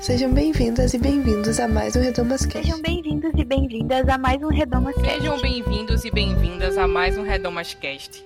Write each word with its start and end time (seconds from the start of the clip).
Sejam 0.00 0.32
bem-vindas 0.32 0.94
e 0.94 0.98
bem-vindos 0.98 1.60
a 1.60 1.68
mais 1.68 1.94
um 1.94 2.00
Redomas 2.00 2.46
Cast. 2.46 2.62
Sejam 2.62 2.80
bem-vindos 2.80 3.32
e 3.36 3.44
bem-vindas 3.44 4.08
a 4.08 4.16
mais 4.16 4.42
um 4.42 4.48
Redomas 4.48 4.94
Cast. 4.94 5.10
Sejam 5.20 5.38
bem-vindos 5.42 6.04
e 6.06 6.10
bem-vindas 6.10 6.78
a 6.78 6.88
mais 6.88 7.18
um 7.18 7.22
Redomas 7.22 7.74
Cast. 7.74 8.24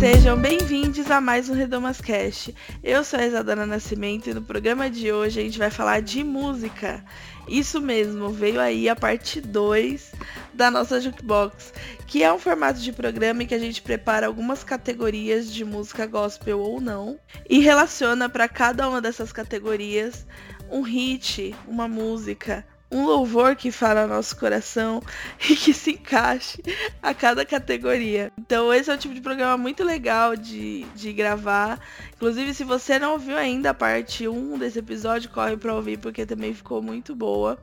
Sejam 0.00 0.38
bem-vindos 0.38 1.10
a 1.10 1.20
mais 1.20 1.50
um 1.50 1.54
Redomas 1.54 2.00
Cast. 2.00 2.54
Eu 2.82 3.04
sou 3.04 3.20
a 3.20 3.26
Isadora 3.26 3.66
Nascimento 3.66 4.30
e 4.30 4.34
no 4.34 4.40
programa 4.40 4.88
de 4.88 5.12
hoje 5.12 5.40
a 5.40 5.42
gente 5.42 5.58
vai 5.58 5.70
falar 5.70 6.00
de 6.00 6.24
música. 6.24 7.04
Isso 7.46 7.80
mesmo, 7.80 8.30
veio 8.30 8.60
aí 8.60 8.88
a 8.88 8.96
parte 8.96 9.40
2 9.40 10.12
da 10.52 10.70
nossa 10.70 11.00
Jukebox, 11.00 11.72
que 12.06 12.22
é 12.22 12.32
um 12.32 12.38
formato 12.38 12.80
de 12.80 12.92
programa 12.92 13.42
em 13.42 13.46
que 13.46 13.54
a 13.54 13.58
gente 13.58 13.82
prepara 13.82 14.26
algumas 14.26 14.64
categorias 14.64 15.52
de 15.52 15.64
música 15.64 16.06
gospel 16.06 16.60
ou 16.60 16.80
não 16.80 17.18
e 17.48 17.58
relaciona 17.58 18.28
para 18.28 18.48
cada 18.48 18.88
uma 18.88 19.00
dessas 19.00 19.32
categorias 19.32 20.26
um 20.70 20.80
hit, 20.80 21.54
uma 21.66 21.86
música, 21.86 22.64
um 22.90 23.04
louvor 23.04 23.56
que 23.56 23.70
fala 23.70 24.06
nosso 24.06 24.36
coração 24.36 25.02
e 25.48 25.56
que 25.56 25.72
se 25.72 25.92
encaixe 25.92 26.62
a 27.02 27.12
cada 27.12 27.44
categoria. 27.44 28.32
Então 28.38 28.72
esse 28.72 28.90
é 28.90 28.94
um 28.94 28.98
tipo 28.98 29.14
de 29.14 29.20
programa 29.20 29.56
muito 29.56 29.82
legal 29.82 30.36
de, 30.36 30.84
de 30.94 31.12
gravar. 31.12 31.80
Inclusive, 32.14 32.54
se 32.54 32.64
você 32.64 32.98
não 32.98 33.12
ouviu 33.12 33.36
ainda 33.36 33.70
a 33.70 33.74
parte 33.74 34.28
1 34.28 34.58
desse 34.58 34.78
episódio, 34.78 35.30
corre 35.30 35.56
para 35.56 35.74
ouvir 35.74 35.98
porque 35.98 36.24
também 36.24 36.54
ficou 36.54 36.82
muito 36.82 37.14
boa. 37.14 37.58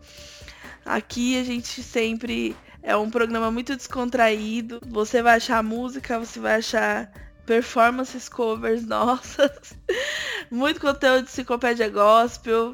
Aqui 0.86 1.40
a 1.40 1.44
gente 1.44 1.84
sempre 1.84 2.56
é 2.84 2.96
um 2.96 3.10
programa 3.10 3.52
muito 3.52 3.76
descontraído. 3.76 4.82
Você 4.88 5.22
vai 5.22 5.38
achar 5.38 5.64
música, 5.64 6.20
você 6.20 6.40
vai 6.40 6.56
achar 6.56 7.12
performances 7.46 8.30
covers 8.30 8.86
nossas, 8.88 9.74
muito 10.50 10.80
conteúdo 10.80 11.24
de 11.24 11.32
enciclopédia 11.32 11.90
gospel, 11.90 12.74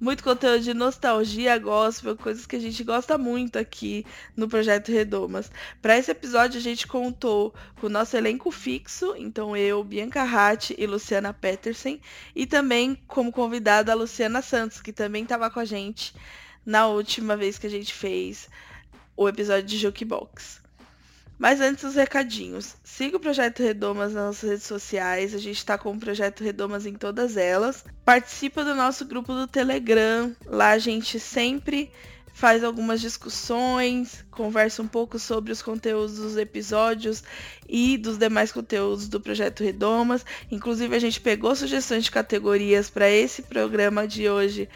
muito 0.00 0.22
conteúdo 0.22 0.62
de 0.62 0.72
nostalgia 0.72 1.58
gospel, 1.58 2.16
coisas 2.16 2.46
que 2.46 2.56
a 2.56 2.60
gente 2.60 2.84
gosta 2.84 3.18
muito 3.18 3.58
aqui 3.58 4.06
no 4.36 4.48
Projeto 4.48 4.92
Redomas. 4.92 5.50
Para 5.82 5.98
esse 5.98 6.10
episódio, 6.10 6.58
a 6.58 6.62
gente 6.62 6.86
contou 6.86 7.52
com 7.80 7.86
o 7.86 7.90
nosso 7.90 8.16
elenco 8.16 8.50
fixo, 8.50 9.14
então 9.16 9.56
eu, 9.56 9.82
Bianca 9.82 10.22
Ratti 10.22 10.74
e 10.78 10.86
Luciana 10.86 11.32
Petersen, 11.32 12.00
e 12.34 12.46
também 12.46 12.96
como 13.06 13.32
convidada 13.32 13.92
a 13.92 13.94
Luciana 13.96 14.40
Santos, 14.42 14.80
que 14.80 14.92
também 14.92 15.24
estava 15.24 15.50
com 15.50 15.60
a 15.60 15.64
gente 15.64 16.14
na 16.64 16.86
última 16.86 17.36
vez 17.36 17.58
que 17.58 17.66
a 17.66 17.70
gente 17.70 17.92
fez 17.92 18.48
o 19.16 19.28
episódio 19.28 19.64
de 19.64 19.78
Jukebox. 19.78 20.57
Mas 21.38 21.60
antes 21.60 21.84
os 21.84 21.94
recadinhos. 21.94 22.74
Siga 22.82 23.16
o 23.16 23.20
Projeto 23.20 23.62
Redomas 23.62 24.12
nas 24.12 24.26
nossas 24.26 24.50
redes 24.50 24.66
sociais. 24.66 25.34
A 25.34 25.38
gente 25.38 25.58
está 25.58 25.78
com 25.78 25.92
o 25.92 26.00
Projeto 26.00 26.42
Redomas 26.42 26.84
em 26.84 26.94
todas 26.94 27.36
elas. 27.36 27.84
Participa 28.04 28.64
do 28.64 28.74
nosso 28.74 29.04
grupo 29.04 29.32
do 29.32 29.46
Telegram. 29.46 30.34
Lá 30.46 30.70
a 30.70 30.78
gente 30.78 31.20
sempre 31.20 31.92
faz 32.38 32.62
algumas 32.62 33.00
discussões, 33.00 34.24
conversa 34.30 34.80
um 34.80 34.86
pouco 34.86 35.18
sobre 35.18 35.50
os 35.50 35.60
conteúdos 35.60 36.18
dos 36.18 36.36
episódios 36.36 37.24
e 37.68 37.98
dos 37.98 38.16
demais 38.16 38.52
conteúdos 38.52 39.08
do 39.08 39.20
Projeto 39.20 39.64
Redomas. 39.64 40.24
Inclusive, 40.48 40.94
a 40.94 41.00
gente 41.00 41.20
pegou 41.20 41.56
sugestões 41.56 42.04
de 42.04 42.12
categorias 42.12 42.88
para 42.88 43.10
esse 43.10 43.42
programa 43.42 44.06
de 44.06 44.28
hoje 44.28 44.68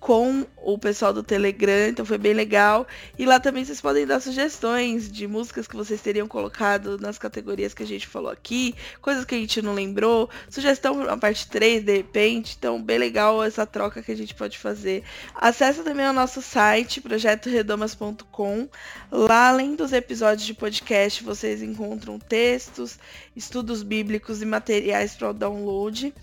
com 0.00 0.46
o 0.56 0.78
pessoal 0.78 1.12
do 1.12 1.22
Telegram, 1.22 1.88
então 1.88 2.06
foi 2.06 2.16
bem 2.16 2.32
legal. 2.32 2.86
E 3.18 3.26
lá 3.26 3.38
também 3.38 3.64
vocês 3.64 3.82
podem 3.82 4.06
dar 4.06 4.18
sugestões 4.18 5.12
de 5.12 5.26
músicas 5.26 5.68
que 5.68 5.76
vocês 5.76 6.00
teriam 6.00 6.26
colocado 6.26 6.98
nas 6.98 7.18
categorias 7.18 7.74
que 7.74 7.82
a 7.82 7.86
gente 7.86 8.06
falou 8.06 8.30
aqui, 8.30 8.74
coisas 9.02 9.26
que 9.26 9.34
a 9.34 9.38
gente 9.38 9.60
não 9.60 9.74
lembrou, 9.74 10.30
sugestão 10.48 11.02
a 11.02 11.16
parte 11.18 11.46
3 11.48 11.84
de 11.84 11.98
repente. 11.98 12.56
Então, 12.58 12.82
bem 12.82 12.98
legal 12.98 13.44
essa 13.44 13.66
troca 13.66 14.02
que 14.02 14.10
a 14.10 14.16
gente 14.16 14.34
pode 14.34 14.58
fazer. 14.58 15.04
Acesse 15.34 15.82
também 15.82 16.06
o 16.06 16.12
nosso 16.14 16.40
site, 16.40 17.00
projetoredomas.com. 17.02 18.68
Lá, 19.12 19.50
além 19.50 19.74
dos 19.74 19.92
episódios 19.92 20.46
de 20.46 20.54
podcast, 20.54 21.22
vocês 21.22 21.62
encontram 21.62 22.18
textos, 22.18 22.98
estudos 23.36 23.82
bíblicos 23.82 24.40
e 24.40 24.46
materiais 24.46 25.14
para 25.14 25.30
o 25.30 25.34
download. 25.34 26.14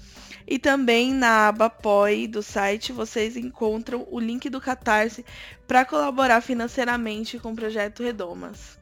E 0.47 0.57
também 0.57 1.13
na 1.13 1.49
aba 1.49 1.65
apoie 1.65 2.25
do 2.25 2.41
site 2.41 2.93
vocês 2.93 3.35
encontram 3.35 4.07
o 4.09 4.17
link 4.17 4.49
do 4.49 4.61
Catarse 4.61 5.25
para 5.67 5.83
colaborar 5.83 6.39
financeiramente 6.39 7.37
com 7.37 7.51
o 7.51 7.55
projeto 7.55 8.01
Redomas. 8.01 8.79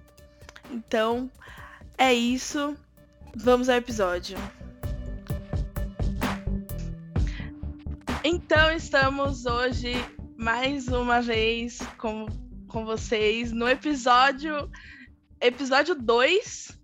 Então, 0.69 1.29
é 1.97 2.13
isso. 2.13 2.77
Vamos 3.35 3.67
ao 3.67 3.77
episódio. 3.77 4.37
Então, 8.23 8.71
estamos 8.71 9.45
hoje 9.47 9.93
mais 10.37 10.87
uma 10.87 11.21
vez 11.21 11.79
com, 11.97 12.27
com 12.67 12.85
vocês 12.85 13.51
no 13.51 13.67
episódio 13.67 14.69
episódio 15.41 15.95
2 15.95 16.77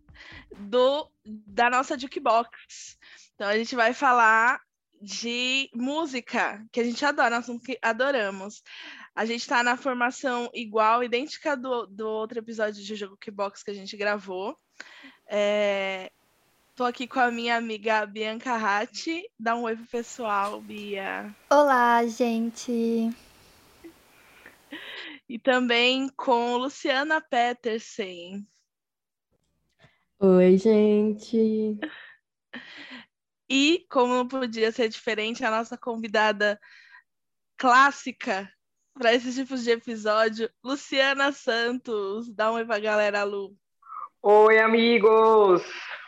do 0.57 1.09
da 1.25 1.69
nossa 1.69 1.97
Jukebox. 1.97 2.97
Então 3.35 3.47
a 3.47 3.57
gente 3.57 3.75
vai 3.75 3.93
falar 3.93 4.61
de 5.01 5.69
música, 5.73 6.63
que 6.72 6.79
a 6.79 6.84
gente 6.84 7.03
adora, 7.03 7.41
nós 7.41 7.62
que 7.63 7.78
adoramos. 7.81 8.62
A 9.16 9.25
gente 9.25 9.41
está 9.41 9.63
na 9.63 9.75
formação 9.75 10.50
igual, 10.53 11.03
idêntica 11.03 11.57
do, 11.57 11.88
do 11.88 12.07
outro 12.07 12.39
episódio 12.39 12.84
de 12.84 12.95
Jogo 12.95 13.17
Box 13.31 13.63
que 13.63 13.72
a 13.72 13.73
gente 13.73 13.97
gravou. 13.97 14.56
É... 15.28 16.11
Tô 16.75 16.85
aqui 16.85 17.07
com 17.07 17.19
a 17.19 17.31
minha 17.31 17.57
amiga 17.57 18.06
Bianca 18.06 18.56
Ratti. 18.56 19.29
Dá 19.38 19.56
um 19.56 19.63
oi 19.63 19.75
pro 19.75 19.85
pessoal, 19.88 20.61
Bia. 20.61 21.35
Olá, 21.50 22.06
gente. 22.06 23.09
E 25.28 25.40
também 25.40 26.07
com 26.16 26.57
Luciana 26.57 27.19
Petersen. 27.19 28.47
Oi, 30.19 30.57
gente. 30.57 31.79
E, 33.53 33.85
como 33.89 34.16
não 34.16 34.25
podia 34.25 34.72
ser 34.72 34.88
diferente, 34.88 35.44
a 35.44 35.51
nossa 35.51 35.78
convidada 35.78 36.57
clássica 37.57 38.50
para 38.97 39.13
esses 39.13 39.35
tipos 39.35 39.62
de 39.66 39.72
episódio, 39.72 40.50
Luciana 40.63 41.34
Santos. 41.34 42.34
Dá 42.34 42.50
um 42.50 42.56
oi 42.56 42.63
pra 42.63 42.79
galera, 42.79 43.25
Lu. 43.25 43.53
Oi, 44.22 44.57
amigos! 44.57 45.61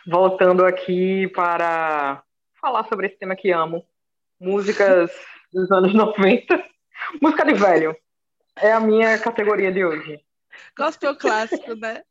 Voltando 0.06 0.64
aqui 0.64 1.28
para 1.34 2.24
falar 2.58 2.88
sobre 2.88 3.08
esse 3.08 3.18
tema 3.18 3.36
que 3.36 3.50
amo. 3.50 3.86
Músicas 4.40 5.10
dos 5.52 5.70
anos 5.70 5.92
90. 5.92 6.64
Música 7.20 7.44
de 7.44 7.52
velho. 7.52 7.94
É 8.56 8.72
a 8.72 8.80
minha 8.80 9.18
categoria 9.18 9.70
de 9.70 9.84
hoje. 9.84 10.18
Gospel 10.78 11.14
clássico, 11.14 11.74
né? 11.74 12.04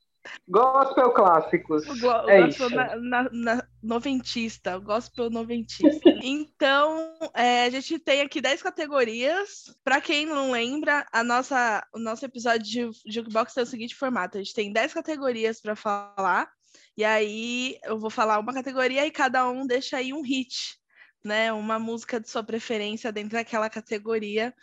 Gospel 0.47 1.11
clássicos. 1.11 1.87
O, 1.87 1.99
go 1.99 2.29
é 2.29 2.45
gospel 2.45 2.69
na, 2.69 2.95
na, 2.95 3.29
na, 3.31 3.67
noventista, 3.81 4.77
gospel 4.77 5.29
noventista. 5.29 6.09
então, 6.23 7.13
é, 7.33 7.65
a 7.65 7.69
gente 7.69 7.99
tem 7.99 8.21
aqui 8.21 8.41
10 8.41 8.61
categorias. 8.61 9.75
Para 9.83 10.01
quem 10.01 10.25
não 10.25 10.51
lembra, 10.51 11.05
a 11.11 11.23
nossa, 11.23 11.85
o 11.93 11.99
nosso 11.99 12.25
episódio 12.25 12.63
de 12.63 13.13
Jukebox 13.13 13.53
tem 13.53 13.63
o 13.63 13.67
seguinte 13.67 13.95
formato: 13.95 14.37
a 14.37 14.41
gente 14.41 14.53
tem 14.53 14.71
10 14.71 14.93
categorias 14.93 15.61
para 15.61 15.75
falar. 15.75 16.49
E 16.95 17.03
aí 17.03 17.77
eu 17.83 17.99
vou 17.99 18.09
falar 18.09 18.39
uma 18.39 18.53
categoria 18.53 19.05
e 19.05 19.11
cada 19.11 19.49
um 19.49 19.65
deixa 19.65 19.97
aí 19.97 20.13
um 20.13 20.21
hit 20.21 20.82
né, 21.23 21.53
uma 21.53 21.79
música 21.79 22.19
de 22.19 22.29
sua 22.29 22.43
preferência 22.43 23.11
dentro 23.11 23.31
daquela 23.31 23.69
categoria 23.69 24.53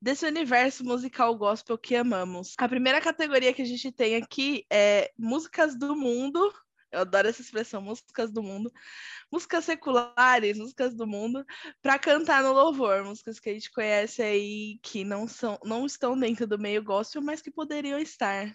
desse 0.00 0.26
universo 0.26 0.84
musical 0.84 1.36
gospel 1.36 1.76
que 1.76 1.94
amamos. 1.94 2.54
A 2.58 2.68
primeira 2.68 3.00
categoria 3.00 3.52
que 3.52 3.62
a 3.62 3.66
gente 3.66 3.92
tem 3.92 4.16
aqui 4.16 4.64
é 4.70 5.12
músicas 5.18 5.76
do 5.76 5.94
mundo. 5.94 6.52
Eu 6.90 7.00
adoro 7.00 7.28
essa 7.28 7.42
expressão, 7.42 7.82
músicas 7.82 8.30
do 8.30 8.42
mundo. 8.42 8.72
Músicas 9.30 9.64
seculares, 9.64 10.56
músicas 10.56 10.94
do 10.94 11.06
mundo, 11.06 11.44
para 11.82 11.98
cantar 11.98 12.42
no 12.42 12.52
louvor, 12.52 13.04
músicas 13.04 13.38
que 13.38 13.50
a 13.50 13.52
gente 13.52 13.70
conhece 13.70 14.22
aí 14.22 14.78
que 14.82 15.04
não 15.04 15.26
são, 15.26 15.58
não 15.64 15.84
estão 15.84 16.18
dentro 16.18 16.46
do 16.46 16.58
meio 16.58 16.82
gospel, 16.82 17.20
mas 17.20 17.42
que 17.42 17.50
poderiam 17.50 17.98
estar. 17.98 18.54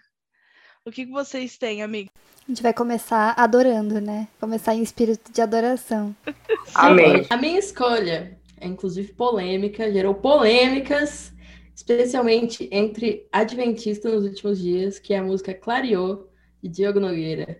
O 0.84 0.90
que, 0.90 1.06
que 1.06 1.12
vocês 1.12 1.60
têm, 1.60 1.84
amigo? 1.84 2.10
A 2.44 2.52
gente 2.52 2.64
vai 2.64 2.74
começar 2.74 3.36
adorando, 3.38 4.02
né? 4.02 4.28
Começar 4.40 4.74
em 4.74 4.82
espírito 4.82 5.32
de 5.32 5.40
adoração. 5.40 6.16
Amém. 6.74 7.24
A 7.30 7.38
minha 7.38 7.60
escolha 7.60 8.36
é 8.60 8.68
inclusive 8.68 9.14
polêmica, 9.14 9.92
gerou 9.92 10.16
polêmicas, 10.16 11.32
especialmente 11.76 12.68
entre 12.72 13.28
adventistas 13.32 14.12
nos 14.12 14.24
últimos 14.24 14.58
dias, 14.58 14.98
que 14.98 15.14
é 15.14 15.20
a 15.20 15.24
música 15.24 15.54
Clareou, 15.54 16.28
de 16.64 16.70
Diogo 16.70 17.00
Nogueira. 17.00 17.60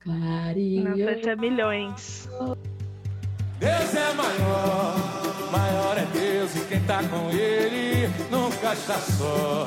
Clareou. 0.00 0.96
Nossa, 0.96 1.36
milhões. 1.36 2.30
Deus 3.58 3.94
é 3.94 4.14
maior, 4.14 5.52
maior 5.52 5.98
é 5.98 6.06
Deus 6.18 6.56
e 6.56 6.60
quem 6.66 6.80
tá 6.84 7.02
com 7.08 7.28
ele 7.30 8.08
nunca 8.30 8.72
está 8.72 8.98
só. 8.98 9.66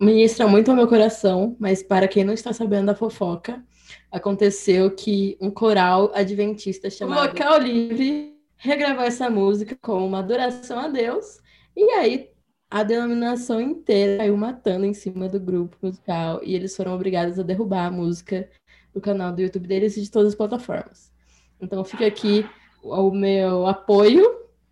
ministra 0.00 0.46
muito 0.46 0.70
ao 0.70 0.76
meu 0.76 0.88
coração, 0.88 1.56
mas 1.58 1.82
para 1.82 2.08
quem 2.08 2.24
não 2.24 2.34
está 2.34 2.52
sabendo 2.52 2.86
da 2.86 2.94
fofoca, 2.94 3.62
aconteceu 4.10 4.90
que 4.90 5.36
um 5.40 5.50
coral 5.50 6.10
adventista 6.14 6.90
chamado 6.90 7.28
Local 7.28 7.58
Livre 7.58 8.34
regravou 8.56 9.04
essa 9.04 9.28
música 9.28 9.76
com 9.80 10.06
uma 10.06 10.20
adoração 10.20 10.78
a 10.78 10.88
Deus, 10.88 11.38
e 11.76 11.82
aí 11.90 12.30
a 12.70 12.82
denominação 12.82 13.60
inteira 13.60 14.18
caiu 14.18 14.36
matando 14.36 14.84
em 14.84 14.94
cima 14.94 15.28
do 15.28 15.38
grupo 15.38 15.76
musical, 15.82 16.40
e 16.42 16.54
eles 16.54 16.76
foram 16.76 16.94
obrigados 16.94 17.38
a 17.38 17.42
derrubar 17.42 17.86
a 17.86 17.90
música 17.90 18.48
do 18.92 19.00
canal 19.00 19.32
do 19.32 19.42
YouTube 19.42 19.66
deles 19.66 19.96
e 19.96 20.02
de 20.02 20.10
todas 20.10 20.28
as 20.28 20.34
plataformas. 20.34 21.12
Então 21.60 21.84
fica 21.84 22.06
aqui 22.06 22.46
o 22.82 23.10
meu 23.10 23.66
apoio 23.66 24.24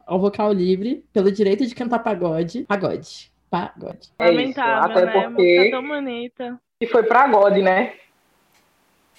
ao 0.06 0.20
vocal 0.20 0.52
livre 0.52 1.04
pelo 1.12 1.32
direito 1.32 1.66
de 1.66 1.74
cantar 1.74 2.00
pagode. 2.00 2.64
Pagode. 2.64 3.31
Pagode. 3.52 4.08
É 4.18 4.28
Lamentável, 4.30 4.96
até 4.96 5.04
né? 5.04 5.12
porque- 5.28 5.56
Música 5.58 5.70
tão 5.76 5.86
bonita. 5.86 6.60
E 6.80 6.86
foi 6.86 7.02
pra 7.02 7.26
God, 7.28 7.58
né? 7.58 7.92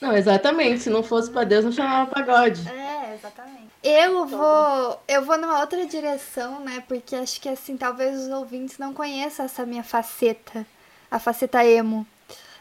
Não, 0.01 0.12
exatamente. 0.18 0.80
Se 0.80 0.89
não 0.89 1.03
fosse 1.03 1.30
pra 1.30 1.44
Deus, 1.44 1.63
não 1.63 1.71
chamava 1.71 2.09
pagode. 2.09 2.68
É, 2.68 3.13
exatamente. 3.13 3.68
Eu 3.83 4.25
vou, 4.25 5.00
eu 5.07 5.24
vou 5.24 5.38
numa 5.38 5.59
outra 5.59 5.85
direção, 5.85 6.59
né? 6.62 6.83
Porque 6.88 7.15
acho 7.15 7.39
que 7.39 7.47
assim, 7.47 7.77
talvez 7.77 8.19
os 8.24 8.30
ouvintes 8.30 8.80
não 8.80 8.91
conheçam 8.91 9.45
essa 9.45 9.68
minha 9.68 9.83
faceta, 9.83 10.65
a 11.12 11.19
faceta 11.19 11.63
emo. 11.63 12.06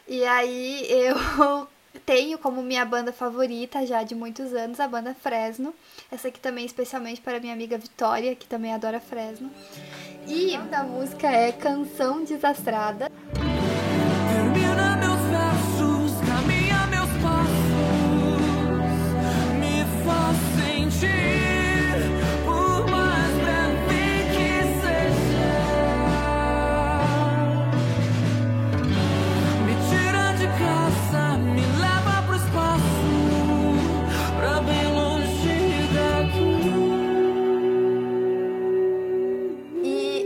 E 0.06 0.26
aí 0.26 0.86
eu 0.90 1.16
tenho 2.04 2.38
como 2.38 2.62
minha 2.62 2.84
banda 2.84 3.14
favorita 3.14 3.86
já 3.86 4.02
de 4.02 4.14
muitos 4.14 4.52
anos 4.52 4.78
a 4.78 4.86
banda 4.86 5.14
Fresno. 5.14 5.74
Essa 6.12 6.28
aqui 6.28 6.38
também 6.38 6.66
especialmente 6.66 7.22
para 7.22 7.40
minha 7.40 7.54
amiga 7.54 7.78
Vitória, 7.78 8.36
que 8.36 8.46
também 8.46 8.74
adora 8.74 9.00
Fresno. 9.00 9.50
E 10.26 10.56
o 10.56 10.62
da 10.68 10.84
música 10.84 11.26
é 11.28 11.52
Canção 11.52 12.24
Desastrada. 12.24 13.10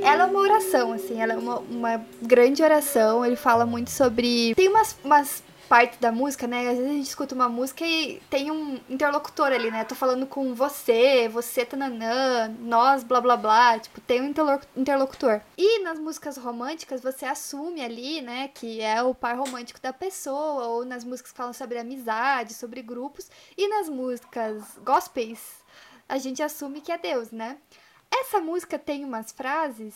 Ela 0.07 0.23
é 0.25 0.27
uma 0.27 0.41
oração, 0.41 0.93
assim, 0.93 1.21
ela 1.21 1.33
é 1.33 1.37
uma, 1.37 1.59
uma 1.59 2.07
grande 2.23 2.63
oração. 2.63 3.25
Ele 3.25 3.37
fala 3.37 3.67
muito 3.67 3.91
sobre. 3.91 4.55
Tem 4.55 4.69
umas, 4.69 4.97
umas 5.03 5.43
partes 5.69 5.99
da 5.99 6.13
música, 6.13 6.47
né? 6.47 6.69
Às 6.69 6.77
vezes 6.77 6.91
a 6.91 6.95
gente 6.95 7.09
escuta 7.09 7.35
uma 7.35 7.49
música 7.49 7.85
e 7.85 8.21
tem 8.31 8.51
um 8.51 8.79
interlocutor 8.89 9.47
ali, 9.49 9.71
né? 9.71 9.85
Tô 9.85 9.95
falando 9.95 10.27
com 10.27 10.55
você, 10.55 11.29
você, 11.29 11.65
tananã, 11.65 12.55
nós, 12.61 13.03
blá 13.03 13.21
blá 13.21 13.37
blá. 13.37 13.79
Tipo, 13.79 14.01
tem 14.01 14.21
um 14.23 14.27
interlo- 14.27 14.61
interlocutor. 14.77 15.41
E 15.59 15.83
nas 15.83 15.99
músicas 15.99 16.37
românticas 16.37 17.01
você 17.01 17.25
assume 17.25 17.83
ali, 17.83 18.23
né, 18.23 18.49
que 18.55 18.81
é 18.81 19.03
o 19.03 19.15
par 19.15 19.37
romântico 19.37 19.81
da 19.81 19.93
pessoa, 19.93 20.67
ou 20.69 20.85
nas 20.85 21.05
músicas 21.05 21.33
que 21.33 21.37
falam 21.37 21.53
sobre 21.53 21.79
amizade, 21.79 22.55
sobre 22.55 22.81
grupos. 22.81 23.29
E 23.57 23.69
nas 23.69 23.89
músicas 23.89 24.63
gospels, 24.85 25.41
a 26.09 26.17
gente 26.19 26.43
assume 26.43 26.81
que 26.81 26.93
é 26.93 26.99
Deus, 26.99 27.33
né? 27.33 27.57
Essa 28.11 28.41
música 28.41 28.79
tem 28.79 29.05
umas 29.05 29.33
frases 29.33 29.95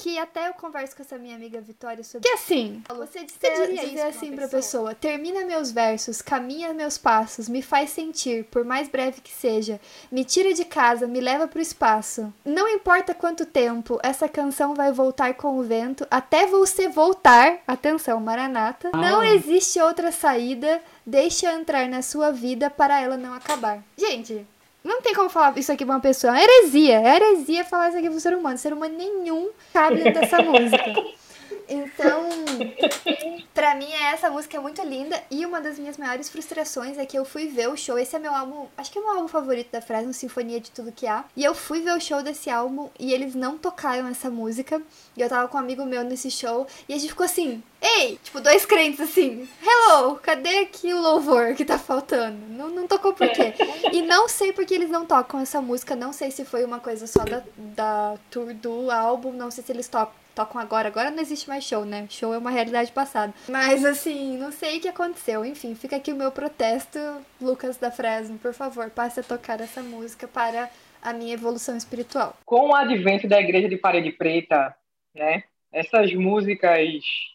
que 0.00 0.16
até 0.16 0.46
eu 0.48 0.54
converso 0.54 0.94
com 0.94 1.02
essa 1.02 1.18
minha 1.18 1.34
amiga 1.34 1.60
Vitória 1.60 2.04
sobre. 2.04 2.28
Que 2.28 2.34
assim, 2.36 2.80
você, 2.88 3.18
Você 3.18 3.24
dizer, 3.24 3.66
diria 3.66 3.88
dizer 3.88 4.02
assim 4.02 4.28
uma 4.28 4.36
pra 4.36 4.44
pessoa? 4.48 4.60
pessoa: 4.90 4.94
termina 4.94 5.44
meus 5.44 5.72
versos, 5.72 6.22
caminha 6.22 6.72
meus 6.72 6.96
passos, 6.96 7.48
me 7.48 7.60
faz 7.60 7.90
sentir, 7.90 8.44
por 8.44 8.64
mais 8.64 8.88
breve 8.88 9.20
que 9.20 9.32
seja, 9.32 9.80
me 10.10 10.24
tira 10.24 10.54
de 10.54 10.64
casa, 10.64 11.08
me 11.08 11.20
leva 11.20 11.48
pro 11.48 11.60
espaço. 11.60 12.32
Não 12.44 12.68
importa 12.68 13.12
quanto 13.12 13.44
tempo, 13.44 13.98
essa 14.00 14.28
canção 14.28 14.72
vai 14.72 14.92
voltar 14.92 15.34
com 15.34 15.58
o 15.58 15.64
vento 15.64 16.06
até 16.08 16.46
você 16.46 16.88
voltar. 16.88 17.58
Atenção, 17.66 18.20
Maranata. 18.20 18.92
Não 18.94 19.20
existe 19.24 19.80
outra 19.80 20.12
saída, 20.12 20.80
deixe 21.04 21.44
entrar 21.44 21.88
na 21.88 22.02
sua 22.02 22.30
vida 22.30 22.70
para 22.70 23.00
ela 23.00 23.16
não 23.16 23.34
acabar. 23.34 23.82
Gente, 23.96 24.46
não 24.84 25.02
tem 25.02 25.14
como 25.14 25.28
falar 25.28 25.56
isso 25.58 25.70
aqui 25.72 25.84
pra 25.84 25.94
uma 25.94 26.00
pessoa. 26.00 26.38
É 26.38 26.42
heresia. 26.44 27.00
É 27.00 27.16
heresia 27.16 27.64
falar 27.64 27.88
isso 27.88 27.98
aqui 27.98 28.08
pro 28.08 28.20
ser 28.20 28.34
humano. 28.34 28.58
Ser 28.58 28.72
humano 28.72 28.94
nenhum 28.96 29.50
cabe 29.72 29.96
dentro 30.02 30.20
dessa 30.20 30.40
música. 30.42 31.17
Então, 31.68 32.28
pra 33.52 33.74
mim 33.74 33.92
essa 33.92 34.30
música 34.30 34.56
é 34.56 34.60
muito 34.60 34.82
linda 34.82 35.22
e 35.30 35.44
uma 35.44 35.60
das 35.60 35.78
minhas 35.78 35.98
maiores 35.98 36.28
frustrações 36.28 36.96
é 36.96 37.04
que 37.04 37.18
eu 37.18 37.24
fui 37.24 37.48
ver 37.48 37.68
o 37.68 37.76
show. 37.76 37.98
Esse 37.98 38.16
é 38.16 38.18
meu 38.18 38.34
álbum, 38.34 38.66
acho 38.76 38.90
que 38.90 38.98
é 38.98 39.02
meu 39.02 39.10
álbum 39.10 39.28
favorito 39.28 39.70
da 39.70 39.80
Fresno, 39.80 40.12
Sinfonia 40.12 40.60
de 40.60 40.70
Tudo 40.70 40.92
Que 40.92 41.06
Há. 41.06 41.24
E 41.36 41.44
eu 41.44 41.54
fui 41.54 41.80
ver 41.80 41.92
o 41.92 42.00
show 42.00 42.22
desse 42.22 42.48
álbum 42.48 42.88
e 42.98 43.12
eles 43.12 43.34
não 43.34 43.58
tocaram 43.58 44.08
essa 44.08 44.30
música. 44.30 44.80
E 45.16 45.20
eu 45.20 45.28
tava 45.28 45.48
com 45.48 45.58
um 45.58 45.60
amigo 45.60 45.84
meu 45.84 46.02
nesse 46.02 46.30
show 46.30 46.66
e 46.88 46.94
a 46.94 46.98
gente 46.98 47.10
ficou 47.10 47.24
assim, 47.26 47.62
ei, 47.80 48.18
tipo, 48.22 48.40
dois 48.40 48.64
crentes 48.64 49.00
assim, 49.00 49.48
hello, 49.62 50.16
cadê 50.16 50.60
aqui 50.60 50.92
o 50.92 51.00
louvor 51.00 51.54
que 51.54 51.64
tá 51.64 51.78
faltando? 51.78 52.38
Não, 52.48 52.70
não 52.70 52.86
tocou 52.86 53.12
por 53.12 53.28
quê? 53.28 53.54
E 53.92 54.02
não 54.02 54.28
sei 54.28 54.52
porque 54.52 54.74
eles 54.74 54.90
não 54.90 55.06
tocam 55.06 55.40
essa 55.40 55.60
música, 55.60 55.96
não 55.96 56.12
sei 56.12 56.30
se 56.30 56.44
foi 56.44 56.64
uma 56.64 56.78
coisa 56.78 57.06
só 57.06 57.24
da, 57.24 57.42
da 57.56 58.16
tour 58.30 58.52
do 58.54 58.90
álbum, 58.90 59.32
não 59.32 59.50
sei 59.50 59.64
se 59.64 59.72
eles 59.72 59.88
tocam 59.88 60.14
tocam 60.38 60.60
agora. 60.60 60.86
Agora 60.86 61.10
não 61.10 61.20
existe 61.20 61.48
mais 61.48 61.64
show, 61.64 61.84
né? 61.84 62.06
Show 62.08 62.32
é 62.32 62.38
uma 62.38 62.50
realidade 62.50 62.92
passada. 62.92 63.34
Mas 63.48 63.84
assim, 63.84 64.38
não 64.38 64.52
sei 64.52 64.78
o 64.78 64.80
que 64.80 64.88
aconteceu. 64.88 65.44
Enfim, 65.44 65.74
fica 65.74 65.96
aqui 65.96 66.12
o 66.12 66.16
meu 66.16 66.30
protesto, 66.30 66.98
Lucas 67.40 67.76
da 67.76 67.90
Fresno, 67.90 68.38
por 68.38 68.54
favor, 68.54 68.88
passe 68.90 69.18
a 69.18 69.22
tocar 69.24 69.60
essa 69.60 69.82
música 69.82 70.28
para 70.28 70.70
a 71.02 71.12
minha 71.12 71.34
evolução 71.34 71.76
espiritual. 71.76 72.36
Com 72.44 72.68
o 72.68 72.74
advento 72.74 73.26
da 73.26 73.40
Igreja 73.40 73.68
de 73.68 73.76
Parede 73.76 74.12
Preta, 74.12 74.76
né? 75.12 75.42
Essas 75.72 76.12
músicas 76.14 76.88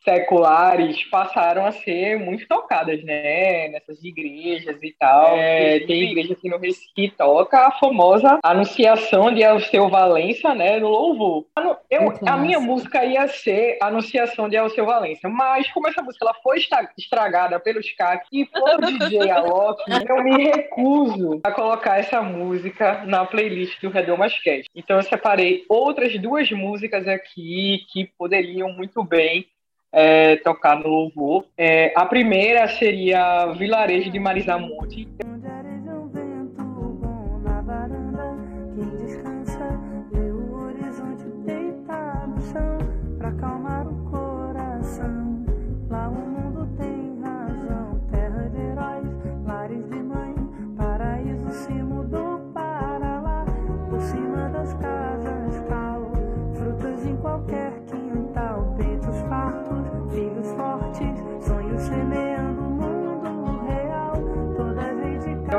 seculares 0.03 1.03
passaram 1.09 1.65
a 1.65 1.71
ser 1.71 2.17
muito 2.19 2.47
tocadas, 2.47 3.03
né? 3.03 3.69
Nessas 3.69 4.03
igrejas 4.03 4.77
e 4.81 4.91
tal. 4.99 5.37
É, 5.37 5.79
tem 5.81 6.03
igreja 6.11 6.33
aqui 6.33 6.49
no 6.49 6.57
Recife 6.57 6.93
que 6.95 7.09
toca 7.09 7.67
a 7.67 7.71
famosa 7.71 8.39
Anunciação 8.43 9.33
de 9.33 9.43
Alceu 9.43 9.89
Valença, 9.89 10.53
né? 10.53 10.79
No 10.79 10.89
louvor. 10.89 11.45
Eu- 11.89 12.13
a 12.25 12.37
minha 12.37 12.59
música 12.59 13.03
ia 13.05 13.27
ser 13.27 13.77
Anunciação 13.81 14.49
de 14.49 14.57
Alceu 14.57 14.85
Valença, 14.85 15.29
mas 15.29 15.69
como 15.71 15.87
essa 15.87 16.01
música 16.01 16.25
ela 16.25 16.35
foi 16.43 16.57
estragada 16.97 17.59
pelos 17.59 17.91
CAC 17.93 18.25
e 18.31 18.45
por 18.45 18.81
DJ 18.81 19.29
Alok, 19.31 19.81
eu 20.07 20.23
me 20.23 20.43
recuso 20.43 21.39
a 21.43 21.51
colocar 21.51 21.97
essa 21.99 22.21
música 22.21 23.03
na 23.05 23.25
playlist 23.25 23.79
do 23.81 23.89
Redomas 23.89 24.37
Cast. 24.41 24.69
Então 24.75 24.97
eu 24.97 25.03
separei 25.03 25.63
outras 25.69 26.17
duas 26.19 26.49
músicas 26.51 27.07
aqui 27.07 27.85
que 27.91 28.09
poderiam 28.23 28.71
muito 28.71 29.03
bem 29.03 29.47
é, 29.91 30.37
tocar 30.37 30.79
no 30.79 30.87
louvor. 30.87 31.45
É, 31.57 31.91
a 31.93 32.05
primeira 32.05 32.65
seria 32.69 33.47
Vilarejo 33.47 34.09
de 34.09 34.17
Marisa 34.17 34.57
Monte. 34.57 35.09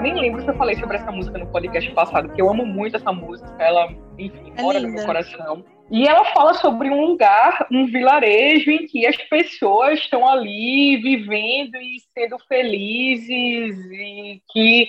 Nem 0.04 0.14
lembro 0.20 0.42
se 0.42 0.48
eu 0.48 0.56
falei 0.56 0.76
sobre 0.76 0.98
essa 0.98 1.10
música 1.10 1.38
no 1.38 1.46
podcast 1.46 1.90
passado, 1.92 2.28
porque 2.28 2.42
eu 2.42 2.50
amo 2.50 2.66
muito 2.66 2.94
essa 2.96 3.10
música, 3.10 3.50
ela, 3.58 3.90
enfim, 4.18 4.52
É 4.54 4.60
mora 4.62 4.78
no 4.78 4.86
linda. 4.86 4.98
meu 4.98 5.06
coração. 5.06 5.64
E 5.90 6.06
ela 6.06 6.26
fala 6.26 6.52
sobre 6.54 6.90
um 6.90 7.06
lugar, 7.06 7.66
um 7.70 7.86
vilarejo 7.86 8.70
em 8.70 8.86
que 8.86 9.06
as 9.06 9.16
pessoas 9.16 10.00
estão 10.00 10.28
ali 10.28 10.98
vivendo 10.98 11.76
e 11.76 11.96
sendo 12.12 12.38
felizes 12.46 13.76
e 13.92 14.42
que 14.52 14.88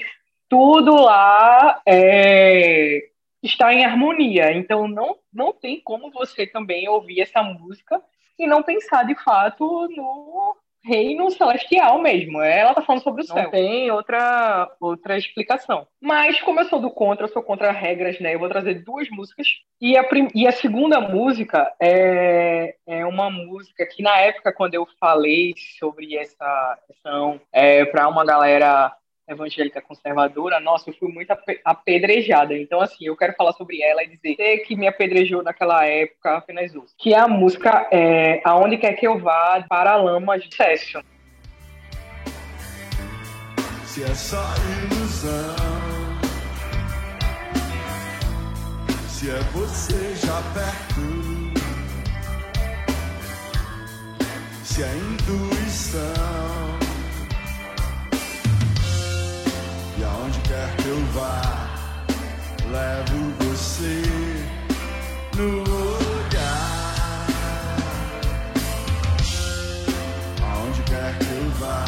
tudo 0.49 0.95
lá 0.95 1.81
é, 1.87 3.01
está 3.41 3.73
em 3.73 3.85
harmonia. 3.85 4.51
Então 4.51 4.85
não, 4.85 5.15
não 5.33 5.53
tem 5.53 5.79
como 5.81 6.11
você 6.11 6.45
também 6.45 6.89
ouvir 6.89 7.21
essa 7.21 7.41
música 7.41 8.01
e 8.37 8.45
não 8.45 8.63
pensar 8.63 9.03
de 9.05 9.15
fato 9.15 9.87
no 9.95 10.55
reino 10.85 11.29
celestial 11.31 11.99
mesmo. 12.01 12.41
Ela 12.41 12.73
tá 12.73 12.81
falando 12.81 13.03
sobre 13.03 13.23
o 13.23 13.25
céu. 13.25 13.43
Não 13.43 13.51
tem 13.51 13.91
outra, 13.91 14.71
outra 14.79 15.17
explicação. 15.17 15.87
Mas, 15.99 16.39
como 16.41 16.59
eu 16.59 16.65
sou 16.65 16.79
do 16.79 16.91
contra, 16.91 17.25
eu 17.25 17.31
sou 17.31 17.41
contra 17.41 17.71
regras, 17.71 18.19
né? 18.19 18.35
Eu 18.35 18.39
vou 18.39 18.49
trazer 18.49 18.83
duas 18.83 19.09
músicas. 19.09 19.47
E 19.81 19.97
a, 19.97 20.03
prim... 20.03 20.27
e 20.33 20.47
a 20.47 20.51
segunda 20.51 21.01
música 21.01 21.73
é... 21.79 22.75
é 22.85 23.05
uma 23.05 23.29
música 23.29 23.85
que, 23.85 24.03
na 24.03 24.17
época, 24.19 24.53
quando 24.53 24.75
eu 24.75 24.87
falei 24.99 25.53
sobre 25.79 26.15
essa 26.15 26.79
questão 26.87 27.41
é, 27.51 27.83
para 27.85 28.07
uma 28.07 28.23
galera 28.23 28.95
evangélica 29.27 29.81
conservadora, 29.81 30.59
nossa, 30.59 30.89
eu 30.89 30.93
fui 30.93 31.11
muito 31.11 31.31
apedrejada. 31.63 32.57
Então, 32.57 32.81
assim, 32.81 33.05
eu 33.05 33.15
quero 33.15 33.33
falar 33.33 33.53
sobre 33.53 33.81
ela 33.81 34.03
e 34.03 34.17
dizer 34.17 34.59
que 34.59 34.75
me 34.75 34.87
apedrejou 34.87 35.43
naquela 35.43 35.85
época 35.85 36.37
apenas 36.37 36.73
uso. 36.75 36.93
Que 36.97 37.13
a 37.13 37.27
música 37.27 37.87
é, 37.91 38.41
Aonde 38.43 38.77
Quer 38.77 38.93
Que 38.93 39.07
Eu 39.07 39.17
Vá, 39.17 39.65
para 39.67 39.93
a 39.93 39.95
Lama 39.97 40.37
de 40.37 40.53
Session. 40.55 41.01
Se 43.85 44.03
é 44.03 44.13
só 44.13 44.43
ilusão, 44.91 45.55
se 49.07 49.29
é 49.29 49.39
você 49.53 50.15
já 50.15 50.41
perto, 50.53 51.01
se 54.63 54.83
é 54.83 54.95
intuição. 54.97 56.44
Eu 60.95 61.01
vá, 61.07 61.41
levo 62.71 63.31
você 63.43 64.01
no 65.35 65.59
olhar. 65.59 67.25
Aonde 70.41 70.81
quer 70.83 71.17
que 71.19 71.33
eu 71.33 71.49
vá, 71.59 71.85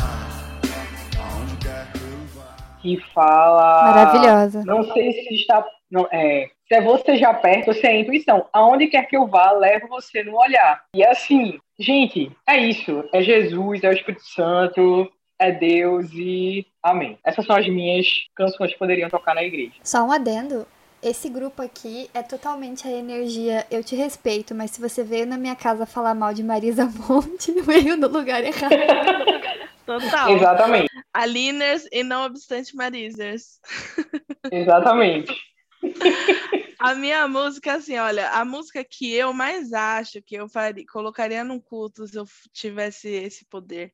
aonde 1.22 1.56
quer 1.56 1.92
que 1.94 2.00
eu 2.00 2.20
vá. 2.36 2.56
Que 2.82 3.00
fala. 3.14 3.84
Maravilhosa. 3.94 4.64
Não 4.66 4.84
sei 4.92 5.14
se 5.14 5.36
está. 5.36 5.66
Não, 5.90 6.06
é, 6.12 6.50
se 6.68 6.76
é 6.76 6.82
você 6.82 7.16
já 7.16 7.34
perto, 7.34 7.74
se 7.74 7.88
é 7.88 7.92
a 7.92 8.00
intuição. 8.02 8.46
Aonde 8.52 8.88
quer 8.88 9.08
que 9.08 9.16
eu 9.16 9.26
vá, 9.26 9.52
levo 9.54 9.88
você 9.88 10.22
no 10.22 10.38
olhar. 10.38 10.84
E 10.94 11.02
assim, 11.06 11.58
gente, 11.80 12.30
é 12.46 12.58
isso. 12.58 13.08
É 13.14 13.22
Jesus, 13.22 13.86
é 13.86 13.90
o 13.90 13.94
Espírito 13.94 14.26
Santo, 14.26 15.10
é 15.40 15.52
Deus 15.52 16.10
e 16.14 16.66
amém. 16.82 17.18
Essas 17.24 17.46
são 17.46 17.56
as 17.56 17.68
minhas 17.68 18.08
canções 18.36 18.74
que 18.74 18.80
poderiam 18.80 19.10
tocar 19.10 19.36
na 19.36 19.44
igreja. 19.44 19.74
Só 19.84 20.04
um 20.04 20.12
adendo. 20.12 20.66
Esse 21.02 21.30
grupo 21.30 21.62
aqui 21.62 22.10
é 22.14 22.24
totalmente 22.24 22.88
a 22.88 22.92
energia 22.92 23.66
eu 23.70 23.84
te 23.84 23.96
respeito, 23.96 24.56
mas 24.56 24.72
se 24.72 24.82
você 24.82 25.04
veio 25.04 25.28
na 25.28 25.38
minha 25.38 25.56
casa 25.56 25.86
falar 25.86 26.16
mal 26.16 26.34
de 26.34 26.44
Marisa 26.44 26.86
Monte, 27.08 27.52
veio 27.62 27.96
no 27.96 28.08
lugar 28.08 28.44
errado. 28.44 28.74
Total. 29.86 30.32
Exatamente. 30.32 30.90
Aliners 31.14 31.88
e 31.92 32.04
não 32.04 32.26
obstante 32.26 32.76
Marisers. 32.76 33.60
Exatamente. 34.52 35.34
A 36.80 36.94
minha 36.94 37.28
música, 37.28 37.76
assim, 37.76 37.98
olha, 37.98 38.30
a 38.32 38.44
música 38.44 38.84
que 38.84 39.14
eu 39.14 39.32
mais 39.32 39.72
acho 39.72 40.22
que 40.22 40.36
eu 40.36 40.50
faria, 40.50 40.84
colocaria 40.92 41.44
num 41.44 41.60
culto 41.60 42.06
se 42.06 42.18
eu 42.18 42.26
tivesse 42.52 43.08
esse 43.08 43.46
poder 43.46 43.94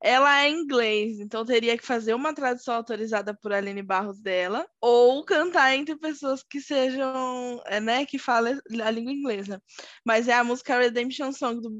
ela 0.00 0.42
é 0.44 0.50
inglês, 0.50 1.18
então 1.18 1.44
teria 1.44 1.76
que 1.76 1.84
fazer 1.84 2.14
uma 2.14 2.32
tradução 2.32 2.74
autorizada 2.74 3.34
por 3.34 3.52
Aline 3.52 3.82
Barros 3.82 4.20
dela, 4.20 4.66
ou 4.80 5.24
cantar 5.24 5.74
entre 5.74 5.96
pessoas 5.96 6.42
que 6.42 6.60
sejam, 6.60 7.60
é, 7.66 7.80
né, 7.80 8.06
que 8.06 8.18
falem 8.18 8.58
a 8.82 8.90
língua 8.90 9.12
inglesa. 9.12 9.60
Mas 10.04 10.28
é 10.28 10.34
a 10.34 10.44
música 10.44 10.78
Redemption 10.78 11.32
Song 11.32 11.60
do 11.60 11.70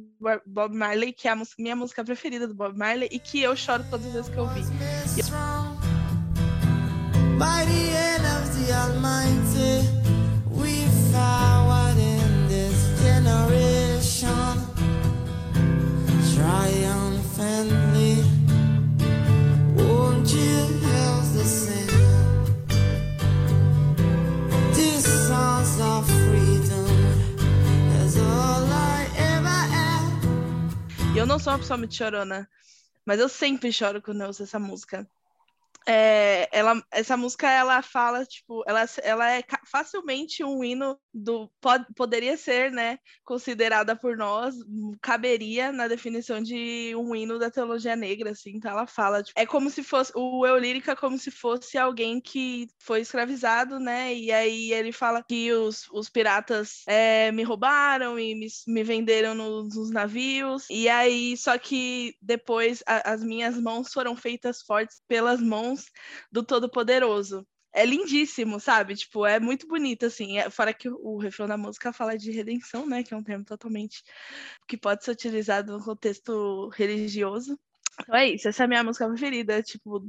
Bob 0.46 0.75
Marley, 0.75 1.12
que 1.12 1.28
é 1.28 1.32
a 1.32 1.42
minha 1.58 1.76
música 1.76 2.04
preferida 2.04 2.48
do 2.48 2.54
Bob 2.54 2.76
Marley 2.76 3.08
e 3.12 3.20
que 3.20 3.40
eu 3.40 3.54
choro 3.54 3.84
todas 3.88 4.06
as 4.06 4.12
vezes 4.12 4.28
que 4.28 4.37
eu 4.37 4.46
vi. 4.48 4.62
By 7.38 7.68
E 31.18 31.20
eu 31.20 31.26
não 31.26 31.40
sou 31.40 31.52
uma 31.52 31.58
pessoa 31.58 31.76
muito 31.76 31.96
chorona, 31.96 32.48
mas 33.04 33.18
eu 33.18 33.28
sempre 33.28 33.72
choro 33.72 34.00
quando 34.00 34.20
eu 34.20 34.28
ouço 34.28 34.44
essa 34.44 34.56
música. 34.56 35.04
É, 35.88 36.49
ela, 36.52 36.83
essa 36.92 37.16
música 37.16 37.50
ela 37.50 37.80
fala 37.80 38.26
tipo 38.26 38.62
ela, 38.66 38.85
ela 39.02 39.33
é 39.33 39.42
facilmente 39.66 40.45
um 40.45 40.62
hino 40.62 40.99
do 41.14 41.50
pod, 41.61 41.85
poderia 41.97 42.37
ser 42.37 42.71
né 42.71 42.99
considerada 43.25 43.97
por 43.97 44.16
nós 44.16 44.54
caberia 45.00 45.73
na 45.73 45.88
definição 45.88 46.42
de 46.42 46.95
um 46.95 47.14
hino 47.14 47.38
da 47.38 47.50
teologia 47.50 47.97
negra 47.97 48.30
assim. 48.30 48.57
Então 48.57 48.71
ela 48.71 48.87
fala 48.87 49.23
tipo, 49.23 49.38
é 49.40 49.47
como 49.47 49.71
se 49.71 49.83
fosse 49.83 50.12
o 50.14 50.47
eu 50.47 50.59
lírica 50.59 50.95
como 50.95 51.16
se 51.16 51.30
fosse 51.30 51.78
alguém 51.78 52.21
que 52.21 52.68
foi 52.78 53.00
escravizado 53.00 53.78
né? 53.78 54.14
E 54.14 54.30
aí 54.33 54.73
ele 54.73 54.92
fala 54.92 55.23
que 55.23 55.52
os, 55.52 55.88
os 55.92 56.09
piratas 56.09 56.83
é, 56.87 57.30
me 57.33 57.42
roubaram 57.42 58.18
e 58.18 58.35
me, 58.35 58.47
me 58.66 58.83
venderam 58.83 59.35
nos, 59.35 59.75
nos, 59.75 59.90
navios. 59.90 60.66
E 60.71 60.88
aí 60.88 61.37
só 61.37 61.57
que 61.59 62.14
depois 62.21 62.83
a, 62.87 63.12
as 63.12 63.23
minhas 63.23 63.59
mãos 63.59 63.92
foram 63.92 64.16
feitas 64.16 64.62
fortes 64.62 65.00
pelas 65.09 65.40
mãos 65.40 65.77
mãos 65.78 65.85
do 66.30 66.42
Todo-Poderoso. 66.42 67.47
É 67.73 67.85
lindíssimo, 67.85 68.58
sabe? 68.58 68.97
Tipo, 68.97 69.26
é 69.26 69.38
muito 69.38 69.66
bonito, 69.68 70.06
assim. 70.06 70.38
É, 70.38 70.50
fora 70.50 70.73
que 70.73 70.88
o, 70.88 70.97
o 70.97 71.18
refrão 71.18 71.47
da 71.47 71.56
música 71.56 71.92
fala 71.92 72.16
de 72.16 72.30
redenção, 72.30 72.87
né? 72.87 73.02
Que 73.02 73.14
é 73.14 73.16
um 73.16 73.23
termo 73.23 73.44
totalmente 73.44 74.02
que 74.66 74.76
pode 74.76 75.04
ser 75.04 75.12
utilizado 75.12 75.73
no 75.76 75.85
contexto 75.85 76.68
religioso. 76.70 77.58
Então 78.00 78.14
é 78.14 78.28
isso, 78.28 78.49
essa 78.49 78.62
é 78.62 78.64
a 78.64 78.68
minha 78.68 78.85
música 78.85 79.06
preferida. 79.08 79.62
Tipo, 79.62 80.00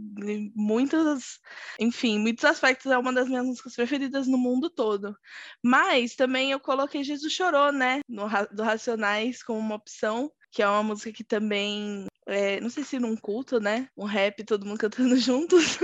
muitos, 0.56 1.40
enfim, 1.80 2.20
muitos 2.20 2.46
aspectos 2.46 2.92
é 2.92 2.98
uma 2.98 3.12
das 3.12 3.28
minhas 3.28 3.46
músicas 3.46 3.76
preferidas 3.76 4.28
no 4.28 4.38
mundo 4.38 4.70
todo. 4.70 5.16
Mas 5.64 6.16
também 6.16 6.52
eu 6.52 6.60
coloquei 6.60 7.04
Jesus 7.04 7.34
Chorou, 7.34 7.72
né? 7.72 8.00
No, 8.08 8.28
do 8.52 8.64
Racionais 8.64 9.44
como 9.44 9.60
uma 9.60 9.76
opção, 9.76 10.32
que 10.52 10.62
é 10.62 10.68
uma 10.68 10.84
música 10.84 11.12
que 11.12 11.24
também 11.24 12.08
é, 12.30 12.60
não 12.62 12.70
sei 12.70 12.84
se 12.84 13.00
num 13.00 13.16
culto, 13.16 13.60
né? 13.60 13.90
Um 13.98 14.06
rap, 14.06 14.44
todo 14.44 14.66
mundo 14.66 14.78
cantando 14.78 15.18
juntos. 15.18 15.80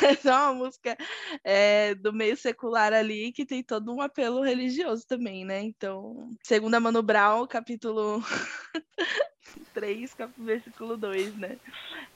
Mas 0.00 0.24
é 0.24 0.32
uma 0.32 0.54
música 0.54 0.96
é, 1.44 1.94
do 1.94 2.12
meio 2.12 2.36
secular 2.36 2.94
ali 2.94 3.30
que 3.30 3.44
tem 3.44 3.62
todo 3.62 3.92
um 3.92 4.00
apelo 4.00 4.42
religioso 4.42 5.06
também, 5.06 5.44
né? 5.44 5.60
Então, 5.60 6.30
segunda 6.42 6.80
Mano 6.80 7.02
Brown, 7.02 7.46
capítulo 7.46 8.24
3, 9.74 10.16
versículo 10.38 10.96
2, 10.96 11.36
né? 11.36 11.58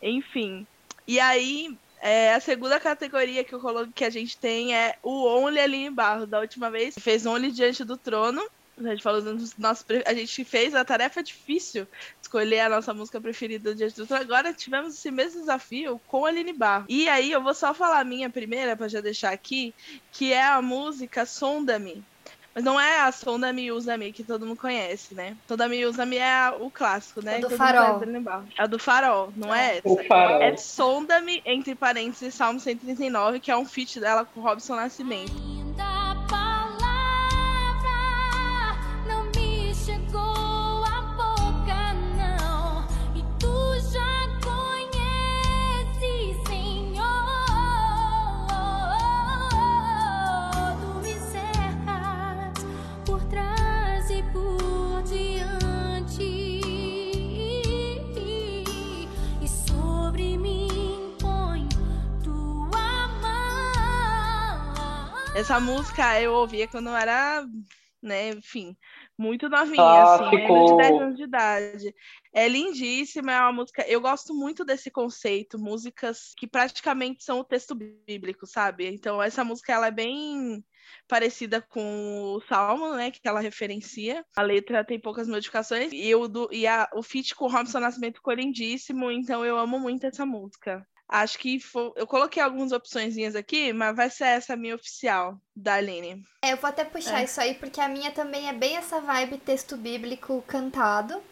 Enfim. 0.02 0.66
E 1.06 1.21
aí, 1.21 1.76
é, 2.00 2.33
a 2.33 2.40
segunda 2.40 2.80
categoria 2.80 3.44
que 3.44 3.54
eu 3.54 3.61
coloco 3.61 3.92
que 3.92 4.04
a 4.04 4.11
gente 4.11 4.38
tem 4.38 4.75
é 4.75 4.97
o 5.02 5.26
Only 5.26 5.61
Aline 5.61 5.90
Barros. 5.90 6.28
Da 6.28 6.40
última 6.40 6.71
vez, 6.71 6.94
fez 6.99 7.26
Only 7.26 7.52
diante 7.52 7.85
do 7.85 7.99
trono. 7.99 8.42
A 8.78 8.90
gente 8.90 9.02
falou 9.02 9.23
dos 9.23 9.57
nossos. 9.57 9.85
A 10.04 10.14
gente 10.14 10.45
fez 10.45 10.75
a 10.75 10.85
tarefa 10.85 11.23
difícil 11.23 11.87
escolher 12.21 12.61
a 12.61 12.69
nossa 12.69 12.93
música 12.93 13.21
preferida 13.21 13.71
do 13.71 13.76
Diante 13.76 13.95
do 13.97 14.07
Trono. 14.07 14.23
Agora 14.23 14.52
tivemos 14.52 14.95
esse 14.95 15.11
mesmo 15.11 15.40
desafio 15.40 16.00
com 16.09 16.26
a 16.26 16.28
Aline 16.28 16.52
Barro. 16.52 16.87
E 16.88 17.09
aí 17.09 17.31
eu 17.31 17.43
vou 17.43 17.54
só 17.54 17.73
falar 17.73 18.00
a 18.00 18.04
minha 18.04 18.28
primeira, 18.28 18.76
para 18.76 18.88
já 18.88 19.00
deixar 19.00 19.33
aqui, 19.33 19.73
que 20.11 20.33
é 20.33 20.45
a 20.45 20.61
música 20.61 21.25
Sonda-me. 21.25 22.02
Mas 22.54 22.62
não 22.62 22.78
é 22.78 23.00
a 23.00 23.11
Sonda-me 23.11 23.73
Usa-me, 23.73 24.12
que 24.12 24.23
todo 24.23 24.47
mundo 24.47 24.59
conhece, 24.59 25.14
né? 25.14 25.37
Sonda-me 25.49 25.85
Usa-me 25.87 26.19
é 26.19 26.50
o 26.59 26.71
clássico, 26.71 27.21
né? 27.21 27.38
É 27.38 27.40
do 27.40 27.50
farol. 27.50 28.00
É 28.57 28.69
do 28.69 28.78
farol, 28.78 29.33
não 29.37 29.52
é, 29.52 29.75
é 29.75 29.78
essa? 29.78 29.88
O 29.88 30.04
farol. 30.04 30.43
É 30.43 30.57
Sonda-me, 30.57 31.43
entre 31.45 31.75
parênteses, 31.75 32.35
Salmo 32.35 32.61
139, 32.61 33.40
que 33.40 33.50
é 33.50 33.57
um 33.57 33.64
feat 33.64 33.99
dela 33.99 34.25
com 34.25 34.40
Robson 34.40 34.76
Nascimento. 34.76 35.63
Essa 65.45 65.61
música 65.61 66.19
eu 66.23 66.33
ouvia 66.33 66.67
quando 66.67 66.89
eu 66.89 66.97
era, 66.97 67.45
né, 68.03 68.31
enfim, 68.31 68.75
muito 69.19 69.47
novinha, 69.47 70.03
assim, 70.03 70.25
menos 70.35 70.71
de 70.71 70.77
10 70.79 71.01
anos 71.03 71.17
de 71.19 71.23
idade. 71.25 71.95
É 72.33 72.49
lindíssima, 72.49 73.31
é 73.31 73.41
uma 73.41 73.53
música. 73.53 73.87
Eu 73.87 74.01
gosto 74.01 74.33
muito 74.33 74.65
desse 74.65 74.91
conceito, 74.91 75.59
músicas 75.59 76.33
que 76.39 76.47
praticamente 76.47 77.23
são 77.23 77.41
o 77.41 77.45
texto 77.45 77.75
bíblico, 77.75 78.47
sabe? 78.47 78.87
Então, 78.89 79.23
essa 79.23 79.45
música 79.45 79.75
ela 79.75 79.89
é 79.89 79.91
bem 79.91 80.65
parecida 81.07 81.61
com 81.61 82.33
o 82.35 82.41
Salmo, 82.49 82.95
né, 82.95 83.11
que 83.11 83.21
ela 83.23 83.41
referencia. 83.41 84.25
A 84.35 84.41
letra 84.41 84.83
tem 84.83 84.99
poucas 84.99 85.29
modificações 85.29 85.93
e, 85.93 86.15
o, 86.15 86.27
do, 86.27 86.49
e 86.51 86.67
a, 86.67 86.89
o 86.95 87.03
feat 87.03 87.35
com 87.35 87.45
o 87.45 87.51
Robson 87.51 87.81
Nascimento 87.81 88.17
ficou 88.17 88.33
lindíssimo, 88.33 89.11
então 89.11 89.45
eu 89.45 89.59
amo 89.59 89.79
muito 89.79 90.07
essa 90.07 90.25
música. 90.25 90.83
Acho 91.14 91.38
que 91.38 91.61
for... 91.61 91.92
eu 91.94 92.09
coloquei 92.09 92.42
algumas 92.42 92.73
opções 92.73 93.16
aqui, 93.37 93.73
mas 93.73 93.94
vai 93.94 94.11
ser 94.11 94.25
essa 94.25 94.56
minha 94.56 94.75
oficial, 94.75 95.38
da 95.54 95.75
Aline. 95.75 96.21
É, 96.42 96.52
eu 96.52 96.56
vou 96.56 96.68
até 96.68 96.85
puxar 96.85 97.21
é. 97.21 97.25
isso 97.25 97.40
aí, 97.40 97.54
porque 97.54 97.80
a 97.80 97.88
minha 97.88 98.11
também 98.11 98.49
é 98.49 98.52
bem 98.52 98.76
essa 98.76 99.00
vibe 99.00 99.38
texto 99.38 99.76
bíblico 99.76 100.42
cantado. 100.44 101.23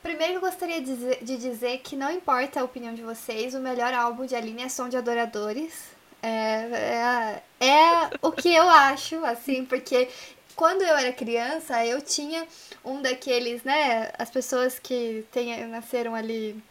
Primeiro, 0.00 0.34
eu 0.34 0.40
gostaria 0.40 0.80
de 0.80 0.86
dizer, 0.86 1.24
de 1.24 1.36
dizer 1.36 1.78
que 1.78 1.96
não 1.96 2.12
importa 2.12 2.60
a 2.60 2.64
opinião 2.64 2.94
de 2.94 3.02
vocês, 3.02 3.56
o 3.56 3.58
melhor 3.58 3.92
álbum 3.92 4.24
de 4.24 4.36
Aline 4.36 4.62
é 4.62 4.68
Som 4.68 4.88
de 4.88 4.96
Adoradores. 4.96 5.82
É, 6.22 7.42
é, 7.60 7.66
é 7.66 8.10
o 8.22 8.30
que 8.30 8.54
eu 8.54 8.68
acho, 8.68 9.24
assim, 9.24 9.64
porque 9.64 10.08
quando 10.54 10.82
eu 10.82 10.96
era 10.96 11.12
criança, 11.12 11.84
eu 11.84 12.00
tinha 12.00 12.46
um 12.84 13.02
daqueles, 13.02 13.64
né? 13.64 14.12
As 14.16 14.30
pessoas 14.30 14.78
que 14.78 15.26
tem, 15.32 15.66
nasceram 15.66 16.14
ali 16.14 16.62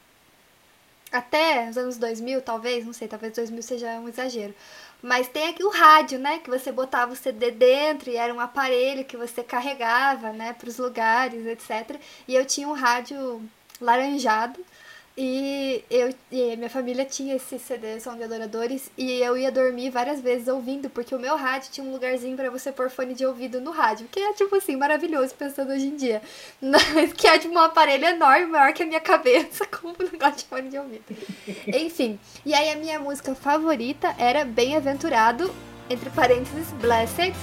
até 1.14 1.70
os 1.70 1.78
anos 1.78 1.98
2000, 1.98 2.42
talvez, 2.42 2.86
não 2.86 2.92
sei, 2.92 3.08
talvez 3.08 3.34
2000 3.34 3.62
seja 3.64 3.88
um 4.00 4.10
exagero. 4.10 4.54
Mas 5.02 5.28
tem 5.28 5.50
aqui 5.50 5.64
o 5.64 5.70
rádio, 5.70 6.18
né? 6.18 6.40
Que 6.40 6.50
você 6.50 6.72
botava 6.72 7.14
o 7.14 7.16
CD 7.16 7.52
dentro 7.52 8.10
e 8.10 8.16
era 8.16 8.34
um 8.34 8.40
aparelho 8.40 9.06
que 9.06 9.18
você 9.18 9.44
carregava, 9.44 10.32
né? 10.32 10.54
Para 10.54 10.70
os 10.70 10.78
lugares, 10.78 11.46
etc. 11.46 12.00
E 12.28 12.34
eu 12.34 12.46
tinha 12.46 12.68
um 12.68 12.74
rádio 12.74 13.42
laranjado 13.80 14.60
e 15.16 15.84
eu 15.92 16.14
e 16.32 16.56
minha 16.56 16.70
família 16.70 17.06
tinha 17.06 17.36
esse 17.36 17.60
CD 17.60 18.00
Som 18.00 18.16
de 18.16 18.24
Adoradores 18.24 18.90
e 18.98 19.12
eu 19.22 19.38
ia 19.38 19.52
dormir 19.52 19.92
várias 19.92 20.20
vezes 20.20 20.48
ouvindo, 20.48 20.90
porque 20.90 21.14
o 21.14 21.20
meu 21.20 21.36
rádio 21.36 21.72
tinha 21.72 21.86
um 21.86 21.92
lugarzinho 21.92 22.36
para 22.36 22.50
você 22.50 22.72
pôr 22.72 22.90
fone 22.90 23.14
de 23.14 23.24
ouvido 23.24 23.62
no 23.62 23.70
rádio, 23.70 24.08
que 24.12 24.20
é 24.20 24.34
tipo 24.34 24.56
assim, 24.56 24.76
maravilhoso 24.76 25.36
pensando 25.36 25.72
hoje 25.72 25.86
em 25.86 25.96
dia. 25.96 26.22
Mas 26.60 27.14
que 27.14 27.28
é 27.28 27.38
de 27.38 27.48
um 27.48 27.60
aparelho 27.60 28.06
enorme, 28.06 28.48
maior 28.48 28.74
que 28.74 28.82
a 28.82 28.86
minha 28.88 29.02
cabeça, 29.02 29.66
com 29.70 29.90
um 29.90 29.96
negócio 30.12 30.38
de 30.38 30.46
fone 30.46 30.70
de 30.70 30.78
ouvido. 30.80 31.04
Enfim, 31.68 32.20
e 32.44 32.54
aí 32.54 32.72
a 32.72 32.76
minha 32.76 33.00
música 33.00 33.36
favorita 33.36 34.16
era 34.18 34.44
Bem-aventurado, 34.44 35.54
entre 35.90 36.10
parênteses, 36.10 36.72
Blessed, 36.82 37.34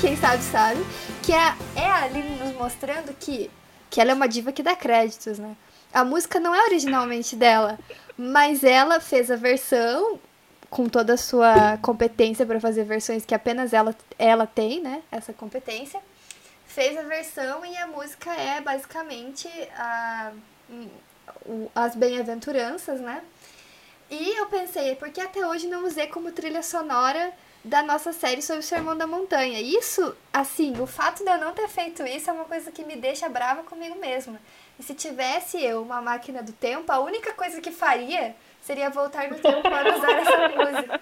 quem 0.00 0.16
sabe 0.16 0.42
sabe, 0.44 0.80
que 1.22 1.30
é, 1.30 1.54
é 1.76 1.86
a 1.86 2.04
Aline 2.04 2.36
nos 2.36 2.54
mostrando 2.54 3.14
que, 3.14 3.50
que 3.90 4.00
ela 4.00 4.12
é 4.12 4.14
uma 4.14 4.26
diva 4.26 4.50
que 4.50 4.62
dá 4.62 4.74
créditos, 4.74 5.38
né? 5.38 5.54
A 5.92 6.02
música 6.04 6.40
não 6.40 6.54
é 6.54 6.64
originalmente 6.64 7.36
dela, 7.36 7.78
mas 8.16 8.64
ela 8.64 8.98
fez 8.98 9.30
a 9.30 9.36
versão 9.36 10.18
com 10.70 10.88
toda 10.88 11.14
a 11.14 11.16
sua 11.18 11.76
competência 11.82 12.46
para 12.46 12.58
fazer 12.58 12.84
versões 12.84 13.26
que 13.26 13.34
apenas 13.34 13.74
ela, 13.74 13.94
ela 14.18 14.46
tem, 14.46 14.80
né? 14.80 15.02
Essa 15.12 15.34
competência. 15.34 16.00
Fez 16.66 16.96
a 16.96 17.02
versão 17.02 17.66
e 17.66 17.76
a 17.76 17.86
música 17.86 18.32
é 18.32 18.60
basicamente 18.60 19.48
a, 19.76 20.32
as 21.74 21.94
bem-aventuranças, 21.94 23.00
né? 23.00 23.22
E 24.08 24.38
eu 24.38 24.46
pensei, 24.46 24.96
por 24.96 25.10
que 25.10 25.20
até 25.20 25.46
hoje 25.46 25.66
não 25.66 25.84
usei 25.84 26.06
como 26.06 26.32
trilha 26.32 26.62
sonora 26.62 27.32
da 27.62 27.82
nossa 27.82 28.12
série 28.12 28.40
sobre 28.40 28.60
o 28.60 28.62
Sermão 28.62 28.96
da 28.96 29.06
Montanha. 29.06 29.60
Isso, 29.60 30.16
assim, 30.32 30.74
o 30.80 30.86
fato 30.86 31.24
de 31.24 31.30
eu 31.30 31.38
não 31.38 31.52
ter 31.52 31.68
feito 31.68 32.02
isso 32.06 32.30
é 32.30 32.32
uma 32.32 32.44
coisa 32.44 32.72
que 32.72 32.84
me 32.84 32.96
deixa 32.96 33.28
brava 33.28 33.62
comigo 33.62 33.98
mesma. 33.98 34.40
E 34.78 34.82
se 34.82 34.94
tivesse 34.94 35.62
eu 35.62 35.82
uma 35.82 36.00
máquina 36.00 36.42
do 36.42 36.52
tempo, 36.52 36.90
a 36.90 37.00
única 37.00 37.32
coisa 37.34 37.60
que 37.60 37.70
faria 37.70 38.34
seria 38.62 38.88
voltar 38.88 39.28
no 39.28 39.38
tempo 39.38 39.62
para 39.62 39.96
usar 39.96 40.10
essa 40.10 40.48
música. 40.56 41.00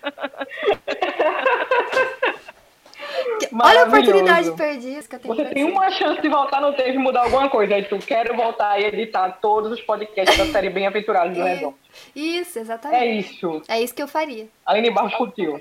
Olha 3.60 3.82
a 3.82 3.86
oportunidade 3.86 4.52
perdida 4.52 5.02
que 5.02 5.14
eu 5.14 5.18
tenho 5.20 5.34
Você 5.34 5.44
tem 5.46 5.64
uma 5.64 5.90
chance 5.90 6.20
de 6.20 6.28
voltar 6.28 6.60
no 6.60 6.72
tempo 6.74 6.90
e 6.90 6.98
mudar 6.98 7.22
alguma 7.22 7.48
coisa. 7.48 7.74
Aí 7.74 7.84
tu 7.84 7.98
quer 7.98 8.34
voltar 8.34 8.80
e 8.80 8.84
editar 8.84 9.38
todos 9.40 9.72
os 9.72 9.80
podcasts 9.80 10.36
da 10.36 10.46
série 10.46 10.70
Bem-Aventurados 10.70 11.36
do 11.36 11.42
Redon. 11.42 11.74
Isso, 12.14 12.58
exatamente. 12.58 13.02
É 13.02 13.06
isso. 13.06 13.62
É 13.68 13.80
isso 13.80 13.94
que 13.94 14.02
eu 14.02 14.08
faria. 14.08 14.48
Aline 14.66 14.90
Barros 14.90 15.14
curtiu. 15.14 15.60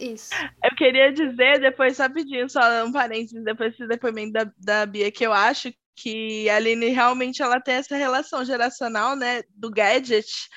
Isso. 0.00 0.30
Eu 0.64 0.74
queria 0.76 1.12
dizer, 1.12 1.60
depois, 1.60 1.98
rapidinho, 1.98 2.48
só 2.48 2.60
um 2.84 2.90
parênteses, 2.90 3.44
depois 3.44 3.72
desse 3.72 3.86
depoimento 3.86 4.32
da, 4.32 4.50
da 4.56 4.86
Bia, 4.86 5.12
que 5.12 5.26
eu 5.26 5.32
acho 5.32 5.72
que 5.94 6.48
a 6.48 6.56
Aline 6.56 6.88
realmente 6.88 7.42
ela 7.42 7.60
tem 7.60 7.74
essa 7.74 7.94
relação 7.94 8.42
geracional, 8.44 9.14
né, 9.14 9.42
do 9.50 9.70
gadget, 9.70 10.48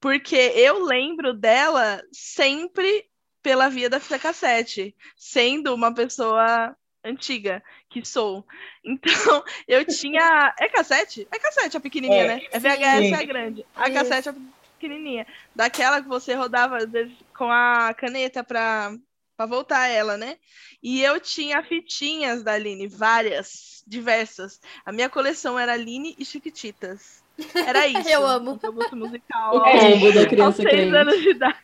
porque 0.00 0.34
eu 0.56 0.84
lembro 0.84 1.32
dela 1.32 2.02
sempre 2.12 3.04
pela 3.40 3.68
via 3.68 3.88
da 3.88 4.00
fita 4.00 4.18
cassete, 4.18 4.96
sendo 5.16 5.72
uma 5.72 5.94
pessoa 5.94 6.76
antiga 7.04 7.62
que 7.88 8.04
sou. 8.04 8.44
Então, 8.84 9.44
eu 9.68 9.84
tinha. 9.84 10.52
É 10.58 10.68
cassete? 10.68 11.28
É 11.30 11.38
cassete 11.38 11.76
a 11.76 11.80
pequenininha, 11.80 12.24
é, 12.24 12.26
né? 12.26 12.42
É 12.50 12.58
VHS 12.58 13.06
sim. 13.08 13.14
é 13.14 13.24
grande. 13.24 13.66
A 13.76 13.90
cassete 13.90 14.30
é 14.30 14.34
pequenininha. 14.78 15.26
Daquela 15.54 16.02
que 16.02 16.08
você 16.08 16.34
rodava, 16.34 16.78
às 16.78 16.90
vezes, 16.90 17.14
com 17.38 17.50
a 17.50 17.94
caneta 17.94 18.42
pra, 18.42 18.92
pra 19.36 19.46
voltar 19.46 19.86
ela, 19.86 20.16
né? 20.16 20.36
E 20.82 21.00
eu 21.00 21.20
tinha 21.20 21.62
fitinhas 21.62 22.42
da 22.42 22.54
Aline, 22.54 22.88
várias, 22.88 23.84
diversas. 23.86 24.60
A 24.84 24.90
minha 24.90 25.08
coleção 25.08 25.56
era 25.56 25.72
Aline 25.72 26.16
e 26.18 26.24
Chiquititas. 26.24 27.22
Era 27.54 27.86
isso. 27.88 28.08
eu 28.08 28.26
amo. 28.26 28.58
O 28.62 28.72
gosto 28.72 28.96
musical. 28.96 29.56
O 29.56 29.60
combo 29.60 30.12
da 30.12 30.26
criança 30.26 30.62
aos 30.62 30.70
seis 30.70 30.92
anos 30.92 31.20
de 31.22 31.30
idade. 31.30 31.58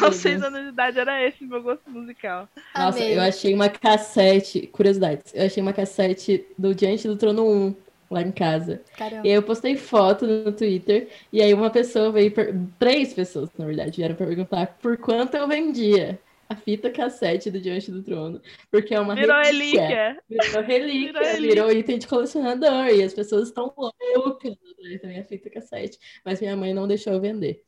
Aos 0.00 0.16
seis 0.16 0.42
anos 0.42 0.62
de 0.62 0.68
idade 0.68 0.98
era 0.98 1.26
esse 1.26 1.44
meu 1.44 1.62
gosto 1.62 1.88
musical. 1.88 2.48
Nossa, 2.74 2.98
Amei. 2.98 3.16
eu 3.16 3.22
achei 3.22 3.54
uma 3.54 3.68
cassete, 3.68 4.66
curiosidades, 4.66 5.32
eu 5.32 5.46
achei 5.46 5.62
uma 5.62 5.72
cassete 5.72 6.44
do 6.58 6.74
Diante 6.74 7.06
do 7.06 7.16
Trono 7.16 7.46
1 7.48 7.76
lá 8.14 8.22
em 8.22 8.32
casa. 8.32 8.80
Caramba. 8.96 9.26
E 9.26 9.30
aí 9.30 9.34
eu 9.34 9.42
postei 9.42 9.76
foto 9.76 10.26
no 10.26 10.52
Twitter, 10.52 11.08
e 11.32 11.42
aí 11.42 11.52
uma 11.52 11.70
pessoa 11.70 12.10
veio, 12.10 12.30
per... 12.30 12.54
três 12.78 13.12
pessoas, 13.12 13.50
na 13.58 13.66
verdade, 13.66 13.96
vieram 13.96 14.14
perguntar 14.14 14.78
por 14.80 14.96
quanto 14.96 15.36
eu 15.36 15.46
vendia 15.46 16.18
a 16.48 16.54
fita 16.54 16.90
cassete 16.90 17.50
do 17.50 17.60
Diante 17.60 17.90
do 17.90 18.02
Trono, 18.02 18.40
porque 18.70 18.94
é 18.94 19.00
uma 19.00 19.14
virou 19.14 19.40
relíquia. 19.42 20.18
Virou 20.28 20.62
relíquia, 20.62 21.12
virou, 21.12 21.22
relíquia. 21.22 21.54
virou 21.54 21.72
item 21.72 21.98
de 21.98 22.06
colecionador, 22.06 22.86
e 22.88 23.02
as 23.02 23.12
pessoas 23.12 23.48
estão 23.48 23.72
loucas 24.16 24.56
atrás 24.72 25.02
da 25.02 25.08
minha 25.08 25.24
fita 25.24 25.50
cassete, 25.50 25.98
mas 26.24 26.40
minha 26.40 26.56
mãe 26.56 26.72
não 26.72 26.86
deixou 26.86 27.12
eu 27.12 27.20
vender. 27.20 27.62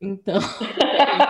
Então... 0.00 0.38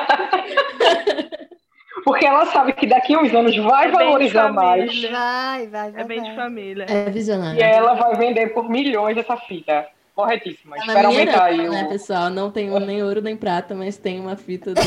Porque 2.08 2.24
ela 2.24 2.46
sabe 2.46 2.72
que 2.72 2.86
daqui 2.86 3.14
a 3.14 3.20
uns 3.20 3.34
anos 3.34 3.54
vai 3.58 3.88
é 3.88 3.90
valorizar 3.90 4.50
mais. 4.50 5.02
Vai, 5.02 5.66
vai, 5.66 5.90
vai. 5.92 6.00
É 6.00 6.04
bem 6.04 6.22
de 6.22 6.34
família. 6.34 6.86
É 6.88 7.10
visionário. 7.10 7.60
E 7.60 7.62
ela 7.62 7.92
vai 7.92 8.14
vender 8.16 8.54
por 8.54 8.66
milhões 8.70 9.18
essa 9.18 9.36
fita. 9.36 9.86
Corretíssima. 10.14 10.74
Tá 10.76 10.86
Espera 10.86 11.08
aumentar 11.08 11.44
aí. 11.44 11.68
Né, 11.68 11.84
pessoal? 11.84 12.30
Não 12.30 12.50
tem 12.50 12.70
nem 12.80 13.02
ouro 13.02 13.20
nem 13.20 13.36
prata, 13.36 13.74
mas 13.74 13.98
tem 13.98 14.18
uma 14.18 14.36
fita 14.36 14.72
do 14.72 14.80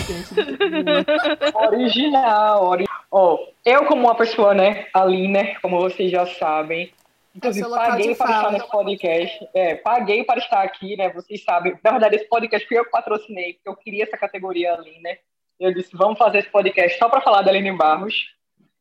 Original. 1.69 2.65
Ori... 2.65 2.85
Oh, 3.11 3.37
eu, 3.63 3.85
como 3.85 4.07
uma 4.07 4.15
pessoa, 4.15 4.55
né, 4.55 4.87
ali, 4.91 5.27
né, 5.27 5.53
como 5.61 5.79
vocês 5.79 6.09
já 6.09 6.25
sabem, 6.25 6.91
Inclusive, 7.35 7.69
paguei 7.69 8.15
para 8.15 8.31
estar 8.31 8.51
nesse 8.51 8.67
podcast. 8.69 9.49
É, 9.53 9.75
paguei 9.75 10.23
para 10.23 10.39
estar 10.39 10.63
aqui, 10.63 10.97
né? 10.97 11.09
Vocês 11.09 11.43
sabem. 11.43 11.77
Na 11.83 11.91
verdade, 11.91 12.15
esse 12.15 12.27
podcast 12.27 12.67
fui 12.67 12.77
eu 12.77 12.83
que 12.83 12.91
patrocinei, 12.91 13.53
porque 13.53 13.69
eu 13.69 13.75
queria 13.75 14.03
essa 14.03 14.17
categoria 14.17 14.73
ali, 14.73 14.99
né? 15.01 15.17
Eu 15.61 15.71
disse, 15.73 15.95
vamos 15.95 16.17
fazer 16.17 16.39
esse 16.39 16.49
podcast 16.49 16.97
só 16.97 17.07
para 17.07 17.21
falar 17.21 17.43
da 17.43 17.51
Aline 17.51 17.71
Barros. 17.71 18.15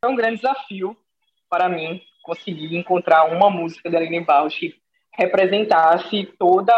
Foi 0.02 0.10
um 0.10 0.16
grande 0.16 0.36
desafio 0.36 0.96
para 1.48 1.68
mim 1.68 2.00
conseguir 2.22 2.74
encontrar 2.74 3.24
uma 3.24 3.50
música 3.50 3.90
da 3.90 3.98
Aline 3.98 4.20
Barros 4.24 4.56
que 4.56 4.74
representasse 5.12 6.24
toda 6.38 6.74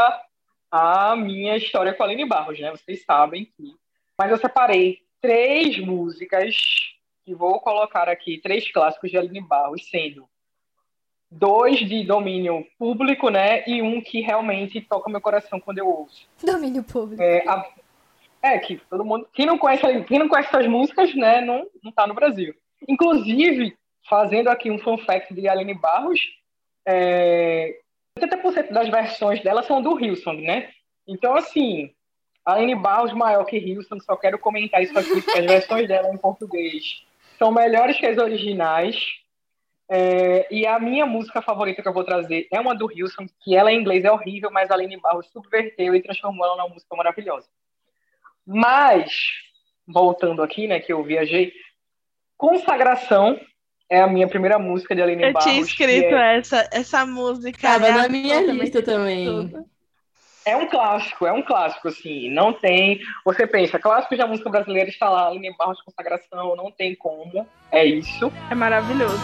a 0.70 1.14
minha 1.14 1.56
história 1.56 1.94
com 1.94 2.02
a 2.02 2.06
Aline 2.06 2.26
Barros, 2.26 2.58
né? 2.58 2.72
Vocês 2.72 3.04
sabem 3.04 3.44
que. 3.44 3.74
Mas 4.18 4.30
eu 4.32 4.38
separei 4.38 4.98
três 5.20 5.78
músicas 5.78 6.56
que 7.24 7.32
vou 7.32 7.60
colocar 7.60 8.08
aqui, 8.08 8.38
três 8.42 8.68
clássicos 8.72 9.08
de 9.08 9.16
Aline 9.16 9.40
Barros, 9.40 9.88
sendo 9.88 10.28
dois 11.30 11.78
de 11.78 12.04
domínio 12.04 12.66
público, 12.76 13.28
né? 13.30 13.62
E 13.68 13.80
um 13.80 14.00
que 14.00 14.20
realmente 14.20 14.80
toca 14.80 15.08
meu 15.08 15.20
coração 15.20 15.60
quando 15.60 15.78
eu 15.78 15.86
ouço. 15.88 16.26
Domínio 16.44 16.82
público. 16.82 17.22
É, 17.22 17.46
a- 17.48 17.64
é, 18.42 18.59
que 18.59 18.76
todo 18.90 19.05
mundo. 19.05 19.28
Quem 19.33 19.46
não 19.46 19.57
conhece, 19.57 19.83
quem 20.05 20.18
não 20.18 20.28
conhece 20.28 20.48
essas 20.48 20.66
músicas, 20.66 21.14
né, 21.14 21.40
não, 21.40 21.66
não 21.83 21.92
tá 21.92 22.07
no 22.07 22.14
Brasil. 22.14 22.55
Inclusive, 22.88 23.76
fazendo 24.09 24.48
aqui 24.48 24.70
um 24.70 24.78
fun 24.78 24.98
fact 24.98 25.33
de 25.33 25.48
Aline 25.48 25.74
Barros, 25.74 26.20
é, 26.87 27.78
80% 28.18 28.72
das 28.72 28.88
versões 28.88 29.42
dela 29.42 29.62
são 29.62 29.81
do 29.81 29.98
Hillsong, 29.98 30.42
né? 30.42 30.70
Então, 31.07 31.35
assim, 31.35 31.92
Aline 32.44 32.74
Barros 32.74 33.12
maior 33.12 33.44
que 33.44 33.57
Hillsong, 33.57 34.02
só 34.02 34.16
quero 34.16 34.38
comentar 34.38 34.83
isso 34.83 34.98
aqui, 34.98 35.22
porque 35.22 35.38
as 35.38 35.46
versões 35.46 35.87
dela 35.87 36.12
em 36.12 36.18
português 36.18 37.05
são 37.38 37.52
melhores 37.52 37.96
que 37.96 38.07
as 38.07 38.18
originais. 38.18 38.96
É, 39.88 40.46
e 40.50 40.66
a 40.66 40.78
minha 40.78 41.05
música 41.05 41.42
favorita 41.42 41.83
que 41.83 41.88
eu 41.88 41.92
vou 41.92 42.05
trazer 42.05 42.48
é 42.50 42.59
uma 42.59 42.74
do 42.74 42.90
Hillsong, 42.90 43.31
que 43.40 43.55
ela 43.55 43.70
em 43.70 43.81
inglês 43.81 44.05
é 44.05 44.11
horrível, 44.11 44.50
mas 44.50 44.70
a 44.70 44.74
Aline 44.74 44.96
Barros 44.98 45.28
subverteu 45.28 45.94
e 45.94 46.02
transformou 46.02 46.46
ela 46.46 46.57
numa 46.57 46.68
música 46.68 46.96
maravilhosa. 46.96 47.48
Mas, 48.46 49.12
voltando 49.87 50.42
aqui, 50.42 50.66
né, 50.66 50.81
que 50.81 50.92
eu 50.92 51.02
viajei, 51.02 51.52
Consagração 52.37 53.38
é 53.88 54.00
a 54.00 54.07
minha 54.09 54.26
primeira 54.26 54.59
música 54.59 54.96
de 54.96 55.02
Aline 55.02 55.22
Eu 55.22 55.33
Barros. 55.33 55.48
tinha 55.48 55.62
que 55.62 55.70
escrito 55.70 56.14
é, 56.14 56.38
essa, 56.38 56.68
essa 56.72 57.07
música. 57.07 57.61
Tava 57.61 57.88
né? 57.88 57.92
na 57.92 58.09
minha 58.09 58.40
lista 58.40 58.83
também. 58.83 59.52
é 60.44 60.57
um 60.57 60.66
clássico, 60.66 61.24
é 61.24 61.33
um 61.33 61.42
clássico, 61.42 61.87
assim, 61.87 62.28
não 62.31 62.52
tem... 62.52 62.98
Você 63.24 63.46
pensa, 63.46 63.78
clássico 63.78 64.16
da 64.16 64.26
música 64.26 64.50
brasileira 64.50 64.88
está 64.88 65.09
lá, 65.09 65.28
Aline 65.28 65.55
Barros, 65.57 65.81
Consagração, 65.83 66.57
não 66.57 66.72
tem 66.72 66.96
como, 66.96 67.46
é 67.70 67.85
isso. 67.85 68.33
É 68.50 68.55
maravilhoso. 68.57 69.22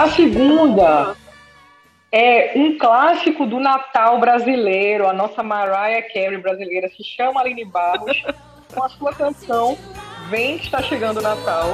A 0.00 0.08
segunda 0.08 1.14
é 2.10 2.52
um 2.56 2.78
clássico 2.78 3.44
do 3.44 3.60
Natal 3.60 4.18
brasileiro, 4.18 5.06
a 5.06 5.12
nossa 5.12 5.42
Mariah 5.42 6.00
Carey 6.08 6.38
brasileira 6.38 6.88
se 6.88 7.04
chama 7.04 7.42
Aline 7.42 7.66
Barros, 7.66 8.24
com 8.72 8.82
a 8.82 8.88
sua 8.88 9.12
canção 9.12 9.76
Vem 10.30 10.56
que 10.56 10.64
está 10.64 10.80
chegando 10.80 11.18
o 11.18 11.22
Natal. 11.22 11.66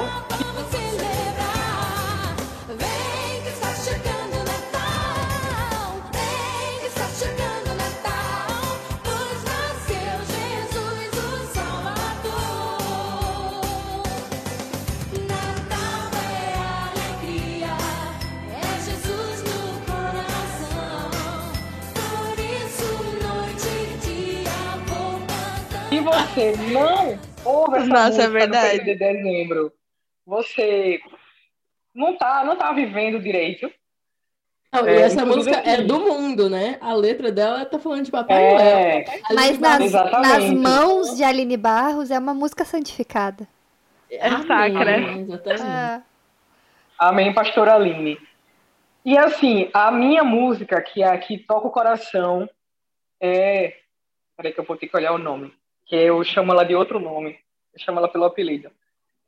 Você 26.11 26.53
não 26.71 27.19
ouve 27.45 27.77
essa 27.77 27.85
Nossa, 27.87 28.05
música 28.07 28.23
é 28.23 28.29
verdade. 28.29 28.77
no 28.77 28.83
período 28.83 28.85
de 28.85 28.95
dezembro, 28.95 29.73
você 30.25 30.99
não 31.93 32.17
tá, 32.17 32.43
não 32.43 32.55
tá 32.55 32.71
vivendo 32.73 33.19
direito. 33.19 33.71
Não, 34.71 34.85
e 34.85 34.89
É, 34.91 35.01
essa 35.01 35.21
inclusive 35.21 35.49
música 35.51 35.69
é 35.69 35.75
assim- 35.75 35.87
do 35.87 35.99
mundo, 35.99 36.49
né? 36.49 36.77
A 36.81 36.93
letra 36.93 37.31
dela 37.31 37.65
tá 37.65 37.79
falando 37.79 38.03
de 38.05 38.11
Papai 38.11 38.37
Noel. 38.53 38.77
É, 38.77 39.05
Mas 39.33 39.63
Aline 39.63 39.89
nas, 39.89 40.11
nas 40.11 40.49
mãos 40.51 41.15
de 41.17 41.23
Aline 41.23 41.57
Barros 41.57 42.11
é 42.11 42.19
uma 42.19 42.33
música 42.33 42.65
santificada. 42.65 43.47
É 44.11 44.27
Amém, 44.27 44.47
sacra. 44.47 44.97
Exatamente. 44.99 45.63
Ah, 45.63 46.01
Amém, 46.99 47.33
Pastor 47.33 47.69
Aline. 47.69 48.17
E 49.05 49.17
assim, 49.17 49.69
a 49.73 49.89
minha 49.89 50.23
música, 50.23 50.81
que 50.81 51.01
é 51.01 51.07
a 51.07 51.17
que 51.17 51.37
toca 51.37 51.67
o 51.67 51.71
coração, 51.71 52.49
é. 53.21 53.73
Peraí, 54.35 54.53
que 54.53 54.59
eu 54.59 54.65
vou 54.65 54.75
ter 54.77 54.87
que 54.87 54.95
olhar 54.97 55.13
o 55.13 55.17
nome. 55.17 55.51
Que 55.87 55.95
eu 55.95 56.23
chamo 56.23 56.51
ela 56.51 56.63
de 56.63 56.75
outro 56.75 56.99
nome. 56.99 57.37
Eu 57.73 57.79
chamo 57.79 57.99
ela 57.99 58.09
pelo 58.09 58.25
apelido. 58.25 58.69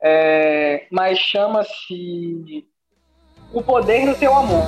É, 0.01 0.87
Mas 0.91 1.19
chama-se 1.19 2.65
O 3.53 3.61
Poder 3.61 4.05
do 4.05 4.15
Teu 4.17 4.33
Amor. 4.33 4.63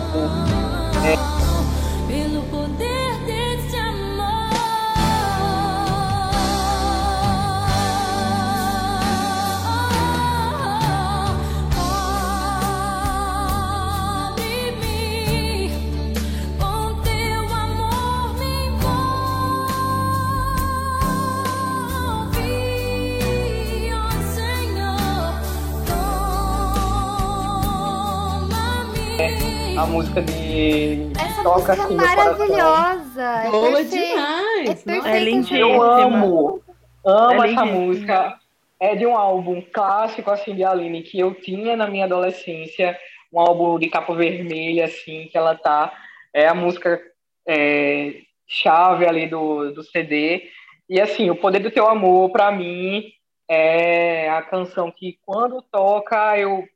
A 29.81 29.85
música 29.87 30.21
de. 30.21 31.11
essa 31.19 31.41
toca 31.41 31.57
música 31.59 31.73
é 31.73 31.85
assim 31.85 31.95
maravilhosa. 31.95 33.23
É 33.23 33.49
Boa 33.49 33.83
demais! 33.83 34.87
É. 34.87 35.17
É 35.17 35.19
lindíssima. 35.19 35.59
Eu 35.59 35.81
amo, 35.81 36.61
amo 37.03 37.43
É 37.43 37.51
essa 37.51 37.65
música. 37.65 38.39
É 38.79 38.95
de 38.95 39.07
um 39.07 39.17
álbum 39.17 39.59
clássico, 39.73 40.29
assim, 40.29 40.53
de 40.53 40.63
Aline, 40.63 41.01
que 41.01 41.19
eu 41.19 41.33
tinha 41.33 41.75
na 41.75 41.87
minha 41.87 42.05
adolescência, 42.05 42.95
um 43.33 43.39
álbum 43.39 43.79
de 43.79 43.89
capa 43.89 44.13
vermelha, 44.13 44.85
assim, 44.85 45.27
que 45.31 45.35
ela 45.35 45.55
tá. 45.55 45.91
É 46.31 46.47
a 46.47 46.53
música 46.53 47.01
é, 47.47 48.17
chave 48.45 49.07
ali 49.07 49.25
do, 49.25 49.71
do 49.71 49.81
CD. 49.81 50.43
E, 50.87 51.01
assim, 51.01 51.31
O 51.31 51.35
Poder 51.35 51.57
do 51.57 51.71
Teu 51.71 51.87
Amor, 51.87 52.29
pra 52.29 52.51
mim, 52.51 53.05
é 53.49 54.29
a 54.29 54.43
canção 54.43 54.91
que, 54.91 55.17
quando 55.25 55.59
toca, 55.71 56.37
eu 56.37 56.67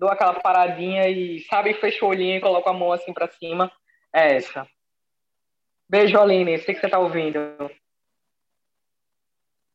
dou 0.00 0.08
aquela 0.08 0.32
paradinha 0.40 1.06
e, 1.08 1.40
sabe, 1.40 1.74
fecho 1.74 2.06
o 2.06 2.08
olhinho 2.08 2.36
e 2.36 2.40
coloco 2.40 2.68
a 2.68 2.72
mão 2.72 2.90
assim 2.90 3.12
pra 3.12 3.28
cima. 3.28 3.70
É 4.10 4.36
essa. 4.36 4.66
Beijo, 5.86 6.18
Aline. 6.18 6.58
Sei 6.58 6.74
que 6.74 6.80
você 6.80 6.88
tá 6.88 6.98
ouvindo. 6.98 7.38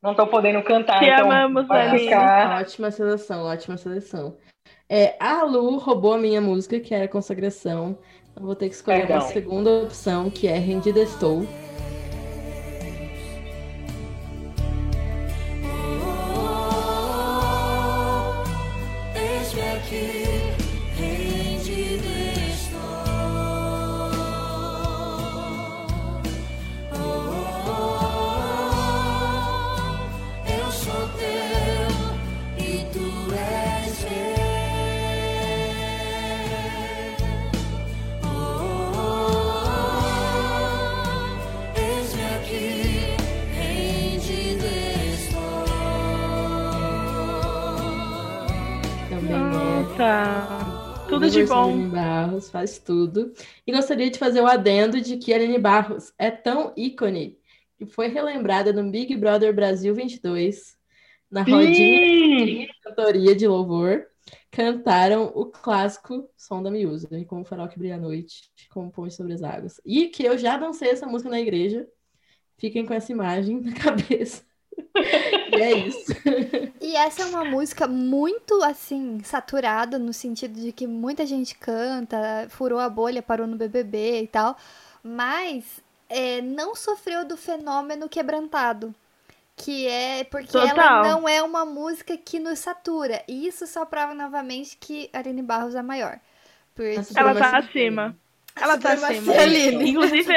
Não 0.01 0.15
tô 0.15 0.25
podendo 0.25 0.63
cantar, 0.63 0.99
Te 0.99 1.05
então 1.05 1.31
amamos, 1.31 1.69
Aline. 1.69 1.99
ficar. 1.99 2.59
Ótima 2.59 2.89
seleção, 2.89 3.45
ótima 3.45 3.77
seleção. 3.77 4.37
É, 4.89 5.15
a 5.19 5.43
Lu 5.43 5.77
roubou 5.77 6.13
a 6.13 6.17
minha 6.17 6.41
música, 6.41 6.79
que 6.79 6.93
era 6.93 7.07
Consagração. 7.07 7.97
Eu 8.35 8.43
vou 8.43 8.55
ter 8.55 8.67
que 8.69 8.75
escolher 8.75 9.01
Perdão. 9.01 9.17
uma 9.17 9.27
segunda 9.27 9.69
opção, 9.83 10.29
que 10.29 10.47
é 10.47 10.57
Rendida 10.57 10.99
Estou. 11.01 11.43
Tudo 51.07 51.29
de 51.29 51.45
bom. 51.45 51.69
Aline 51.69 51.89
Barros, 51.89 52.49
faz 52.49 52.79
tudo. 52.79 53.33
E 53.65 53.71
gostaria 53.71 54.09
de 54.09 54.17
fazer 54.17 54.41
o 54.41 54.47
adendo 54.47 54.99
de 54.99 55.17
que 55.17 55.33
a 55.33 55.35
Aline 55.35 55.59
Barros 55.59 56.13
é 56.17 56.31
tão 56.31 56.73
ícone 56.75 57.37
que 57.77 57.85
foi 57.85 58.07
relembrada 58.07 58.73
no 58.73 58.89
Big 58.89 59.15
Brother 59.15 59.53
Brasil 59.53 59.93
22, 59.93 60.77
na 61.29 61.43
rodinha 61.43 62.45
de 62.45 62.69
cantoria 62.81 63.35
de 63.35 63.47
louvor, 63.47 64.07
cantaram 64.49 65.31
o 65.35 65.45
clássico 65.45 66.29
Som 66.37 66.63
da 66.63 66.71
Miúza, 66.71 67.07
e 67.11 67.25
como 67.25 67.41
o 67.41 67.45
farol 67.45 67.67
que 67.67 67.77
brilha 67.77 67.95
à 67.95 67.99
noite, 67.99 68.49
como 68.69 68.91
ponte 68.91 69.13
sobre 69.13 69.33
as 69.33 69.43
águas. 69.43 69.81
E 69.85 70.07
que 70.07 70.23
eu 70.23 70.37
já 70.37 70.57
dancei 70.57 70.89
essa 70.89 71.05
música 71.05 71.29
na 71.29 71.39
igreja. 71.39 71.87
Fiquem 72.57 72.85
com 72.85 72.93
essa 72.93 73.11
imagem 73.11 73.59
na 73.59 73.73
cabeça. 73.75 74.43
E 75.51 75.61
é 75.61 75.71
isso. 75.73 76.13
E 76.81 76.95
essa 76.95 77.23
é 77.23 77.25
uma 77.25 77.43
música 77.43 77.87
muito, 77.87 78.63
assim, 78.63 79.21
saturada, 79.23 79.97
no 79.97 80.13
sentido 80.13 80.59
de 80.59 80.71
que 80.71 80.87
muita 80.87 81.25
gente 81.25 81.55
canta, 81.55 82.47
furou 82.49 82.79
a 82.79 82.89
bolha, 82.89 83.21
parou 83.21 83.47
no 83.47 83.55
BBB 83.55 84.21
e 84.23 84.27
tal, 84.27 84.55
mas 85.03 85.63
é, 86.09 86.41
não 86.41 86.75
sofreu 86.75 87.25
do 87.25 87.35
fenômeno 87.35 88.07
quebrantado. 88.07 88.93
Que 89.57 89.87
é 89.87 90.25
porque 90.25 90.57
ela 90.57 90.69
Total. 90.69 91.03
não 91.03 91.29
é 91.29 91.41
uma 91.41 91.63
música 91.65 92.17
que 92.17 92.39
nos 92.39 92.59
satura. 92.59 93.23
E 93.25 93.47
isso 93.47 93.65
só 93.65 93.85
prova 93.85 94.13
novamente 94.13 94.75
que 94.77 95.09
Aline 95.13 95.41
Barros 95.41 95.75
é 95.75 95.81
maior. 95.81 96.19
Porque 96.75 96.99
Ela 97.15 97.33
tá 97.33 97.57
acima. 97.59 98.15
Ela 98.53 98.77
tá 98.77 98.93
acima. 98.93 99.13
Supremacia 99.13 99.41
Aline. 99.41 99.91
Inclusive, 99.91 100.33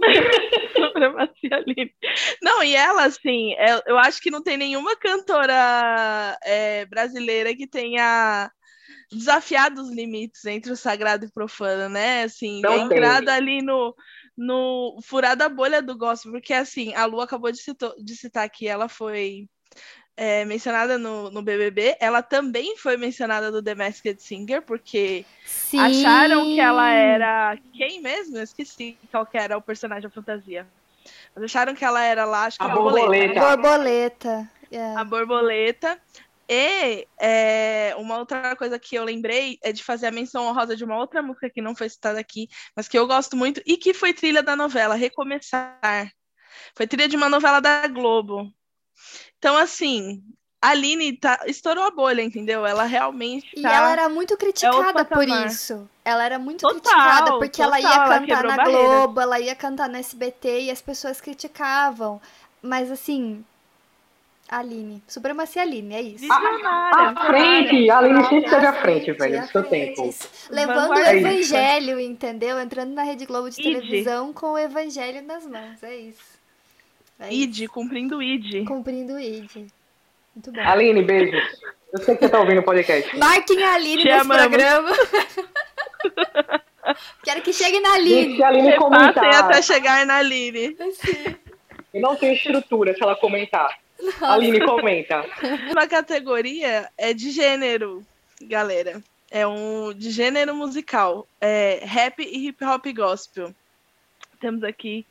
Não, 2.42 2.62
e 2.62 2.74
ela, 2.74 3.04
assim, 3.04 3.54
é- 3.54 3.82
eu 3.86 3.98
acho 3.98 4.20
que 4.20 4.30
não 4.30 4.42
tem 4.42 4.56
nenhuma 4.56 4.96
cantora 4.96 6.38
é, 6.44 6.84
brasileira 6.86 7.54
que 7.54 7.66
tenha 7.66 8.50
desafiado 9.10 9.82
os 9.82 9.90
limites 9.90 10.44
entre 10.44 10.72
o 10.72 10.76
sagrado 10.76 11.24
e 11.24 11.28
o 11.28 11.32
profano, 11.32 11.88
né? 11.88 12.24
Assim, 12.24 12.60
Não 12.60 12.72
é 12.72 12.78
tem. 12.78 12.98
entrado 12.98 13.28
ali 13.28 13.62
no, 13.62 13.94
no 14.36 14.98
furado 15.04 15.44
a 15.44 15.48
bolha 15.48 15.82
do 15.82 15.96
gospel, 15.96 16.32
porque 16.32 16.52
assim, 16.52 16.94
a 16.94 17.04
Lu 17.04 17.20
acabou 17.20 17.52
de, 17.52 17.60
de 18.02 18.16
citar 18.16 18.48
que 18.48 18.66
ela 18.66 18.88
foi 18.88 19.46
é, 20.16 20.44
mencionada 20.44 20.98
no, 20.98 21.30
no 21.30 21.42
BBB, 21.42 21.96
ela 21.98 22.22
também 22.22 22.76
foi 22.76 22.96
mencionada 22.96 23.50
do 23.50 23.62
The 23.62 23.74
Masked 23.74 24.22
Singer, 24.22 24.62
porque 24.62 25.24
Sim. 25.44 25.78
acharam 25.78 26.44
que 26.44 26.60
ela 26.60 26.90
era 26.90 27.58
quem 27.72 28.00
mesmo? 28.00 28.36
Eu 28.36 28.42
esqueci 28.42 28.98
qual 29.10 29.24
que 29.24 29.38
era 29.38 29.56
o 29.56 29.62
personagem 29.62 30.04
da 30.04 30.10
fantasia. 30.10 30.66
Mas 31.34 31.44
acharam 31.44 31.74
que 31.74 31.84
ela 31.84 32.02
era 32.02 32.24
lá, 32.24 32.44
acho 32.44 32.58
que 32.58 32.64
A 32.64 32.66
a 32.66 32.74
borboleta. 32.74 33.34
né? 33.34 33.40
Borboleta. 33.40 34.50
É. 34.70 34.94
A 34.94 35.04
borboleta. 35.04 36.00
E 36.48 37.06
é, 37.18 37.94
uma 37.96 38.18
outra 38.18 38.54
coisa 38.56 38.78
que 38.78 38.94
eu 38.94 39.04
lembrei 39.04 39.58
é 39.62 39.72
de 39.72 39.82
fazer 39.82 40.08
a 40.08 40.10
menção 40.10 40.46
honrosa 40.46 40.76
de 40.76 40.84
uma 40.84 40.98
outra 40.98 41.22
música 41.22 41.48
que 41.48 41.62
não 41.62 41.74
foi 41.74 41.88
citada 41.88 42.20
aqui, 42.20 42.48
mas 42.76 42.88
que 42.88 42.98
eu 42.98 43.06
gosto 43.06 43.36
muito 43.36 43.62
e 43.64 43.78
que 43.78 43.94
foi 43.94 44.12
trilha 44.12 44.42
da 44.42 44.54
novela 44.54 44.94
Recomeçar. 44.94 46.12
Foi 46.76 46.86
trilha 46.86 47.08
de 47.08 47.16
uma 47.16 47.28
novela 47.28 47.60
da 47.60 47.86
Globo. 47.88 48.52
Então, 49.42 49.56
assim, 49.56 50.22
a 50.62 50.68
Aline 50.68 51.14
tá, 51.16 51.40
estourou 51.46 51.82
a 51.82 51.90
bolha, 51.90 52.22
entendeu? 52.22 52.64
Ela 52.64 52.84
realmente 52.84 53.50
E 53.56 53.60
tá... 53.60 53.72
ela 53.72 53.90
era 53.90 54.08
muito 54.08 54.36
criticada 54.36 55.04
por 55.04 55.18
patamar. 55.26 55.46
isso. 55.48 55.90
Ela 56.04 56.24
era 56.24 56.38
muito 56.38 56.60
Total, 56.60 56.80
criticada 56.80 57.38
porque 57.38 57.60
ela 57.60 57.80
ia 57.80 57.88
total, 57.88 58.04
ela 58.06 58.20
cantar 58.20 58.26
quebrou 58.26 58.50
na 58.52 58.56
barreiras. 58.56 58.86
Globo, 58.86 59.20
ela 59.20 59.40
ia 59.40 59.54
cantar 59.56 59.88
no 59.88 59.96
SBT 59.96 60.60
e 60.62 60.70
as 60.70 60.80
pessoas 60.80 61.20
criticavam. 61.20 62.20
Mas 62.62 62.88
assim, 62.92 63.44
Aline, 64.48 65.02
supremacia 65.08 65.62
Aline, 65.62 65.94
é 65.96 66.02
isso. 66.02 66.18
Visionária. 66.18 67.08
À 67.16 67.26
frente! 67.26 67.90
A 67.90 67.98
Aline 67.98 68.22
sempre 68.22 68.44
esteve 68.44 68.66
à 68.66 68.72
frente, 68.80 69.12
velho, 69.12 69.40
do 69.40 69.48
seu 69.48 69.64
tempo. 69.64 70.06
isso. 70.08 70.28
Levando 70.50 70.76
o 70.78 70.88
Vanguardista. 70.94 71.16
evangelho, 71.16 71.98
entendeu? 71.98 72.60
Entrando 72.60 72.92
na 72.94 73.02
Rede 73.02 73.26
Globo 73.26 73.50
de 73.50 73.60
Ide. 73.60 73.80
televisão 73.80 74.32
com 74.32 74.52
o 74.52 74.58
evangelho 74.58 75.20
nas 75.22 75.44
mãos, 75.44 75.82
é 75.82 75.96
isso. 75.96 76.31
É. 77.28 77.32
ID, 77.34 77.68
cumprindo 77.68 78.18
o 78.18 78.22
ID. 78.22 78.64
Cumprindo 78.66 79.14
o 79.14 79.20
ID. 79.20 79.66
Muito 80.34 80.52
bom. 80.52 80.60
Aline, 80.60 81.02
beijos. 81.02 81.42
Eu 81.92 81.98
sei 82.02 82.16
que 82.16 82.22
você 82.24 82.30
tá 82.30 82.40
ouvindo 82.40 82.60
o 82.60 82.64
podcast. 82.64 83.16
Marquem 83.16 83.62
a 83.62 83.74
Aline 83.74 84.02
Te 84.02 84.08
nesse 84.08 84.20
amamos. 84.20 84.42
programa. 84.42 84.90
Quero 87.22 87.42
que 87.42 87.52
chegue 87.52 87.80
na 87.80 87.98
Gente, 88.00 88.02
Aline. 88.10 88.36
se 88.36 88.42
a 88.42 88.48
Aline 88.48 88.76
comentar, 88.76 89.34
até 89.44 89.62
chegar 89.62 90.04
na 90.06 90.16
Aline. 90.16 90.76
eu 91.94 92.00
não 92.00 92.16
tenho 92.16 92.34
estrutura 92.34 92.94
se 92.94 93.02
ela 93.02 93.14
comentar. 93.14 93.78
Aline, 94.20 94.58
comenta. 94.60 95.24
Uma 95.70 95.86
categoria 95.86 96.88
é 96.98 97.12
de 97.14 97.30
gênero, 97.30 98.04
galera. 98.42 99.00
É 99.30 99.46
um 99.46 99.92
de 99.94 100.10
gênero 100.10 100.54
musical. 100.54 101.26
É 101.40 101.80
rap 101.84 102.20
e 102.20 102.48
hip 102.48 102.64
hop 102.64 102.84
gospel. 102.94 103.54
Temos 104.40 104.64
aqui 104.64 105.06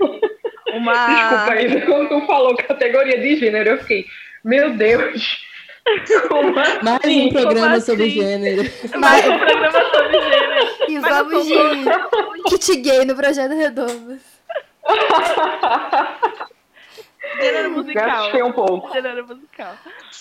uma. 0.72 0.92
Desculpa 0.92 1.52
aí, 1.52 1.80
quando 1.86 2.08
tu 2.08 2.26
falou 2.26 2.56
categoria 2.56 3.20
de 3.20 3.36
gênero, 3.36 3.70
eu 3.70 3.78
fiquei, 3.78 4.06
meu 4.44 4.74
Deus. 4.74 5.46
Como 6.28 6.58
assim? 6.58 6.84
Mais 6.84 7.04
um 7.04 7.28
programa 7.30 7.68
como 7.70 7.80
sobre 7.80 8.04
assim? 8.04 8.20
gênero. 8.20 8.70
Mais 9.00 9.26
um 9.26 9.36
programa 9.36 9.80
sobre 9.90 10.20
gênero. 10.20 10.70
E 10.88 10.98
Mas 11.00 11.16
vamos 11.16 11.46
de 11.46 12.58
kit 12.58 12.76
gay 12.76 13.04
no 13.04 13.16
Projeto 13.16 13.52
Redondo. 13.52 14.18
Gênero 17.40 17.70
musical. 17.70 18.10
assustei 18.10 18.42
um 18.42 18.52
pouco. 18.52 18.92
Gênero 18.92 19.26
musical. 19.26 19.74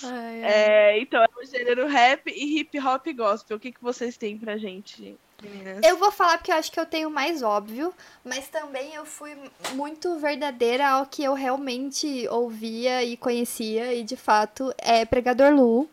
Ai, 0.03 0.43
ai. 0.43 0.51
É, 0.51 0.99
então, 0.99 1.21
é 1.21 1.27
o 1.35 1.45
gênero 1.45 1.87
rap 1.87 2.27
e 2.27 2.59
hip 2.59 2.79
hop 2.79 3.05
gospel. 3.13 3.57
O 3.57 3.59
que, 3.59 3.71
que 3.71 3.81
vocês 3.83 4.17
têm 4.17 4.37
pra 4.37 4.57
gente, 4.57 5.17
meninas? 5.41 5.79
Eu 5.83 5.97
vou 5.97 6.11
falar 6.11 6.37
porque 6.37 6.51
eu 6.51 6.55
acho 6.55 6.71
que 6.71 6.79
eu 6.79 6.85
tenho 6.85 7.09
mais 7.09 7.41
óbvio, 7.41 7.93
mas 8.23 8.47
também 8.47 8.93
eu 8.93 9.05
fui 9.05 9.35
muito 9.73 10.17
verdadeira 10.19 10.87
ao 10.87 11.05
que 11.05 11.23
eu 11.23 11.33
realmente 11.33 12.27
ouvia 12.29 13.03
e 13.03 13.17
conhecia, 13.17 13.93
e 13.93 14.03
de 14.03 14.15
fato 14.15 14.73
é 14.77 15.05
Pregador 15.05 15.53
Lu. 15.53 15.89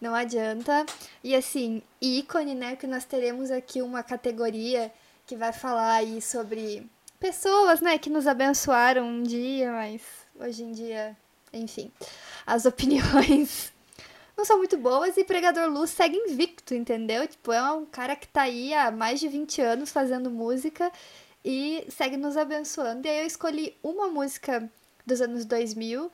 Não 0.00 0.14
adianta. 0.14 0.84
E 1.22 1.34
assim, 1.34 1.82
ícone, 2.00 2.54
né? 2.54 2.76
Que 2.76 2.86
nós 2.86 3.04
teremos 3.04 3.50
aqui 3.50 3.80
uma 3.80 4.02
categoria 4.02 4.92
que 5.26 5.36
vai 5.36 5.52
falar 5.52 5.94
aí 5.94 6.20
sobre 6.20 6.86
pessoas, 7.18 7.80
né, 7.80 7.96
que 7.96 8.10
nos 8.10 8.26
abençoaram 8.26 9.06
um 9.06 9.22
dia, 9.22 9.72
mas 9.72 10.02
hoje 10.38 10.62
em 10.62 10.72
dia, 10.72 11.16
enfim, 11.52 11.90
as 12.46 12.66
opiniões 12.66 13.72
não 14.36 14.44
são 14.44 14.58
muito 14.58 14.76
boas 14.76 15.16
e 15.16 15.24
Pregador 15.24 15.68
Lu 15.70 15.86
segue 15.86 16.16
invicto, 16.16 16.74
entendeu? 16.74 17.26
Tipo, 17.26 17.52
é 17.52 17.72
um 17.72 17.86
cara 17.86 18.16
que 18.16 18.28
tá 18.28 18.42
aí 18.42 18.74
há 18.74 18.90
mais 18.90 19.20
de 19.20 19.28
20 19.28 19.60
anos 19.62 19.90
fazendo 19.90 20.30
música 20.30 20.90
e 21.44 21.86
segue 21.88 22.16
nos 22.16 22.36
abençoando. 22.36 23.06
E 23.06 23.10
aí 23.10 23.20
eu 23.20 23.26
escolhi 23.26 23.76
uma 23.82 24.08
música 24.08 24.68
dos 25.06 25.20
anos 25.20 25.44
2000 25.44 26.10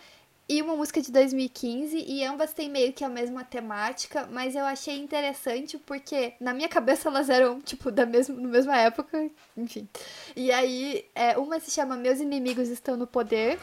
e 0.51 0.61
uma 0.61 0.75
música 0.75 1.01
de 1.01 1.13
2015 1.13 2.05
e 2.09 2.25
ambas 2.25 2.53
têm 2.53 2.69
meio 2.69 2.93
que 2.93 3.05
a 3.05 3.09
mesma 3.09 3.45
temática, 3.45 4.29
mas 4.33 4.57
eu 4.57 4.65
achei 4.65 4.99
interessante 4.99 5.79
porque 5.79 6.35
na 6.41 6.53
minha 6.53 6.69
cabeça 6.69 7.09
elas 7.09 7.31
eram 7.31 7.61
tipo 7.61 7.89
da 7.93 8.05
mesma, 8.05 8.35
na 8.35 8.49
mesma 8.49 8.77
época, 8.77 9.31
enfim. 9.57 9.89
E 10.35 10.51
aí, 10.51 11.05
é, 11.15 11.39
uma 11.39 11.61
se 11.61 11.71
chama 11.71 11.97
Meus 11.97 12.19
Inimigos 12.19 12.69
Estão 12.69 12.97
no 12.97 13.07
Poder 13.07 13.61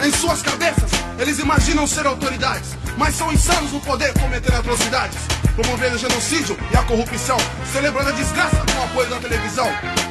Em 0.00 0.12
suas 0.12 0.42
cabeças, 0.42 0.92
eles 1.20 1.40
imaginam 1.40 1.88
ser 1.88 2.06
autoridades, 2.06 2.76
mas 2.98 3.14
são 3.14 3.32
insanos 3.32 3.72
no 3.72 3.80
poder 3.80 4.12
cometer 4.14 4.52
atrocidades, 4.52 5.16
promovendo 5.54 5.94
o 5.94 5.98
genocídio 5.98 6.58
e 6.72 6.76
a 6.76 6.82
corrupção, 6.82 7.36
celebrando 7.72 8.08
a 8.10 8.12
desgraça 8.12 8.56
com 8.56 8.80
o 8.80 8.84
apoio 8.84 9.08
da 9.08 9.16
televisão. 9.20 9.68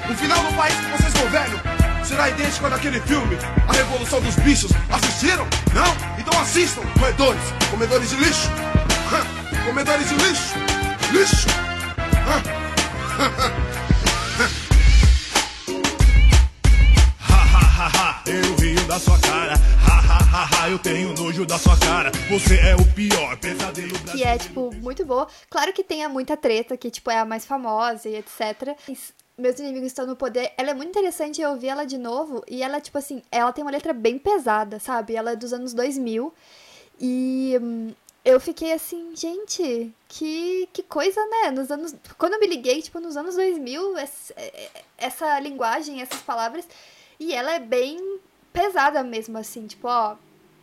O 0.09 0.15
final 0.15 0.41
do 0.41 0.53
país 0.55 0.73
que 0.73 0.91
vocês 0.91 1.13
governam 1.13 1.59
será 2.03 2.29
idêntico 2.29 2.65
ao 2.65 2.71
daquele 2.71 3.01
filme, 3.01 3.37
A 3.67 3.73
Revolução 3.73 4.21
dos 4.21 4.35
Bichos. 4.37 4.71
Assistiram? 4.89 5.45
Não? 5.73 5.93
Então 6.17 6.39
assistam, 6.39 6.81
roedores, 6.97 7.43
comedores 7.69 8.09
de 8.09 8.15
lixo. 8.15 8.49
Comedores 9.65 10.07
de 10.07 10.15
lixo. 10.15 10.53
Lixo. 11.11 11.47
Hã? 12.25 12.41
Eu 18.25 18.55
rio 18.55 18.81
da 18.87 18.99
sua 18.99 19.17
ha, 20.67 20.69
eu 20.69 20.77
tenho 20.77 21.13
nojo 21.13 21.45
da 21.45 21.57
sua 21.57 21.77
cara. 21.79 22.11
Você 22.29 22.55
é 22.59 22.75
o 22.75 22.93
pior 22.93 23.37
pesadelo 23.39 23.97
que 24.11 24.23
é, 24.23 24.37
tipo, 24.37 24.73
muito 24.75 25.05
boa. 25.05 25.27
Claro 25.49 25.71
que 25.71 25.83
tenha 25.83 26.09
muita 26.09 26.35
treta, 26.35 26.75
que, 26.75 26.91
tipo, 26.91 27.09
é 27.09 27.19
a 27.19 27.25
mais 27.25 27.45
famosa 27.45 28.07
e 28.09 28.15
etc. 28.15 28.75
Meus 29.37 29.59
Inimigos 29.59 29.87
Estão 29.87 30.05
no 30.05 30.15
Poder, 30.15 30.51
ela 30.57 30.71
é 30.71 30.73
muito 30.73 30.89
interessante, 30.89 31.41
eu 31.41 31.51
ouvi 31.51 31.67
ela 31.67 31.85
de 31.85 31.97
novo, 31.97 32.43
e 32.47 32.63
ela, 32.63 32.81
tipo 32.81 32.97
assim, 32.97 33.21
ela 33.31 33.53
tem 33.53 33.63
uma 33.63 33.71
letra 33.71 33.93
bem 33.93 34.17
pesada, 34.17 34.79
sabe? 34.79 35.15
Ela 35.15 35.31
é 35.31 35.35
dos 35.35 35.53
anos 35.53 35.73
2000, 35.73 36.33
e 36.99 37.55
hum, 37.61 37.93
eu 38.25 38.39
fiquei 38.39 38.73
assim, 38.73 39.15
gente, 39.15 39.93
que, 40.07 40.67
que 40.73 40.81
coisa, 40.81 41.23
né? 41.27 41.51
Nos 41.51 41.69
anos, 41.69 41.93
quando 42.17 42.33
eu 42.33 42.39
me 42.39 42.47
liguei, 42.47 42.81
tipo, 42.81 42.99
nos 42.99 43.15
anos 43.15 43.35
2000, 43.35 43.97
essa, 43.97 44.33
essa 44.97 45.39
linguagem, 45.39 46.01
essas 46.01 46.21
palavras, 46.21 46.67
e 47.19 47.31
ela 47.31 47.53
é 47.53 47.59
bem 47.59 48.19
pesada 48.51 49.03
mesmo, 49.03 49.37
assim, 49.37 49.67
tipo, 49.67 49.87
ó, 49.87 50.15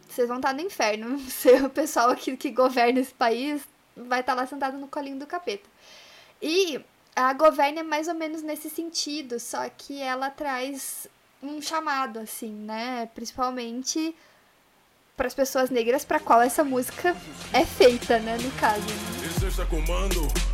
vocês 0.08 0.28
vão 0.28 0.36
estar 0.38 0.52
no 0.52 0.60
inferno. 0.60 1.18
O 1.64 1.70
pessoal 1.70 2.10
aqui 2.10 2.36
que 2.36 2.50
governa 2.50 3.00
esse 3.00 3.14
país 3.14 3.62
vai 3.96 4.20
estar 4.20 4.34
lá 4.34 4.46
sentado 4.46 4.76
no 4.76 4.88
colinho 4.88 5.18
do 5.18 5.26
capeta. 5.26 5.68
E 6.42 6.80
a 7.14 7.32
Governe 7.32 7.78
é 7.78 7.82
mais 7.82 8.08
ou 8.08 8.14
menos 8.14 8.42
nesse 8.42 8.68
sentido, 8.68 9.38
só 9.38 9.68
que 9.68 10.00
ela 10.00 10.30
traz 10.30 11.06
um 11.42 11.60
chamado, 11.60 12.18
assim, 12.18 12.52
né? 12.52 13.08
Principalmente 13.14 14.14
para 15.16 15.26
as 15.26 15.34
pessoas 15.34 15.70
negras 15.70 16.04
para 16.04 16.18
qual 16.18 16.42
essa 16.42 16.64
música 16.64 17.16
é 17.52 17.64
feita, 17.64 18.18
né? 18.18 18.36
No 18.38 18.50
caso. 18.52 18.84
né? 18.86 20.53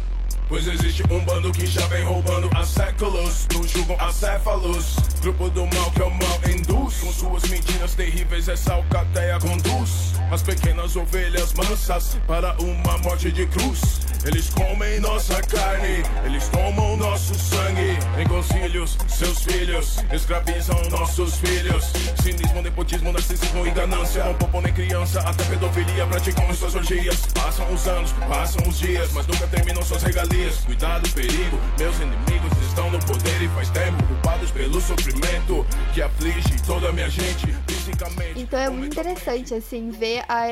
Pois 0.50 0.66
existe 0.66 1.04
um 1.08 1.20
bando 1.20 1.52
que 1.52 1.64
já 1.64 1.86
vem 1.86 2.02
roubando 2.02 2.50
há 2.56 2.66
séculos. 2.66 3.46
Nos 3.54 3.70
julgam 3.70 3.96
acéfalos. 4.00 4.96
Grupo 5.22 5.48
do 5.48 5.64
mal 5.64 5.92
que 5.92 6.02
é 6.02 6.04
o 6.04 6.10
mal 6.10 6.40
induz. 6.52 6.96
Com 6.96 7.12
suas 7.12 7.44
mentiras 7.44 7.94
terríveis, 7.94 8.48
essa 8.48 8.74
alcateia 8.74 9.38
conduz. 9.38 10.12
As 10.28 10.42
pequenas 10.42 10.96
ovelhas 10.96 11.52
mansas 11.52 12.16
para 12.26 12.60
uma 12.60 12.98
morte 12.98 13.30
de 13.30 13.46
cruz. 13.46 14.00
Eles 14.24 14.50
comem 14.50 15.00
nossa 15.00 15.40
carne, 15.42 16.02
eles 16.26 16.46
tomam 16.48 16.96
nosso 16.96 17.34
sangue. 17.34 17.96
Em 18.20 18.26
concílios, 18.28 18.98
seus 19.08 19.44
filhos 19.44 20.04
escravizam 20.12 20.76
nossos 20.90 21.36
filhos. 21.36 21.90
Cinismo, 22.22 22.60
nepotismo, 22.60 23.12
narcisismo 23.12 23.66
e 23.66 23.70
ganância. 23.70 24.24
Não 24.24 24.34
poupam 24.34 24.60
nem 24.60 24.72
criança, 24.72 25.20
até 25.20 25.44
pedofilia 25.44 26.06
praticam 26.06 26.44
em 26.50 26.54
suas 26.54 26.74
orgias. 26.74 27.26
Passam 27.32 27.72
os 27.72 27.86
anos, 27.86 28.12
passam 28.28 28.68
os 28.68 28.78
dias, 28.78 29.10
mas 29.12 29.26
nunca 29.26 29.46
terminam 29.46 29.82
suas 29.82 30.02
regalias. 30.02 30.39
Cuidado, 30.40 31.06
perigo, 31.12 31.58
meus 31.78 31.96
inimigos 32.00 32.50
estão 32.66 32.90
no 32.90 32.98
poder 33.00 33.42
e 33.42 33.48
faz 33.50 33.68
tempo. 33.70 34.02
Culpados 34.08 34.50
pelo 34.50 34.80
sofrimento 34.80 35.66
que 35.92 36.00
aflige 36.00 36.62
toda 36.66 36.88
a 36.88 36.92
minha 36.92 37.10
gente, 37.10 37.46
fisicamente. 37.68 38.40
Então 38.40 38.58
é 38.58 38.70
muito 38.70 38.98
interessante, 38.98 39.52
assim, 39.54 39.90
ver 39.90 40.24
a, 40.26 40.44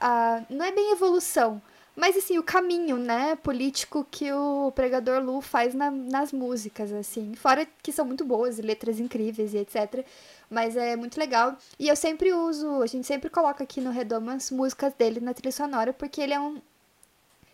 a. 0.00 0.42
Não 0.50 0.64
é 0.64 0.72
bem 0.72 0.90
evolução, 0.90 1.62
mas 1.94 2.16
assim, 2.16 2.38
o 2.38 2.42
caminho, 2.42 2.96
né, 2.96 3.36
político 3.36 4.04
que 4.10 4.32
o 4.32 4.72
pregador 4.74 5.22
Lu 5.22 5.40
faz 5.40 5.74
na- 5.74 5.92
nas 5.92 6.32
músicas, 6.32 6.92
assim. 6.92 7.32
Fora 7.36 7.64
que 7.84 7.92
são 7.92 8.04
muito 8.04 8.24
boas, 8.24 8.58
letras 8.58 8.98
incríveis 8.98 9.54
e 9.54 9.58
etc. 9.58 10.04
Mas 10.50 10.76
é 10.76 10.96
muito 10.96 11.20
legal. 11.20 11.56
E 11.78 11.86
eu 11.88 11.94
sempre 11.94 12.32
uso, 12.32 12.82
a 12.82 12.86
gente 12.88 13.06
sempre 13.06 13.30
coloca 13.30 13.62
aqui 13.62 13.80
no 13.80 13.92
Redomas 13.92 14.50
músicas 14.50 14.92
dele 14.94 15.20
na 15.20 15.32
trilha 15.32 15.52
sonora, 15.52 15.92
porque 15.92 16.20
ele 16.20 16.34
é 16.34 16.40
um. 16.40 16.60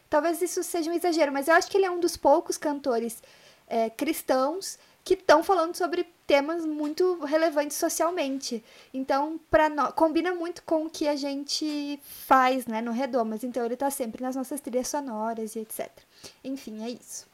Talvez 0.08 0.40
isso 0.42 0.62
seja 0.62 0.90
um 0.90 0.94
exagero, 0.94 1.32
mas 1.32 1.48
eu 1.48 1.54
acho 1.54 1.70
que 1.70 1.76
ele 1.76 1.86
é 1.86 1.90
um 1.90 2.00
dos 2.00 2.16
poucos 2.16 2.56
cantores 2.56 3.22
é, 3.68 3.90
cristãos 3.90 4.78
que 5.04 5.14
estão 5.14 5.42
falando 5.42 5.74
sobre 5.76 6.04
temas 6.26 6.66
muito 6.66 7.20
relevantes 7.24 7.76
socialmente. 7.76 8.62
Então, 8.92 9.38
nó- 9.74 9.92
combina 9.92 10.34
muito 10.34 10.62
com 10.64 10.86
o 10.86 10.90
que 10.90 11.06
a 11.06 11.14
gente 11.14 12.00
faz, 12.02 12.66
né, 12.66 12.80
no 12.80 12.90
Redomas. 12.92 13.44
Então, 13.44 13.64
ele 13.64 13.76
tá 13.76 13.90
sempre 13.90 14.22
nas 14.22 14.34
nossas 14.34 14.60
trilhas 14.60 14.88
sonoras 14.88 15.54
e 15.54 15.60
etc. 15.60 16.04
Enfim, 16.44 16.84
é 16.84 16.90
isso. 16.90 17.26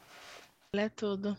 Ele 0.73 0.83
é 0.83 0.89
tudo. 0.89 1.35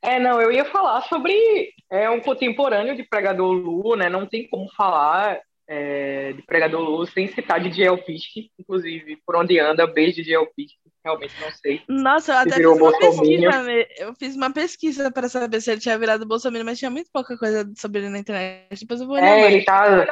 É, 0.00 0.18
não, 0.18 0.40
eu 0.40 0.50
ia 0.50 0.64
falar 0.64 1.02
sobre 1.02 1.72
é 1.90 2.10
um 2.10 2.20
contemporâneo 2.20 2.96
de 2.96 3.04
Pregador 3.04 3.52
Lu, 3.52 3.96
né? 3.96 4.08
Não 4.08 4.26
tem 4.26 4.48
como 4.48 4.68
falar 4.74 5.40
é, 5.68 6.32
de 6.32 6.42
Pregador 6.42 6.80
Lu 6.80 7.06
sem 7.06 7.28
citar 7.28 7.60
DJ 7.60 7.86
Alpiste, 7.88 8.50
inclusive, 8.58 9.16
por 9.24 9.36
onde 9.36 9.58
anda, 9.58 9.86
beijo 9.86 10.16
DJ 10.16 10.36
Alpiste, 10.36 10.78
realmente 11.04 11.34
não 11.40 11.50
sei. 11.50 11.82
Nossa, 11.88 12.32
eu 12.32 12.36
até 12.38 12.56
fiz 12.56 12.66
uma 12.66 12.98
pesquisa. 12.98 13.50
Eu 13.98 14.14
fiz 14.14 14.36
uma 14.36 14.52
pesquisa 14.52 15.10
para 15.10 15.28
saber 15.28 15.60
se 15.60 15.70
ele 15.70 15.80
tinha 15.80 15.98
virado 15.98 16.26
Bolsonaro, 16.26 16.64
mas 16.64 16.78
tinha 16.78 16.90
muito 16.90 17.10
pouca 17.12 17.36
coisa 17.38 17.70
sobre 17.76 18.00
ele 18.00 18.08
na 18.10 18.18
internet. 18.18 18.80
Depois 18.80 19.00
eu 19.00 19.06
vou 19.06 19.16
olhar 19.16 19.26
É, 19.26 19.40
mais. 19.42 19.54
ele 19.54 19.64
tá 19.64 20.06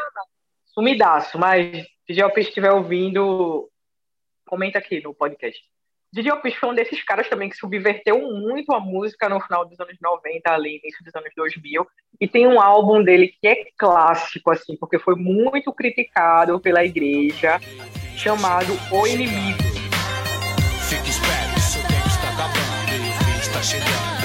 sumidaço, 0.66 1.38
mas 1.38 1.86
se 2.06 2.20
Alpiste 2.22 2.50
estiver 2.50 2.72
ouvindo, 2.72 3.68
comenta 4.46 4.78
aqui 4.78 5.00
no 5.00 5.14
podcast. 5.14 5.60
DJ 6.12 6.32
Alpiste 6.32 6.58
foi 6.58 6.70
um 6.70 6.74
desses 6.74 7.04
caras 7.04 7.28
também 7.28 7.48
que 7.48 7.56
subverteu 7.56 8.20
muito 8.20 8.74
a 8.74 8.80
música 8.80 9.28
no 9.28 9.40
final 9.40 9.64
dos 9.64 9.78
anos 9.78 9.96
90, 10.02 10.50
ali, 10.50 10.80
início 10.82 11.04
dos 11.04 11.14
anos 11.14 11.30
2000. 11.36 11.86
E 12.20 12.26
tem 12.26 12.48
um 12.48 12.60
álbum 12.60 13.02
dele 13.02 13.32
que 13.40 13.46
é 13.46 13.64
clássico, 13.78 14.50
assim, 14.50 14.76
porque 14.76 14.98
foi 14.98 15.14
muito 15.14 15.72
criticado 15.72 16.58
pela 16.58 16.84
igreja, 16.84 17.60
chamado 18.16 18.72
O 18.90 19.06
Inimigo. 19.06 19.62
Fique 20.88 21.10
esperto, 21.10 21.60
seu 21.60 21.82
tempo 21.82 22.08
está 22.08 22.28
acabando 22.30 22.70
o 23.08 23.24
fim 23.24 23.38
está 23.38 23.62
chegando, 23.62 24.19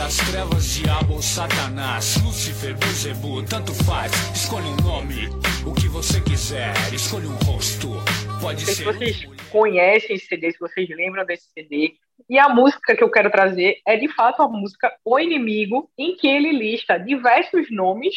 das 0.00 0.16
trevas, 0.16 0.64
diabo 0.76 1.12
ou 1.12 1.22
satanás, 1.22 2.16
Lúcifer, 2.24 2.74
Bezebu, 2.74 3.44
tanto 3.44 3.74
faz. 3.84 4.10
Escolha 4.34 4.64
um 4.64 4.76
nome, 4.76 5.28
o 5.66 5.74
que 5.74 5.88
você 5.88 6.22
quiser, 6.22 6.72
escolha 6.90 7.28
um 7.28 7.36
rosto. 7.44 7.88
Pode 8.40 8.64
sei 8.64 8.74
se 8.76 8.82
ser. 8.82 8.84
vocês 8.84 9.24
conhecem 9.50 10.16
esse 10.16 10.24
CD, 10.24 10.52
se 10.52 10.58
vocês 10.58 10.88
lembram 10.88 11.26
desse 11.26 11.50
CD. 11.52 11.96
E 12.30 12.38
a 12.38 12.48
música 12.48 12.96
que 12.96 13.04
eu 13.04 13.10
quero 13.10 13.30
trazer 13.30 13.82
é, 13.86 13.94
de 13.98 14.08
fato, 14.08 14.40
a 14.40 14.48
música 14.48 14.90
O 15.04 15.18
Inimigo, 15.18 15.90
em 15.98 16.16
que 16.16 16.26
ele 16.26 16.50
lista 16.50 16.96
diversos 16.96 17.70
nomes 17.70 18.14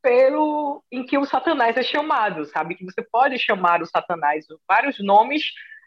pelo 0.00 0.82
em 0.90 1.04
que 1.04 1.18
o 1.18 1.26
Satanás 1.26 1.76
é 1.76 1.82
chamado, 1.82 2.46
sabe? 2.46 2.74
Que 2.74 2.86
você 2.86 3.02
pode 3.02 3.38
chamar 3.38 3.82
o 3.82 3.86
Satanás, 3.86 4.46
vários 4.66 4.98
nomes 4.98 5.44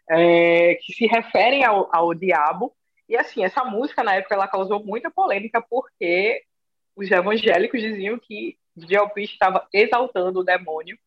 é, 0.07 0.75
que 0.75 0.93
se 0.93 1.07
referem 1.07 1.63
ao, 1.63 1.89
ao 1.91 2.13
diabo. 2.13 2.71
E, 3.07 3.15
assim, 3.15 3.43
essa 3.43 3.63
música, 3.63 4.03
na 4.03 4.15
época, 4.15 4.35
ela 4.35 4.47
causou 4.47 4.83
muita 4.83 5.11
polêmica 5.11 5.61
porque 5.61 6.43
os 6.95 7.09
evangélicos 7.11 7.81
diziam 7.81 8.17
que 8.17 8.57
DJ 8.75 8.97
Alpiste 8.97 9.35
estava 9.35 9.67
exaltando 9.73 10.39
o 10.39 10.43
demônio. 10.43 10.97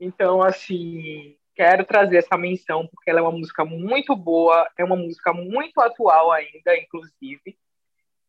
Então, 0.00 0.42
assim, 0.42 1.36
quero 1.54 1.84
trazer 1.84 2.16
essa 2.16 2.36
menção 2.36 2.86
porque 2.88 3.10
ela 3.10 3.20
é 3.20 3.22
uma 3.22 3.32
música 3.32 3.64
muito 3.64 4.16
boa, 4.16 4.68
é 4.76 4.84
uma 4.84 4.96
música 4.96 5.32
muito 5.32 5.80
atual 5.80 6.32
ainda, 6.32 6.76
inclusive. 6.76 7.56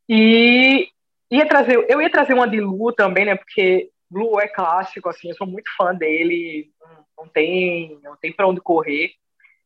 E 0.08 0.90
ia 1.32 1.48
trazer, 1.48 1.86
eu 1.90 2.02
ia 2.02 2.10
trazer 2.10 2.34
uma 2.34 2.48
de 2.48 2.60
Lu 2.60 2.92
também, 2.92 3.26
né? 3.26 3.36
Porque 3.36 3.90
Lu 4.12 4.40
é 4.40 4.48
clássico, 4.48 5.10
assim, 5.10 5.30
eu 5.30 5.36
sou 5.36 5.48
muito 5.48 5.70
fã 5.76 5.96
dele, 5.96 6.72
não 7.18 7.28
tem, 7.28 8.00
não 8.04 8.16
tem 8.18 8.32
para 8.32 8.48
onde 8.48 8.62
correr. 8.62 9.14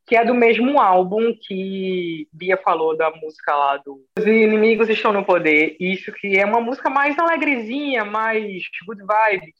Que 0.07 0.15
é 0.15 0.23
do 0.23 0.33
mesmo 0.33 0.79
álbum 0.79 1.35
que 1.39 2.27
Bia 2.31 2.57
falou 2.57 2.95
da 2.95 3.11
música 3.11 3.53
lá 3.55 3.77
do 3.77 4.03
Os 4.17 4.25
Inimigos 4.25 4.89
Estão 4.89 5.11
no 5.11 5.25
Poder. 5.25 5.75
Isso 5.79 6.11
que 6.13 6.39
é 6.39 6.45
uma 6.45 6.61
música 6.61 6.89
mais 6.89 7.19
alegrezinha, 7.19 8.05
mais 8.05 8.63
good 8.85 9.01
vibes, 9.01 9.53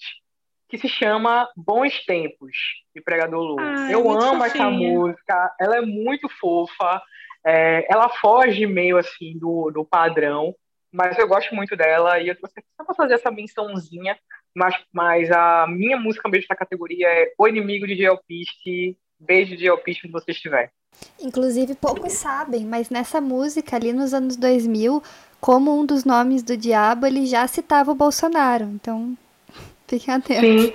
que 0.70 0.78
se 0.78 0.88
chama 0.88 1.50
Bons 1.56 2.04
Tempos, 2.06 2.56
de 2.96 3.02
Pregador 3.02 3.42
Lu. 3.42 3.58
Ai, 3.60 3.94
eu 3.94 4.10
amo 4.10 4.44
essa 4.44 4.58
fofinha. 4.58 4.90
música, 4.90 5.56
ela 5.60 5.78
é 5.78 5.82
muito 5.82 6.30
fofa, 6.30 7.02
é, 7.46 7.86
ela 7.90 8.10
foge 8.10 8.66
meio 8.66 8.98
assim 8.98 9.38
do, 9.38 9.70
do 9.70 9.86
padrão, 9.86 10.56
mas 10.92 11.18
eu 11.18 11.28
gosto 11.28 11.54
muito 11.54 11.76
dela 11.76 12.20
e 12.20 12.30
eu 12.30 12.36
trouxe 12.38 12.56
só 12.76 12.86
pra 12.86 12.96
fazer 12.96 13.16
essa 13.16 13.32
mençãozinha, 13.32 14.18
mas, 14.56 14.76
mas 14.92 15.32
a 15.32 15.68
minha 15.68 15.98
música 15.98 16.28
mesmo 16.30 16.48
da 16.50 16.56
categoria 16.56 17.08
é 17.08 17.34
O 17.38 17.48
Inimigo 17.48 17.86
de 17.86 17.96
Geopiste, 17.96 18.98
beijo 19.20 19.56
de 19.56 19.64
Geopiste 19.64 20.06
onde 20.06 20.14
você 20.14 20.32
estiver. 20.32 20.72
Inclusive, 21.20 21.76
poucos 21.76 22.14
sabem, 22.14 22.66
mas 22.66 22.90
nessa 22.90 23.22
música, 23.22 23.76
ali 23.76 23.94
nos 23.94 24.14
anos 24.14 24.36
2000, 24.36 25.02
como 25.40 25.80
um 25.80 25.86
dos 25.86 26.04
nomes 26.04 26.42
do 26.44 26.58
diabo, 26.58 27.06
ele 27.06 27.26
já 27.26 27.48
citava 27.48 27.92
o 27.92 27.96
Bolsonaro. 27.96 28.66
Então, 28.66 29.18
fiquem 29.88 30.14
atentos. 30.14 30.74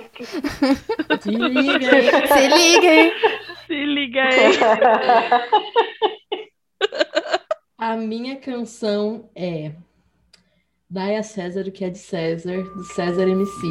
Sim. 1.21 1.29
Se 1.29 1.31
liga 1.31 1.95
aí. 1.95 2.27
Se 2.27 2.47
liguem! 2.47 3.11
Se 3.67 3.85
liga 3.85 4.23
aí. 4.23 4.57
A 7.77 7.95
minha 7.97 8.37
canção 8.37 9.29
é 9.35 9.73
Dai 10.89 11.15
a 11.15 11.23
César 11.23 11.65
o 11.67 11.71
que 11.71 11.83
é 11.83 11.89
de 11.89 11.97
César, 11.97 12.61
do 12.61 12.83
César 12.83 13.27
MC. 13.27 13.67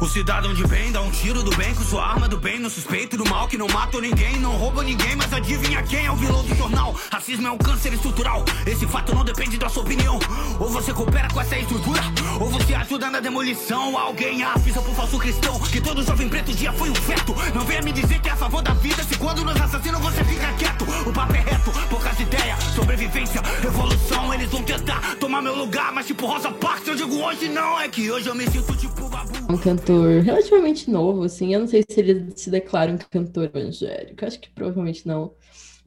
O 0.00 0.08
cidadão 0.08 0.54
de 0.54 0.66
bem 0.66 0.90
dá 0.90 1.02
um 1.02 1.10
tiro 1.10 1.42
do 1.42 1.54
bem 1.56 1.74
com 1.74 1.84
sua 1.84 2.02
arma 2.02 2.26
do 2.26 2.38
bem. 2.38 2.58
Não 2.58 2.70
suspeito 2.70 3.18
do 3.18 3.28
mal 3.28 3.46
que 3.46 3.58
não 3.58 3.68
matou 3.68 4.00
ninguém, 4.00 4.38
não 4.38 4.56
rouba 4.56 4.82
ninguém, 4.82 5.14
mas 5.14 5.30
adivinha 5.30 5.82
quem 5.82 6.06
é 6.06 6.10
o 6.10 6.16
vilão 6.16 6.42
do 6.42 6.54
jornal? 6.56 6.94
Racismo 7.12 7.46
é 7.46 7.50
um 7.50 7.58
câncer 7.58 7.92
estrutural. 7.92 8.42
Esse 8.66 8.86
fato 8.86 9.14
não 9.14 9.22
depende 9.22 9.58
da 9.58 9.68
sua 9.68 9.82
opinião. 9.82 10.18
Ou 10.58 10.70
você 10.70 10.94
coopera 10.94 11.28
com 11.28 11.40
essa 11.40 11.58
estrutura, 11.58 12.00
ou 12.40 12.48
você 12.48 12.74
ajuda 12.74 13.10
na 13.10 13.20
demolição. 13.20 13.98
Alguém 13.98 14.42
avisa 14.42 14.80
pro 14.80 14.94
falso 14.94 15.18
cristão 15.18 15.60
que 15.60 15.82
todo 15.82 16.02
jovem 16.02 16.30
preto 16.30 16.54
dia 16.54 16.72
foi 16.72 16.88
um 16.88 16.94
feto. 16.94 17.34
Não 17.54 17.66
venha 17.66 17.82
me 17.82 17.92
dizer 17.92 18.20
que 18.20 18.30
é 18.30 18.32
a 18.32 18.36
favor 18.36 18.62
da 18.62 18.72
vida, 18.72 19.04
se 19.04 19.18
quando 19.18 19.44
nos 19.44 19.60
assassinam 19.60 20.00
você 20.00 20.24
fica 20.24 20.50
quieto. 20.54 20.86
O 21.06 21.12
papo 21.12 21.34
é 21.34 21.40
reto, 21.40 21.70
poucas 21.90 22.18
ideias, 22.18 22.58
sobrevivência, 22.74 23.42
revolução. 23.60 24.32
Eles 24.32 24.50
vão 24.50 24.62
tentar 24.62 25.16
tomar 25.16 25.42
meu 25.42 25.54
lugar, 25.54 25.92
mas 25.92 26.06
tipo 26.06 26.26
Rosa 26.26 26.50
Parks, 26.50 26.88
eu 26.88 26.96
digo 26.96 27.16
hoje 27.16 27.50
não. 27.50 27.78
É 27.78 27.86
que 27.86 28.10
hoje 28.10 28.28
eu 28.28 28.34
me 28.34 28.48
sinto 28.50 28.74
tipo 28.74 29.10
babu. 29.10 29.30
Cantor 29.90 30.22
relativamente 30.22 30.90
novo, 30.90 31.24
assim. 31.24 31.52
Eu 31.52 31.60
não 31.60 31.66
sei 31.66 31.82
se 31.88 32.00
ele 32.00 32.32
se 32.36 32.50
declara 32.50 32.92
um 32.92 32.98
cantor 32.98 33.50
evangélico. 33.54 34.24
Acho 34.24 34.38
que 34.38 34.48
provavelmente 34.50 35.06
não. 35.06 35.34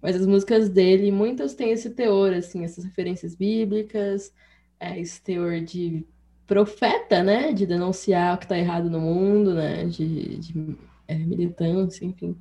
Mas 0.01 0.18
as 0.18 0.28
músicas 0.28 0.68
dele, 0.68 1.12
muitas 1.12 1.54
têm 1.54 1.72
esse 1.72 1.89
teor, 1.89 2.34
assim, 2.34 2.66
essas 2.66 2.84
referências 2.84 3.34
bíblicas, 3.36 4.34
é, 4.80 4.99
esse 4.99 5.22
teor 5.22 5.62
de 5.62 6.06
profeta, 6.45 7.24
né? 7.24 7.54
De 7.54 7.66
denunciar 7.66 8.36
o 8.36 8.38
que 8.38 8.45
está 8.45 8.58
errado 8.58 8.89
no 8.89 8.99
mundo, 8.99 9.54
né? 9.54 9.86
De, 9.86 10.38
de 10.38 10.78
é, 11.08 11.16
militância, 11.16 12.06
enfim. 12.06 12.36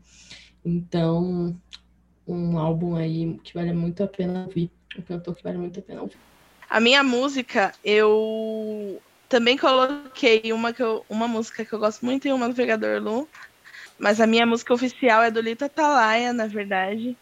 Então, 0.65 1.57
um 2.27 2.59
álbum 2.59 2.97
aí 2.97 3.39
que 3.45 3.55
vale 3.55 3.73
muito 3.73 4.03
a 4.03 4.09
pena 4.09 4.45
ouvir. 4.47 4.71
Um 4.99 5.03
cantor 5.03 5.37
que 5.37 5.45
vale 5.45 5.59
muito 5.59 5.79
a 5.79 5.83
pena 5.83 6.03
ouvir. 6.03 6.17
A 6.69 6.81
minha 6.81 7.05
música, 7.05 7.73
eu 7.85 9.01
também 9.33 9.57
coloquei 9.57 10.53
uma, 10.53 10.75
que 10.75 10.83
eu, 10.83 11.07
uma 11.09 11.27
música 11.27 11.65
que 11.65 11.73
eu 11.73 11.79
gosto 11.79 12.05
muito 12.05 12.29
e 12.29 12.33
uma 12.35 12.51
do 12.51 12.55
Pegador 12.55 13.03
Lu. 13.03 13.27
Mas 13.99 14.21
a 14.21 14.27
minha 14.27 14.45
música 14.45 14.75
oficial 14.75 15.23
é 15.23 15.31
do 15.31 15.41
Lita 15.41 15.65
Atalaia, 15.65 16.35
na 16.35 16.47
verdade. 16.47 17.17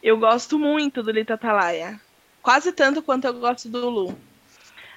Eu 0.00 0.18
gosto 0.18 0.56
muito 0.56 1.02
do 1.02 1.10
Lita 1.10 1.34
Atalaia. 1.34 2.00
Quase 2.40 2.70
tanto 2.70 3.02
quanto 3.02 3.26
eu 3.26 3.34
gosto 3.34 3.68
do 3.68 3.90
Lu. 3.90 4.18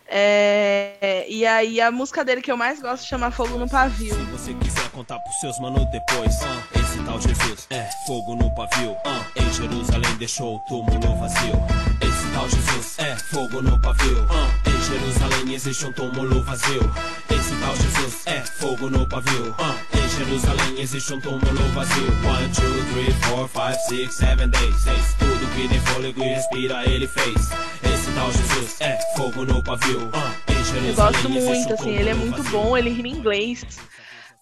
É, 0.06 1.26
e 1.28 1.48
aí 1.48 1.82
a 1.82 1.90
música 1.90 2.24
dele 2.24 2.44
que 2.44 2.52
eu 2.52 2.58
mais 2.58 2.80
gosto 2.80 3.08
chama 3.08 3.32
Fogo 3.32 3.58
no 3.58 3.68
Pavio. 3.68 4.14
Se 4.14 4.24
você 4.26 4.54
quiser 4.54 4.88
contar 4.92 5.18
pros 5.18 5.40
seus 5.40 5.58
manos 5.60 5.90
depois, 5.90 6.44
ah, 6.44 6.80
esse 6.80 7.04
tal 7.04 7.20
Jesus 7.20 7.66
é 7.72 7.90
fogo 8.06 8.36
no 8.36 8.54
pavio. 8.54 8.96
ah, 9.06 9.26
em 9.36 9.54
Jerusalém 9.54 10.16
deixou 10.18 10.58
o 10.58 10.60
túmulo 10.60 11.16
vazio. 11.16 11.91
Esse 12.32 12.40
tal 12.40 12.50
Jesus 12.50 12.96
é 13.00 13.16
fogo 13.18 13.62
no 13.62 13.78
pavio. 13.78 14.26
ah, 14.30 14.48
em 14.66 14.82
Jerusalém 14.86 15.54
existe 15.54 15.86
um 15.86 15.92
túmulo 15.92 16.42
vazio. 16.42 16.82
Esse 17.30 17.56
tal 17.56 17.76
Jesus 17.76 18.22
é 18.26 18.40
fogo 18.42 18.90
no 18.90 19.06
pavio. 19.06 19.54
ah, 19.60 19.76
em 19.94 20.10
Jerusalém 20.10 20.80
existe 20.82 21.14
um 21.14 21.20
túmulo 21.20 21.62
vazio. 21.74 22.08
One, 22.08 22.50
two, 22.54 22.94
three, 22.94 23.12
four, 23.24 23.50
five, 23.50 23.78
six, 23.88 24.16
seven 24.16 24.50
days. 24.50 24.76
Seis. 24.82 25.14
Tudo 25.20 25.46
que 25.56 25.68
tem 25.68 25.80
fôlego 25.82 26.24
e 26.24 26.28
respira 26.30 26.86
ele 26.86 27.08
fez. 27.08 27.50
Esse 27.84 28.12
tal 28.16 28.32
Jesus 28.32 28.78
é 28.80 28.98
fogo 29.18 29.44
no 29.46 29.62
pavio. 29.62 30.10
em 30.48 30.88
Eu 30.88 30.94
gosto 30.96 31.16
existe 31.16 31.28
um 31.28 31.30
muito, 31.32 31.74
assim, 31.74 31.90
ele 31.92 32.10
é 32.10 32.14
muito 32.14 32.38
vazio. 32.44 32.52
bom, 32.52 32.78
ele 32.78 32.90
rima 32.92 33.08
em 33.10 33.12
inglês. 33.12 33.66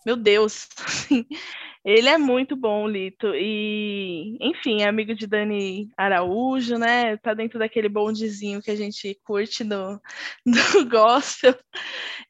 Meu 0.10 0.16
Deus. 0.18 0.68
assim, 0.88 1.24
Ele 1.86 2.10
é 2.10 2.18
muito 2.18 2.56
bom, 2.56 2.88
Lito. 2.88 3.28
E, 3.36 4.38
enfim, 4.42 4.82
é 4.82 4.88
amigo 4.90 5.14
de 5.14 5.28
Dani 5.28 5.88
Araújo, 5.96 6.78
né? 6.80 7.16
Tá 7.18 7.36
dentro 7.36 7.60
daquele 7.60 7.88
bondezinho 7.90 8.60
que 8.62 8.72
a 8.72 8.76
gente 8.76 9.20
curte 9.24 9.64
do, 9.64 10.02
do 10.46 10.86
gospel. 10.90 11.56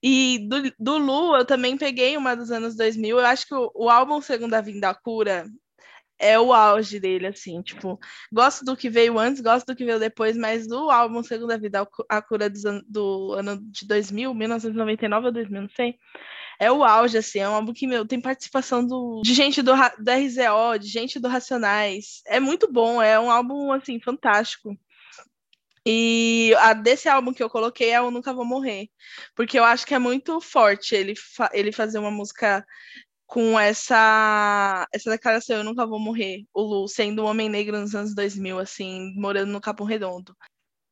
E 0.04 0.48
do, 0.50 0.74
do 0.80 0.98
Lu, 0.98 1.38
eu 1.38 1.46
também 1.46 1.78
peguei 1.78 2.18
uma 2.18 2.36
dos 2.36 2.52
anos 2.52 2.76
2000. 2.76 3.20
Eu 3.20 3.26
acho 3.26 3.48
que 3.48 3.56
o, 3.56 3.72
o 3.76 3.90
álbum 3.90 4.22
Segunda 4.22 4.62
Vinda 4.62 4.90
a 4.90 4.96
Cura 4.96 5.46
é 6.20 6.40
o 6.40 6.54
auge 6.54 7.00
dele, 7.00 7.28
assim, 7.28 7.62
tipo, 7.62 8.00
gosto 8.32 8.66
do 8.66 8.76
que 8.76 8.90
veio 8.90 9.18
antes, 9.18 9.42
gosto 9.42 9.68
do 9.68 9.76
que 9.76 9.86
veio 9.86 10.00
depois, 10.00 10.36
mas 10.38 10.68
do 10.68 10.90
álbum 10.92 11.24
Segunda 11.24 11.58
Vida 11.58 11.88
a 12.10 12.22
Cura 12.22 12.48
an- 12.66 12.82
do 12.88 13.34
ano 13.34 13.58
de 13.72 13.88
2000, 13.88 14.34
1999 14.34 15.28
ou 15.28 15.32
2000, 15.34 15.62
não 15.62 15.70
sei, 15.70 15.96
é 16.60 16.70
o 16.72 16.84
auge, 16.84 17.18
assim, 17.18 17.40
é 17.40 17.48
um 17.48 17.56
álbum 17.56 17.74
que, 17.74 17.88
meu, 17.88 18.06
tem 18.06 18.20
participação 18.20 18.86
do, 18.86 19.22
de 19.24 19.34
gente 19.34 19.62
do, 19.62 19.72
do 19.74 20.12
RZO, 20.12 20.78
de 20.80 20.88
gente 20.88 21.20
do 21.20 21.30
Racionais, 21.30 22.22
é 22.28 22.40
muito 22.40 22.72
bom, 22.72 23.02
é 23.02 23.18
um 23.20 23.32
álbum, 23.32 23.72
assim, 23.72 24.00
fantástico. 24.00 24.78
E 25.86 26.54
a 26.60 26.74
desse 26.74 27.08
álbum 27.08 27.34
que 27.34 27.42
eu 27.42 27.50
coloquei 27.50 27.92
é 27.92 28.02
o 28.02 28.12
Nunca 28.12 28.34
Vou 28.34 28.46
Morrer, 28.46 28.90
porque 29.34 29.58
eu 29.58 29.64
acho 29.64 29.88
que 29.88 29.96
é 29.96 30.00
muito 30.00 30.42
forte 30.42 30.94
ele, 30.94 31.16
fa 31.16 31.50
ele 31.54 31.72
fazer 31.72 31.98
uma 31.98 32.12
música 32.12 32.66
com 33.26 33.60
essa 33.60 34.88
essa 34.94 35.10
declaração 35.10 35.58
eu 35.58 35.64
nunca 35.64 35.86
vou 35.86 36.00
morrer, 36.00 36.46
o 36.54 36.62
Lu 36.62 36.88
sendo 36.88 37.24
um 37.24 37.28
homem 37.28 37.48
negro 37.48 37.80
nos 37.80 37.96
anos 37.96 38.14
2000 38.14 38.60
assim, 38.60 39.14
morando 39.16 39.52
no 39.52 39.62
Capão 39.62 39.86
Redondo. 39.86 40.36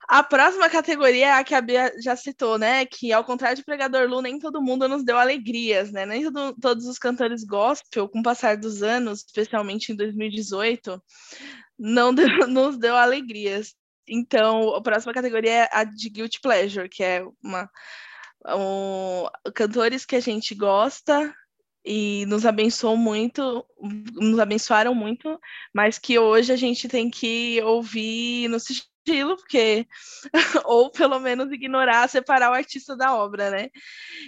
A 0.08 0.24
próxima 0.24 0.70
categoria 0.70 1.28
é 1.28 1.32
a 1.34 1.44
que 1.44 1.54
a 1.54 1.60
Bia 1.62 1.92
já 2.02 2.16
citou, 2.16 2.58
né? 2.58 2.86
Que 2.86 3.12
ao 3.12 3.26
contrário 3.26 3.58
de 3.58 3.64
Pregador 3.64 4.08
Lu, 4.08 4.22
nem 4.22 4.40
todo 4.40 4.62
mundo 4.62 4.88
nos 4.88 5.04
deu 5.04 5.18
alegrias, 5.18 5.92
né? 5.92 6.06
Nem 6.06 6.24
todo- 6.32 6.56
todos 6.62 6.86
os 6.86 6.98
cantores 6.98 7.44
gospel, 7.44 8.08
com 8.08 8.20
o 8.20 8.24
passar 8.24 8.56
dos 8.56 8.82
anos, 8.82 9.20
especialmente 9.26 9.92
em 9.92 9.96
2018, 9.96 11.02
não 11.78 12.14
deu- 12.14 12.26
nos 12.48 12.78
deu 12.78 12.96
alegrias. 12.96 13.76
Então, 14.08 14.74
a 14.76 14.82
próxima 14.82 15.14
categoria 15.14 15.52
é 15.66 15.70
a 15.74 15.84
de 15.84 16.10
Guilty 16.10 16.40
Pleasure, 16.42 16.88
que 16.90 17.04
é 17.04 17.26
uma 17.44 17.70
um, 18.48 19.26
cantores 19.54 20.06
que 20.06 20.16
a 20.16 20.20
gente 20.22 20.56
gosta 20.56 21.34
e 21.86 22.26
nos 22.28 22.46
abençoam 22.46 22.98
muito, 22.98 23.66
nos 24.16 24.40
abençoaram 24.40 24.94
muito, 24.96 25.40
mas 25.74 25.98
que 25.98 26.20
hoje 26.20 26.52
a 26.52 26.56
gente 26.56 26.88
tem 26.88 27.10
que 27.10 27.62
ouvir 27.64 28.48
no 28.50 28.60
sigilo, 29.08 29.38
porque 29.38 29.88
ou 30.66 30.92
pelo 30.92 31.20
menos 31.20 31.52
ignorar, 31.52 32.10
separar 32.10 32.52
o 32.52 32.54
artista 32.54 32.96
da 32.96 33.16
obra, 33.16 33.50
né? 33.50 33.70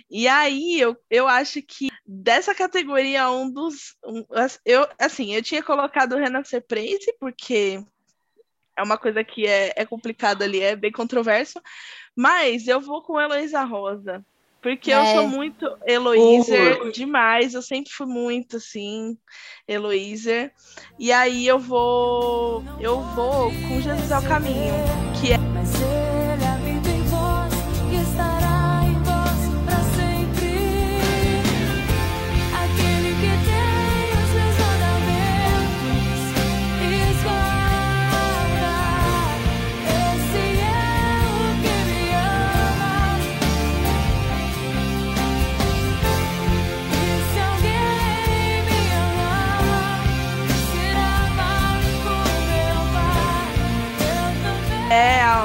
E 0.09 0.27
aí 0.27 0.79
eu, 0.79 0.97
eu 1.09 1.27
acho 1.27 1.61
que 1.61 1.89
dessa 2.05 2.55
categoria 2.55 3.29
um 3.29 3.51
dos 3.51 3.95
um, 4.05 4.25
eu 4.65 4.87
assim, 4.97 5.35
eu 5.35 5.43
tinha 5.43 5.61
colocado 5.61 6.13
o 6.13 6.17
Renascer 6.17 6.61
Praise 6.61 7.13
porque 7.19 7.83
é 8.77 8.83
uma 8.83 8.97
coisa 8.97 9.23
que 9.23 9.45
é, 9.45 9.73
é 9.75 9.85
complicada 9.85 10.45
ali, 10.45 10.61
é 10.61 10.75
bem 10.75 10.91
controverso, 10.91 11.61
mas 12.15 12.67
eu 12.67 12.79
vou 12.79 13.01
com 13.01 13.19
Heloísa 13.19 13.63
Rosa. 13.63 14.25
Porque 14.61 14.91
eu 14.91 14.99
É. 14.99 15.13
sou 15.15 15.27
muito 15.27 15.65
Heloíser 15.87 16.81
Uhum. 16.83 16.91
demais, 16.91 17.53
eu 17.53 17.61
sempre 17.61 17.91
fui 17.91 18.05
muito 18.07 18.57
assim, 18.57 19.17
Heloíser. 19.67 20.51
E 20.97 21.11
aí 21.13 21.47
eu 21.47 21.57
vou 21.59 22.63
eu 22.79 22.99
vou 23.15 23.49
com 23.69 23.81
Jesus 23.81 24.11
é 24.11 24.17
o 24.17 24.23
caminho, 24.27 24.73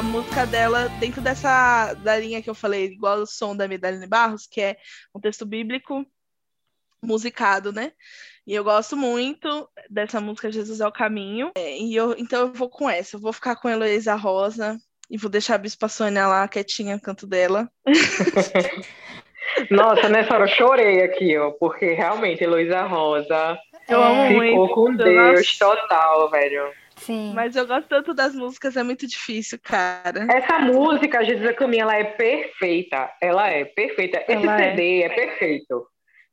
música 0.05 0.47
dela 0.47 0.89
dentro 1.01 1.21
dessa 1.21 1.95
da 1.95 2.17
linha 2.19 2.43
que 2.43 2.49
eu 2.49 2.55
falei, 2.55 2.85
igual 2.87 3.19
o 3.19 3.27
som 3.27 3.57
da 3.57 3.67
Medalha 3.67 4.07
Barros, 4.07 4.47
que 4.47 4.61
é 4.61 4.77
um 5.15 5.21
texto 5.21 5.45
bíblico 5.45 6.07
musicado, 7.03 7.73
né? 7.73 7.93
E 8.47 8.55
eu 8.55 8.63
gosto 8.63 8.97
muito 8.97 9.69
dessa 9.89 10.21
música 10.21 10.53
Jesus 10.53 10.81
é 10.81 10.87
o 10.87 10.93
Caminho. 10.93 11.53
É, 11.57 11.79
e 11.79 11.95
eu, 11.95 12.15
então 12.19 12.41
eu 12.43 12.53
vou 12.53 12.69
com 12.69 12.89
essa. 12.89 13.17
Eu 13.17 13.21
vou 13.21 13.33
ficar 13.33 13.57
com 13.57 13.69
a 13.69 13.73
Heloísa 13.73 14.15
Rosa 14.15 14.79
e 15.11 15.17
vou 15.17 15.31
deixar 15.31 15.55
a 15.55 15.59
Bispa 15.59 15.89
Sônia 15.89 16.27
lá 16.27 16.47
quietinha 16.47 16.95
no 16.95 17.01
canto 17.01 17.27
dela. 17.27 17.69
Nossa, 19.71 20.09
nessa 20.09 20.35
hora 20.35 20.45
eu 20.45 20.49
chorei 20.49 21.03
aqui, 21.03 21.37
ó, 21.39 21.51
porque 21.53 21.93
realmente 21.93 22.43
Heloísa 22.43 22.83
Rosa 22.83 23.59
Eu 23.89 24.03
amo 24.03 24.29
ficou 24.29 24.37
muito. 24.37 24.75
com 24.75 24.93
Nossa. 24.93 25.05
Deus 25.05 25.59
total, 25.59 26.31
velho. 26.31 26.84
Sim. 27.07 27.33
Mas 27.35 27.55
eu 27.57 27.67
gosto 27.67 27.89
tanto 27.89 28.15
das 28.15 28.35
músicas, 28.35 28.77
é 28.77 28.83
muito 28.83 29.07
difícil, 29.07 29.59
cara. 29.63 30.27
Essa 30.33 30.59
música, 30.59 31.25
Jesus 31.25 31.47
é 31.47 31.53
Caminho, 31.53 31.83
ela 31.83 31.97
é 31.97 32.05
perfeita. 32.05 33.11
Ela 33.21 33.49
é 33.51 33.65
perfeita. 33.65 34.19
Esse 34.29 34.33
Ela 34.33 34.61
é. 34.61 34.71
CD 34.71 35.03
é 35.03 35.09
perfeito. 35.11 35.87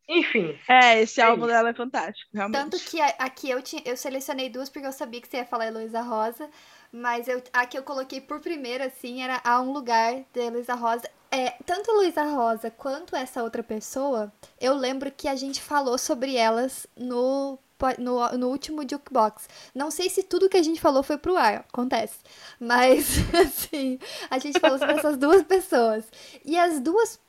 Enfim, 0.09 0.59
É, 0.67 1.01
esse 1.01 1.21
É 1.21 1.23
álbum 1.23 1.45
isso. 1.45 1.53
dela 1.53 1.69
é 1.69 1.73
fantástico, 1.73 2.29
realmente. 2.33 2.59
Tanto 2.61 2.77
que 2.79 2.99
aqui 3.17 3.49
eu, 3.49 3.61
tinha, 3.61 3.81
eu 3.85 3.95
selecionei 3.95 4.49
duas 4.49 4.69
porque 4.69 4.85
eu 4.85 4.91
sabia 4.91 5.21
que 5.21 5.27
você 5.27 5.37
ia 5.37 5.45
falar 5.45 5.67
Heloísa 5.67 6.01
Rosa, 6.01 6.49
mas 6.91 7.27
eu, 7.29 7.41
a 7.53 7.65
que 7.65 7.77
eu 7.77 7.83
coloquei 7.83 8.19
por 8.19 8.41
primeira, 8.41 8.85
assim, 8.85 9.23
era 9.23 9.39
A 9.43 9.61
Um 9.61 9.71
Lugar, 9.71 10.15
de 10.33 10.39
Heloísa 10.41 10.75
Rosa. 10.75 11.09
É, 11.31 11.51
tanto 11.65 11.89
a 11.91 11.93
Heloísa 11.93 12.23
Rosa 12.23 12.69
quanto 12.69 13.15
essa 13.15 13.41
outra 13.41 13.63
pessoa, 13.63 14.33
eu 14.59 14.73
lembro 14.73 15.09
que 15.11 15.29
a 15.29 15.35
gente 15.35 15.61
falou 15.61 15.97
sobre 15.97 16.35
elas 16.35 16.85
no, 16.97 17.57
no, 17.97 18.37
no 18.37 18.49
último 18.49 18.87
Jukebox. 18.87 19.47
Não 19.73 19.91
sei 19.91 20.09
se 20.09 20.23
tudo 20.23 20.49
que 20.49 20.57
a 20.57 20.63
gente 20.63 20.81
falou 20.81 21.03
foi 21.03 21.17
pro 21.17 21.37
ar, 21.37 21.65
acontece. 21.69 22.17
Mas, 22.59 23.17
assim, 23.33 23.99
a 24.29 24.37
gente 24.37 24.59
falou 24.59 24.77
sobre 24.77 24.95
essas 24.95 25.17
duas 25.17 25.43
pessoas. 25.43 26.05
E 26.45 26.57
as 26.57 26.79
duas 26.79 27.19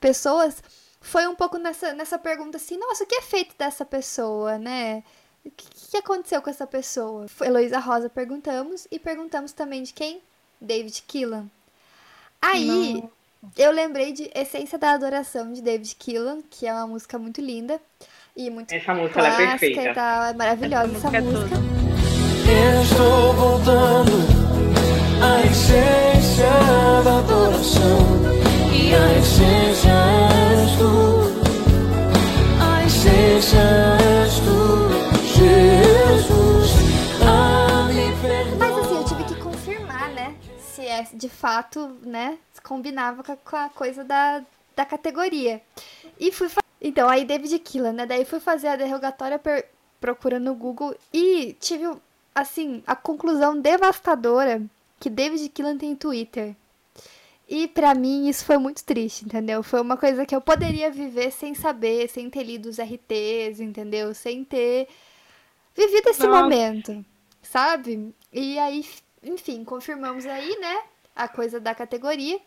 pessoas 0.00 0.62
foi 1.00 1.26
um 1.26 1.34
pouco 1.34 1.58
nessa, 1.58 1.92
nessa 1.92 2.18
pergunta 2.18 2.56
assim, 2.56 2.76
nossa, 2.76 3.04
o 3.04 3.06
que 3.06 3.16
é 3.16 3.22
feito 3.22 3.54
dessa 3.56 3.84
pessoa, 3.84 4.58
né? 4.58 5.02
O 5.44 5.50
que, 5.50 5.90
que 5.90 5.96
aconteceu 5.96 6.42
com 6.42 6.50
essa 6.50 6.66
pessoa? 6.66 7.26
Heloísa 7.40 7.78
Rosa 7.78 8.10
perguntamos 8.10 8.86
e 8.90 8.98
perguntamos 8.98 9.52
também 9.52 9.82
de 9.82 9.92
quem? 9.92 10.20
David 10.60 11.02
Keelan. 11.06 11.48
Aí, 12.42 13.02
eu 13.56 13.70
lembrei 13.70 14.12
de 14.12 14.30
Essência 14.34 14.78
da 14.78 14.92
Adoração 14.92 15.52
de 15.52 15.62
David 15.62 15.94
Keelan, 15.96 16.42
que 16.50 16.66
é 16.66 16.72
uma 16.72 16.86
música 16.88 17.18
muito 17.18 17.40
linda 17.40 17.80
e 18.38 18.50
muito 18.50 18.72
Essa 18.72 18.94
música 18.94 19.20
é 19.20 19.36
perfeita. 19.36 19.82
E 19.82 19.94
tal, 19.94 20.22
é 20.22 20.32
maravilhosa 20.32 20.96
essa, 20.96 21.08
essa 21.08 21.20
música. 21.20 21.56
É 22.46 22.76
Eu 22.76 22.82
estou 22.82 23.32
voltando 23.32 24.12
à 25.20 25.40
essência 25.44 26.46
da 27.02 27.18
adoração 27.18 27.98
e 28.72 28.94
a 28.94 29.18
essência 29.18 29.90
és 29.90 30.78
tu. 30.78 31.18
A 32.62 32.84
essência 32.86 33.58
és 34.22 34.34
tu, 34.38 34.88
Jesus. 35.36 36.70
Mas 38.56 38.78
assim, 38.78 38.94
eu 38.94 39.04
tive 39.04 39.24
que 39.24 39.34
confirmar, 39.42 40.10
né? 40.10 40.36
Se 40.60 40.86
é 40.86 41.08
de 41.12 41.28
fato, 41.28 41.98
né? 42.06 42.38
Combinava 42.62 43.24
com 43.24 43.56
a 43.56 43.68
coisa 43.68 44.04
da, 44.04 44.42
da 44.76 44.84
categoria. 44.84 45.60
E 46.20 46.30
fui 46.30 46.48
fazer. 46.48 46.67
Então, 46.80 47.08
aí 47.08 47.24
David 47.24 47.58
Killan, 47.58 47.92
né? 47.92 48.06
Daí 48.06 48.24
fui 48.24 48.40
fazer 48.40 48.68
a 48.68 48.76
derrogatória 48.76 49.40
procurando 50.00 50.44
no 50.44 50.54
Google 50.54 50.94
e 51.12 51.56
tive, 51.60 51.84
assim, 52.34 52.82
a 52.86 52.94
conclusão 52.94 53.60
devastadora 53.60 54.62
que 55.00 55.10
David 55.10 55.48
Killan 55.48 55.76
tem 55.76 55.96
Twitter. 55.96 56.54
E 57.48 57.66
pra 57.66 57.94
mim 57.94 58.28
isso 58.28 58.44
foi 58.44 58.58
muito 58.58 58.84
triste, 58.84 59.24
entendeu? 59.24 59.62
Foi 59.62 59.80
uma 59.80 59.96
coisa 59.96 60.26
que 60.26 60.36
eu 60.36 60.40
poderia 60.40 60.90
viver 60.90 61.32
sem 61.32 61.54
saber, 61.54 62.08
sem 62.08 62.28
ter 62.28 62.42
lido 62.42 62.68
os 62.68 62.78
RTs, 62.78 63.60
entendeu? 63.60 64.14
Sem 64.14 64.44
ter 64.44 64.86
vivido 65.74 66.10
esse 66.10 66.26
Nossa. 66.26 66.42
momento, 66.42 67.04
sabe? 67.42 68.14
E 68.30 68.58
aí, 68.58 68.84
enfim, 69.22 69.64
confirmamos 69.64 70.26
aí, 70.26 70.58
né? 70.60 70.82
A 71.16 71.26
coisa 71.26 71.58
da 71.58 71.74
categoria. 71.74 72.38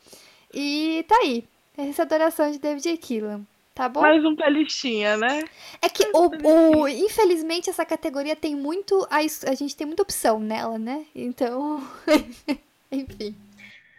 E 0.54 1.04
tá 1.08 1.16
aí. 1.16 1.46
Essa 1.76 2.04
adoração 2.04 2.52
de 2.52 2.60
David 2.60 2.96
Killan. 2.98 3.42
Tá 3.74 3.88
bom? 3.88 4.02
Mais 4.02 4.24
um 4.26 4.36
pelistinha, 4.36 5.16
né? 5.18 5.44
É 5.82 5.88
que 5.88 6.04
o, 6.14 6.82
o- 6.82 6.88
infelizmente 6.88 7.70
essa 7.70 7.86
categoria 7.86 8.36
tem 8.36 8.56
muito. 8.56 9.08
A, 9.10 9.18
a 9.20 9.54
gente 9.56 9.76
tem 9.76 9.88
muita 9.88 10.04
opção 10.04 10.40
nela, 10.40 10.78
né? 10.78 11.06
Então. 11.16 11.82
Enfim. 12.92 13.36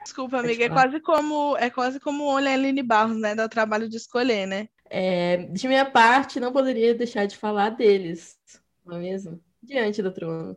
Desculpa, 0.02 0.38
amiga, 0.38 0.64
é 0.64 0.68
quase 0.68 1.00
como 1.00 1.56
é 1.56 1.70
quase 1.70 2.00
como 2.00 2.24
o 2.24 2.36
Aline 2.36 2.82
Barros, 2.82 3.16
né? 3.16 3.34
Dá 3.34 3.46
o 3.46 3.48
trabalho 3.48 3.88
de 3.88 3.96
escolher, 3.96 4.46
né? 4.46 4.68
É, 4.90 5.38
de 5.46 5.66
minha 5.66 5.86
parte, 5.86 6.38
não 6.38 6.52
poderia 6.52 6.94
deixar 6.94 7.24
de 7.24 7.36
falar 7.36 7.70
deles, 7.70 8.38
não 8.84 8.96
é 8.96 9.00
mesmo? 9.00 9.40
Diante 9.62 10.02
do 10.02 10.12
trono. 10.12 10.54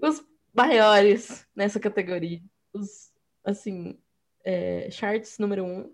Os 0.00 0.24
maiores 0.52 1.46
nessa 1.54 1.78
categoria. 1.78 2.40
Os, 2.72 3.12
assim, 3.44 3.96
é, 4.44 4.88
charts 4.90 5.38
número 5.38 5.64
um. 5.64 5.92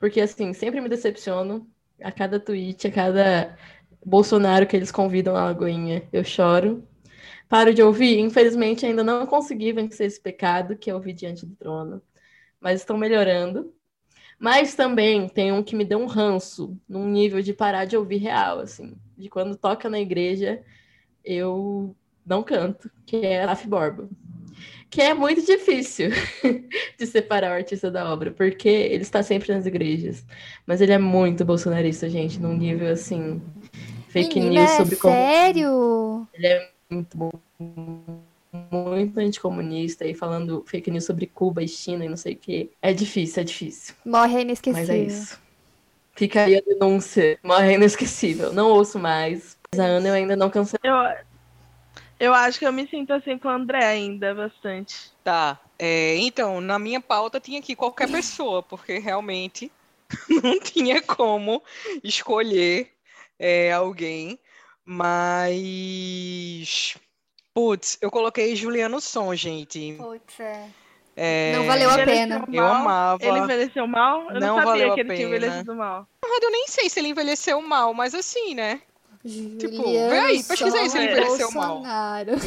Porque, 0.00 0.20
assim, 0.20 0.52
sempre 0.54 0.80
me 0.80 0.88
decepciono. 0.88 1.70
A 2.02 2.10
cada 2.10 2.40
tweet, 2.40 2.88
a 2.88 2.90
cada 2.90 3.56
Bolsonaro 4.04 4.66
que 4.66 4.74
eles 4.74 4.90
convidam 4.90 5.34
na 5.34 5.44
Lagoinha, 5.44 6.08
eu 6.12 6.24
choro. 6.24 6.82
Paro 7.48 7.74
de 7.74 7.82
ouvir. 7.82 8.18
Infelizmente, 8.18 8.86
ainda 8.86 9.04
não 9.04 9.26
consegui 9.26 9.72
vencer 9.72 10.06
esse 10.06 10.20
pecado 10.20 10.76
que 10.76 10.90
é 10.90 10.94
ouvir 10.94 11.12
diante 11.12 11.44
do 11.46 11.54
trono. 11.56 12.02
Mas 12.58 12.80
estão 12.80 12.96
melhorando. 12.96 13.74
Mas 14.38 14.74
também 14.74 15.28
tem 15.28 15.52
um 15.52 15.62
que 15.62 15.76
me 15.76 15.84
deu 15.84 15.98
um 15.98 16.06
ranço, 16.06 16.74
num 16.88 17.06
nível 17.06 17.42
de 17.42 17.52
parar 17.52 17.84
de 17.84 17.96
ouvir 17.96 18.16
real, 18.16 18.60
assim. 18.60 18.96
De 19.18 19.28
quando 19.28 19.56
toca 19.56 19.90
na 19.90 20.00
igreja, 20.00 20.62
eu 21.22 21.94
não 22.24 22.42
canto, 22.42 22.90
que 23.04 23.16
é 23.16 23.44
Raf 23.44 23.66
Borba. 23.66 24.08
Que 24.90 25.02
é 25.02 25.14
muito 25.14 25.40
difícil 25.46 26.10
de 26.98 27.06
separar 27.06 27.52
o 27.52 27.54
artista 27.54 27.90
da 27.90 28.12
obra, 28.12 28.32
porque 28.32 28.68
ele 28.68 29.02
está 29.02 29.22
sempre 29.22 29.54
nas 29.54 29.64
igrejas. 29.64 30.24
Mas 30.66 30.80
ele 30.80 30.92
é 30.92 30.98
muito 30.98 31.44
bolsonarista, 31.44 32.08
gente, 32.08 32.40
num 32.40 32.56
nível 32.56 32.90
assim. 32.90 33.40
Fake 34.08 34.40
Menina, 34.40 34.62
news 34.62 34.72
é 34.72 34.76
sobre 34.76 34.96
como. 34.96 35.14
sério? 35.14 36.28
Ele 36.34 36.46
é 36.48 36.68
muito 36.90 37.16
bom, 37.16 37.30
muito 38.72 39.20
anticomunista 39.20 40.04
e 40.04 40.12
falando 40.12 40.64
fake 40.66 40.90
news 40.90 41.04
sobre 41.04 41.26
Cuba 41.26 41.62
e 41.62 41.68
China 41.68 42.04
e 42.04 42.08
não 42.08 42.16
sei 42.16 42.34
o 42.34 42.36
que. 42.36 42.70
É 42.82 42.92
difícil, 42.92 43.42
é 43.42 43.44
difícil. 43.44 43.94
Morre 44.04 44.38
é 44.38 44.40
inesquecível. 44.42 44.80
Mas 44.80 44.90
é 44.90 44.98
isso. 44.98 45.40
Fica 46.16 46.42
aí 46.42 46.56
a 46.56 46.60
denúncia. 46.60 47.38
Morre 47.44 47.74
inesquecível. 47.74 48.52
Não 48.52 48.70
ouço 48.70 48.98
mais. 48.98 49.56
Mas 49.72 49.80
a 49.80 49.84
Ana 49.84 50.08
eu 50.08 50.14
ainda 50.14 50.34
não 50.34 50.50
cancelei. 50.50 50.90
Eu, 50.90 51.29
eu 52.20 52.32
acho 52.34 52.58
que 52.58 52.66
eu 52.66 52.72
me 52.72 52.86
sinto 52.86 53.12
assim 53.12 53.38
com 53.38 53.48
o 53.48 53.50
André 53.50 53.84
ainda, 53.84 54.34
bastante. 54.34 55.10
Tá. 55.24 55.58
É, 55.78 56.16
então, 56.16 56.60
na 56.60 56.78
minha 56.78 57.00
pauta 57.00 57.40
tinha 57.40 57.58
aqui 57.58 57.74
qualquer 57.74 58.10
pessoa, 58.12 58.62
porque 58.62 58.98
realmente 58.98 59.72
não 60.42 60.60
tinha 60.60 61.00
como 61.02 61.62
escolher 62.04 62.92
é, 63.38 63.72
alguém. 63.72 64.38
Mas. 65.64 66.96
Putz, 67.54 67.96
eu 68.00 68.10
coloquei 68.10 68.54
Juliano 68.54 69.00
Som, 69.00 69.34
gente. 69.34 69.94
Putz, 69.98 70.38
é. 70.38 70.68
É, 71.16 71.52
Não 71.54 71.66
valeu 71.66 71.90
a 71.90 71.98
pena. 71.98 72.44
Eu 72.52 72.66
amava. 72.66 73.24
Ele 73.24 73.38
envelheceu 73.40 73.86
mal? 73.86 74.30
Eu 74.30 74.40
não, 74.40 74.40
Não 74.40 74.54
sabia 74.56 74.64
valeu 74.64 74.92
a 74.92 74.94
que 74.94 75.00
ele 75.00 75.14
tinha 75.14 75.28
pena. 75.28 75.36
envelhecido 75.36 75.74
mal. 75.74 76.06
Na 76.22 76.28
verdade, 76.28 76.46
eu 76.46 76.50
nem 76.52 76.66
sei 76.68 76.88
se 76.88 77.00
ele 77.00 77.08
envelheceu 77.08 77.60
mal, 77.60 77.92
mas 77.92 78.14
assim, 78.14 78.54
né? 78.54 78.80
Tipo, 79.22 79.82
vê 79.82 80.18
aí, 80.18 80.42
pesquisa 80.42 80.78
aí 80.78 80.88
se 80.88 80.96
ele 80.98 81.12
envelheceu 81.12 81.50
mal. 81.52 81.74
Bolsonaro. 81.76 82.30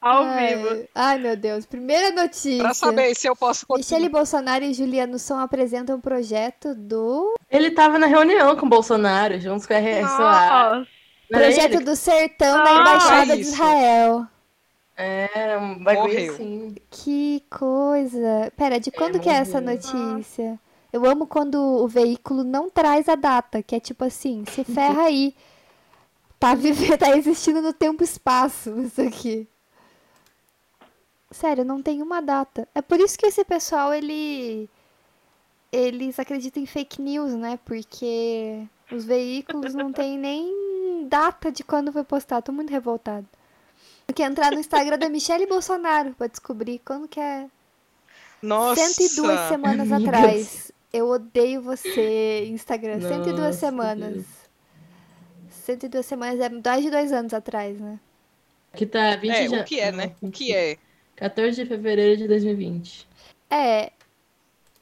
Ao 0.00 0.22
Ai, 0.24 0.56
vivo. 0.56 0.88
Ai, 0.94 1.18
meu 1.18 1.36
Deus. 1.36 1.66
Primeira 1.66 2.10
notícia. 2.10 2.62
Pra 2.62 2.72
saber 2.72 3.14
se 3.14 3.26
eu 3.26 3.36
posso 3.36 3.66
Michele 3.76 4.08
Bolsonaro 4.08 4.64
e 4.64 4.72
Juliano 4.72 5.18
Som 5.18 5.38
apresentam 5.38 5.96
um 5.96 6.00
projeto 6.00 6.74
do 6.74 7.34
Ele 7.50 7.70
tava 7.70 7.98
na 7.98 8.06
reunião 8.06 8.56
com 8.56 8.64
o 8.64 8.68
Bolsonaro, 8.68 9.38
juntos 9.38 9.66
com 9.66 9.74
a 9.74 9.76
era 9.78 10.74
Projeto 11.30 11.74
ele? 11.74 11.84
do 11.84 11.94
Sertão 11.94 12.58
da 12.58 12.64
Nossa, 12.64 12.80
Embaixada 12.80 13.36
de 13.36 13.42
isso. 13.42 13.52
Israel. 13.52 14.26
Era 14.96 15.58
um 15.58 15.82
bagulho 15.82 16.12
Morreu. 16.14 16.34
assim. 16.34 16.74
Que 16.90 17.44
coisa. 17.50 18.52
Pera, 18.56 18.80
de 18.80 18.90
quando 18.90 19.20
que 19.20 19.28
é 19.28 19.34
essa 19.34 19.60
notícia? 19.60 20.58
Eu 20.92 21.06
amo 21.06 21.26
quando 21.26 21.56
o 21.56 21.86
veículo 21.86 22.42
não 22.42 22.68
traz 22.68 23.08
a 23.08 23.14
data, 23.14 23.62
que 23.62 23.74
é 23.76 23.80
tipo 23.80 24.04
assim, 24.04 24.44
se 24.46 24.64
ferra 24.64 25.02
aí. 25.02 25.34
Tá 26.38 26.54
vivendo, 26.54 26.98
tá 26.98 27.16
existindo 27.16 27.60
no 27.62 27.72
tempo 27.72 28.02
e 28.02 28.04
espaço 28.04 28.78
isso 28.80 29.00
aqui. 29.00 29.46
Sério, 31.30 31.64
não 31.64 31.80
tem 31.80 32.02
uma 32.02 32.20
data. 32.20 32.66
É 32.74 32.82
por 32.82 32.98
isso 32.98 33.16
que 33.16 33.26
esse 33.26 33.44
pessoal, 33.44 33.94
ele 33.94 34.68
eles 35.72 36.18
acreditam 36.18 36.62
em 36.62 36.66
fake 36.66 37.00
news, 37.00 37.32
né? 37.34 37.58
Porque 37.64 38.66
os 38.90 39.04
veículos 39.04 39.74
não 39.74 39.92
tem 39.92 40.18
nem 40.18 41.06
data 41.08 41.52
de 41.52 41.62
quando 41.62 41.92
foi 41.92 42.02
postado. 42.02 42.46
Tô 42.46 42.52
muito 42.52 42.70
revoltada. 42.70 43.26
Tem 44.06 44.14
que 44.14 44.22
entrar 44.22 44.50
no 44.50 44.58
Instagram 44.58 44.98
da 44.98 45.08
Michelle 45.08 45.46
Bolsonaro 45.46 46.12
pra 46.14 46.26
descobrir 46.26 46.80
quando 46.84 47.06
que 47.06 47.20
é. 47.20 47.46
Nossa. 48.42 48.80
102 48.88 49.40
semanas 49.48 49.92
amigas. 49.92 50.14
atrás. 50.14 50.69
Eu 50.92 51.08
odeio 51.08 51.62
você, 51.62 52.46
Instagram. 52.46 53.00
102 53.00 53.38
Nossa, 53.38 53.52
semanas. 53.52 54.14
Deus. 54.14 54.26
102 55.50 56.04
semanas 56.04 56.40
é 56.40 56.48
mais 56.48 56.82
de 56.82 56.90
dois 56.90 57.12
anos 57.12 57.32
atrás, 57.32 57.78
né? 57.78 57.98
Que 58.74 58.86
tá 58.86 59.16
20 59.16 59.30
É, 59.30 59.48
de... 59.48 59.56
o 59.56 59.64
que 59.64 59.80
é, 59.80 59.92
né? 59.92 60.14
O 60.20 60.30
que 60.30 60.54
é? 60.54 60.76
14 61.16 61.62
de 61.62 61.66
fevereiro 61.68 62.16
de 62.16 62.28
2020. 62.28 63.06
É, 63.50 63.92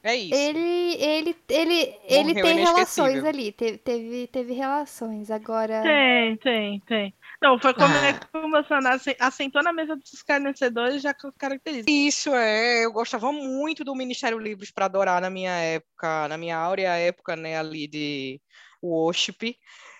É 0.01 0.15
isso. 0.15 0.33
ele 0.33 0.95
ele 0.95 1.35
ele 1.49 1.95
ele 2.07 2.23
Morreu 2.29 2.45
tem 2.45 2.57
relações 2.57 3.23
ali, 3.25 3.51
teve, 3.51 3.77
teve 3.79 4.27
teve 4.27 4.53
relações. 4.53 5.29
Agora 5.29 5.83
Tem, 5.83 6.37
tem, 6.37 6.79
tem. 6.87 7.13
Não, 7.41 7.59
foi 7.59 7.73
como 7.73 7.93
Ah. 7.93 8.07
é 8.07 8.13
que 8.13 8.25
o 8.37 8.49
Bolsonaro 8.49 8.99
se- 8.99 9.15
assentou 9.19 9.61
na 9.61 9.73
mesa 9.73 9.95
dos 9.95 10.13
escarnecedores 10.13 11.01
já 11.01 11.13
caracteriza. 11.37 11.85
Isso 11.89 12.33
é, 12.33 12.85
eu 12.85 12.91
gostava 12.93 13.31
muito 13.31 13.83
do 13.83 13.93
Ministério 13.95 14.39
Livros 14.39 14.71
para 14.71 14.85
adorar 14.85 15.21
na 15.21 15.29
minha 15.29 15.51
época, 15.57 16.27
na 16.29 16.37
minha 16.37 16.57
áurea 16.57 16.95
época, 16.95 17.35
né, 17.35 17.57
ali 17.57 17.87
de 17.87 18.41
worship, 18.81 19.57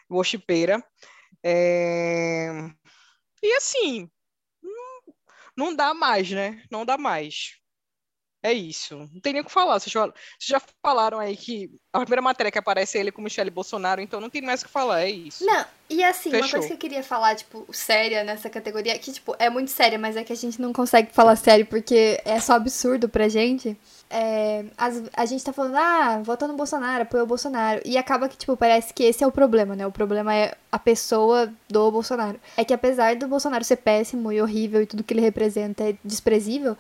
worshipeira. 0.10 0.84
É, 1.44 2.50
E 3.44 3.54
assim, 3.56 4.10
não, 4.62 5.14
não 5.68 5.76
dá 5.76 5.94
mais, 5.94 6.30
né? 6.32 6.62
Não 6.72 6.86
dá 6.86 6.98
mais. 6.98 7.59
É 8.42 8.54
isso. 8.54 8.96
Não 9.14 9.20
tem 9.22 9.34
nem 9.34 9.42
o 9.42 9.46
que 9.46 9.52
falar. 9.52 9.78
Vocês 9.80 9.92
já, 9.92 10.02
vocês 10.06 10.14
já 10.44 10.62
falaram 10.82 11.20
aí 11.20 11.36
que 11.36 11.70
a 11.92 12.00
primeira 12.00 12.22
matéria 12.22 12.50
que 12.52 12.58
aparece 12.58 12.98
é 12.98 13.02
ele 13.02 13.12
com 13.12 13.22
Michele 13.22 13.50
Bolsonaro, 13.50 14.00
então 14.00 14.22
não 14.22 14.30
tem 14.30 14.42
mais 14.42 14.62
o 14.62 14.66
que 14.66 14.72
falar, 14.72 15.02
é 15.02 15.10
isso. 15.10 15.46
Não, 15.46 15.66
e 15.90 16.02
assim, 16.04 16.30
uma 16.30 16.38
Fechou. 16.44 16.52
coisa 16.52 16.68
que 16.68 16.74
eu 16.74 16.78
queria 16.78 17.04
falar, 17.04 17.36
tipo, 17.36 17.66
séria 17.74 18.24
nessa 18.24 18.50
categoria, 18.50 18.98
que, 18.98 19.12
tipo, 19.12 19.36
é 19.40 19.50
muito 19.50 19.72
séria, 19.72 20.00
mas 20.00 20.16
é 20.16 20.24
que 20.24 20.32
a 20.32 20.36
gente 20.36 20.62
não 20.62 20.72
consegue 20.72 21.12
falar 21.12 21.36
sério 21.36 21.66
porque 21.66 22.22
é 22.24 22.40
só 22.40 22.54
absurdo 22.54 23.10
pra 23.10 23.28
gente. 23.28 23.76
É, 24.10 24.64
as- 24.78 25.04
a 25.14 25.26
gente 25.26 25.44
tá 25.44 25.52
falando, 25.52 25.76
ah, 25.76 26.22
vota 26.24 26.48
no 26.48 26.56
Bolsonaro, 26.56 27.04
apoia 27.04 27.24
o 27.24 27.28
Bolsonaro. 27.28 27.82
E 27.84 27.98
acaba 27.98 28.30
que, 28.30 28.38
tipo, 28.38 28.56
parece 28.56 28.94
que 28.94 29.04
esse 29.04 29.24
é 29.24 29.28
o 29.28 29.32
problema, 29.32 29.76
né? 29.76 29.86
O 29.86 29.92
problema 29.92 30.34
é 30.34 30.56
a 30.72 30.80
pessoa 30.80 31.52
do 31.68 31.92
Bolsonaro. 31.92 32.40
É 32.56 32.64
que 32.64 32.74
apesar 32.74 33.16
do 33.18 33.28
Bolsonaro 33.28 33.64
ser 33.66 33.78
péssimo 33.78 34.32
e 34.32 34.42
horrível 34.42 34.82
e 34.82 34.86
tudo 34.86 35.04
que 35.04 35.14
ele 35.14 35.22
representa 35.22 35.90
é 35.90 35.96
desprezível, 36.04 36.78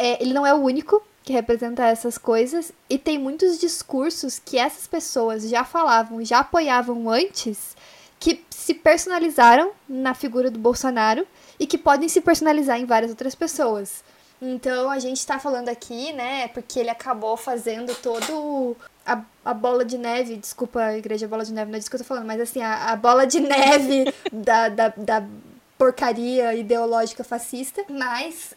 é, 0.00 0.22
ele 0.22 0.32
não 0.32 0.46
é 0.46 0.54
o 0.54 0.56
único 0.56 1.02
que 1.22 1.30
representa 1.30 1.84
essas 1.84 2.16
coisas 2.16 2.72
e 2.88 2.98
tem 2.98 3.18
muitos 3.18 3.60
discursos 3.60 4.40
que 4.42 4.56
essas 4.56 4.86
pessoas 4.86 5.46
já 5.46 5.62
falavam, 5.62 6.24
já 6.24 6.38
apoiavam 6.38 7.10
antes, 7.10 7.76
que 8.18 8.42
se 8.48 8.72
personalizaram 8.72 9.72
na 9.86 10.14
figura 10.14 10.50
do 10.50 10.58
Bolsonaro 10.58 11.26
e 11.58 11.66
que 11.66 11.76
podem 11.76 12.08
se 12.08 12.22
personalizar 12.22 12.80
em 12.80 12.86
várias 12.86 13.10
outras 13.10 13.34
pessoas. 13.34 14.02
Então 14.40 14.90
a 14.90 14.98
gente 14.98 15.26
tá 15.26 15.38
falando 15.38 15.68
aqui, 15.68 16.14
né, 16.14 16.48
porque 16.48 16.80
ele 16.80 16.88
acabou 16.88 17.36
fazendo 17.36 17.94
todo 17.96 18.74
a, 19.04 19.22
a 19.44 19.52
bola 19.52 19.84
de 19.84 19.98
neve, 19.98 20.38
desculpa, 20.38 20.80
a 20.80 20.96
igreja 20.96 21.28
bola 21.28 21.44
de 21.44 21.52
neve, 21.52 21.70
não 21.70 21.76
é 21.76 21.78
disso 21.78 21.90
que 21.90 21.96
eu 21.96 22.00
tô 22.00 22.06
falando, 22.06 22.26
mas 22.26 22.40
assim, 22.40 22.62
a, 22.62 22.92
a 22.92 22.96
bola 22.96 23.26
de 23.26 23.38
neve 23.44 24.14
da, 24.32 24.70
da, 24.70 24.88
da 24.96 25.26
porcaria 25.76 26.54
ideológica 26.54 27.22
fascista, 27.22 27.84
mas 27.86 28.54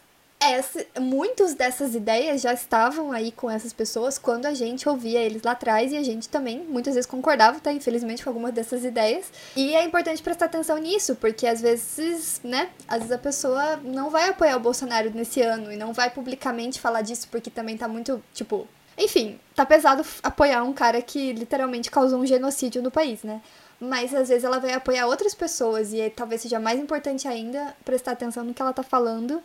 essa, 0.50 0.84
muitos 1.00 1.54
dessas 1.54 1.94
ideias 1.94 2.40
já 2.40 2.52
estavam 2.52 3.12
aí 3.12 3.32
com 3.32 3.50
essas 3.50 3.72
pessoas 3.72 4.18
quando 4.18 4.46
a 4.46 4.54
gente 4.54 4.88
ouvia 4.88 5.20
eles 5.20 5.42
lá 5.42 5.52
atrás 5.52 5.92
e 5.92 5.96
a 5.96 6.02
gente 6.02 6.28
também 6.28 6.60
muitas 6.60 6.94
vezes 6.94 7.08
concordava, 7.08 7.60
tá? 7.60 7.72
Infelizmente, 7.72 8.22
com 8.22 8.30
algumas 8.30 8.52
dessas 8.52 8.84
ideias. 8.84 9.30
E 9.54 9.74
é 9.74 9.84
importante 9.84 10.22
prestar 10.22 10.46
atenção 10.46 10.78
nisso, 10.78 11.14
porque 11.16 11.46
às 11.46 11.60
vezes, 11.60 12.40
né? 12.42 12.70
Às 12.88 12.98
vezes 12.98 13.12
a 13.12 13.18
pessoa 13.18 13.76
não 13.76 14.10
vai 14.10 14.28
apoiar 14.28 14.56
o 14.56 14.60
Bolsonaro 14.60 15.10
nesse 15.10 15.40
ano 15.40 15.72
e 15.72 15.76
não 15.76 15.92
vai 15.92 16.10
publicamente 16.10 16.80
falar 16.80 17.02
disso 17.02 17.28
porque 17.30 17.50
também 17.50 17.76
tá 17.76 17.88
muito, 17.88 18.22
tipo. 18.32 18.66
Enfim, 18.96 19.40
tá 19.56 19.66
pesado 19.66 20.04
apoiar 20.22 20.62
um 20.62 20.72
cara 20.72 21.02
que 21.02 21.32
literalmente 21.32 21.90
causou 21.90 22.20
um 22.20 22.26
genocídio 22.26 22.80
no 22.80 22.92
país, 22.92 23.24
né? 23.24 23.40
Mas 23.80 24.14
às 24.14 24.28
vezes 24.28 24.44
ela 24.44 24.58
vai 24.58 24.72
apoiar 24.72 25.06
outras 25.06 25.34
pessoas 25.34 25.92
e 25.92 26.08
talvez 26.10 26.42
seja 26.42 26.60
mais 26.60 26.78
importante 26.78 27.26
ainda 27.26 27.76
prestar 27.84 28.12
atenção 28.12 28.44
no 28.44 28.54
que 28.54 28.62
ela 28.62 28.72
tá 28.72 28.84
falando 28.84 29.42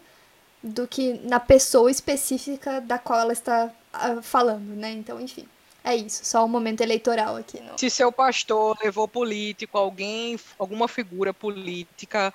do 0.61 0.87
que 0.87 1.13
na 1.23 1.39
pessoa 1.39 1.89
específica 1.89 2.81
da 2.81 2.97
qual 2.97 3.19
ela 3.19 3.33
está 3.33 3.71
ah, 3.93 4.21
falando, 4.21 4.75
né? 4.75 4.91
Então, 4.91 5.19
enfim, 5.19 5.47
é 5.83 5.95
isso. 5.95 6.25
Só 6.25 6.43
um 6.45 6.49
momento 6.49 6.81
eleitoral 6.81 7.37
aqui. 7.37 7.59
No... 7.61 7.77
Se 7.77 7.89
seu 7.89 8.11
pastor 8.11 8.77
levou 8.83 9.07
político, 9.07 9.77
alguém, 9.77 10.39
alguma 10.57 10.87
figura 10.87 11.33
política 11.33 12.33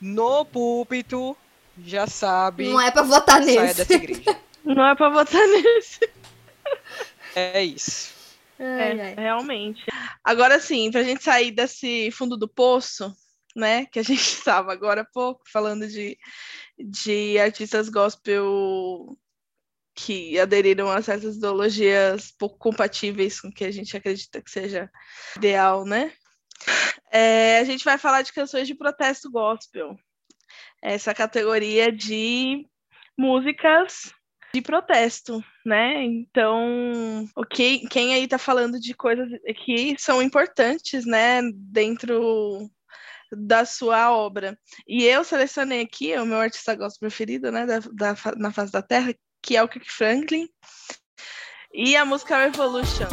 no 0.00 0.44
púlpito, 0.44 1.36
já 1.78 2.06
sabe. 2.06 2.68
Não 2.68 2.80
é 2.80 2.90
pra 2.90 3.02
votar 3.02 3.40
nesse. 3.40 3.76
dessa 3.76 3.94
igreja. 3.94 4.38
Não 4.64 4.86
é 4.86 4.94
pra 4.94 5.08
votar 5.08 5.46
nesse. 5.46 6.10
É 7.34 7.64
isso. 7.64 8.12
É, 8.58 9.14
realmente. 9.14 9.82
Agora 10.22 10.60
sim, 10.60 10.90
pra 10.90 11.02
gente 11.02 11.24
sair 11.24 11.50
desse 11.50 12.10
fundo 12.10 12.36
do 12.36 12.46
poço, 12.46 13.16
né? 13.56 13.86
Que 13.86 13.98
a 13.98 14.02
gente 14.02 14.20
estava 14.20 14.70
agora 14.70 15.00
há 15.00 15.04
pouco 15.04 15.40
falando 15.50 15.88
de, 15.88 16.18
de 16.84 17.38
artistas 17.38 17.88
gospel 17.88 19.18
que 19.94 20.38
aderiram 20.38 20.90
a 20.90 21.02
certas 21.02 21.36
ideologias 21.36 22.32
pouco 22.38 22.58
compatíveis 22.58 23.40
com 23.40 23.48
o 23.48 23.52
que 23.52 23.64
a 23.64 23.70
gente 23.70 23.96
acredita 23.96 24.40
que 24.40 24.50
seja 24.50 24.90
ideal, 25.36 25.84
né? 25.84 26.12
É, 27.12 27.58
a 27.58 27.64
gente 27.64 27.84
vai 27.84 27.98
falar 27.98 28.22
de 28.22 28.32
canções 28.32 28.66
de 28.66 28.74
protesto 28.74 29.30
gospel. 29.30 29.96
Essa 30.82 31.14
categoria 31.14 31.92
de 31.92 32.66
músicas 33.18 34.12
de 34.52 34.60
protesto, 34.60 35.44
né? 35.64 36.02
Então, 36.04 37.28
o 37.36 37.44
que, 37.44 37.86
quem 37.88 38.14
aí 38.14 38.26
tá 38.26 38.38
falando 38.38 38.80
de 38.80 38.94
coisas 38.94 39.28
que 39.64 39.94
são 39.98 40.20
importantes, 40.20 41.06
né, 41.06 41.40
dentro 41.54 42.68
da 43.32 43.64
sua 43.64 44.12
obra. 44.12 44.58
E 44.86 45.04
eu 45.04 45.24
selecionei 45.24 45.82
aqui 45.82 46.16
o 46.16 46.26
meu 46.26 46.38
artista 46.38 46.74
gospel 46.74 47.08
preferido, 47.08 47.50
né, 47.50 47.66
da, 47.66 47.78
da 47.92 48.16
na 48.36 48.52
face 48.52 48.72
da 48.72 48.82
Terra, 48.82 49.14
que 49.42 49.56
é 49.56 49.62
o 49.62 49.68
Kirk 49.68 49.90
Franklin, 49.90 50.48
e 51.72 51.96
a 51.96 52.04
música 52.04 52.36
Revolution. 52.36 53.08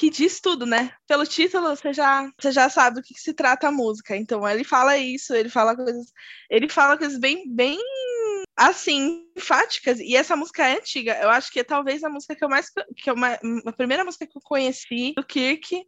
Que 0.00 0.08
diz 0.08 0.40
tudo, 0.40 0.64
né? 0.64 0.92
Pelo 1.06 1.26
título, 1.26 1.68
você 1.68 1.92
já, 1.92 2.26
você 2.40 2.50
já 2.50 2.70
sabe 2.70 2.96
do 2.96 3.02
que, 3.02 3.12
que 3.12 3.20
se 3.20 3.34
trata 3.34 3.68
a 3.68 3.72
música. 3.72 4.16
Então, 4.16 4.48
ele 4.48 4.64
fala 4.64 4.96
isso, 4.96 5.34
ele 5.34 5.50
fala 5.50 5.76
coisas, 5.76 6.06
ele 6.48 6.70
fala 6.70 6.96
coisas 6.96 7.18
bem, 7.18 7.44
bem 7.54 7.78
assim, 8.56 9.26
enfáticas. 9.36 10.00
E 10.00 10.16
essa 10.16 10.34
música 10.34 10.66
é 10.66 10.78
antiga. 10.78 11.18
Eu 11.20 11.28
acho 11.28 11.52
que 11.52 11.60
é 11.60 11.64
talvez 11.64 12.02
a 12.02 12.08
música 12.08 12.34
que 12.34 12.42
eu 12.42 12.48
mais, 12.48 12.70
que 12.96 13.10
eu, 13.10 13.14
a 13.66 13.72
primeira 13.72 14.02
música 14.02 14.26
que 14.26 14.38
eu 14.38 14.42
conheci 14.42 15.12
do 15.14 15.22
Kirk. 15.24 15.82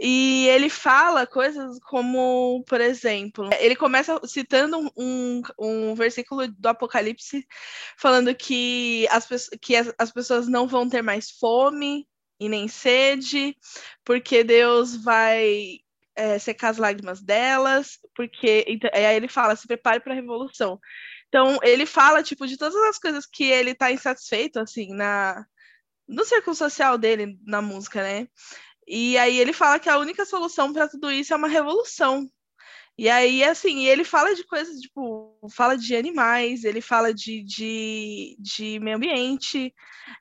E 0.00 0.48
ele 0.48 0.70
fala 0.70 1.26
coisas 1.26 1.78
como, 1.80 2.64
por 2.66 2.80
exemplo, 2.80 3.48
ele 3.60 3.76
começa 3.76 4.18
citando 4.26 4.90
um, 4.96 5.42
um, 5.58 5.94
versículo 5.94 6.48
do 6.48 6.66
Apocalipse 6.66 7.46
falando 7.98 8.34
que 8.34 9.06
as, 9.10 9.28
que 9.60 9.76
as, 9.76 9.92
as 9.98 10.10
pessoas 10.10 10.48
não 10.48 10.66
vão 10.66 10.88
ter 10.88 11.02
mais 11.02 11.30
fome 11.30 12.06
e 12.40 12.48
nem 12.48 12.66
sede, 12.68 13.56
porque 14.04 14.42
Deus 14.42 14.96
vai 14.96 15.78
é, 16.16 16.38
secar 16.38 16.70
as 16.70 16.78
lágrimas 16.78 17.22
delas, 17.22 17.98
porque 18.14 18.64
então, 18.66 18.90
aí 18.92 19.14
ele 19.14 19.28
fala, 19.28 19.54
se 19.56 19.66
prepare 19.66 20.00
para 20.00 20.12
a 20.12 20.16
revolução. 20.16 20.80
Então 21.28 21.58
ele 21.62 21.86
fala 21.86 22.22
tipo 22.22 22.46
de 22.46 22.56
todas 22.56 22.74
as 22.88 22.98
coisas 22.98 23.26
que 23.26 23.44
ele 23.44 23.70
está 23.70 23.90
insatisfeito 23.92 24.58
assim 24.58 24.94
na 24.94 25.46
no 26.06 26.24
círculo 26.24 26.54
social 26.54 26.98
dele 26.98 27.38
na 27.46 27.62
música, 27.62 28.02
né? 28.02 28.26
E 28.86 29.16
aí 29.18 29.38
ele 29.38 29.52
fala 29.52 29.78
que 29.78 29.88
a 29.88 29.98
única 29.98 30.24
solução 30.24 30.72
para 30.72 30.88
tudo 30.88 31.10
isso 31.10 31.32
é 31.32 31.36
uma 31.36 31.48
revolução. 31.48 32.28
E 32.98 33.08
aí, 33.08 33.42
assim, 33.42 33.86
ele 33.86 34.04
fala 34.04 34.34
de 34.34 34.44
coisas, 34.44 34.78
tipo, 34.80 35.38
fala 35.50 35.76
de 35.76 35.96
animais, 35.96 36.62
ele 36.62 36.82
fala 36.82 37.12
de, 37.12 37.42
de, 37.42 38.36
de 38.38 38.78
meio 38.80 38.96
ambiente. 38.96 39.74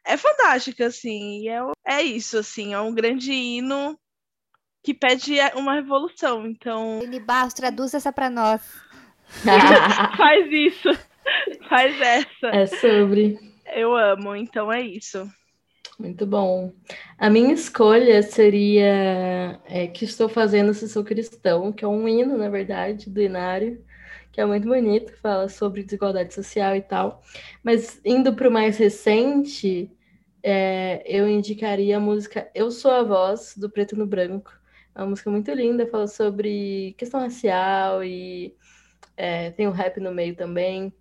É 0.06 0.16
fantástico, 0.16 0.82
assim, 0.84 1.42
e 1.42 1.50
é, 1.50 1.60
é 1.86 2.02
isso, 2.02 2.38
assim, 2.38 2.74
é 2.74 2.80
um 2.80 2.94
grande 2.94 3.34
hino 3.34 4.00
que 4.84 4.94
pede 4.94 5.36
uma 5.56 5.76
revolução. 5.76 6.48
Então. 6.48 7.00
Ele 7.02 7.20
Barros, 7.20 7.54
traduz 7.54 7.94
essa 7.94 8.12
pra 8.12 8.30
nós. 8.30 8.62
Faz 10.18 10.52
isso. 10.52 10.90
Faz 11.68 12.00
essa. 12.02 12.48
É 12.48 12.66
sobre. 12.66 13.38
Eu 13.74 13.96
amo, 13.96 14.36
então 14.36 14.72
é 14.72 14.82
isso. 14.82 15.30
Muito 16.02 16.26
bom. 16.26 16.74
A 17.16 17.30
minha 17.30 17.54
escolha 17.54 18.24
seria 18.24 19.62
é, 19.66 19.86
Que 19.86 20.04
Estou 20.04 20.28
Fazendo 20.28 20.74
Se 20.74 20.90
Sou 20.90 21.04
Cristão, 21.04 21.72
que 21.72 21.86
é 21.86 21.88
um 21.88 22.08
hino, 22.08 22.36
na 22.36 22.50
verdade, 22.50 23.08
do 23.08 23.22
Inário, 23.22 23.86
que 24.32 24.42
é 24.42 24.46
muito 24.48 24.68
bonito, 24.68 25.14
fala 25.22 25.48
sobre 25.48 25.84
desigualdade 25.84 26.34
social 26.34 26.76
e 26.76 26.82
tal. 26.82 27.22
Mas 27.64 28.02
indo 28.04 28.34
para 28.34 28.50
o 28.50 28.52
mais 28.52 28.78
recente, 28.78 29.92
é, 30.42 31.04
eu 31.06 31.30
indicaria 31.30 31.98
a 31.98 32.00
música 32.00 32.50
Eu 32.56 32.72
Sou 32.72 32.90
a 32.90 33.04
Voz, 33.04 33.54
do 33.56 33.70
Preto 33.70 33.96
no 33.96 34.08
Branco. 34.08 34.52
É 34.96 35.02
uma 35.02 35.12
música 35.12 35.30
muito 35.30 35.52
linda, 35.52 35.86
fala 35.86 36.08
sobre 36.08 36.96
questão 36.98 37.20
racial 37.20 38.04
e 38.04 38.56
é, 39.16 39.52
tem 39.52 39.68
o 39.68 39.72
rap 39.72 40.00
no 40.00 40.12
meio 40.12 40.36
também 40.36 40.92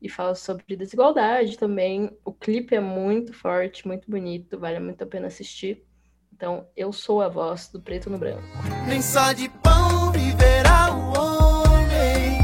e 0.00 0.08
fala 0.08 0.34
sobre 0.34 0.76
desigualdade 0.76 1.58
também. 1.58 2.16
O 2.24 2.32
clipe 2.32 2.74
é 2.74 2.80
muito 2.80 3.32
forte, 3.32 3.86
muito 3.86 4.10
bonito, 4.10 4.58
vale 4.58 4.78
muito 4.78 5.02
a 5.02 5.06
pena 5.06 5.26
assistir. 5.26 5.84
Então, 6.32 6.68
eu 6.76 6.92
sou 6.92 7.20
a 7.20 7.28
voz 7.28 7.68
do 7.68 7.80
preto 7.80 8.08
no 8.08 8.16
branco. 8.16 8.42
Nem 8.86 9.02
só 9.02 9.32
de 9.32 9.48
pão 9.48 10.12
viverá 10.12 10.94
o 10.94 11.18
homem, 11.18 12.38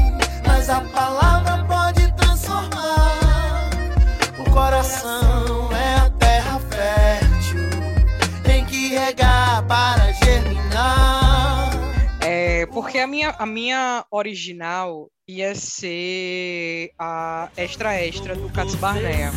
mas 0.45 0.69
a 0.69 0.81
palavra 0.81 1.63
pode 1.65 2.13
transformar. 2.17 3.69
O 4.37 4.51
coração 4.51 5.71
é 5.71 5.95
a 5.95 6.09
terra 6.09 6.59
fértil, 6.59 7.69
tem 8.43 8.65
que 8.65 8.89
regar 8.89 9.65
para 9.65 10.11
germinar. 10.11 11.71
É, 12.21 12.65
porque 12.65 12.97
a 12.97 13.07
minha, 13.07 13.29
a 13.29 13.45
minha 13.45 14.05
original 14.11 15.09
ia 15.27 15.55
ser 15.55 16.91
a 16.99 17.49
extra 17.57 17.95
extra 17.95 18.35
do 18.35 18.47
Cats 18.49 18.75
Barnea. 18.75 19.31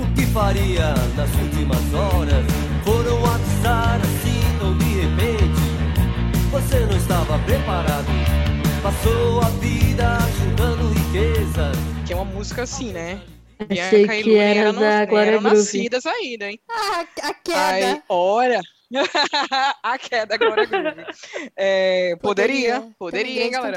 O 0.00 0.14
que 0.14 0.26
faria 0.32 0.94
nas 1.14 1.30
últimas 1.34 1.94
horas? 1.94 2.44
Foram 2.84 3.24
avisar 3.26 4.00
assim 4.00 4.64
ou 4.64 4.74
de 4.78 5.00
repente? 5.00 6.50
Você 6.50 6.80
não 6.80 6.96
estava 6.96 7.38
preparado. 7.40 8.06
Passou 8.82 9.40
a 9.42 9.48
vida 9.60 10.18
juntando 10.38 10.88
riqueza. 10.88 11.72
Que 12.06 12.14
é 12.14 12.16
uma 12.16 12.24
música 12.24 12.62
assim, 12.62 12.92
né? 12.92 13.20
Achei 13.68 14.06
Bianca 14.06 14.16
e 14.16 14.22
que 14.22 14.36
era 14.36 14.60
eram, 14.60 14.72
da 14.72 15.04
Glória 15.04 15.30
eram 15.32 15.40
Groove. 15.40 15.56
nascidas 15.58 16.06
ainda, 16.06 16.50
hein? 16.50 16.58
Ah, 16.70 17.04
a 17.24 17.34
queda. 17.34 17.92
Aí, 17.92 18.02
olha. 18.08 18.62
a 19.82 19.98
queda 19.98 20.36
Glória 20.36 20.66
Groove. 20.66 21.04
É, 21.56 22.16
poderia, 22.16 22.92
poderia, 22.98 23.44
hein, 23.44 23.50
galera? 23.50 23.76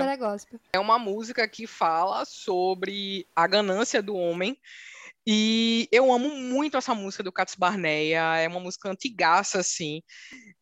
É 0.74 0.80
uma 0.80 0.98
música 0.98 1.48
que 1.48 1.68
fala 1.68 2.26
sobre 2.26 3.28
a 3.36 3.46
ganância 3.46 4.02
do 4.02 4.16
homem. 4.16 4.58
E 5.26 5.88
eu 5.90 6.12
amo 6.12 6.30
muito 6.36 6.76
essa 6.76 6.94
música 6.94 7.24
do 7.24 7.32
Cats 7.32 7.56
Barneia. 7.56 8.38
É 8.38 8.48
uma 8.48 8.60
música 8.60 8.90
antigaça, 8.90 9.60
assim. 9.60 10.02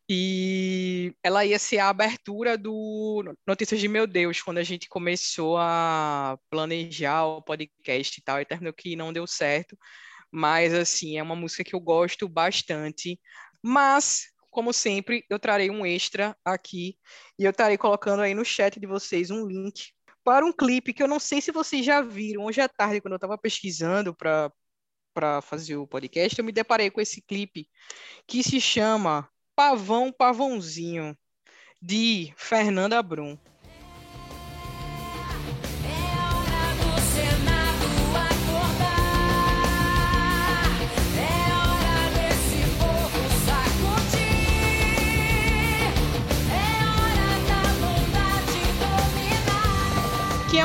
E 0.08 1.14
ela 1.22 1.44
ia 1.44 1.58
ser 1.58 1.78
a 1.78 1.88
abertura 1.88 2.56
do 2.56 3.24
Notícias 3.46 3.80
de 3.80 3.88
Meu 3.88 4.06
Deus, 4.06 4.40
quando 4.40 4.58
a 4.58 4.62
gente 4.62 4.88
começou 4.88 5.56
a 5.58 6.38
planejar 6.50 7.24
o 7.24 7.42
podcast 7.42 8.20
e 8.20 8.22
tal, 8.22 8.40
e 8.40 8.44
terminou 8.44 8.72
que 8.72 8.94
não 8.94 9.12
deu 9.12 9.26
certo. 9.26 9.76
Mas, 10.30 10.72
assim, 10.72 11.18
é 11.18 11.22
uma 11.22 11.36
música 11.36 11.64
que 11.64 11.74
eu 11.74 11.80
gosto 11.80 12.28
bastante. 12.28 13.18
Mas, 13.62 14.31
como 14.52 14.72
sempre, 14.72 15.24
eu 15.30 15.38
trarei 15.38 15.70
um 15.70 15.84
extra 15.84 16.36
aqui 16.44 16.98
e 17.38 17.44
eu 17.44 17.50
estarei 17.50 17.78
colocando 17.78 18.20
aí 18.20 18.34
no 18.34 18.44
chat 18.44 18.78
de 18.78 18.86
vocês 18.86 19.30
um 19.30 19.46
link 19.46 19.92
para 20.22 20.44
um 20.44 20.52
clipe 20.52 20.92
que 20.92 21.02
eu 21.02 21.08
não 21.08 21.18
sei 21.18 21.40
se 21.40 21.50
vocês 21.50 21.84
já 21.84 22.02
viram. 22.02 22.44
Hoje 22.44 22.60
à 22.60 22.68
tarde, 22.68 23.00
quando 23.00 23.12
eu 23.14 23.16
estava 23.16 23.38
pesquisando 23.38 24.14
para 24.14 25.40
fazer 25.40 25.76
o 25.76 25.86
podcast, 25.86 26.38
eu 26.38 26.44
me 26.44 26.52
deparei 26.52 26.90
com 26.90 27.00
esse 27.00 27.22
clipe 27.22 27.66
que 28.26 28.42
se 28.42 28.60
chama 28.60 29.26
Pavão 29.56 30.12
Pavãozinho, 30.12 31.16
de 31.80 32.32
Fernanda 32.36 33.02
Brum. 33.02 33.38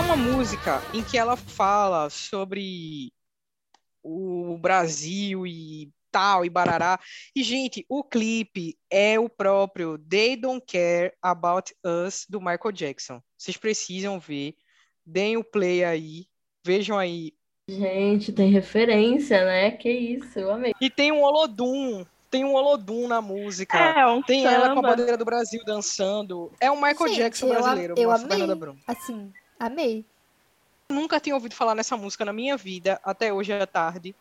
Uma 0.08 0.16
música 0.16 0.82
em 0.94 1.04
que 1.04 1.18
ela 1.18 1.36
fala 1.36 2.10
sobre 2.10 3.12
o 4.02 4.58
Brasil 4.58 5.46
e 5.46 5.92
tal, 6.10 6.46
e 6.46 6.50
barará. 6.50 6.98
E, 7.36 7.44
gente, 7.44 7.86
o 7.90 8.06
clipe 8.06 8.78
é 8.90 9.20
o 9.20 9.28
próprio 9.28 9.98
They 9.98 10.38
Don't 10.38 10.66
Care 10.66 11.12
About 11.22 11.74
Us, 11.86 12.26
do 12.30 12.40
Michael 12.40 12.72
Jackson. 12.72 13.22
Vocês 13.38 13.58
precisam 13.58 14.18
ver. 14.18 14.56
Deem 15.06 15.36
o 15.36 15.44
play 15.44 15.84
aí. 15.84 16.26
Vejam 16.66 16.98
aí. 16.98 17.34
Gente, 17.68 18.32
tem 18.32 18.50
referência, 18.50 19.44
né? 19.44 19.72
Que 19.72 19.92
isso, 19.92 20.40
eu 20.40 20.54
amei. 20.54 20.72
E 20.80 20.90
tem 20.90 21.12
um 21.12 21.22
Olodum. 21.22 22.06
Tem 22.32 22.46
um 22.46 22.54
Olodum 22.54 23.10
na 23.10 23.22
música. 23.22 23.78
É, 23.78 24.06
um 24.06 24.22
tem 24.22 24.46
ela 24.46 24.68
com 24.68 24.72
a 24.72 24.76
samba. 24.76 24.88
bandeira 24.88 25.18
do 25.18 25.26
Brasil 25.26 25.62
dançando. 25.66 26.50
É 26.62 26.72
um 26.72 26.78
Michael 26.78 27.10
Gente, 27.10 27.18
Jackson 27.18 27.48
eu 27.48 27.62
brasileiro. 27.62 27.96
eu. 27.98 28.18
Fernanda 28.18 28.56
Brum. 28.56 28.78
Assim, 28.88 29.34
amei. 29.60 30.06
Nunca 30.90 31.20
tinha 31.20 31.36
ouvido 31.36 31.56
falar 31.56 31.76
nessa 31.76 31.98
música 31.98 32.24
na 32.24 32.32
minha 32.32 32.56
vida, 32.56 33.00
até 33.04 33.34
hoje 33.34 33.52
à 33.52 33.68
tarde. 33.68 34.16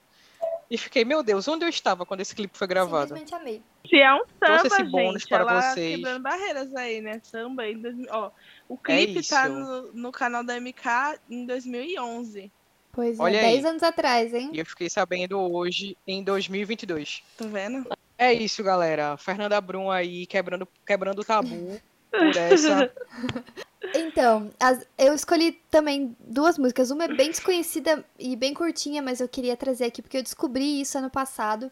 E 0.68 0.76
fiquei, 0.76 1.04
meu 1.04 1.22
Deus, 1.22 1.46
onde 1.46 1.64
eu 1.64 1.68
estava 1.68 2.04
quando 2.04 2.20
esse 2.20 2.34
clipe 2.34 2.58
foi 2.58 2.66
gravado? 2.66 3.14
Simplesmente 3.16 3.34
amei. 3.34 3.62
Se 3.88 3.96
é 3.96 4.12
um 4.12 4.24
Trouxe 4.40 4.68
samba, 4.68 4.74
esse 4.74 4.90
bônus 4.90 5.22
gente, 5.22 5.28
para 5.28 5.38
ela 5.38 5.60
vocês. 5.62 5.96
quebrando 5.96 6.22
barreiras 6.22 6.74
aí, 6.74 7.00
né? 7.00 7.20
Samba 7.22 7.68
em 7.68 7.78
2000, 7.78 8.08
ó, 8.10 8.30
o 8.68 8.76
clipe 8.76 9.26
tá 9.26 9.48
isso. 9.48 9.52
no, 9.52 9.92
no 9.92 10.12
canal 10.12 10.42
da 10.42 10.58
MK 10.60 11.20
em 11.30 11.46
2011. 11.46 12.50
Pois 12.90 13.20
Olha 13.20 13.36
é, 13.36 13.44
aí. 13.44 13.52
10 13.52 13.64
anos 13.66 13.82
atrás, 13.84 14.34
hein? 14.34 14.50
E 14.52 14.58
eu 14.58 14.66
fiquei 14.66 14.90
sabendo 14.90 15.38
hoje, 15.38 15.96
em 16.06 16.24
2022. 16.24 17.22
Tá 17.36 17.46
vendo? 17.46 17.88
É 18.18 18.32
isso, 18.32 18.64
galera. 18.64 19.16
Fernanda 19.16 19.60
Brum 19.60 19.90
aí 19.90 20.26
quebrando, 20.26 20.66
quebrando 20.84 21.20
o 21.20 21.24
tabu 21.24 21.80
por 22.18 22.36
essa. 22.36 22.92
Então, 23.94 24.50
as- 24.58 24.84
eu 24.98 25.14
escolhi 25.14 25.52
também 25.70 26.16
duas 26.20 26.58
músicas. 26.58 26.90
Uma 26.90 27.04
é 27.04 27.08
bem 27.14 27.30
desconhecida 27.30 28.04
e 28.18 28.34
bem 28.34 28.52
curtinha, 28.52 29.00
mas 29.00 29.20
eu 29.20 29.28
queria 29.28 29.56
trazer 29.56 29.84
aqui 29.84 30.02
porque 30.02 30.16
eu 30.18 30.22
descobri 30.22 30.80
isso 30.80 30.98
ano 30.98 31.08
passado, 31.08 31.70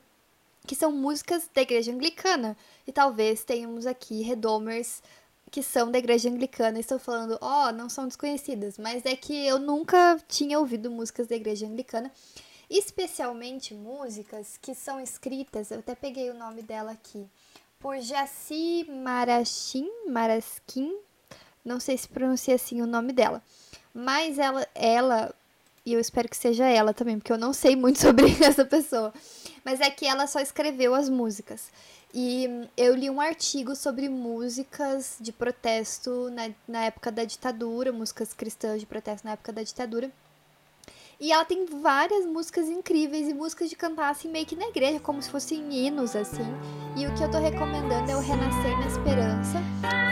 que 0.66 0.76
são 0.76 0.92
músicas 0.92 1.50
da 1.52 1.62
igreja 1.62 1.90
anglicana. 1.92 2.56
E 2.86 2.92
talvez 2.92 3.42
tenhamos 3.42 3.84
aqui 3.84 4.22
redomers 4.22 5.02
que 5.50 5.62
são 5.62 5.90
da 5.90 5.98
igreja 5.98 6.28
anglicana 6.28 6.78
e 6.78 6.80
estão 6.80 6.98
falando, 6.98 7.36
ó, 7.40 7.72
não 7.72 7.88
são 7.88 8.06
desconhecidas, 8.06 8.78
mas 8.78 9.04
é 9.04 9.14
que 9.16 9.46
eu 9.46 9.58
nunca 9.58 10.18
tinha 10.28 10.58
ouvido 10.58 10.90
músicas 10.90 11.26
da 11.26 11.36
igreja 11.36 11.66
anglicana, 11.66 12.10
especialmente 12.68 13.72
músicas 13.74 14.58
que 14.60 14.74
são 14.74 15.00
escritas, 15.00 15.70
eu 15.70 15.78
até 15.78 15.94
peguei 15.94 16.30
o 16.30 16.34
nome 16.34 16.60
dela 16.62 16.90
aqui, 16.92 17.24
por 17.84 18.00
Jaci 18.00 18.86
Marachim, 18.88 19.86
Maraskin, 20.08 20.90
não 21.62 21.78
sei 21.78 21.98
se 21.98 22.08
pronuncia 22.08 22.54
assim 22.54 22.80
o 22.80 22.86
nome 22.86 23.12
dela. 23.12 23.42
Mas 23.92 24.38
ela, 24.38 24.66
ela, 24.74 25.34
e 25.84 25.92
eu 25.92 26.00
espero 26.00 26.26
que 26.26 26.36
seja 26.36 26.66
ela 26.66 26.94
também, 26.94 27.18
porque 27.18 27.30
eu 27.30 27.36
não 27.36 27.52
sei 27.52 27.76
muito 27.76 28.00
sobre 28.00 28.24
essa 28.42 28.64
pessoa. 28.64 29.12
Mas 29.62 29.82
é 29.82 29.90
que 29.90 30.06
ela 30.06 30.26
só 30.26 30.40
escreveu 30.40 30.94
as 30.94 31.10
músicas. 31.10 31.70
E 32.14 32.48
eu 32.74 32.94
li 32.94 33.10
um 33.10 33.20
artigo 33.20 33.76
sobre 33.76 34.08
músicas 34.08 35.18
de 35.20 35.30
protesto 35.30 36.30
na, 36.30 36.48
na 36.66 36.84
época 36.86 37.12
da 37.12 37.24
ditadura, 37.24 37.92
músicas 37.92 38.32
cristãs 38.32 38.80
de 38.80 38.86
protesto 38.86 39.26
na 39.26 39.34
época 39.34 39.52
da 39.52 39.62
ditadura. 39.62 40.10
E 41.20 41.32
ela 41.32 41.44
tem 41.44 41.64
várias 41.66 42.26
músicas 42.26 42.68
incríveis 42.68 43.28
e 43.28 43.34
músicas 43.34 43.70
de 43.70 43.76
cantar 43.76 44.10
assim 44.10 44.28
meio 44.28 44.46
que 44.46 44.56
na 44.56 44.68
igreja, 44.68 45.00
como 45.00 45.22
se 45.22 45.30
fossem 45.30 45.72
hinos 45.72 46.14
assim. 46.16 46.46
E 46.96 47.06
o 47.06 47.14
que 47.14 47.22
eu 47.22 47.30
tô 47.30 47.38
recomendando 47.38 48.10
é 48.10 48.16
o 48.16 48.20
Renascer 48.20 48.78
na 48.78 48.86
Esperança. 48.86 50.03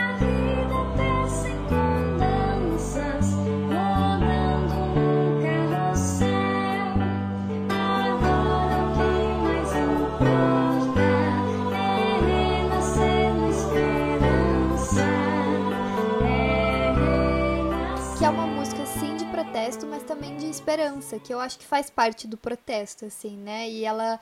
Protesto, 19.63 19.87
mas 19.87 20.03
também 20.03 20.37
de 20.37 20.47
esperança, 20.47 21.19
que 21.19 21.33
eu 21.33 21.39
acho 21.39 21.59
que 21.59 21.65
faz 21.65 21.89
parte 21.89 22.27
do 22.27 22.37
protesto, 22.37 23.05
assim, 23.05 23.37
né? 23.37 23.69
E 23.69 23.85
ela 23.85 24.19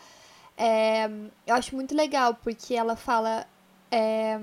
é, 0.57 1.07
eu 1.47 1.55
acho 1.55 1.75
muito 1.75 1.95
legal 1.95 2.35
porque 2.35 2.75
ela 2.75 2.95
fala 2.95 3.47
é, 3.91 4.39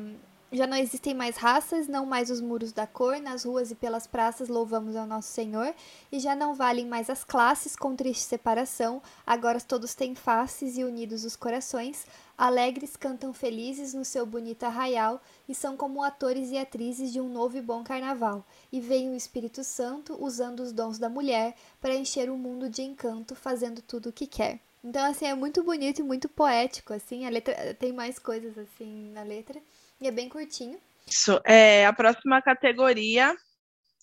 já 0.52 0.66
não 0.66 0.78
existem 0.78 1.14
mais 1.14 1.36
raças, 1.36 1.88
não 1.88 2.06
mais 2.06 2.30
os 2.30 2.40
muros 2.40 2.72
da 2.72 2.88
cor, 2.88 3.20
nas 3.20 3.44
ruas 3.44 3.70
e 3.72 3.76
pelas 3.76 4.08
praças 4.08 4.48
louvamos 4.48 4.96
ao 4.96 5.06
nosso 5.06 5.30
Senhor, 5.30 5.74
e 6.12 6.20
já 6.20 6.36
não 6.36 6.54
valem 6.56 6.86
mais 6.86 7.10
as 7.10 7.24
classes 7.24 7.76
com 7.76 7.96
triste 7.96 8.24
separação, 8.24 9.02
agora 9.26 9.60
todos 9.60 9.94
têm 9.94 10.16
faces 10.16 10.78
e 10.78 10.84
unidos 10.84 11.26
os 11.26 11.36
corações, 11.36 12.06
alegres 12.38 12.96
cantam 12.96 13.34
felizes 13.34 13.94
no 13.94 14.06
seu 14.06 14.26
bonito 14.26 14.64
arraial, 14.64 15.22
e 15.50 15.54
são 15.54 15.76
como 15.76 16.04
atores 16.04 16.50
e 16.52 16.58
atrizes 16.58 17.12
de 17.12 17.20
um 17.20 17.28
novo 17.28 17.58
e 17.58 17.62
bom 17.62 17.84
carnaval, 17.84 18.46
e 18.72 18.80
vem 18.80 19.10
o 19.10 19.16
Espírito 19.16 19.64
Santo 19.64 20.16
usando 20.24 20.62
os 20.62 20.72
dons 20.72 20.98
da 20.98 21.10
mulher 21.10 21.56
para 21.82 21.96
encher 21.96 22.30
o 22.30 22.38
mundo 22.38 22.70
de 22.70 22.82
encanto, 22.84 23.36
fazendo 23.36 23.82
tudo 23.82 24.10
o 24.10 24.14
que 24.14 24.26
quer. 24.26 24.60
Então, 24.84 25.04
assim, 25.04 25.26
é 25.26 25.34
muito 25.34 25.64
bonito 25.64 26.00
e 26.00 26.04
muito 26.04 26.30
poético, 26.30 26.94
assim, 26.94 27.26
a 27.26 27.30
letra 27.30 27.74
tem 27.74 27.92
mais 27.92 28.18
coisas, 28.18 28.58
assim, 28.58 29.12
na 29.12 29.24
letra, 29.24 29.60
e 30.00 30.08
é 30.08 30.12
bem 30.12 30.30
curtinho. 30.30 30.80
Isso. 31.06 31.40
É, 31.46 31.86
a 31.86 31.94
próxima 31.94 32.42
categoria, 32.42 33.36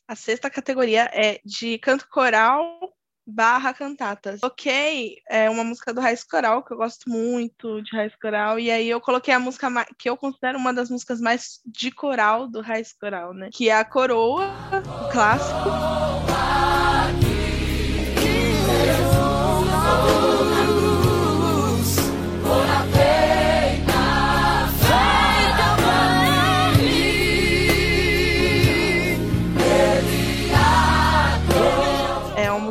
a 0.09 0.17
sexta 0.17 0.51
categoria 0.51 1.11
é 1.13 1.41
de 1.45 1.79
canto 1.79 2.09
coral 2.09 2.95
barra 3.27 3.73
cantatas. 3.73 4.41
Coloquei 4.41 5.17
é, 5.29 5.49
uma 5.49 5.65
música 5.65 5.95
do 5.95 6.01
Raiz 6.01 6.23
Coral, 6.23 6.63
que 6.63 6.73
eu 6.73 6.77
gosto 6.77 7.09
muito 7.09 7.83
de 7.83 7.97
Raiz 7.97 8.15
Coral, 8.17 8.59
e 8.59 8.71
aí 8.71 8.89
eu 8.89 9.01
coloquei 9.01 9.33
a 9.33 9.41
música 9.41 9.69
que 9.99 10.09
eu 10.09 10.17
considero 10.17 10.59
uma 10.59 10.75
das 10.75 10.91
músicas 10.91 11.21
mais 11.21 11.61
de 11.65 11.91
coral 11.91 12.47
do 12.47 12.61
Raiz 12.61 12.93
Coral, 12.93 13.33
né? 13.33 13.49
Que 13.53 13.71
é 13.71 13.77
a 13.77 13.85
Coroa, 13.85 14.51
o 15.07 15.11
clássico. 15.11 15.69
É 18.87 19.09
uma 19.09 20.24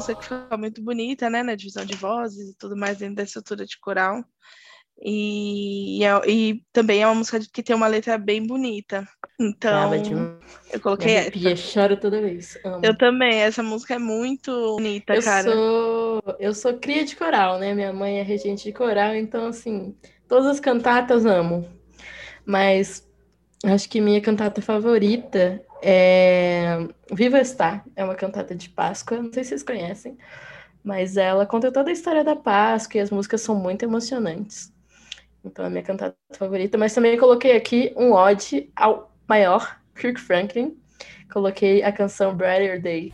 música 0.03 0.15
que 0.15 0.23
fica 0.25 0.57
muito 0.57 0.83
bonita, 0.83 1.29
né? 1.29 1.41
Na 1.43 1.55
divisão 1.55 1.85
de 1.85 1.95
vozes 1.95 2.49
e 2.51 2.57
tudo 2.57 2.75
mais 2.75 2.97
dentro 2.97 3.15
da 3.15 3.23
estrutura 3.23 3.65
de 3.65 3.79
coral. 3.79 4.23
E, 5.01 6.03
é- 6.03 6.29
e 6.29 6.63
também 6.71 7.01
é 7.01 7.07
uma 7.07 7.15
música 7.15 7.39
que 7.51 7.63
tem 7.63 7.75
uma 7.75 7.87
letra 7.87 8.17
bem 8.17 8.45
bonita. 8.45 9.07
Então, 9.39 9.89
demais. 10.01 10.37
eu 10.71 10.79
coloquei 10.79 11.13
essa. 11.15 11.21
arrepia, 11.29 11.55
choro 11.55 11.97
toda 11.97 12.21
vez. 12.21 12.57
Amo. 12.63 12.85
Eu 12.85 12.95
também, 12.97 13.41
essa 13.41 13.63
música 13.63 13.95
é 13.95 13.99
muito 13.99 14.51
bonita, 14.75 15.15
Eu 15.15 15.21
cara. 15.21 15.51
sou, 15.51 16.23
eu 16.39 16.53
sou 16.53 16.77
cria 16.77 17.03
de 17.03 17.15
coral, 17.15 17.59
né? 17.59 17.73
Minha 17.73 17.91
mãe 17.91 18.19
é 18.19 18.23
regente 18.23 18.63
de 18.65 18.71
coral, 18.73 19.15
então, 19.15 19.47
assim, 19.47 19.95
todas 20.27 20.45
as 20.47 20.59
cantatas 20.59 21.25
amo. 21.25 21.67
Mas 22.45 23.07
acho 23.65 23.89
que 23.89 23.99
minha 23.99 24.21
cantata 24.21 24.61
favorita 24.61 25.61
é 25.83 26.87
Viva 27.11 27.39
Está. 27.39 27.83
É 27.95 28.03
uma 28.03 28.15
cantata 28.15 28.55
de 28.55 28.69
Páscoa, 28.69 29.21
não 29.21 29.33
sei 29.33 29.43
se 29.43 29.49
vocês 29.49 29.63
conhecem, 29.63 30.17
mas 30.83 31.17
ela 31.17 31.45
conta 31.45 31.71
toda 31.71 31.89
a 31.89 31.93
história 31.93 32.23
da 32.23 32.35
Páscoa 32.35 32.97
e 32.97 33.01
as 33.01 33.11
músicas 33.11 33.41
são 33.41 33.55
muito 33.55 33.83
emocionantes. 33.83 34.73
Então, 35.43 35.65
é 35.65 35.67
a 35.67 35.71
minha 35.71 35.83
cantata 35.83 36.15
favorita. 36.31 36.77
Mas 36.77 36.93
também 36.93 37.17
coloquei 37.17 37.55
aqui 37.55 37.93
um 37.97 38.13
ode 38.13 38.71
ao 38.75 39.11
maior, 39.27 39.77
Kirk 39.93 40.19
Franklin. 40.19 40.77
Coloquei 41.31 41.83
a 41.83 41.91
canção 41.91 42.33
Brighter 42.33 42.81
Day. 42.81 43.11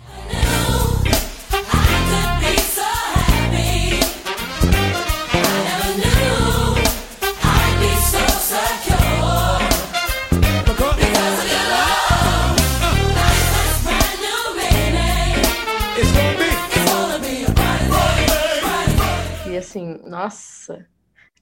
Assim, 19.80 19.99
nossa, 20.07 20.88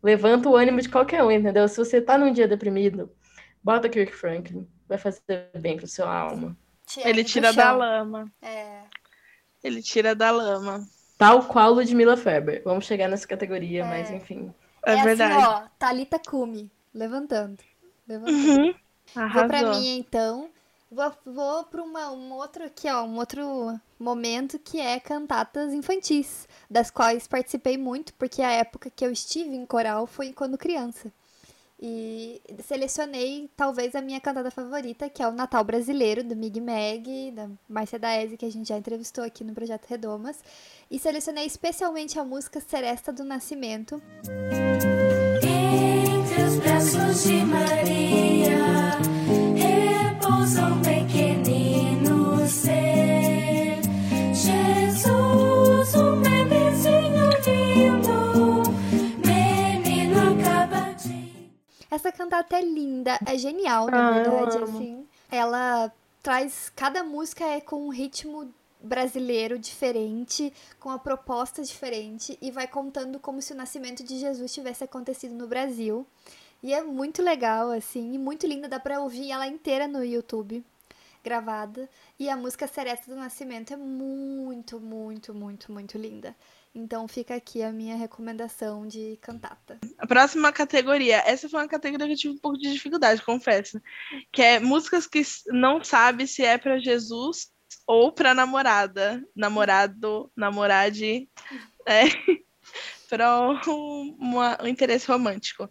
levanta 0.01 0.49
o 0.49 0.55
ânimo 0.55 0.81
de 0.81 0.89
qualquer 0.89 1.23
um, 1.23 1.31
entendeu? 1.31 1.67
Se 1.67 1.77
você 1.77 2.01
tá 2.01 2.17
num 2.17 2.31
dia 2.31 2.47
deprimido, 2.47 3.11
bota 3.63 3.89
Kirk 3.89 4.13
Franklin, 4.13 4.67
vai 4.87 4.97
fazer 4.97 5.49
bem 5.57 5.77
pro 5.77 5.87
seu 5.87 6.07
alma. 6.07 6.55
Ele 6.97 7.23
do 7.23 7.29
tira 7.29 7.51
da 7.51 7.71
lama. 7.71 8.31
É. 8.41 8.83
Ele 9.63 9.81
tira 9.81 10.15
da 10.15 10.31
lama. 10.31 10.87
Tal 11.17 11.43
qual 11.43 11.73
Ludmilla 11.73 12.15
Ferber. 12.15 12.61
Vamos 12.63 12.85
chegar 12.85 13.09
nessa 13.09 13.27
categoria, 13.27 13.83
mas 13.83 14.09
enfim. 14.11 14.53
É, 14.85 14.93
É, 14.93 15.03
verdade. 15.03 15.33
assim, 15.33 15.45
ó, 15.45 15.63
Thalita 15.77 16.19
Kumi, 16.19 16.71
levantando. 16.93 17.57
Levantando. 18.07 18.37
Uhum. 18.37 18.73
Vou 19.33 19.47
pra 19.47 19.69
minha, 19.71 19.97
então. 19.97 20.49
Vou, 20.89 21.11
vou 21.25 21.65
para 21.65 21.83
um 21.83 22.33
outro 22.33 22.63
aqui, 22.63 22.89
ó, 22.89 23.03
um 23.03 23.17
outro 23.17 23.79
momento 23.99 24.57
que 24.57 24.79
é 24.79 24.99
cantatas 24.99 25.73
infantis, 25.73 26.47
das 26.69 26.89
quais 26.89 27.27
participei 27.27 27.77
muito, 27.77 28.13
porque 28.13 28.41
a 28.41 28.51
época 28.51 28.89
que 28.89 29.05
eu 29.05 29.11
estive 29.11 29.53
em 29.53 29.65
coral 29.65 30.07
foi 30.07 30.31
quando 30.31 30.57
criança. 30.57 31.11
E 31.79 32.41
selecionei 32.63 33.51
talvez 33.55 33.93
a 33.95 34.01
minha 34.01 34.19
cantada 34.19 34.49
favorita, 34.49 35.09
que 35.09 35.21
é 35.21 35.27
o 35.27 35.31
Natal 35.31 35.63
Brasileiro, 35.63 36.23
do 36.23 36.35
Mig 36.35 36.59
Mag, 36.59 37.31
da 37.31 37.49
Márcia 37.69 37.99
Daese, 37.99 38.37
que 38.37 38.45
a 38.45 38.51
gente 38.51 38.69
já 38.69 38.77
entrevistou 38.77 39.23
aqui 39.23 39.43
no 39.43 39.53
Projeto 39.53 39.85
Redomas. 39.85 40.39
E 40.89 40.97
selecionei 40.97 41.45
especialmente 41.45 42.17
a 42.17 42.23
música 42.23 42.59
Seresta 42.59 43.13
do 43.13 43.23
Nascimento, 43.23 44.01
Entre 45.43 46.43
os 46.43 46.55
braços 46.55 47.23
de 47.23 47.45
Maria 47.45 49.06
Essa 61.89 62.11
cantata 62.11 62.57
é 62.57 62.61
linda, 62.61 63.17
é 63.25 63.37
genial, 63.37 63.87
Ah, 63.87 63.91
na 63.91 64.17
eu 64.19 64.31
verdade, 64.31 64.63
assim. 64.63 65.07
Ela 65.31 65.91
traz. 66.21 66.71
Cada 66.75 67.03
música 67.03 67.43
é 67.43 67.59
com 67.59 67.87
um 67.87 67.89
ritmo 67.89 68.53
brasileiro 68.79 69.57
diferente, 69.57 70.53
com 70.79 70.89
uma 70.89 70.99
proposta 70.99 71.63
diferente, 71.63 72.37
e 72.41 72.51
vai 72.51 72.67
contando 72.67 73.19
como 73.19 73.41
se 73.41 73.51
o 73.53 73.55
nascimento 73.55 74.03
de 74.03 74.19
Jesus 74.19 74.53
tivesse 74.53 74.83
acontecido 74.83 75.33
no 75.33 75.47
Brasil. 75.47 76.05
E 76.61 76.73
é 76.73 76.81
muito 76.81 77.21
legal, 77.21 77.71
assim, 77.71 78.13
e 78.13 78.17
muito 78.17 78.47
linda, 78.47 78.67
dá 78.67 78.79
pra 78.79 78.99
ouvir 78.99 79.31
ela 79.31 79.47
inteira 79.47 79.87
no 79.87 80.03
YouTube, 80.03 80.63
gravada. 81.23 81.89
E 82.19 82.29
a 82.29 82.35
música 82.35 82.67
Seresta 82.67 83.13
do 83.13 83.19
Nascimento 83.19 83.73
é 83.73 83.77
muito, 83.77 84.79
muito, 84.79 85.33
muito, 85.33 85.71
muito 85.71 85.97
linda. 85.97 86.35
Então 86.73 87.07
fica 87.07 87.35
aqui 87.35 87.63
a 87.63 87.71
minha 87.71 87.95
recomendação 87.95 88.87
de 88.87 89.17
cantata. 89.19 89.79
A 89.97 90.05
próxima 90.05 90.51
categoria. 90.51 91.23
Essa 91.25 91.49
foi 91.49 91.59
uma 91.59 91.67
categoria 91.67 92.05
que 92.05 92.13
eu 92.13 92.17
tive 92.17 92.33
um 92.35 92.39
pouco 92.39 92.57
de 92.57 92.71
dificuldade, 92.71 93.23
confesso. 93.23 93.81
Que 94.31 94.43
é 94.43 94.59
músicas 94.59 95.07
que 95.07 95.23
não 95.47 95.83
sabe 95.83 96.27
se 96.27 96.43
é 96.43 96.57
pra 96.57 96.77
Jesus 96.77 97.51
ou 97.87 98.11
pra 98.11 98.35
namorada. 98.35 99.23
Namorado, 99.35 100.31
namorade. 100.35 101.27
É, 101.85 102.03
um, 103.67 104.15
uma- 104.19 104.57
um 104.61 104.67
interesse 104.67 105.07
romântico. 105.07 105.69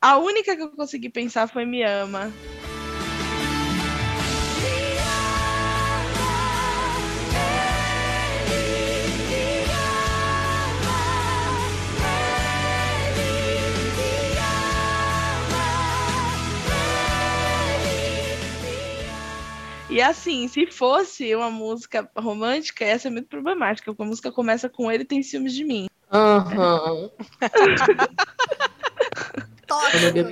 A 0.00 0.18
única 0.18 0.56
que 0.56 0.62
eu 0.62 0.70
consegui 0.70 1.08
pensar 1.10 1.46
foi 1.48 1.64
Me 1.64 1.82
Ama. 1.82 2.32
E 19.94 20.00
assim, 20.00 20.48
se 20.48 20.66
fosse 20.72 21.32
uma 21.36 21.48
música 21.50 22.10
romântica, 22.16 22.84
ia 22.84 22.98
ser 22.98 23.10
muito 23.10 23.28
problemática, 23.28 23.92
porque 23.92 24.02
a 24.02 24.06
música 24.06 24.32
começa 24.32 24.68
com 24.68 24.90
ele 24.90 25.04
tem 25.04 25.22
ciúmes 25.22 25.54
de 25.54 25.62
mim. 25.64 25.86
Aham. 26.14 27.10
Tóxico, 29.66 30.28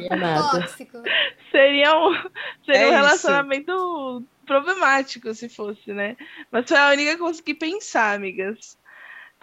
tóxico. 0.51 1.03
Seria 1.51 1.99
um, 1.99 2.15
seria 2.65 2.83
É 2.83 2.87
um 2.87 2.89
isso. 2.89 2.97
relacionamento 2.97 4.25
problemático 4.47 5.35
se 5.35 5.49
fosse, 5.49 5.93
né? 5.93 6.17
Mas 6.51 6.69
foi 6.69 6.77
a 6.77 6.91
única 6.91 7.17
que 7.17 7.23
eu 7.23 7.27
consegui 7.27 7.55
pensar, 7.55 8.15
amigas. 8.15 8.79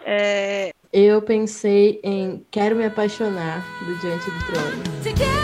É, 0.02 0.70
Eu 0.92 1.20
pensei 1.20 2.00
em 2.02 2.46
Quero 2.50 2.74
Me 2.74 2.86
Apaixonar, 2.86 3.62
do 3.84 3.94
Diante 3.96 4.30
do 4.30 4.46
Trono. 4.46 5.39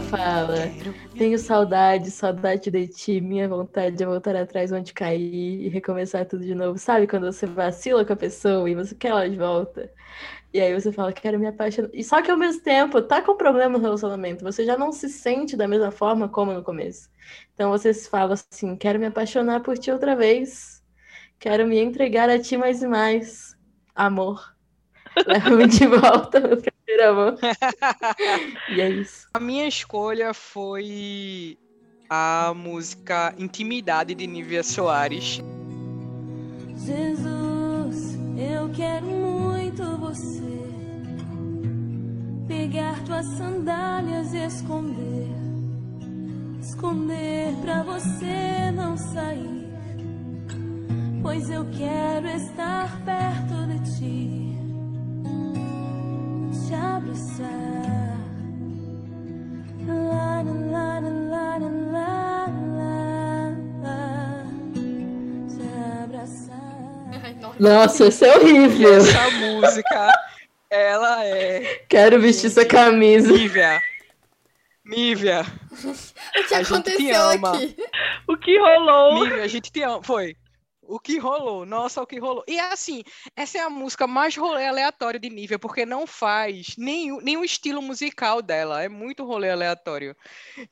Fala: 0.00 0.56
Tenho 1.16 1.38
saudade, 1.38 2.10
saudade 2.10 2.70
de 2.70 2.88
ti, 2.88 3.20
minha 3.20 3.48
vontade 3.48 4.02
é 4.02 4.06
voltar 4.06 4.36
atrás 4.36 4.72
onde 4.72 4.92
cair 4.92 5.62
e 5.66 5.68
recomeçar 5.68 6.26
tudo 6.26 6.44
de 6.44 6.54
novo. 6.54 6.78
Sabe 6.78 7.06
quando 7.06 7.26
você 7.30 7.46
vacila 7.46 8.04
com 8.04 8.12
a 8.12 8.16
pessoa 8.16 8.68
e 8.68 8.74
você 8.74 8.94
quer 8.94 9.08
ela 9.08 9.28
de 9.28 9.36
volta? 9.36 9.90
E 10.52 10.60
aí 10.60 10.72
você 10.72 10.90
fala, 10.92 11.12
quero 11.12 11.38
me 11.38 11.46
apaixonar. 11.46 11.90
E 11.92 12.02
só 12.02 12.22
que 12.22 12.30
ao 12.30 12.36
mesmo 12.36 12.62
tempo, 12.62 13.02
tá 13.02 13.20
com 13.22 13.36
problema 13.36 13.78
no 13.78 13.82
relacionamento. 13.82 14.44
Você 14.44 14.64
já 14.64 14.76
não 14.78 14.92
se 14.92 15.08
sente 15.08 15.56
da 15.56 15.68
mesma 15.68 15.90
forma 15.90 16.28
como 16.28 16.52
no 16.52 16.62
começo. 16.62 17.10
Então 17.54 17.70
você 17.70 17.92
fala 17.94 18.34
assim, 18.34 18.76
quero 18.76 18.98
me 18.98 19.06
apaixonar 19.06 19.60
por 19.62 19.76
ti 19.78 19.90
outra 19.90 20.16
vez. 20.16 20.82
Quero 21.38 21.66
me 21.66 21.78
entregar 21.78 22.30
a 22.30 22.38
ti 22.38 22.56
mais 22.56 22.82
e 22.82 22.86
mais. 22.88 23.56
Amor. 23.94 24.54
Leva-me 25.26 25.66
de 25.68 25.86
volta, 25.86 26.40
meu 26.40 26.56
amor. 27.08 27.38
E 28.70 28.80
é 28.80 28.88
isso. 28.88 29.28
A 29.34 29.40
minha 29.40 29.66
escolha 29.66 30.32
foi 30.32 31.58
a 32.08 32.52
música 32.54 33.34
Intimidade 33.38 34.14
de 34.14 34.26
Nívia 34.26 34.62
Soares. 34.62 35.40
Jesus, 36.76 38.18
eu 38.36 38.70
quero 38.74 39.06
muito 39.06 39.82
você. 39.98 40.42
Pegar 42.46 43.02
tuas 43.04 43.26
sandálias 43.36 44.32
e 44.32 44.46
esconder. 44.46 45.28
Esconder 46.60 47.52
pra 47.62 47.82
você 47.82 48.70
não 48.72 48.96
sair. 48.96 49.66
Pois 51.22 51.50
eu 51.50 51.66
quero 51.76 52.28
estar 52.28 53.04
perto 53.04 53.66
de 53.66 53.98
ti. 53.98 54.45
Te 56.64 56.74
abraçar. 56.74 58.16
Lá, 59.86 60.42
lá, 60.42 61.00
lá, 61.00 61.58
lá, 61.58 61.58
lá, 61.58 62.46
lá, 62.76 63.52
lá. 63.82 64.44
Te 65.48 66.02
abraçar. 66.04 67.60
Nossa, 67.60 68.08
isso 68.08 68.24
é 68.24 68.36
horrível. 68.36 68.94
essa 68.96 69.30
música, 69.32 70.12
ela 70.70 71.24
é. 71.24 71.84
Quero 71.88 72.20
vestir 72.20 72.50
sua 72.50 72.64
camisa. 72.64 73.32
Nívia. 73.32 73.80
Nívia. 74.84 75.44
O 76.38 76.44
que 76.48 76.54
A 76.54 76.62
gente 76.62 76.68
te 76.68 76.72
aconteceu 76.72 77.30
ama. 77.30 77.54
aqui? 77.56 77.76
o 78.28 78.36
que 78.36 78.58
rolou? 78.58 79.24
Nívia, 79.24 79.42
a 79.42 79.46
gente 79.48 79.70
te 79.70 79.82
ama. 79.82 80.02
Foi. 80.02 80.36
O 80.88 80.98
que 80.98 81.18
rolou? 81.18 81.66
Nossa, 81.66 82.00
o 82.02 82.06
que 82.06 82.18
rolou. 82.18 82.44
E 82.46 82.58
assim, 82.58 83.02
essa 83.34 83.58
é 83.58 83.60
a 83.60 83.70
música 83.70 84.06
mais 84.06 84.36
rolê 84.36 84.66
aleatório 84.66 85.18
de 85.20 85.28
Nívia, 85.28 85.58
porque 85.58 85.84
não 85.84 86.06
faz 86.06 86.74
nenhum, 86.78 87.20
nenhum 87.20 87.44
estilo 87.44 87.82
musical 87.82 88.40
dela. 88.40 88.82
É 88.82 88.88
muito 88.88 89.24
rolê 89.24 89.50
aleatório. 89.50 90.16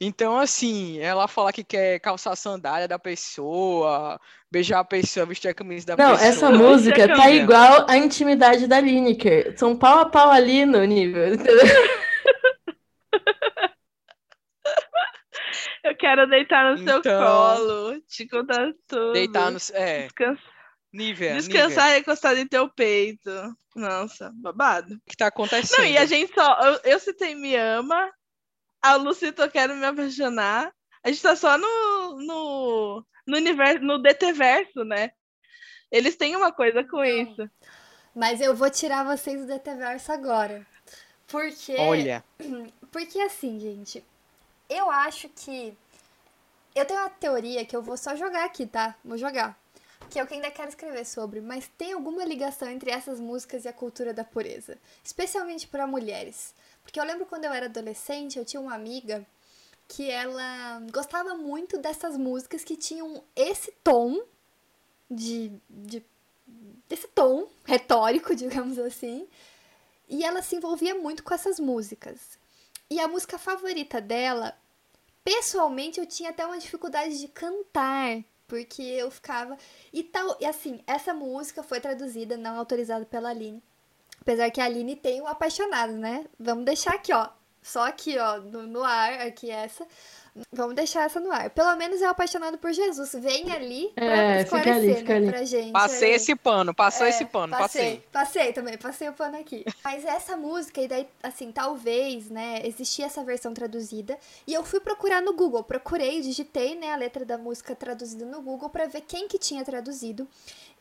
Então, 0.00 0.38
assim, 0.38 0.98
ela 1.00 1.26
fala 1.28 1.52
que 1.52 1.64
quer 1.64 1.98
calçar 2.00 2.32
a 2.32 2.36
sandália 2.36 2.86
da 2.88 2.98
pessoa, 2.98 4.20
beijar 4.50 4.80
a 4.80 4.84
pessoa, 4.84 5.26
vestir 5.26 5.48
a 5.48 5.54
camisa 5.54 5.86
da 5.86 5.96
Não, 5.96 6.12
pessoa. 6.12 6.28
essa 6.28 6.50
música 6.50 7.08
tá 7.08 7.30
igual 7.30 7.84
a 7.88 7.96
intimidade 7.96 8.66
da 8.66 8.80
Lineker. 8.80 9.58
São 9.58 9.76
pau 9.76 9.98
a 9.98 10.06
pau 10.06 10.30
ali 10.30 10.64
no 10.64 10.84
nível, 10.84 11.34
entendeu? 11.34 11.54
Eu 15.84 15.94
quero 15.94 16.26
deitar 16.26 16.72
no 16.72 16.78
seu 16.82 16.98
Então- 16.98 17.22
colo, 17.22 18.00
te 18.08 18.26
contar 18.26 18.72
tudo. 18.88 19.12
Deitar 19.12 19.50
no. 19.50 19.58
É, 19.74 20.04
Descan- 20.04 20.38
Nívia. 20.90 21.34
Descansar 21.34 21.84
Nívia, 21.84 21.96
e 21.98 22.00
encostar 22.00 22.38
em 22.38 22.46
teu 22.48 22.68
peito. 22.70 23.30
Nossa, 23.76 24.32
babado. 24.34 24.94
O 24.94 25.00
que 25.10 25.16
tá 25.16 25.26
acontecendo? 25.26 25.78
Não, 25.80 25.84
e 25.86 25.98
a 25.98 26.06
gente 26.06 26.32
só. 26.32 26.58
Eu, 26.62 26.80
eu 26.92 26.98
citei 26.98 27.34
Me 27.34 27.54
Ama, 27.54 28.10
a 28.80 28.94
Lu 28.94 29.12
citou 29.12 29.50
Quero 29.50 29.74
Me 29.76 29.84
Apaixonar. 29.84 30.72
A 31.02 31.08
gente 31.10 31.20
tá 31.20 31.36
só 31.36 31.58
no, 31.58 32.18
no, 32.20 33.04
no 33.26 33.36
universo, 33.36 33.84
no 33.84 34.00
DT 34.00 34.32
verso, 34.32 34.84
né? 34.84 35.10
Eles 35.92 36.16
têm 36.16 36.34
uma 36.34 36.50
coisa 36.50 36.82
com 36.82 37.04
isso. 37.04 37.46
Mas 38.14 38.40
eu 38.40 38.54
vou 38.54 38.70
tirar 38.70 39.04
vocês 39.04 39.38
do 39.38 39.46
DTverso 39.46 40.12
agora. 40.12 40.66
Porque. 41.26 41.74
Olha. 41.78 42.24
Porque 42.90 43.18
assim, 43.20 43.58
gente. 43.60 44.02
Eu 44.68 44.90
acho 44.90 45.28
que. 45.28 45.76
Eu 46.74 46.84
tenho 46.84 47.00
uma 47.00 47.10
teoria 47.10 47.64
que 47.64 47.76
eu 47.76 47.82
vou 47.82 47.96
só 47.96 48.16
jogar 48.16 48.44
aqui, 48.44 48.66
tá? 48.66 48.96
Vou 49.04 49.16
jogar. 49.16 49.58
Que 50.10 50.18
é 50.18 50.26
que 50.26 50.34
ainda 50.34 50.50
quero 50.50 50.68
escrever 50.68 51.04
sobre. 51.04 51.40
Mas 51.40 51.70
tem 51.78 51.92
alguma 51.92 52.24
ligação 52.24 52.68
entre 52.68 52.90
essas 52.90 53.20
músicas 53.20 53.64
e 53.64 53.68
a 53.68 53.72
cultura 53.72 54.12
da 54.12 54.24
pureza. 54.24 54.78
Especialmente 55.02 55.68
para 55.68 55.86
mulheres. 55.86 56.54
Porque 56.82 56.98
eu 56.98 57.04
lembro 57.04 57.26
quando 57.26 57.44
eu 57.44 57.52
era 57.52 57.66
adolescente, 57.66 58.38
eu 58.38 58.44
tinha 58.44 58.60
uma 58.60 58.74
amiga 58.74 59.24
que 59.88 60.10
ela 60.10 60.80
gostava 60.92 61.34
muito 61.34 61.78
dessas 61.78 62.16
músicas 62.16 62.64
que 62.64 62.76
tinham 62.76 63.22
esse 63.36 63.72
tom 63.82 64.22
de, 65.10 65.52
de 65.68 66.04
esse 66.90 67.08
tom 67.08 67.48
retórico, 67.64 68.34
digamos 68.36 68.78
assim. 68.78 69.26
E 70.08 70.24
ela 70.24 70.42
se 70.42 70.56
envolvia 70.56 70.94
muito 70.94 71.22
com 71.22 71.32
essas 71.34 71.58
músicas. 71.58 72.38
E 72.90 73.00
a 73.00 73.08
música 73.08 73.38
favorita 73.38 74.00
dela, 74.00 74.56
pessoalmente, 75.24 75.98
eu 75.98 76.06
tinha 76.06 76.30
até 76.30 76.44
uma 76.46 76.58
dificuldade 76.58 77.18
de 77.18 77.28
cantar, 77.28 78.22
porque 78.46 78.82
eu 78.82 79.10
ficava. 79.10 79.56
E 79.92 80.02
tal. 80.02 80.36
E 80.40 80.46
assim, 80.46 80.82
essa 80.86 81.14
música 81.14 81.62
foi 81.62 81.80
traduzida, 81.80 82.36
não 82.36 82.58
autorizada 82.58 83.04
pela 83.04 83.30
Aline. 83.30 83.62
Apesar 84.20 84.50
que 84.50 84.60
a 84.60 84.64
Aline 84.64 84.96
tem 84.96 85.20
o 85.20 85.26
apaixonado, 85.26 85.92
né? 85.92 86.26
Vamos 86.38 86.64
deixar 86.64 86.94
aqui, 86.94 87.12
ó. 87.12 87.28
Só 87.62 87.86
aqui, 87.86 88.18
ó, 88.18 88.38
no, 88.38 88.66
no 88.66 88.82
ar, 88.82 89.20
aqui 89.22 89.50
essa. 89.50 89.86
Vamos 90.52 90.74
deixar 90.74 91.04
essa 91.04 91.20
no 91.20 91.30
ar. 91.30 91.48
Pelo 91.50 91.76
menos 91.76 92.02
é 92.02 92.08
o 92.08 92.10
apaixonado 92.10 92.58
por 92.58 92.72
Jesus. 92.72 93.12
Vem 93.14 93.52
ali 93.52 93.92
pra 93.94 94.04
É, 94.04 94.44
fica 94.44 94.56
esclarecer 94.58 94.74
ali, 94.74 94.94
fica 94.96 95.12
né, 95.12 95.16
ali. 95.18 95.28
pra 95.28 95.44
gente. 95.44 95.72
Passei 95.72 96.08
aí. 96.10 96.14
esse 96.16 96.34
pano, 96.34 96.74
passou 96.74 97.06
É, 97.06 97.10
esse 97.10 97.24
pano, 97.24 97.56
passei. 97.56 97.82
passei. 97.82 98.08
Passei 98.10 98.52
também, 98.52 98.76
passei 98.76 99.08
o 99.08 99.12
pano 99.12 99.38
aqui. 99.38 99.64
Mas 99.84 100.04
essa 100.04 100.36
música, 100.36 100.80
e 100.80 100.88
daí, 100.88 101.06
assim, 101.22 101.52
talvez, 101.52 102.30
né, 102.30 102.62
existia 102.66 103.06
essa 103.06 103.22
versão 103.22 103.54
traduzida. 103.54 104.18
E 104.44 104.52
eu 104.52 104.64
fui 104.64 104.80
procurar 104.80 105.22
no 105.22 105.32
Google. 105.34 105.62
Procurei, 105.62 106.20
digitei, 106.20 106.74
né, 106.74 106.92
a 106.92 106.96
letra 106.96 107.24
da 107.24 107.38
música 107.38 107.74
traduzida 107.76 108.24
no 108.24 108.42
Google 108.42 108.70
pra 108.70 108.86
ver 108.86 109.02
quem 109.02 109.28
que 109.28 109.38
tinha 109.38 109.64
traduzido. 109.64 110.26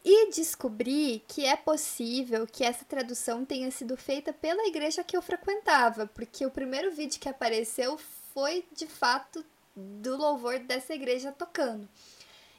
E 0.03 0.31
descobri 0.31 1.23
que 1.27 1.45
é 1.45 1.55
possível 1.55 2.47
que 2.51 2.63
essa 2.65 2.83
tradução 2.85 3.45
tenha 3.45 3.69
sido 3.69 3.95
feita 3.95 4.33
pela 4.33 4.65
igreja 4.67 5.03
que 5.03 5.15
eu 5.15 5.21
frequentava. 5.21 6.07
Porque 6.07 6.43
o 6.45 6.49
primeiro 6.51 6.91
vídeo 6.91 7.19
que 7.21 7.29
apareceu 7.29 7.97
foi, 8.34 8.65
de 8.71 8.88
fato, 8.88 9.43
do 9.75 10.17
louvor 10.17 10.59
dessa 10.59 10.93
igreja 10.93 11.31
tocando. 11.31 11.88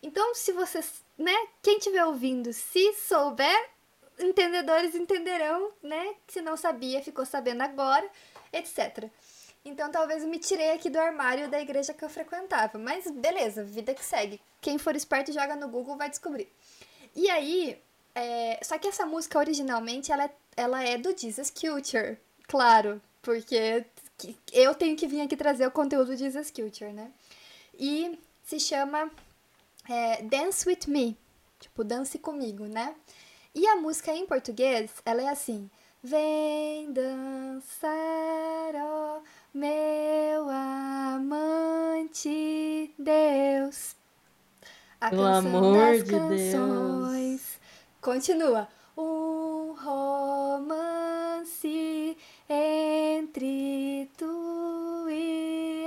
Então, 0.03 0.35
se 0.35 0.53
vocês, 0.53 1.03
né, 1.17 1.35
quem 1.63 1.79
estiver 1.79 2.05
ouvindo, 2.05 2.53
se 2.53 2.93
souber, 2.95 3.71
entendedores 4.19 4.95
entenderão, 4.95 5.73
né? 5.83 6.15
Se 6.29 6.41
não 6.41 6.57
sabia, 6.57 7.03
ficou 7.03 7.25
sabendo 7.25 7.63
agora, 7.63 8.09
etc. 8.53 9.09
Então, 9.65 9.91
talvez 9.91 10.23
eu 10.23 10.29
me 10.29 10.39
tirei 10.39 10.73
aqui 10.73 10.91
do 10.91 11.01
armário 11.01 11.49
da 11.49 11.61
igreja 11.61 11.95
que 11.95 12.05
eu 12.05 12.11
frequentava. 12.11 12.79
Mas 12.79 13.11
beleza, 13.11 13.65
vida 13.65 13.95
que 13.95 14.05
segue. 14.05 14.41
Quem 14.61 14.77
for 14.77 14.95
esperto 14.95 15.33
joga 15.33 15.57
no 15.57 15.69
Google 15.69 15.97
vai 15.97 16.11
descobrir. 16.11 16.53
E 17.17 17.31
aí, 17.31 17.81
é, 18.15 18.61
só 18.63 18.79
que 18.79 18.89
essa 18.89 19.07
música 19.07 19.39
originalmente 19.39 20.13
ela 20.13 20.25
é, 20.25 20.31
ela 20.57 20.83
é 20.85 20.99
do 20.99 21.17
Jesus 21.17 21.51
Culture, 21.51 22.19
claro, 22.47 23.01
porque 23.23 23.85
que- 24.27 24.37
eu 24.53 24.75
tenho 24.75 24.97
que 24.97 25.07
vir 25.07 25.21
aqui 25.21 25.37
trazer 25.37 25.67
o 25.67 25.71
conteúdo 25.71 26.09
do 26.09 26.17
Jesus 26.17 26.51
Culture, 26.51 26.93
né? 26.93 27.11
E 27.79 28.19
se 28.45 28.59
chama 28.61 29.11
é, 29.89 30.23
Dance 30.23 30.67
With 30.69 30.81
Me, 30.89 31.17
tipo, 31.61 31.85
dance 31.85 32.19
comigo, 32.19 32.65
né? 32.67 32.95
E 33.55 33.67
a 33.67 33.77
música 33.77 34.13
em 34.15 34.27
português, 34.27 34.91
ela 35.05 35.23
é 35.23 35.29
assim: 35.29 35.69
Vem 36.03 36.93
dançar, 36.93 38.75
ó 38.77 39.21
meu 39.53 40.49
amante 41.65 42.93
Deus. 42.99 43.95
A 45.01 45.11
Pelo 45.11 45.23
canção 45.23 45.73
das 45.75 45.99
de 45.99 46.05
Deus. 46.05 46.53
canções. 46.53 47.61
Continua. 48.01 48.69
Um 48.97 49.75
romance 49.77 51.67
entre 53.25 54.09
tu 54.17 55.09
e 55.09 55.85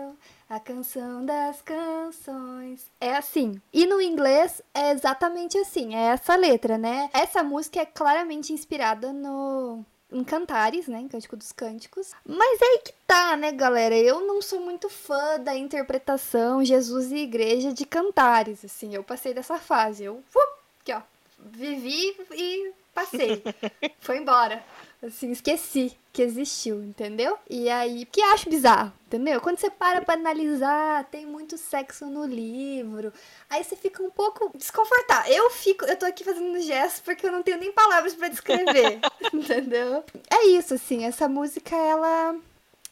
eu. 0.00 0.16
A 0.48 0.60
canção 0.60 1.26
das 1.26 1.60
canções. 1.60 2.88
É 3.00 3.16
assim. 3.16 3.60
E 3.72 3.84
no 3.84 4.00
inglês 4.00 4.62
é 4.72 4.92
exatamente 4.92 5.58
assim. 5.58 5.94
É 5.94 6.12
essa 6.12 6.36
letra, 6.36 6.78
né? 6.78 7.10
Essa 7.12 7.42
música 7.42 7.80
é 7.80 7.86
claramente 7.86 8.52
inspirada 8.52 9.12
no. 9.12 9.84
Em 10.10 10.24
Cantares, 10.24 10.88
né? 10.88 11.00
Em 11.00 11.08
Cântico 11.08 11.36
dos 11.36 11.52
Cânticos. 11.52 12.12
Mas 12.24 12.62
é 12.62 12.64
aí 12.64 12.78
que 12.78 12.94
tá, 13.06 13.36
né, 13.36 13.52
galera? 13.52 13.94
Eu 13.94 14.26
não 14.26 14.40
sou 14.40 14.58
muito 14.58 14.88
fã 14.88 15.38
da 15.38 15.54
interpretação 15.54 16.64
Jesus 16.64 17.12
e 17.12 17.16
Igreja 17.16 17.74
de 17.74 17.84
Cantares, 17.84 18.64
assim. 18.64 18.94
Eu 18.94 19.04
passei 19.04 19.34
dessa 19.34 19.58
fase. 19.58 20.04
Eu, 20.04 20.14
uh, 20.14 20.48
aqui, 20.80 20.94
ó. 20.94 21.02
Vivi 21.38 22.16
e 22.32 22.72
passei. 22.94 23.42
Foi 24.00 24.16
embora. 24.16 24.64
Assim, 25.00 25.30
esqueci 25.30 25.96
que 26.12 26.22
existiu, 26.22 26.82
entendeu? 26.82 27.38
E 27.48 27.70
aí, 27.70 28.04
que 28.04 28.20
acho 28.20 28.50
bizarro, 28.50 28.92
entendeu? 29.06 29.40
Quando 29.40 29.58
você 29.58 29.70
para 29.70 30.00
pra 30.02 30.14
analisar, 30.14 31.04
tem 31.04 31.24
muito 31.24 31.56
sexo 31.56 32.06
no 32.06 32.24
livro. 32.26 33.12
Aí 33.48 33.62
você 33.62 33.76
fica 33.76 34.02
um 34.02 34.10
pouco 34.10 34.50
desconfortável. 34.58 35.32
Eu 35.32 35.50
fico, 35.50 35.84
eu 35.84 35.96
tô 35.96 36.04
aqui 36.04 36.24
fazendo 36.24 36.60
gestos 36.60 37.00
porque 37.00 37.24
eu 37.24 37.30
não 37.30 37.44
tenho 37.44 37.58
nem 37.58 37.70
palavras 37.72 38.14
pra 38.14 38.26
descrever, 38.26 38.98
entendeu? 39.32 40.02
É 40.28 40.46
isso, 40.46 40.74
assim, 40.74 41.04
essa 41.04 41.28
música, 41.28 41.76
ela 41.76 42.34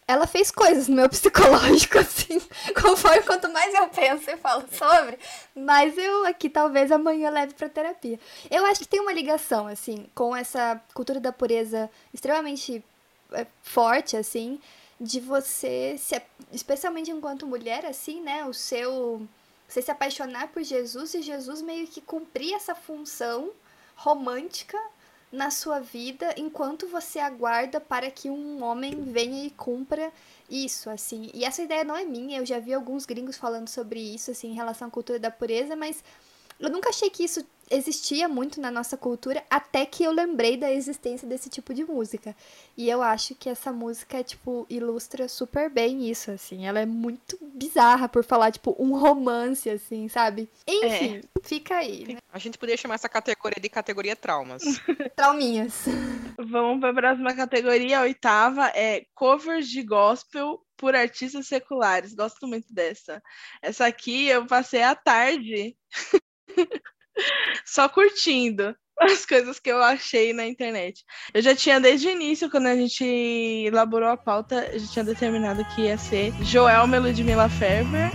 ela 0.08 0.26
fez 0.26 0.50
coisas 0.50 0.88
no 0.88 0.96
meu 0.96 1.08
psicológico, 1.10 1.98
assim, 1.98 2.40
conforme 2.80 3.22
quanto 3.22 3.50
mais 3.52 3.74
eu 3.74 3.88
penso 3.88 4.30
e 4.30 4.36
falo 4.36 4.64
sobre, 4.70 5.18
mas 5.54 5.98
eu 5.98 6.24
aqui 6.24 6.48
talvez 6.48 6.92
amanhã 6.92 7.30
leve 7.30 7.54
pra 7.54 7.68
terapia. 7.68 8.18
Eu 8.50 8.64
acho 8.66 8.80
que 8.80 8.88
tem 8.88 9.00
uma 9.00 9.12
ligação, 9.12 9.66
assim, 9.66 10.06
com 10.14 10.34
essa 10.34 10.80
cultura 10.94 11.18
da 11.18 11.32
pureza 11.32 11.90
extremamente 12.14 12.84
é, 13.32 13.46
forte, 13.62 14.16
assim, 14.16 14.60
de 15.00 15.20
você, 15.20 15.96
se, 15.98 16.20
especialmente 16.52 17.10
enquanto 17.10 17.46
mulher, 17.46 17.84
assim, 17.84 18.22
né, 18.22 18.44
o 18.44 18.54
seu, 18.54 19.26
você 19.68 19.82
se 19.82 19.90
apaixonar 19.90 20.48
por 20.48 20.62
Jesus 20.62 21.14
e 21.14 21.22
Jesus 21.22 21.60
meio 21.60 21.86
que 21.86 22.00
cumprir 22.00 22.54
essa 22.54 22.74
função 22.74 23.50
romântica 23.96 24.78
na 25.30 25.50
sua 25.50 25.80
vida 25.80 26.34
enquanto 26.36 26.86
você 26.88 27.18
aguarda 27.18 27.80
para 27.80 28.10
que 28.10 28.30
um 28.30 28.62
homem 28.62 29.02
venha 29.02 29.44
e 29.44 29.50
cumpra 29.50 30.12
isso, 30.48 30.88
assim. 30.88 31.30
E 31.34 31.44
essa 31.44 31.62
ideia 31.62 31.84
não 31.84 31.96
é 31.96 32.04
minha, 32.04 32.38
eu 32.38 32.46
já 32.46 32.58
vi 32.58 32.72
alguns 32.72 33.04
gringos 33.04 33.36
falando 33.36 33.68
sobre 33.68 34.00
isso, 34.00 34.30
assim, 34.30 34.50
em 34.50 34.54
relação 34.54 34.88
à 34.88 34.90
cultura 34.90 35.18
da 35.18 35.30
pureza, 35.30 35.74
mas 35.74 36.02
eu 36.58 36.70
nunca 36.70 36.88
achei 36.88 37.10
que 37.10 37.24
isso 37.24 37.44
existia 37.70 38.28
muito 38.28 38.60
na 38.60 38.70
nossa 38.70 38.96
cultura, 38.96 39.44
até 39.50 39.84
que 39.84 40.04
eu 40.04 40.12
lembrei 40.12 40.56
da 40.56 40.72
existência 40.72 41.26
desse 41.26 41.48
tipo 41.48 41.74
de 41.74 41.84
música. 41.84 42.34
E 42.76 42.88
eu 42.88 43.02
acho 43.02 43.34
que 43.34 43.48
essa 43.48 43.72
música, 43.72 44.22
tipo, 44.22 44.66
ilustra 44.68 45.28
super 45.28 45.70
bem 45.70 46.08
isso, 46.08 46.30
assim. 46.30 46.66
Ela 46.66 46.80
é 46.80 46.86
muito 46.86 47.38
bizarra 47.40 48.08
por 48.08 48.24
falar, 48.24 48.52
tipo, 48.52 48.76
um 48.78 48.96
romance, 48.96 49.68
assim, 49.68 50.08
sabe? 50.08 50.48
Enfim, 50.66 51.20
fica 51.42 51.76
aí, 51.76 52.14
né? 52.14 52.18
A 52.32 52.38
gente 52.38 52.58
poderia 52.58 52.76
chamar 52.76 52.96
essa 52.96 53.08
categoria 53.08 53.60
de 53.60 53.68
categoria 53.68 54.14
traumas. 54.14 54.62
Trauminhas. 55.16 55.86
Vamos 56.38 56.80
para 56.80 56.90
a 56.90 56.94
próxima 56.94 57.34
categoria, 57.34 58.00
a 58.00 58.02
oitava 58.02 58.66
é 58.74 59.06
covers 59.14 59.68
de 59.68 59.82
gospel 59.82 60.60
por 60.76 60.94
artistas 60.94 61.46
seculares. 61.46 62.14
Gosto 62.14 62.46
muito 62.46 62.72
dessa. 62.72 63.22
Essa 63.62 63.86
aqui 63.86 64.28
eu 64.28 64.46
passei 64.46 64.82
a 64.82 64.94
tarde 64.94 65.76
só 67.64 67.88
curtindo 67.88 68.74
as 68.98 69.26
coisas 69.26 69.58
que 69.58 69.70
eu 69.70 69.82
achei 69.82 70.32
na 70.32 70.46
internet. 70.46 71.04
Eu 71.34 71.42
já 71.42 71.54
tinha 71.54 71.78
desde 71.78 72.08
o 72.08 72.10
início, 72.10 72.50
quando 72.50 72.66
a 72.66 72.74
gente 72.74 73.04
elaborou 73.04 74.08
a 74.08 74.16
pauta, 74.16 74.68
eu 74.72 74.78
já 74.78 74.86
tinha 74.86 75.04
determinado 75.04 75.64
que 75.74 75.82
ia 75.82 75.98
ser 75.98 76.32
Joel 76.42 76.86
Melodimila 76.86 77.48
Ferber. 77.48 78.10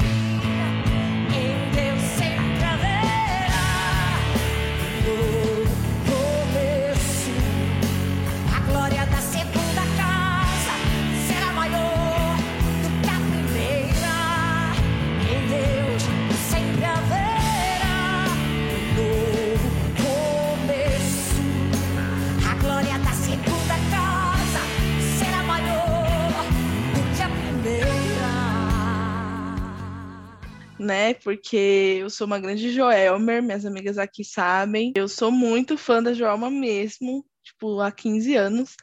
Né? 30.82 31.14
Porque 31.16 31.98
eu 32.02 32.10
sou 32.10 32.28
uma 32.28 32.40
grande 32.40 32.72
Joelmer, 32.72 33.42
minhas 33.44 33.66
amigas 33.66 33.98
aqui 33.98 34.24
sabem. 34.24 34.94
Eu 34.96 35.08
sou 35.08 35.32
muito 35.32 35.78
fã 35.78 36.02
da 36.02 36.14
Joelma 36.14 36.50
mesmo, 36.50 37.26
tipo, 37.44 37.80
há 37.80 37.92
15 37.92 38.36
anos. 38.36 38.76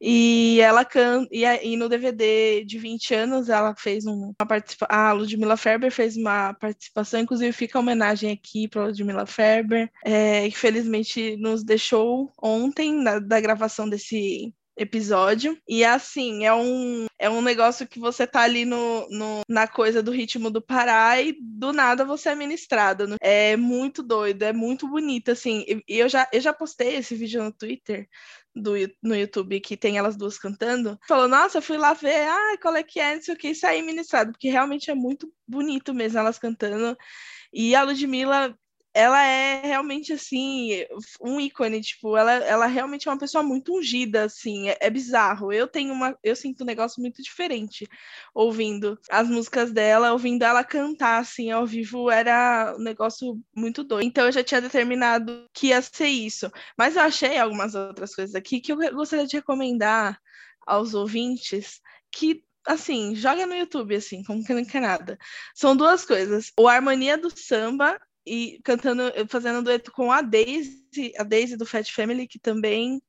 E 0.00 0.60
ela 0.60 0.84
canta. 0.84 1.28
E, 1.32 1.44
a- 1.44 1.62
e 1.62 1.76
no 1.76 1.88
DVD 1.88 2.64
de 2.64 2.78
20 2.78 3.14
anos, 3.14 3.48
ela 3.48 3.74
fez 3.76 4.06
um- 4.06 4.32
uma 4.38 4.46
participação. 4.46 4.96
A 4.96 5.12
Ludmilla 5.12 5.56
Ferber 5.56 5.90
fez 5.92 6.16
uma 6.16 6.54
participação, 6.54 7.20
inclusive 7.20 7.52
fica 7.52 7.78
a 7.78 7.80
homenagem 7.80 8.30
aqui 8.32 8.68
para 8.68 8.86
Ludmilla 8.86 9.26
Ferber, 9.26 9.90
é, 10.04 10.48
que 10.50 10.56
felizmente 10.58 11.36
nos 11.36 11.64
deixou 11.64 12.32
ontem 12.42 12.92
na- 12.92 13.18
da 13.18 13.40
gravação 13.40 13.88
desse 13.88 14.52
episódio. 14.76 15.58
E 15.68 15.84
assim, 15.84 16.44
é 16.44 16.54
um, 16.54 17.06
é 17.18 17.28
um 17.28 17.42
negócio 17.42 17.86
que 17.86 17.98
você 17.98 18.26
tá 18.26 18.40
ali 18.42 18.64
no, 18.64 19.08
no- 19.10 19.42
na 19.48 19.66
coisa 19.68 20.02
do 20.02 20.10
ritmo 20.10 20.50
do 20.50 20.62
Pará 20.62 21.20
e 21.20 21.36
do 21.40 21.72
nada 21.72 22.04
você 22.04 22.30
é 22.30 22.34
ministrado. 22.34 23.06
né? 23.06 23.16
É 23.20 23.56
muito 23.56 24.02
doido, 24.02 24.42
é 24.42 24.52
muito 24.52 24.88
bonito, 24.88 25.30
assim. 25.30 25.64
E 25.68 25.82
e 25.88 25.98
eu 25.98 26.08
já, 26.08 26.28
eu 26.32 26.40
já 26.40 26.52
postei 26.52 26.96
esse 26.96 27.14
vídeo 27.14 27.42
no 27.42 27.52
Twitter. 27.52 28.08
Do, 28.52 28.72
no 29.00 29.14
YouTube 29.14 29.60
que 29.60 29.76
tem 29.76 29.96
elas 29.96 30.16
duas 30.16 30.36
cantando, 30.36 30.98
falou, 31.06 31.28
nossa, 31.28 31.58
eu 31.58 31.62
fui 31.62 31.76
lá 31.76 31.92
ver, 31.94 32.26
ah, 32.28 32.56
qual 32.60 32.74
é 32.74 32.82
que 32.82 32.98
é, 32.98 33.14
não 33.14 33.22
sei 33.22 33.34
o 33.34 33.38
que, 33.38 33.50
e 33.50 33.54
saí 33.54 33.80
ministrado, 33.80 34.32
porque 34.32 34.50
realmente 34.50 34.90
é 34.90 34.94
muito 34.94 35.32
bonito 35.46 35.94
mesmo 35.94 36.18
elas 36.18 36.36
cantando. 36.36 36.96
E 37.52 37.76
a 37.76 37.84
Ludmilla, 37.84 38.52
ela 38.92 39.22
é 39.22 39.60
realmente 39.62 40.12
assim, 40.12 40.84
um 41.20 41.40
ícone, 41.40 41.80
tipo, 41.80 42.16
ela, 42.16 42.32
ela 42.32 42.66
realmente 42.66 43.08
é 43.08 43.10
uma 43.10 43.18
pessoa 43.18 43.42
muito 43.42 43.76
ungida, 43.76 44.24
assim, 44.24 44.68
é, 44.68 44.78
é 44.80 44.90
bizarro. 44.90 45.52
Eu 45.52 45.68
tenho 45.68 45.92
uma, 45.92 46.18
eu 46.24 46.34
sinto 46.34 46.62
um 46.62 46.66
negócio 46.66 47.00
muito 47.00 47.22
diferente 47.22 47.86
ouvindo 48.34 48.98
as 49.08 49.28
músicas 49.28 49.72
dela, 49.72 50.12
ouvindo 50.12 50.42
ela 50.42 50.64
cantar, 50.64 51.20
assim, 51.20 51.50
ao 51.50 51.66
vivo, 51.66 52.10
era 52.10 52.74
um 52.76 52.82
negócio 52.82 53.40
muito 53.54 53.84
doido. 53.84 54.06
Então 54.06 54.26
eu 54.26 54.32
já 54.32 54.42
tinha 54.42 54.60
determinado 54.60 55.46
que 55.54 55.68
ia 55.68 55.80
ser 55.82 56.08
isso. 56.08 56.50
Mas 56.76 56.96
eu 56.96 57.02
achei 57.02 57.38
algumas 57.38 57.74
outras 57.74 58.14
coisas 58.14 58.34
aqui 58.34 58.60
que 58.60 58.72
eu 58.72 58.76
gostaria 58.94 59.26
de 59.26 59.36
recomendar 59.36 60.18
aos 60.66 60.94
ouvintes 60.94 61.80
que 62.12 62.44
assim, 62.66 63.14
joga 63.14 63.46
no 63.46 63.54
YouTube, 63.54 63.96
assim, 63.96 64.22
como 64.22 64.44
que 64.44 64.52
não 64.54 64.64
quer 64.64 64.80
nada. 64.82 65.18
São 65.54 65.76
duas 65.76 66.04
coisas. 66.04 66.52
O 66.58 66.68
Harmonia 66.68 67.16
do 67.16 67.30
Samba 67.30 67.98
e 68.30 68.60
cantando, 68.62 69.02
fazendo 69.28 69.60
dueto 69.60 69.90
com 69.90 70.12
a 70.12 70.22
Daisy, 70.22 71.12
a 71.18 71.24
Daisy 71.24 71.56
do 71.56 71.66
Fat 71.66 71.90
Family, 71.92 72.28
que 72.28 72.38
também. 72.38 73.02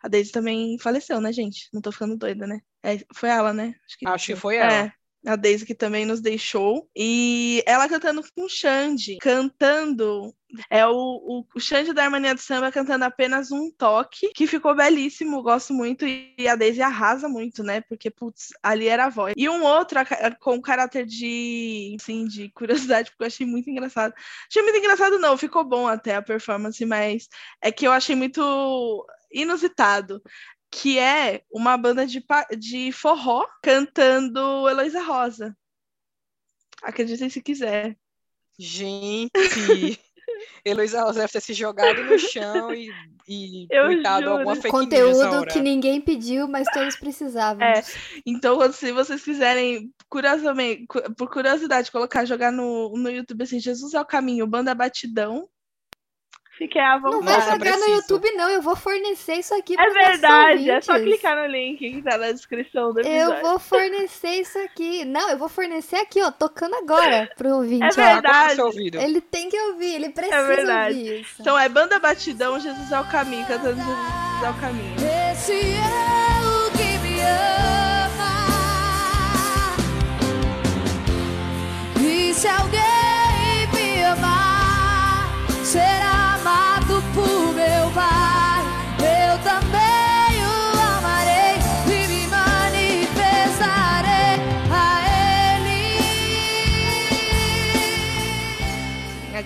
A 0.00 0.08
Daisy 0.08 0.30
também 0.30 0.78
faleceu, 0.78 1.20
né, 1.20 1.32
gente? 1.32 1.68
Não 1.72 1.80
tô 1.80 1.90
ficando 1.90 2.16
doida, 2.16 2.46
né? 2.46 2.60
É, 2.82 2.98
foi 3.12 3.28
ela, 3.28 3.52
né? 3.52 3.74
Acho 3.84 3.98
que, 3.98 4.08
Acho 4.08 4.26
que 4.26 4.36
foi 4.36 4.56
ela. 4.56 4.72
É, 4.72 4.92
a 5.26 5.36
Daisy 5.36 5.66
que 5.66 5.74
também 5.74 6.06
nos 6.06 6.20
deixou. 6.20 6.88
E 6.96 7.62
ela 7.66 7.88
cantando 7.88 8.22
com 8.34 8.44
o 8.44 8.48
Xande, 8.48 9.18
cantando. 9.20 10.34
É 10.70 10.86
o, 10.86 10.92
o, 10.92 11.44
o 11.54 11.60
Xande 11.60 11.92
da 11.92 12.04
Harmonia 12.04 12.34
do 12.34 12.40
Samba 12.40 12.72
cantando 12.72 13.04
apenas 13.04 13.50
um 13.50 13.70
toque, 13.70 14.32
que 14.32 14.46
ficou 14.46 14.74
belíssimo, 14.74 15.42
gosto 15.42 15.74
muito. 15.74 16.06
E 16.06 16.48
a 16.48 16.56
Daisy 16.56 16.80
arrasa 16.80 17.28
muito, 17.28 17.62
né? 17.62 17.82
Porque, 17.82 18.10
putz, 18.10 18.48
ali 18.62 18.88
era 18.88 19.06
a 19.06 19.10
voz. 19.10 19.34
E 19.36 19.48
um 19.48 19.62
outro 19.62 19.98
com 20.40 20.60
caráter 20.62 21.04
de, 21.04 21.96
assim, 22.00 22.24
de 22.26 22.48
curiosidade, 22.54 23.10
porque 23.10 23.24
eu 23.24 23.26
achei 23.26 23.46
muito 23.46 23.68
engraçado. 23.68 24.14
Achei 24.50 24.62
muito 24.62 24.78
engraçado, 24.78 25.18
não, 25.18 25.36
ficou 25.36 25.64
bom 25.64 25.86
até 25.86 26.14
a 26.16 26.22
performance, 26.22 26.84
mas 26.86 27.28
é 27.60 27.70
que 27.70 27.86
eu 27.86 27.92
achei 27.92 28.16
muito 28.16 29.06
inusitado. 29.30 30.22
Que 30.70 30.98
é 30.98 31.42
uma 31.50 31.76
banda 31.76 32.06
de, 32.06 32.22
de 32.58 32.92
forró 32.92 33.46
cantando 33.62 34.68
Heloísa 34.68 35.02
Rosa. 35.02 35.56
Acreditem 36.82 37.28
se 37.28 37.42
quiser. 37.42 37.96
Gente, 38.58 39.30
Heloísa 40.64 41.02
Rosa 41.02 41.20
deve 41.20 41.32
ter 41.32 41.40
se 41.40 41.54
jogado 41.54 42.02
no 42.04 42.18
chão 42.18 42.74
e, 42.74 42.90
e 43.26 43.66
Eu 43.70 43.84
tweetado 43.84 44.24
juro. 44.24 44.36
alguma 44.36 44.56
fake 44.56 44.68
Conteúdo 44.70 45.46
que 45.46 45.60
ninguém 45.60 46.00
pediu, 46.00 46.46
mas 46.48 46.68
todos 46.72 46.96
precisavam. 46.96 47.62
É, 47.62 47.82
então, 48.26 48.70
se 48.72 48.92
vocês 48.92 49.22
quiserem, 49.22 49.92
curiosamente, 50.08 50.86
cu- 50.86 51.14
por 51.14 51.30
curiosidade, 51.30 51.90
colocar, 51.90 52.24
jogar 52.24 52.52
no, 52.52 52.92
no 52.96 53.10
YouTube 53.10 53.42
assim, 53.42 53.58
Jesus 53.58 53.94
é 53.94 54.00
o 54.00 54.04
caminho, 54.06 54.46
banda 54.46 54.74
batidão. 54.74 55.48
Fiquem 56.58 56.82
à 56.82 56.98
Não 56.98 57.22
vai 57.22 57.40
vontade. 57.40 57.50
jogar 57.64 57.76
no 57.78 57.86
YouTube, 57.94 58.30
não. 58.32 58.50
Eu 58.50 58.60
vou 58.60 58.74
fornecer 58.74 59.34
isso 59.34 59.54
aqui 59.54 59.74
É 59.74 59.76
pros 59.76 59.94
nossos 59.94 60.10
verdade, 60.10 60.70
é 60.70 60.80
só 60.80 60.98
clicar 60.98 61.36
no 61.36 61.46
link 61.46 61.78
que 61.78 62.02
tá 62.02 62.18
na 62.18 62.32
descrição 62.32 62.92
do 62.92 62.98
Eu 63.00 63.06
episódio. 63.06 63.42
vou 63.42 63.58
fornecer 63.60 64.30
isso 64.40 64.58
aqui. 64.58 65.04
Não, 65.04 65.30
eu 65.30 65.38
vou 65.38 65.48
fornecer 65.48 65.96
aqui, 65.96 66.20
ó, 66.20 66.32
tocando 66.32 66.74
agora 66.74 67.30
pro 67.36 67.50
ouvinte. 67.58 67.84
É 67.84 67.88
ó. 67.88 67.92
verdade. 68.12 68.60
ouvido. 68.60 68.98
Ele 69.00 69.20
tem 69.20 69.48
que 69.48 69.56
ouvir, 69.60 69.94
ele 69.94 70.08
precisa 70.10 70.34
É 70.36 70.42
verdade. 70.46 70.98
ouvir 70.98 71.20
isso. 71.20 71.36
Então 71.40 71.56
é 71.56 71.68
banda 71.68 71.96
batidão, 72.00 72.58
Jesus 72.58 72.90
é 72.90 72.98
o 73.00 73.04
caminho, 73.04 73.46
cantando 73.46 73.76
Jesus 73.76 74.42
é 74.44 74.50
o 74.50 74.54
caminho. 74.60 74.96
Esse 75.32 75.52
eu 75.52 76.70
que 76.72 76.98
me 77.06 77.20
ama. 77.20 78.28
E 82.00 82.34
se 82.34 82.48
alguém 82.48 82.97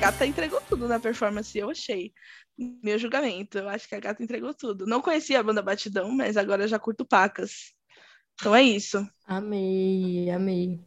gata 0.03 0.27
entregou 0.27 0.61
tudo 0.69 0.89
na 0.89 0.99
performance, 0.99 1.57
eu 1.57 1.71
achei. 1.71 2.13
Meu 2.59 2.99
julgamento, 2.99 3.59
eu 3.59 3.69
acho 3.69 3.89
que 3.89 3.95
a 3.95 4.01
gata 4.01 4.21
entregou 4.21 4.53
tudo. 4.53 4.85
Não 4.85 5.01
conhecia 5.01 5.39
a 5.39 5.43
banda 5.45 5.63
Batidão, 5.63 6.11
mas 6.11 6.37
agora 6.37 6.67
já 6.67 6.77
curto 6.77 7.05
pacas. 7.05 7.73
Então 8.35 8.53
é 8.53 8.63
isso. 8.63 9.09
Amei, 9.25 10.29
amei. 10.29 10.81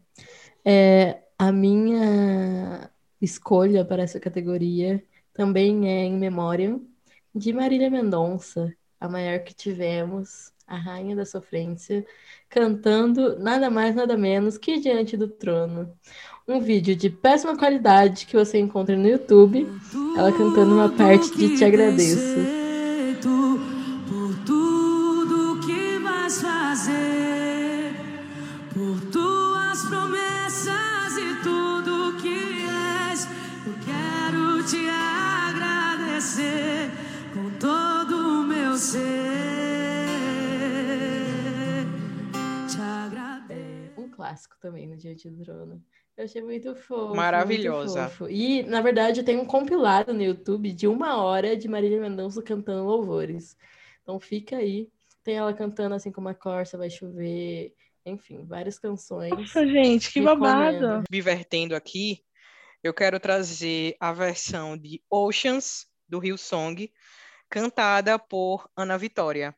É, 0.65 1.23
a 1.39 1.49
minha 1.49 2.91
escolha 3.21 3.85
para 3.85 4.03
essa 4.03 4.19
categoria 4.19 5.01
também 5.33 5.89
é 5.89 6.03
em 6.03 6.17
memória 6.17 6.77
de 7.33 7.53
Marília 7.53 7.89
Mendonça, 7.89 8.75
a 8.99 9.07
maior 9.07 9.39
que 9.39 9.53
tivemos, 9.53 10.51
a 10.67 10.75
rainha 10.75 11.15
da 11.15 11.25
sofrência, 11.25 12.05
cantando 12.49 13.39
nada 13.39 13.69
mais, 13.69 13.95
nada 13.95 14.17
menos 14.17 14.57
que 14.57 14.77
Diante 14.77 15.15
do 15.15 15.29
Trono. 15.29 15.97
Um 16.47 16.59
vídeo 16.59 16.95
de 16.95 17.09
péssima 17.09 17.57
qualidade 17.57 18.27
que 18.27 18.37
você 18.37 18.59
encontra 18.59 18.95
no 18.95 19.07
YouTube, 19.07 19.67
ela 20.15 20.31
cantando 20.31 20.75
uma 20.75 20.89
parte 20.89 21.35
de 21.35 21.57
Te 21.57 21.65
Agradeço. 21.65 22.19
Feito 22.19 23.59
por 24.07 24.35
tudo 24.45 25.59
que 25.65 25.97
vais 25.97 26.39
fazer, 26.39 27.95
por 28.71 29.01
tuas 29.11 29.81
promessas 29.89 31.17
e 31.17 31.33
tudo 31.41 32.15
que 32.21 32.67
és. 33.09 33.27
Eu 33.65 33.73
quero 33.83 34.63
te 34.67 34.87
agradecer 34.87 36.91
com 37.33 37.49
todo 37.57 38.15
o 38.15 38.43
meu 38.43 38.77
ser. 38.77 39.01
Te 42.69 42.79
agradeço. 42.79 43.99
Um 43.99 44.07
clássico 44.09 44.55
também 44.61 44.85
no 44.85 44.95
Diante 44.95 45.27
do 45.27 45.43
Trono. 45.43 45.81
Eu 46.17 46.23
achei 46.23 46.41
muito 46.41 46.73
fofo, 46.75 47.07
muito 47.07 47.15
Maravilhosa. 47.17 48.07
fofo. 48.09 48.29
E, 48.29 48.63
na 48.63 48.81
verdade, 48.81 49.23
tem 49.23 49.37
um 49.37 49.45
compilado 49.45 50.13
no 50.13 50.23
YouTube 50.23 50.71
de 50.71 50.87
uma 50.87 51.21
hora 51.21 51.57
de 51.57 51.67
Marília 51.67 51.99
Mendonça 51.99 52.41
cantando 52.41 52.85
louvores. 52.85 53.57
Então 54.01 54.19
fica 54.19 54.57
aí. 54.57 54.89
Tem 55.23 55.35
ela 55.35 55.53
cantando 55.53 55.95
assim 55.95 56.11
como 56.11 56.29
a 56.29 56.33
Corsa 56.33 56.77
vai 56.77 56.89
chover. 56.89 57.73
Enfim, 58.05 58.45
várias 58.45 58.79
canções. 58.79 59.31
Nossa, 59.31 59.67
gente, 59.67 60.13
que 60.13 60.21
babado. 60.21 61.03
Me 61.11 61.21
vertendo 61.21 61.75
aqui, 61.75 62.23
eu 62.83 62.93
quero 62.93 63.19
trazer 63.19 63.97
a 63.99 64.13
versão 64.13 64.77
de 64.77 65.01
Oceans, 65.09 65.87
do 66.07 66.19
Rio 66.19 66.37
Song, 66.37 66.89
cantada 67.49 68.19
por 68.19 68.69
Ana 68.77 68.97
Vitória. 68.97 69.55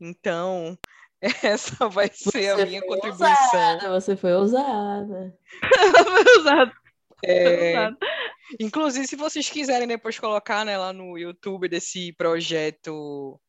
Então, 0.00 0.76
essa 1.42 1.88
vai 1.88 2.10
ser 2.12 2.50
a 2.50 2.56
Você 2.56 2.66
minha 2.66 2.80
foi 2.80 2.88
contribuição. 2.88 3.28
ousada, 3.28 3.90
você 3.90 4.16
foi 4.16 4.32
ousada. 4.34 5.38
É, 7.26 7.88
inclusive, 8.60 9.06
se 9.06 9.16
vocês 9.16 9.48
quiserem 9.48 9.88
depois 9.88 10.18
colocar 10.18 10.62
né, 10.62 10.76
lá 10.76 10.92
no 10.92 11.16
YouTube 11.16 11.68
desse 11.68 12.12
projeto, 12.12 13.40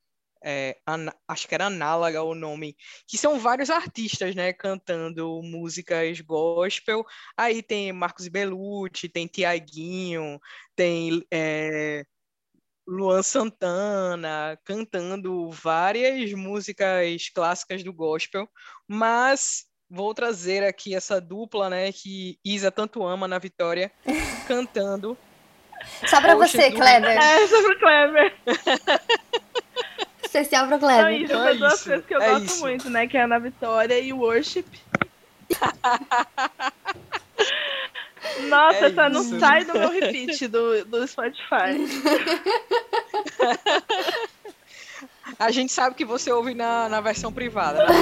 é, 0.41 0.77
ana- 0.88 1.14
acho 1.27 1.45
que 1.45 1.53
era 1.56 1.65
Análoga 1.65 2.23
o 2.23 2.34
nome, 2.34 2.77
que 3.06 3.18
são 3.18 3.38
vários 3.38 3.69
artistas, 3.69 4.34
né, 4.34 4.53
cantando 4.53 5.41
músicas 5.43 6.22
gospel. 6.22 7.03
Aí 7.35 7.61
tem 7.61 7.91
Marcos 7.91 8.30
Bellucci, 8.30 9.10
tem 9.10 9.27
Tiaguinho, 9.27 10.39
tem 10.73 11.22
é, 11.30 12.06
Luan 12.87 13.23
Santana 13.23 14.57
cantando 14.63 15.49
várias 15.51 16.31
músicas 16.33 17.29
clássicas 17.33 17.83
do 17.83 17.91
gospel, 17.91 18.47
mas 18.87 19.65
vou 19.89 20.13
trazer 20.13 20.63
aqui 20.63 20.93
essa 20.95 21.19
dupla, 21.21 21.69
né, 21.69 21.91
que 21.91 22.37
Isa 22.45 22.71
tanto 22.71 23.03
ama 23.05 23.27
na 23.27 23.39
Vitória, 23.39 23.91
cantando. 24.47 25.17
Só 26.07 26.19
pra 26.21 26.35
você, 26.35 26.69
do- 26.69 26.77
Kleber. 26.77 27.17
É, 27.17 27.47
só 27.47 27.61
pro 27.61 27.79
Kleber. 27.79 28.33
Especial 30.23 30.67
pra 30.67 30.77
Não, 30.77 30.87
Kleber. 30.87 31.21
isso, 31.21 31.33
É 31.33 31.35
são 31.37 31.57
duas 31.57 31.73
isso, 31.75 31.83
coisas 31.85 32.05
que 32.05 32.15
eu 32.15 32.21
é 32.21 32.29
gosto 32.31 32.45
isso. 32.45 32.59
muito, 32.61 32.89
né? 32.89 33.07
Que 33.07 33.17
é 33.17 33.21
a 33.21 33.25
Ana 33.25 33.39
Vitória 33.39 33.99
e 33.99 34.11
o 34.13 34.17
Worship. 34.19 34.65
Nossa, 38.49 38.77
É 38.77 38.85
essa 38.89 39.09
não 39.09 39.21
isso. 39.21 39.39
sai 39.39 39.63
do 39.65 39.73
meu 39.73 39.89
repeat 39.89 40.47
do, 40.47 40.85
do 40.85 41.07
Spotify. 41.07 41.75
A 45.39 45.51
gente 45.51 45.71
sabe 45.73 45.95
que 45.95 46.05
você 46.05 46.31
ouve 46.31 46.53
na, 46.53 46.87
na 46.89 47.01
versão 47.01 47.31
privada. 47.33 47.79
né? 47.85 47.93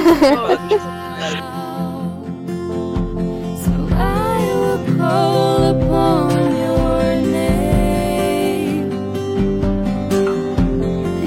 I 3.96 4.38
will 4.60 4.98
call 4.98 5.64
upon 5.72 6.32
your 6.58 7.16
name 7.32 8.92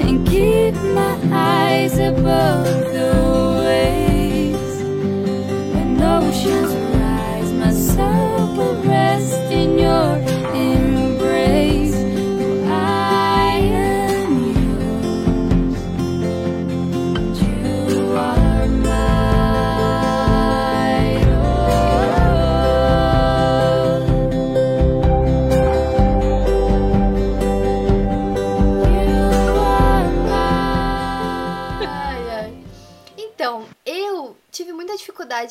and 0.01 0.25
keep 0.27 0.75
my 0.93 1.17
eyes 1.33 1.97
above 1.99 2.65
the 2.93 3.11
waves. 3.65 4.81
When 5.73 6.01
oceans 6.01 6.73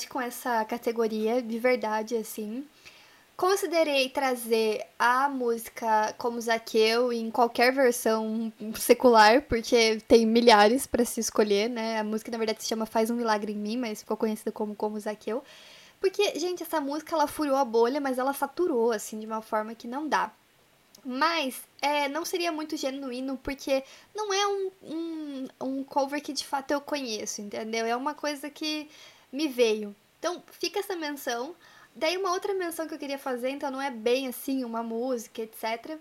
com 0.09 0.21
essa 0.21 0.65
categoria, 0.65 1.41
de 1.41 1.59
verdade, 1.59 2.17
assim. 2.17 2.67
Considerei 3.37 4.09
trazer 4.09 4.87
a 4.99 5.29
música 5.29 6.15
como 6.17 6.41
Zaqueu 6.41 7.13
em 7.13 7.31
qualquer 7.31 7.73
versão 7.73 8.51
secular, 8.75 9.43
porque 9.43 9.99
tem 10.09 10.25
milhares 10.27 10.87
pra 10.87 11.05
se 11.05 11.21
escolher, 11.21 11.69
né? 11.69 12.01
A 12.01 12.05
música, 12.05 12.31
na 12.31 12.39
verdade, 12.39 12.63
se 12.63 12.69
chama 12.69 12.87
Faz 12.87 13.11
um 13.11 13.15
Milagre 13.15 13.53
em 13.53 13.57
Mim, 13.57 13.77
mas 13.77 14.01
ficou 14.01 14.17
conhecida 14.17 14.51
como 14.51 14.75
Como 14.75 14.99
Zaqueu. 14.99 15.45
Porque, 16.01 16.39
gente, 16.39 16.63
essa 16.63 16.81
música, 16.81 17.15
ela 17.15 17.27
furou 17.27 17.57
a 17.57 17.65
bolha, 17.65 18.01
mas 18.01 18.19
ela 18.19 18.33
saturou, 18.33 18.91
assim, 18.91 19.21
de 19.21 19.27
uma 19.27 19.43
forma 19.43 19.75
que 19.75 19.87
não 19.87 20.09
dá. 20.09 20.33
Mas 21.05 21.63
é, 21.81 22.09
não 22.09 22.25
seria 22.25 22.51
muito 22.51 22.77
genuíno, 22.77 23.39
porque 23.43 23.85
não 24.15 24.33
é 24.33 24.47
um, 24.47 24.71
um, 24.83 25.49
um 25.61 25.85
cover 25.85 26.21
que 26.21 26.33
de 26.33 26.45
fato 26.45 26.73
eu 26.73 26.81
conheço, 26.81 27.41
entendeu? 27.43 27.87
É 27.87 27.95
uma 27.95 28.15
coisa 28.15 28.51
que 28.51 28.89
me 29.33 29.49
veio. 29.49 29.95
Então, 30.19 30.43
fica 30.51 30.81
essa 30.81 30.97
menção. 30.97 31.55
Daí, 31.95 32.17
uma 32.17 32.33
outra 32.33 32.53
menção 32.55 32.87
que 32.87 32.95
eu 32.95 32.99
queria 32.99 33.19
fazer, 33.19 33.51
então 33.51 33.71
não 33.71 33.81
é 33.81 33.91
bem 33.91 34.29
assim 34.29 34.65
uma 34.65 34.83
música, 34.83 35.43
etc. 35.43 35.99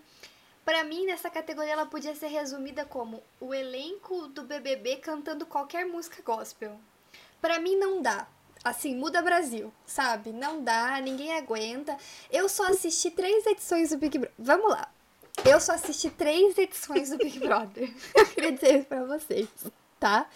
Pra 0.66 0.84
mim, 0.84 1.06
nessa 1.06 1.30
categoria, 1.30 1.74
ela 1.74 1.86
podia 1.86 2.16
ser 2.16 2.28
resumida 2.28 2.84
como 2.84 3.22
o 3.40 3.54
elenco 3.54 4.28
do 4.30 4.44
BBB 4.44 4.98
cantando 4.98 5.46
qualquer 5.46 5.86
música 5.86 6.24
gospel. 6.24 6.78
Pra 7.40 7.60
mim, 7.60 7.76
não 7.76 8.02
dá. 8.02 8.28
Assim, 8.64 8.96
muda 8.96 9.22
Brasil, 9.22 9.72
sabe? 9.86 10.32
Não 10.32 10.64
dá, 10.64 11.00
ninguém 11.00 11.34
aguenta. 11.34 11.96
Eu 12.32 12.50
só 12.50 12.66
assisti 12.66 13.12
três 13.12 13.46
edições 13.46 13.92
do 13.92 13.98
Big 13.98 14.18
Brother. 14.18 14.36
Vamos 14.40 14.72
lá. 14.72 14.90
Eu 15.44 15.60
só 15.60 15.74
assisti 15.74 16.10
três 16.10 16.58
edições 16.58 17.12
do 17.12 17.18
Big 17.18 17.40
Brother. 17.40 17.94
Eu 18.16 18.26
queria 18.26 18.52
dizer 18.52 18.80
isso 18.80 18.88
pra 18.88 19.04
vocês, 19.04 19.48
tá? 20.00 20.28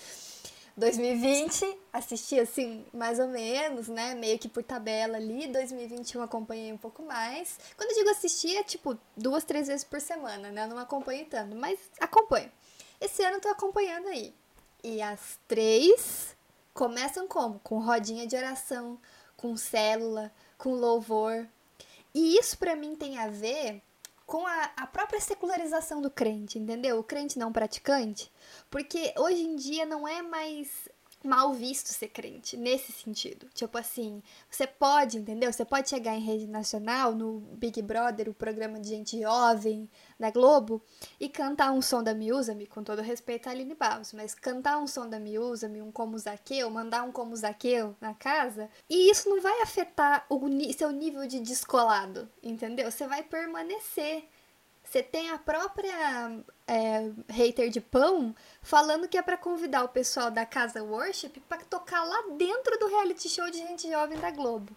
2020, 0.80 1.78
assisti 1.92 2.40
assim, 2.40 2.86
mais 2.94 3.20
ou 3.20 3.28
menos, 3.28 3.90
né? 3.90 4.16
Meio 4.16 4.40
que 4.40 4.48
por 4.48 4.64
tabela 4.64 5.18
ali. 5.18 5.48
2021 5.48 6.22
acompanhei 6.22 6.72
um 6.72 6.78
pouco 6.78 7.04
mais. 7.04 7.60
Quando 7.76 7.92
eu 7.92 7.98
digo 7.98 8.10
assistir, 8.10 8.56
é 8.56 8.64
tipo 8.64 8.98
duas, 9.16 9.44
três 9.44 9.68
vezes 9.68 9.84
por 9.84 10.00
semana, 10.00 10.50
né? 10.50 10.64
Eu 10.64 10.70
não 10.70 10.78
acompanho 10.78 11.26
tanto, 11.26 11.56
mas 11.56 11.78
acompanho. 12.00 12.50
Esse 13.00 13.24
ano 13.24 13.38
eu 13.38 13.42
tô 13.42 13.50
acompanhando 13.50 14.08
aí. 14.08 14.34
E 14.82 15.02
as 15.02 15.38
três 15.48 16.36
começam 16.74 17.28
como? 17.28 17.60
Com 17.60 17.80
rodinha 17.80 18.26
de 18.26 18.38
oração, 18.38 18.98
com 19.36 19.58
célula, 19.58 20.32
com 20.58 20.74
louvor. 20.74 21.46
E 22.14 22.38
isso 22.38 22.58
pra 22.58 22.76
mim 22.76 22.96
tem 22.96 23.18
a 23.18 23.28
ver 23.28 23.82
com 24.30 24.46
a, 24.46 24.72
a 24.78 24.86
própria 24.86 25.20
secularização 25.20 26.00
do 26.00 26.10
crente, 26.12 26.60
entendeu? 26.60 27.00
O 27.00 27.04
crente 27.04 27.40
não 27.40 27.52
praticante. 27.52 28.32
Porque 28.70 29.12
hoje 29.18 29.42
em 29.42 29.56
dia 29.56 29.88
não 29.88 30.08
é 30.08 30.22
mais 30.22 30.88
mal 31.24 31.54
visto 31.54 31.88
ser 31.88 32.10
crente, 32.10 32.56
nesse 32.56 32.92
sentido. 32.92 33.48
Tipo 33.54 33.78
assim, 33.78 34.22
você 34.50 34.66
pode, 34.66 35.18
entendeu? 35.18 35.52
Você 35.52 35.66
pode 35.66 35.90
chegar 35.90 36.16
em 36.16 36.22
rede 36.22 36.48
nacional, 36.48 37.14
no 37.14 37.40
Big 37.40 37.82
Brother, 37.82 38.30
o 38.30 38.34
programa 38.34 38.80
de 38.80 38.90
gente 38.90 39.20
jovem 39.20 39.90
da 40.20 40.32
Globo, 40.32 40.82
e 41.20 41.28
cantar 41.28 41.72
um 41.72 41.82
som 41.82 42.02
da 42.04 42.14
Miúzame, 42.14 42.68
com 42.68 42.84
todo 42.84 43.02
respeito 43.02 43.48
a 43.48 43.52
Aline 43.52 43.76
Barros, 43.76 44.14
mas 44.14 44.34
cantar 44.34 44.78
um 44.78 44.88
som 44.88 45.08
da 45.08 45.20
Miúzame, 45.20 45.82
um 45.82 45.92
como 45.92 46.18
Zaqueu, 46.18 46.70
mandar 46.70 47.04
um 47.04 47.12
como 47.12 47.36
Zaqueu 47.36 47.96
na 48.00 48.14
casa, 48.14 48.70
e 48.90 49.10
isso 49.10 49.30
não 49.30 49.42
vai 49.42 49.62
afetar 49.62 50.26
o 50.30 50.40
seu 50.74 50.92
nível 50.92 51.28
de 51.28 51.40
descolado, 51.40 52.30
entendeu? 52.42 52.92
Você 52.92 53.08
vai 53.08 53.24
permanecer. 53.24 54.28
Você 54.90 55.04
tem 55.04 55.30
a 55.30 55.38
própria 55.38 56.44
é, 56.66 57.12
hater 57.30 57.70
de 57.70 57.80
pão 57.80 58.34
falando 58.60 59.08
que 59.08 59.20
é 59.20 59.22
pra 59.22 59.38
convidar 59.38 59.84
o 59.84 59.90
pessoal 59.90 60.32
da 60.32 60.48
casa 60.48 60.84
worship 60.84 61.40
pra 61.48 61.60
tocar 61.60 62.04
lá 62.04 62.24
dentro 62.36 62.76
do 62.80 62.88
reality 62.88 63.30
show 63.30 63.48
de 63.52 63.60
gente 63.60 63.88
jovem 63.88 64.18
da 64.18 64.32
Globo. 64.32 64.76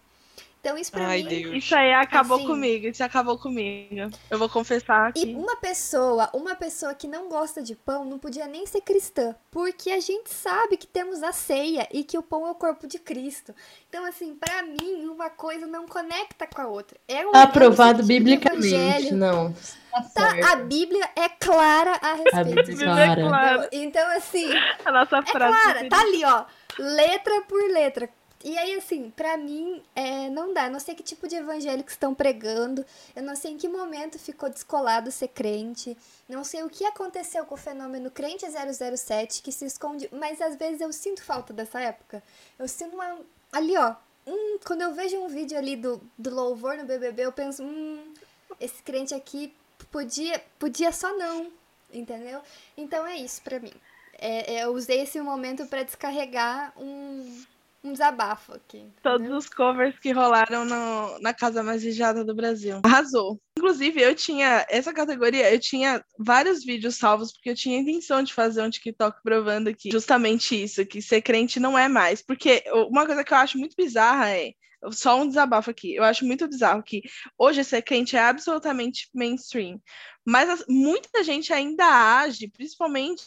Então 0.63 0.77
isso 0.77 0.93
pra 0.93 1.07
Ai, 1.07 1.23
mim 1.23 1.27
Deus. 1.27 1.55
Isso 1.57 1.75
aí 1.75 1.91
acabou 1.93 2.37
Assim. 2.37 2.47
comigo, 2.47 2.87
isso 2.87 3.03
acabou 3.03 3.37
comigo. 3.37 4.09
Eu 4.31 4.39
vou 4.39 4.47
confessar 4.47 5.11
E 5.13 5.23
aqui. 5.23 5.35
uma 5.35 5.57
pessoa, 5.57 6.29
uma 6.33 6.55
pessoa 6.55 6.93
que 6.93 7.05
não 7.05 7.27
gosta 7.27 7.61
de 7.61 7.75
pão 7.75 8.05
não 8.05 8.17
podia 8.17 8.47
nem 8.47 8.65
ser 8.65 8.79
cristã, 8.79 9.35
porque 9.51 9.91
a 9.91 9.99
gente 9.99 10.29
sabe 10.29 10.77
que 10.77 10.87
temos 10.87 11.21
a 11.21 11.33
ceia 11.33 11.85
e 11.91 12.01
que 12.01 12.17
o 12.17 12.23
pão 12.23 12.47
é 12.47 12.51
o 12.51 12.55
corpo 12.55 12.87
de 12.87 12.97
Cristo. 12.97 13.53
Então 13.89 14.05
assim, 14.05 14.35
pra 14.35 14.63
mim, 14.63 15.05
uma 15.05 15.29
coisa 15.29 15.67
não 15.67 15.85
conecta 15.85 16.47
com 16.47 16.61
a 16.61 16.67
outra. 16.67 16.97
É 17.09 17.27
um 17.27 17.35
aprovado 17.35 17.99
é 17.99 18.03
tipo 18.03 18.07
biblicamente, 18.07 19.13
não. 19.13 19.51
Tá 19.51 20.01
Tá, 20.13 20.53
a 20.53 20.55
Bíblia 20.55 21.07
é 21.15 21.27
clara 21.27 21.91
a 22.01 22.13
respeito 22.13 22.63
disso. 22.63 22.77
Bíblia 22.85 23.03
é 23.11 23.15
clara. 23.15 23.69
Então, 23.73 24.17
assim, 24.17 24.47
A 24.85 24.91
nossa 24.93 25.17
é 25.17 25.21
frase. 25.23 25.61
clara, 25.61 25.89
tá 25.89 25.99
ali, 25.99 26.23
ó, 26.23 26.45
letra 26.79 27.41
por 27.41 27.61
letra. 27.69 28.09
E 28.43 28.57
aí, 28.57 28.75
assim, 28.75 29.09
pra 29.09 29.37
mim, 29.37 29.81
é, 29.95 30.29
não 30.29 30.53
dá. 30.53 30.65
Eu 30.65 30.71
não 30.71 30.79
sei 30.79 30.93
que 30.93 31.01
tipo 31.01 31.27
de 31.29 31.35
evangelho 31.35 31.83
que 31.83 31.91
estão 31.91 32.13
pregando. 32.13 32.85
Eu 33.15 33.23
não 33.23 33.37
sei 33.37 33.51
em 33.51 33.57
que 33.57 33.69
momento 33.69 34.19
ficou 34.19 34.49
descolado 34.49 35.11
ser 35.11 35.29
crente. 35.29 35.97
Não 36.27 36.43
sei 36.43 36.61
o 36.61 36.69
que 36.69 36.83
aconteceu 36.83 37.45
com 37.45 37.55
o 37.55 37.57
fenômeno 37.57 38.11
crente 38.11 38.45
007 38.45 39.41
que 39.41 39.51
se 39.51 39.65
esconde. 39.65 40.09
Mas 40.11 40.41
às 40.41 40.57
vezes 40.57 40.81
eu 40.81 40.91
sinto 40.91 41.23
falta 41.23 41.53
dessa 41.53 41.79
época. 41.79 42.21
Eu 42.59 42.67
sinto 42.67 42.95
uma. 42.95 43.17
Ali, 43.51 43.77
ó. 43.77 43.95
Hum, 44.27 44.59
quando 44.65 44.81
eu 44.81 44.93
vejo 44.93 45.17
um 45.19 45.27
vídeo 45.29 45.57
ali 45.57 45.77
do, 45.77 46.01
do 46.17 46.33
louvor 46.33 46.75
no 46.77 46.85
BBB, 46.85 47.25
eu 47.25 47.31
penso, 47.31 47.63
hum, 47.63 48.13
esse 48.59 48.81
crente 48.83 49.13
aqui 49.13 49.53
podia, 49.91 50.41
podia 50.57 50.91
só 50.91 51.15
não, 51.17 51.51
entendeu? 51.93 52.41
Então 52.77 53.05
é 53.05 53.17
isso 53.17 53.41
pra 53.41 53.59
mim. 53.59 53.73
É, 54.17 54.55
é, 54.55 54.63
eu 54.63 54.73
usei 54.73 55.01
esse 55.01 55.19
momento 55.19 55.65
pra 55.65 55.83
descarregar 55.83 56.73
um, 56.77 57.43
um 57.83 57.91
desabafo 57.91 58.53
aqui. 58.53 58.87
Todos 59.01 59.29
os 59.29 59.49
covers 59.49 59.97
que 59.99 60.11
rolaram 60.11 60.63
no- 60.63 61.19
na 61.19 61.33
casa 61.33 61.61
mais 61.61 61.83
vigiada 61.83 62.23
do 62.23 62.33
Brasil. 62.33 62.79
Arrasou. 62.83 63.39
Inclusive, 63.57 64.01
eu 64.01 64.15
tinha 64.15 64.65
essa 64.69 64.93
categoria, 64.93 65.53
eu 65.53 65.59
tinha 65.59 66.03
vários 66.17 66.63
vídeos 66.63 66.95
salvos, 66.95 67.33
porque 67.33 67.49
eu 67.49 67.55
tinha 67.55 67.77
a 67.77 67.81
intenção 67.81 68.23
de 68.23 68.33
fazer 68.33 68.61
um 68.61 68.69
TikTok 68.69 69.21
provando 69.23 69.73
que 69.75 69.91
justamente 69.91 70.63
isso, 70.63 70.85
que 70.85 71.01
ser 71.01 71.21
crente 71.21 71.59
não 71.59 71.77
é 71.77 71.87
mais. 71.87 72.21
Porque 72.21 72.63
uma 72.89 73.05
coisa 73.05 73.23
que 73.23 73.33
eu 73.33 73.37
acho 73.37 73.57
muito 73.57 73.75
bizarra 73.77 74.29
é. 74.29 74.51
Só 74.91 75.21
um 75.21 75.25
desabafo 75.25 75.71
aqui. 75.71 75.95
Eu 75.95 76.03
acho 76.03 76.25
muito 76.25 76.45
bizarro 76.45 76.83
que 76.83 77.01
hoje 77.37 77.63
ser 77.63 77.81
crente 77.81 78.17
é 78.17 78.19
absolutamente 78.19 79.09
mainstream. 79.15 79.79
Mas 80.25 80.49
as- 80.49 80.65
muita 80.69 81.23
gente 81.23 81.51
ainda 81.53 81.85
age, 82.21 82.47
principalmente 82.49 83.23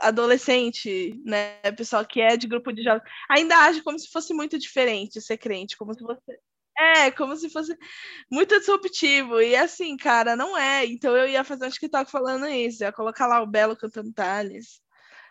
adolescente, 0.00 1.14
né? 1.24 1.60
Pessoal 1.76 2.04
que 2.06 2.20
é 2.20 2.36
de 2.36 2.46
grupo 2.48 2.72
de 2.72 2.82
jovens, 2.82 3.02
ainda 3.30 3.56
age 3.66 3.82
como 3.82 3.98
se 3.98 4.10
fosse 4.10 4.34
muito 4.34 4.58
diferente 4.58 5.20
ser 5.20 5.38
crente, 5.38 5.76
como 5.76 5.94
se 5.94 6.02
você. 6.02 6.38
É, 6.80 7.10
como 7.10 7.36
se 7.36 7.50
fosse 7.50 7.76
muito 8.30 8.58
disruptivo. 8.58 9.40
E 9.40 9.56
assim, 9.56 9.96
cara, 9.96 10.36
não 10.36 10.56
é. 10.56 10.86
Então 10.86 11.16
eu 11.16 11.28
ia 11.28 11.44
fazer 11.44 11.66
um 11.66 11.70
TikTok 11.70 12.10
falando 12.10 12.46
isso, 12.48 12.82
ia 12.84 12.92
colocar 12.92 13.26
lá 13.26 13.42
o 13.42 13.46
Belo 13.46 13.76
cantando 13.76 14.12
Thales. 14.12 14.80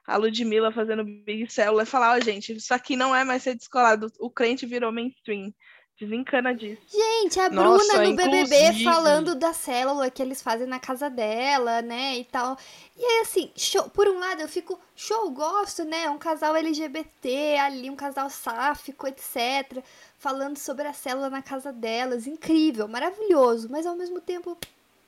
a 0.07 0.18
Ludmilla 0.18 0.72
fazendo 0.72 1.03
Big 1.03 1.51
Célula 1.51 1.84
e 1.84 1.85
falar, 1.85 2.18
ó, 2.18 2.19
gente, 2.22 2.53
isso 2.55 2.73
aqui 2.73 2.95
não 2.95 3.15
é 3.15 3.23
mais 3.23 3.43
ser 3.43 3.55
descolado, 3.55 4.11
o 4.19 4.30
crente 4.31 4.65
virou 4.65 4.91
mainstream. 4.91 5.53
Desencana 5.99 6.53
disso. 6.53 6.82
Gente, 6.91 7.40
a 7.40 7.49
Nossa, 7.49 7.88
Bruna 7.88 8.10
no 8.10 8.15
BBB 8.15 8.38
inclusive- 8.41 8.84
falando 8.84 9.34
da 9.34 9.52
célula 9.52 10.11
que 10.11 10.22
eles 10.22 10.44
fazem 10.44 10.68
na 10.68 10.80
casa 10.80 11.10
dela, 11.10 11.82
né, 11.82 12.18
e 12.18 12.24
tal. 12.26 12.56
E 12.95 13.03
aí, 13.03 13.22
assim, 13.22 13.52
show, 13.56 13.90
por 13.90 14.07
um 14.07 14.19
lado 14.19 14.41
eu 14.41 14.48
fico, 14.48 14.80
show, 14.95 15.28
gosto, 15.32 15.84
né, 15.84 16.07
um 16.10 16.19
casal 16.19 16.56
LGBT 16.56 17.57
ali, 17.57 17.90
um 17.90 17.95
casal 17.95 18.30
sáfico, 18.30 19.07
etc, 19.07 19.84
falando 20.19 20.57
sobre 20.57 20.88
a 20.88 20.94
célula 20.94 21.32
na 21.32 21.41
casa 21.41 21.74
delas, 21.74 22.28
incrível, 22.28 22.88
maravilhoso, 22.88 23.68
mas 23.69 23.88
ao 23.88 23.95
mesmo 23.95 24.22
tempo... 24.22 24.56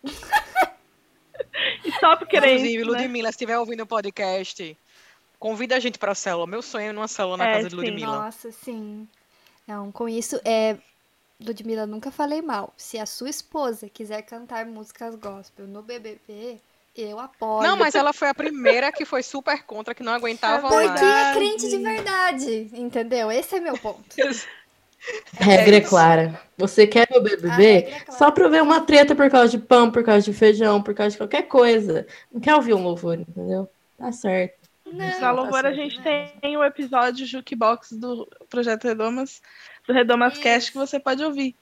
E 1.86 1.92
só 2.00 2.16
porque 2.18 2.38
Inclusive, 2.38 2.78
né? 2.80 2.84
Ludmilla, 2.84 3.30
se 3.32 3.36
estiver 3.36 3.58
ouvindo 3.58 3.82
o 3.84 3.88
podcast, 3.88 4.78
convida 5.40 5.76
a 5.76 5.80
gente 5.80 5.98
pra 5.98 6.14
célula. 6.14 6.46
Meu 6.46 6.62
sonho 6.62 6.90
é 6.90 6.92
numa 6.92 7.08
célula 7.08 7.38
na 7.38 7.48
É, 7.48 7.54
casa 7.56 7.70
de 7.70 7.76
sim. 7.76 7.82
Ludmilla. 7.82 8.08
Nossa, 8.08 8.52
sim. 8.52 9.08
Não, 9.70 9.92
com 9.92 10.10
isso, 10.10 10.42
é... 10.44 10.78
Ludmilla, 11.40 11.86
nunca 11.86 12.10
falei 12.10 12.42
mal. 12.42 12.74
Se 12.76 12.98
a 12.98 13.06
sua 13.06 13.30
esposa 13.30 13.88
quiser 13.88 14.24
cantar 14.24 14.66
músicas 14.66 15.14
gospel 15.14 15.68
no 15.68 15.84
BBB, 15.84 16.60
eu 16.98 17.20
apoio. 17.20 17.62
Não, 17.62 17.78
mas 17.78 17.94
ela 17.94 18.12
foi 18.12 18.30
a 18.30 18.34
primeira 18.34 18.92
que 18.92 19.06
foi 19.06 19.22
super 19.22 19.64
contra, 19.64 19.94
que 19.94 20.02
não 20.02 20.12
aguentava 20.12 20.68
Porque 20.68 21.06
é 21.06 21.34
crente 21.34 21.70
de 21.70 21.78
verdade, 21.78 22.70
entendeu? 22.74 23.32
Esse 23.32 23.58
é 23.58 23.60
meu 23.60 23.78
ponto. 23.78 24.04
Regra 25.34 25.76
É 25.76 25.78
é 25.78 25.82
clara. 25.82 26.42
Você 26.58 26.86
quer 26.86 27.08
ver 27.08 27.20
o 27.20 27.22
BBB 27.22 27.94
só 28.10 28.32
pra 28.32 28.50
ver 28.50 28.62
uma 28.64 28.82
treta 28.82 29.16
por 29.16 29.30
causa 29.30 29.50
de 29.50 29.60
pão, 29.60 29.92
por 29.92 30.04
causa 30.04 30.26
de 30.26 30.34
feijão, 30.34 30.82
por 30.82 30.94
causa 30.96 31.12
de 31.12 31.18
qualquer 31.18 31.44
coisa. 31.44 32.06
Não 32.34 32.42
quer 32.42 32.56
ouvir 32.56 32.74
um 32.74 32.84
louvor, 32.84 33.20
entendeu? 33.20 33.70
Tá 33.98 34.12
certo. 34.12 34.59
Na 34.94 35.32
louvor 35.32 35.66
a 35.66 35.74
gente 35.74 36.02
tem 36.02 36.58
o 36.58 36.64
episódio 36.64 37.26
Jukebox 37.26 37.92
do 37.94 38.28
Projeto 38.50 38.86
Redomas, 38.86 39.42
do 39.88 39.94
Redomas 39.94 40.38
Cast, 40.38 40.72
que 40.72 40.78
você 40.78 41.00
pode 41.00 41.24
ouvir. 41.24 41.56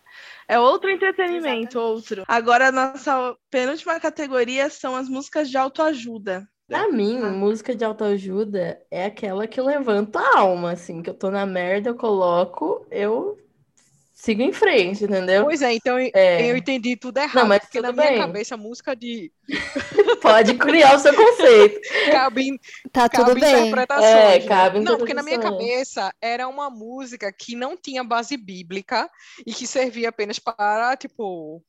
É 0.47 0.59
outro 0.59 0.89
entretenimento, 0.89 1.79
outro. 1.79 2.23
Agora, 2.27 2.69
a 2.69 2.71
nossa 2.71 3.35
penúltima 3.49 3.99
categoria 3.99 4.69
são 4.69 4.95
as 4.95 5.09
músicas 5.09 5.49
de 5.49 5.57
autoajuda. 5.57 6.47
Pra 6.67 6.91
mim, 6.91 7.19
música 7.21 7.73
de 7.73 7.85
autoajuda 7.85 8.81
é 8.91 9.05
aquela 9.05 9.47
que 9.47 9.61
levanta 9.61 10.19
a 10.19 10.39
alma, 10.39 10.71
assim, 10.71 11.01
que 11.01 11.09
eu 11.09 11.13
tô 11.13 11.31
na 11.31 11.45
merda, 11.45 11.89
eu 11.89 11.95
coloco, 11.95 12.85
eu 12.91 13.37
sigo 14.19 14.41
em 14.41 14.51
frente, 14.51 15.03
entendeu? 15.03 15.43
Pois 15.43 15.61
é, 15.61 15.73
então 15.73 15.99
eu, 15.99 16.09
É. 16.13 16.51
eu 16.51 16.57
entendi 16.57 16.95
tudo 16.97 17.19
errado. 17.19 17.35
Não, 17.35 17.47
mas 17.47 17.59
porque 17.59 17.79
na 17.79 17.91
minha 17.91 18.07
bem. 18.09 18.17
cabeça, 18.17 18.57
música 18.57 18.95
de. 18.95 19.31
Pode 20.21 20.55
criar 20.55 20.95
o 20.95 20.99
seu 20.99 21.13
conceito. 21.13 21.79
cabe, 22.11 22.59
Tá 22.91 23.07
cabe 23.07 23.25
tudo 23.29 23.39
bem. 23.39 23.69
É, 24.01 24.39
né? 24.39 24.47
cabe 24.47 24.79
Não, 24.79 24.97
porque 24.97 25.13
na 25.13 25.21
minha 25.23 25.39
cabeça 25.39 26.11
era 26.19 26.47
uma 26.47 26.69
música 26.69 27.31
que 27.31 27.55
não 27.55 27.77
tinha 27.77 28.03
base 28.03 28.35
bíblica 28.35 29.07
e 29.45 29.53
que 29.53 29.67
servia 29.67 30.09
apenas 30.09 30.39
para, 30.39 30.97
tipo. 30.97 31.63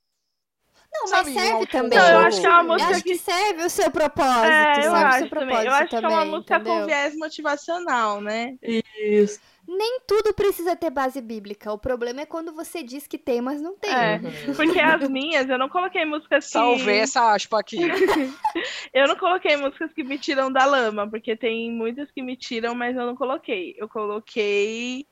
Não, 0.90 1.02
mas 1.02 1.10
sabe, 1.10 1.34
serve 1.34 1.52
um 1.52 1.66
também. 1.66 1.98
Não, 1.98 2.08
eu 2.12 2.18
acho 2.20 2.40
que 2.40 2.46
é 2.46 2.48
uma 2.48 2.62
música 2.64 2.90
acho 2.92 3.02
que 3.04 3.10
que- 3.12 3.18
serve 3.18 3.62
o 3.62 3.68
seu 3.70 3.90
propósito. 3.90 4.46
É, 4.46 4.78
eu 4.78 4.82
serve 4.82 4.88
o 4.88 4.90
seu 4.90 4.96
acho 4.96 5.28
também. 5.28 5.28
propósito 5.28 5.66
Eu 5.68 5.74
acho 5.74 5.88
que 5.90 5.96
é 5.96 5.98
uma 6.00 6.08
também, 6.10 6.30
música 6.30 6.60
com 6.60 6.68
entendeu? 6.70 6.86
viés 6.86 7.16
motivacional, 7.16 8.20
né? 8.22 8.56
Isso. 8.62 9.38
Nem 9.70 10.00
tudo 10.06 10.32
precisa 10.32 10.74
ter 10.74 10.88
base 10.88 11.20
bíblica. 11.20 11.70
O 11.70 11.76
problema 11.76 12.22
é 12.22 12.26
quando 12.26 12.54
você 12.54 12.82
diz 12.82 13.06
que 13.06 13.18
tem, 13.18 13.42
mas 13.42 13.60
não 13.60 13.76
tem. 13.76 13.92
É, 13.92 14.18
porque 14.56 14.80
as 14.80 15.06
minhas, 15.10 15.46
eu 15.46 15.58
não 15.58 15.68
coloquei 15.68 16.06
músicas 16.06 16.46
que... 16.46 16.52
Salvei 16.52 17.00
essa 17.00 17.34
aspa 17.34 17.60
aqui. 17.60 17.76
Eu 18.94 19.06
não 19.06 19.16
coloquei 19.16 19.56
músicas 19.58 19.92
que 19.92 20.02
me 20.02 20.18
tiram 20.18 20.50
da 20.50 20.64
lama, 20.64 21.06
porque 21.08 21.36
tem 21.36 21.70
muitas 21.70 22.10
que 22.10 22.22
me 22.22 22.34
tiram, 22.34 22.74
mas 22.74 22.96
eu 22.96 23.04
não 23.04 23.14
coloquei. 23.14 23.76
Eu 23.78 23.86
coloquei 23.88 25.06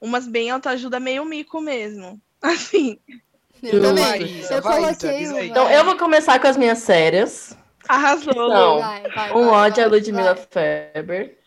umas 0.00 0.28
bem 0.28 0.50
autoajuda 0.50 1.00
meio 1.00 1.24
mico 1.24 1.60
mesmo. 1.60 2.20
Assim. 2.40 3.00
Eu 3.60 3.82
também. 3.82 4.04
Maísa, 4.04 4.54
eu 4.54 4.62
vai, 4.62 4.80
coloquei. 4.80 5.24
Então, 5.48 5.68
eu 5.70 5.84
vou 5.84 5.96
começar 5.96 6.38
com 6.38 6.46
as 6.46 6.56
minhas 6.56 6.78
sérias. 6.78 7.56
Arrasou, 7.88 8.32
Então. 8.32 8.78
Vai, 8.78 9.02
vai, 9.10 9.30
um 9.32 9.46
vai, 9.46 9.54
ódio 9.66 9.84
à 9.84 9.88
vai, 9.88 9.98
Ludmilla 9.98 10.34
vai. 10.34 10.92
Feber, 10.92 11.38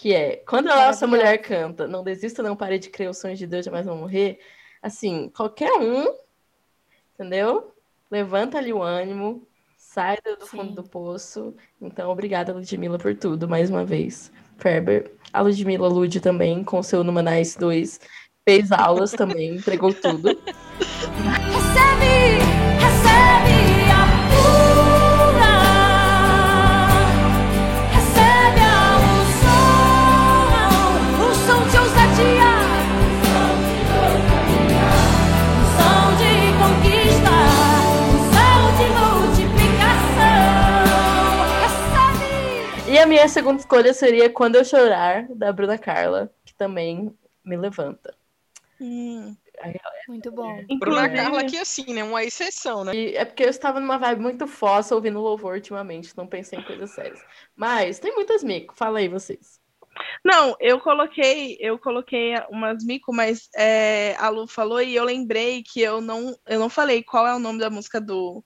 que 0.00 0.14
é 0.14 0.36
quando 0.48 0.70
a 0.70 0.86
nossa 0.86 1.06
mulher 1.06 1.36
canta, 1.42 1.86
não 1.86 2.02
desista, 2.02 2.42
não 2.42 2.56
pare 2.56 2.78
de 2.78 2.88
crer, 2.88 3.10
os 3.10 3.18
sonhos 3.18 3.38
de 3.38 3.46
Deus 3.46 3.66
jamais 3.66 3.84
vão 3.84 3.98
morrer. 3.98 4.38
Assim, 4.82 5.28
qualquer 5.28 5.70
um, 5.74 6.06
entendeu? 7.12 7.74
Levanta 8.10 8.56
ali 8.56 8.72
o 8.72 8.82
ânimo, 8.82 9.46
sai 9.76 10.16
do, 10.24 10.38
do 10.38 10.46
fundo 10.46 10.68
Sim. 10.68 10.74
do 10.74 10.82
poço. 10.84 11.54
Então, 11.78 12.10
obrigada, 12.10 12.54
Ludmilla, 12.54 12.96
por 12.96 13.14
tudo, 13.14 13.46
mais 13.46 13.68
uma 13.68 13.84
vez. 13.84 14.32
Feber, 14.56 15.12
a 15.34 15.42
Ludmilla 15.42 15.88
Lud 15.88 16.18
também, 16.18 16.64
com 16.64 16.82
seu 16.82 17.04
Numanais 17.04 17.54
2, 17.56 18.00
fez 18.48 18.72
aulas 18.72 19.10
também, 19.10 19.56
entregou 19.56 19.92
tudo. 19.92 20.28
Recebe 21.52 22.49
minha 43.20 43.28
segunda 43.28 43.60
escolha 43.60 43.92
seria 43.92 44.30
Quando 44.30 44.56
Eu 44.56 44.64
Chorar, 44.64 45.26
da 45.34 45.52
Bruna 45.52 45.76
Carla, 45.76 46.32
que 46.42 46.54
também 46.54 47.14
me 47.44 47.54
levanta. 47.54 48.16
Hum. 48.80 49.36
Muito 50.08 50.32
bom. 50.32 50.54
Bruna 50.78 51.04
Inclusive- 51.04 51.16
Carla 51.16 51.40
aqui, 51.42 51.58
assim, 51.58 51.92
né? 51.92 52.02
Uma 52.02 52.24
exceção, 52.24 52.82
né? 52.82 52.94
E 52.94 53.14
é 53.14 53.26
porque 53.26 53.44
eu 53.44 53.50
estava 53.50 53.78
numa 53.78 53.98
vibe 53.98 54.22
muito 54.22 54.46
fossa 54.46 54.94
ouvindo 54.94 55.20
louvor 55.20 55.56
ultimamente, 55.56 56.16
não 56.16 56.26
pensei 56.26 56.58
em 56.58 56.62
coisas 56.62 56.92
sérias. 56.92 57.20
Mas 57.54 57.98
tem 57.98 58.14
muitas 58.14 58.42
mico, 58.42 58.74
fala 58.74 59.00
aí 59.00 59.08
vocês. 59.08 59.60
Não, 60.24 60.56
eu 60.58 60.80
coloquei, 60.80 61.58
eu 61.60 61.78
coloquei 61.78 62.32
umas 62.48 62.82
mico, 62.86 63.12
mas 63.12 63.50
é, 63.54 64.16
a 64.18 64.30
Lu 64.30 64.46
falou 64.46 64.80
e 64.80 64.96
eu 64.96 65.04
lembrei 65.04 65.62
que 65.62 65.82
eu 65.82 66.00
não, 66.00 66.34
eu 66.46 66.58
não 66.58 66.70
falei 66.70 67.02
qual 67.02 67.26
é 67.26 67.34
o 67.34 67.38
nome 67.38 67.58
da 67.58 67.68
música 67.68 68.00
do, 68.00 68.42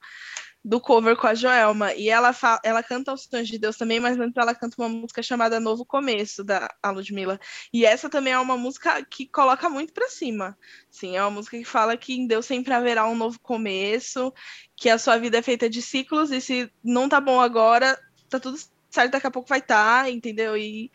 do 0.64 0.80
cover 0.80 1.16
com 1.16 1.26
a 1.26 1.34
Joelma. 1.34 1.92
E 1.94 2.08
ela, 2.08 2.32
fa- 2.32 2.60
ela 2.64 2.82
canta 2.82 3.12
Os 3.12 3.24
Sonhos 3.24 3.48
de 3.48 3.58
Deus 3.58 3.76
também, 3.76 4.00
mas 4.00 4.18
antes 4.18 4.36
ela 4.36 4.54
canta 4.54 4.76
uma 4.78 4.88
música 4.88 5.22
chamada 5.22 5.60
Novo 5.60 5.84
Começo, 5.84 6.42
da 6.42 6.68
Ludmilla. 6.86 7.38
E 7.72 7.84
essa 7.84 8.08
também 8.08 8.32
é 8.32 8.38
uma 8.38 8.56
música 8.56 9.04
que 9.04 9.26
coloca 9.28 9.68
muito 9.68 9.92
pra 9.92 10.08
cima. 10.08 10.56
Sim, 10.90 11.16
é 11.16 11.22
uma 11.22 11.30
música 11.30 11.58
que 11.58 11.64
fala 11.64 11.96
que 11.96 12.14
em 12.14 12.26
Deus 12.26 12.46
sempre 12.46 12.72
haverá 12.72 13.06
um 13.06 13.16
novo 13.16 13.38
começo, 13.40 14.32
que 14.76 14.88
a 14.88 14.98
sua 14.98 15.18
vida 15.18 15.38
é 15.38 15.42
feita 15.42 15.68
de 15.68 15.82
ciclos, 15.82 16.30
e 16.30 16.40
se 16.40 16.70
não 16.82 17.08
tá 17.08 17.20
bom 17.20 17.40
agora, 17.40 17.98
tá 18.28 18.40
tudo 18.40 18.58
certo, 18.90 19.12
daqui 19.12 19.26
a 19.26 19.30
pouco 19.30 19.48
vai 19.48 19.58
estar, 19.58 20.10
entendeu? 20.10 20.56
E 20.56 20.90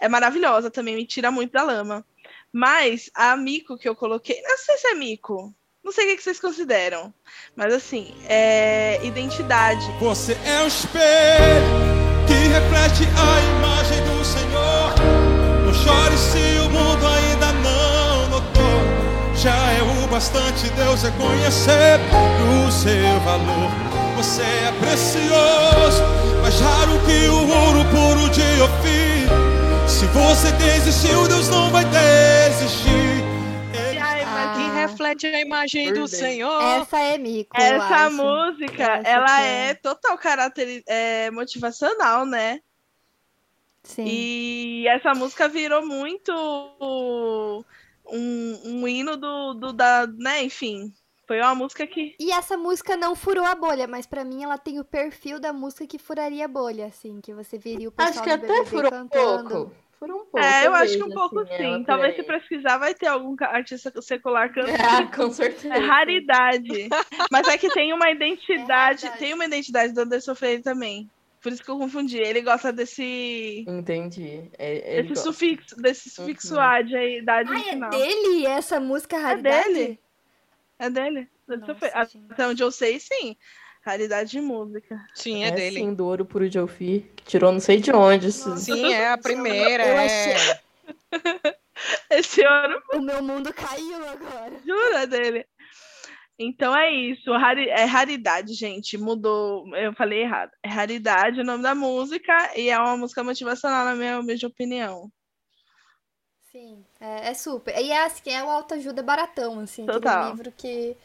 é 0.00 0.08
maravilhosa 0.08 0.70
também, 0.70 0.94
me 0.96 1.06
tira 1.06 1.30
muito 1.30 1.52
da 1.52 1.62
lama. 1.62 2.06
Mas 2.52 3.10
a 3.14 3.36
mico 3.36 3.76
que 3.78 3.88
eu 3.88 3.96
coloquei, 3.96 4.40
não 4.42 4.56
sei 4.58 4.76
se 4.78 4.86
é 4.88 4.94
mico, 4.94 5.54
não 5.84 5.92
sei 5.92 6.14
o 6.14 6.16
que 6.16 6.22
vocês 6.22 6.40
consideram, 6.40 7.12
mas 7.54 7.74
assim, 7.74 8.14
é 8.26 8.98
identidade. 9.04 9.84
Você 10.00 10.32
é 10.46 10.62
o 10.62 10.66
espelho 10.66 11.94
que 12.26 12.32
reflete 12.32 13.04
a 13.04 13.40
imagem 13.58 14.02
do 14.04 14.24
Senhor. 14.24 14.94
Não 15.66 15.74
chore 15.74 16.16
se 16.16 16.58
o 16.60 16.70
mundo 16.70 17.06
ainda 17.06 17.52
não 17.52 18.28
notou. 18.30 18.80
Já 19.36 19.72
é 19.72 19.82
o 19.82 20.08
bastante 20.08 20.70
Deus 20.70 21.02
reconhecer 21.02 22.00
o 22.66 22.72
seu 22.72 23.20
valor. 23.20 23.70
Você 24.16 24.42
é 24.42 24.72
precioso, 24.80 26.02
mais 26.40 26.58
raro 26.60 26.98
que 27.04 27.28
o 27.28 27.46
ouro 27.46 27.84
puro 27.90 28.30
de 28.30 28.62
Ofir. 28.62 29.28
Se 29.86 30.06
você 30.06 30.50
desistiu, 30.52 31.28
Deus 31.28 31.48
não 31.48 31.70
vai 31.70 31.84
desistir. 31.84 33.03
Reflete 34.94 35.26
a 35.26 35.40
imagem 35.40 35.92
do 35.92 36.08
Senhor. 36.08 36.62
Essa 36.62 36.98
é 36.98 37.18
mico. 37.18 37.56
Essa 37.56 38.10
música, 38.10 38.82
Essa 38.82 39.08
ela 39.08 39.26
que 39.26 39.42
é 39.42 39.74
total 39.74 40.16
caráter 40.16 40.82
é, 40.86 41.30
motivacional, 41.30 42.24
né? 42.24 42.60
Sim. 43.82 44.04
E 44.06 44.88
essa 44.88 45.12
música 45.14 45.46
virou 45.48 45.84
muito 45.86 46.32
um, 48.10 48.60
um 48.64 48.88
hino 48.88 49.16
do, 49.16 49.54
do 49.54 49.72
da, 49.72 50.06
né, 50.06 50.42
enfim. 50.42 50.92
Foi 51.26 51.40
uma 51.40 51.54
música 51.54 51.86
que 51.86 52.14
E 52.18 52.30
essa 52.30 52.56
música 52.56 52.96
não 52.96 53.14
furou 53.14 53.44
a 53.44 53.54
bolha, 53.54 53.86
mas 53.86 54.06
pra 54.06 54.24
mim 54.24 54.42
ela 54.42 54.58
tem 54.58 54.78
o 54.78 54.84
perfil 54.84 55.40
da 55.40 55.52
música 55.52 55.86
que 55.86 55.98
furaria 55.98 56.44
a 56.44 56.48
bolha, 56.48 56.86
assim, 56.86 57.20
que 57.20 57.32
você 57.32 57.56
viria 57.58 57.88
o 57.88 57.92
pessoal 57.92 58.10
Acho 58.10 58.22
que 58.22 58.36
do 58.36 58.44
até 58.44 58.46
BBB 58.46 58.70
furou 58.70 58.86
um 58.86 59.08
cantando. 59.08 59.48
pouco. 59.48 59.83
Um 60.12 60.24
pouco. 60.26 60.38
É, 60.38 60.66
eu 60.66 60.74
acho 60.74 60.96
que 60.96 61.02
um 61.02 61.10
pouco 61.10 61.38
assim, 61.40 61.56
sim. 61.78 61.84
Talvez 61.84 62.16
se 62.16 62.22
pesquisar 62.22 62.78
vai 62.78 62.94
ter 62.94 63.06
algum 63.06 63.34
artista 63.40 63.92
secular 64.02 64.52
cantando. 64.52 64.74
Ah, 64.82 65.06
com 65.16 65.30
certeza. 65.30 65.74
É 65.74 65.78
raridade. 65.78 66.88
Mas 67.30 67.48
é 67.48 67.56
que 67.56 67.68
tem 67.70 67.92
uma 67.92 68.10
identidade, 68.10 69.08
tem 69.18 69.32
uma 69.34 69.44
identidade 69.44 69.92
do 69.92 70.00
Anderson 70.00 70.34
Freire 70.34 70.62
também. 70.62 71.08
Por 71.40 71.52
isso 71.52 71.62
que 71.62 71.70
eu 71.70 71.78
confundi. 71.78 72.18
Ele 72.18 72.40
gosta 72.40 72.72
desse. 72.72 73.64
Entendi. 73.68 74.50
É, 74.58 74.96
ele 74.98 75.08
Desse 75.08 75.14
go- 75.22 75.32
sufixo, 75.32 75.76
desse 75.76 76.10
sufixo 76.10 76.54
Uhum. 76.54 76.60
ad 76.60 76.96
aí, 76.96 77.22
da 77.24 77.38
ad 77.38 77.50
Ah, 77.52 77.60
é 77.60 77.62
final. 77.64 77.90
dele 77.90 78.46
essa 78.46 78.80
música 78.80 79.16
É 79.16 79.20
raridade? 79.20 79.72
dele. 79.74 80.00
É 80.78 80.90
dele. 80.90 81.28
Deve 81.46 81.66
ser 81.66 81.74
fe- 81.74 81.92
Até 81.94 82.46
onde 82.46 82.62
eu 82.62 82.70
sei, 82.72 82.98
sim. 82.98 83.36
Raridade 83.84 84.30
de 84.30 84.40
música. 84.40 84.98
Sim, 85.14 85.44
É, 85.44 85.70
sim, 85.70 85.92
do 85.94 86.06
Ouro 86.06 86.24
Puro 86.24 86.48
de 86.48 86.58
Alfi, 86.58 87.10
que 87.16 87.24
tirou 87.24 87.52
não 87.52 87.60
sei 87.60 87.78
de 87.80 87.92
onde. 87.92 88.28
esses- 88.28 88.62
Sim, 88.62 88.92
é 88.92 89.10
a 89.10 89.18
primeira. 89.18 89.86
Eu 89.86 89.96
é. 89.98 90.04
achei- 90.06 90.60
Esse 92.10 92.46
ouro. 92.46 92.82
O 92.94 93.00
meu 93.00 93.22
mundo 93.22 93.52
caiu 93.52 94.08
agora. 94.08 94.52
Jura 94.64 95.06
dele? 95.06 95.44
Então 96.38 96.74
é 96.76 96.90
isso. 96.92 97.30
Rari- 97.32 97.68
É 97.68 97.84
raridade, 97.84 98.54
gente. 98.54 98.96
Mudou. 98.96 99.64
Eu 99.76 99.92
falei 99.94 100.22
errado. 100.22 100.50
É 100.62 100.68
raridade 100.68 101.40
o 101.40 101.44
nome 101.44 101.62
da 101.62 101.74
música 101.74 102.52
e 102.58 102.70
é 102.70 102.78
uma 102.78 102.96
música 102.96 103.22
motivacional, 103.22 103.84
na 103.84 103.94
minha 103.94 104.18
humilde 104.18 104.46
opinião. 104.46 105.10
Sim, 106.50 106.84
é, 107.04 107.28
é 107.28 107.34
super. 107.34 107.76
E 107.76 107.92
é 107.92 108.04
assim, 108.04 108.30
é 108.30 108.42
o 108.42 108.48
autoajuda 108.48 109.02
baratão, 109.02 109.60
assim, 109.60 109.84
Total. 109.84 110.30
livro 110.30 110.50
que, 110.56 110.96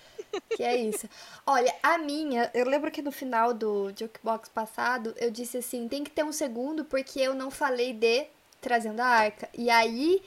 que 0.56 0.64
é 0.64 0.76
isso. 0.78 1.10
Olha, 1.46 1.74
a 1.84 1.98
minha, 1.98 2.50
eu 2.54 2.66
lembro 2.66 2.90
que 2.90 3.02
no 3.02 3.12
final 3.12 3.54
do 3.54 3.92
Jukebox 3.98 4.48
passado, 4.50 5.14
eu 5.18 5.30
disse 5.30 5.58
assim, 5.58 5.88
tem 5.90 6.04
que 6.04 6.12
ter 6.12 6.24
um 6.24 6.32
segundo 6.32 6.86
porque 6.86 7.20
eu 7.20 7.36
não 7.36 7.52
falei 7.52 7.92
de 7.92 8.26
Trazendo 8.62 9.02
a 9.02 9.06
Arca. 9.06 9.50
E 9.58 9.70
aí 9.70 10.22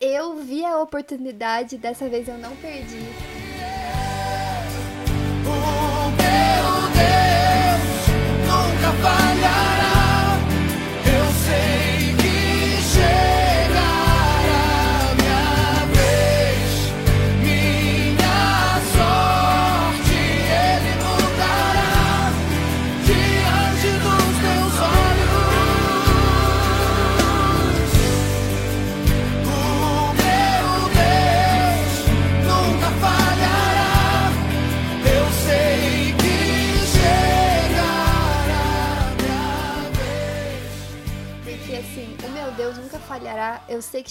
eu 0.00 0.36
vi 0.36 0.64
a 0.64 0.78
oportunidade, 0.78 1.76
dessa 1.76 2.08
vez 2.08 2.28
eu 2.28 2.38
não 2.38 2.54
perdi. 2.56 3.45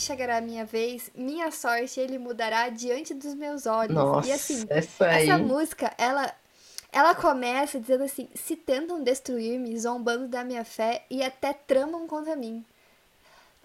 Chegará 0.05 0.37
a 0.37 0.41
minha 0.41 0.63
vez, 0.65 1.09
minha 1.15 1.51
sorte 1.51 1.99
ele 1.99 2.17
mudará 2.17 2.69
diante 2.69 3.13
dos 3.13 3.33
meus 3.33 3.65
olhos. 3.65 3.95
Nossa, 3.95 4.27
e 4.27 4.31
assim, 4.31 4.65
essa 4.69 5.05
aí. 5.07 5.29
essa 5.29 5.37
música, 5.37 5.91
ela 5.97 6.33
ela 6.91 7.13
começa 7.13 7.79
dizendo 7.79 8.03
assim: 8.03 8.29
se 8.35 8.55
tentam 8.55 9.03
destruir-me, 9.03 9.77
zombando 9.77 10.27
da 10.27 10.43
minha 10.43 10.63
fé 10.63 11.03
e 11.09 11.21
até 11.23 11.51
tramam 11.53 12.07
contra 12.07 12.35
mim. 12.35 12.63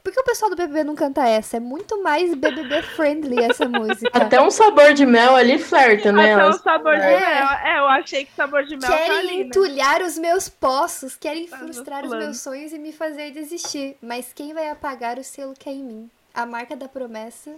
Por 0.03 0.11
que 0.15 0.19
o 0.19 0.25
pessoal 0.25 0.51
do 0.51 0.57
BBB 0.57 0.83
não 0.83 0.95
canta 0.95 1.29
essa? 1.29 1.59
É 1.59 1.61
muito 1.61 2.03
mais 2.03 2.35
BBB 2.35 2.81
friendly 2.81 3.39
essa 3.45 3.69
música. 3.69 4.11
Até 4.15 4.41
um 4.41 4.51
sabor 4.51 4.95
de 4.95 5.05
mel 5.05 5.37
ali 5.37 5.59
flerta, 5.59 6.11
né? 6.11 6.33
Até 6.33 6.37
o 6.37 6.41
Elas- 6.47 6.63
sabor 6.63 6.97
de 6.97 7.03
É. 7.03 7.21
mel. 7.21 7.49
É, 7.67 7.79
eu 7.81 7.87
achei 7.87 8.25
que 8.25 8.33
sabor 8.35 8.65
de 8.65 8.79
mel 8.79 8.91
tá 8.91 8.97
Querem 8.97 9.19
ali, 9.19 9.37
né? 9.37 9.43
entulhar 9.45 10.01
os 10.01 10.17
meus 10.17 10.49
poços, 10.49 11.17
querem 11.17 11.47
Tá 11.47 11.59
frustrar 11.59 12.03
os 12.07 12.11
meus 12.13 12.41
sonhos 12.41 12.73
e 12.73 12.79
me 12.79 12.93
fazer 12.93 13.31
desistir. 13.31 13.95
Mas 14.01 14.33
quem 14.33 14.55
vai 14.55 14.71
apagar 14.71 15.19
o 15.19 15.23
selo 15.23 15.53
que 15.53 15.69
é 15.69 15.73
em 15.73 15.85
mim? 15.85 16.11
A 16.35 16.47
marca 16.47 16.77
da 16.77 16.89
promessa 16.89 17.57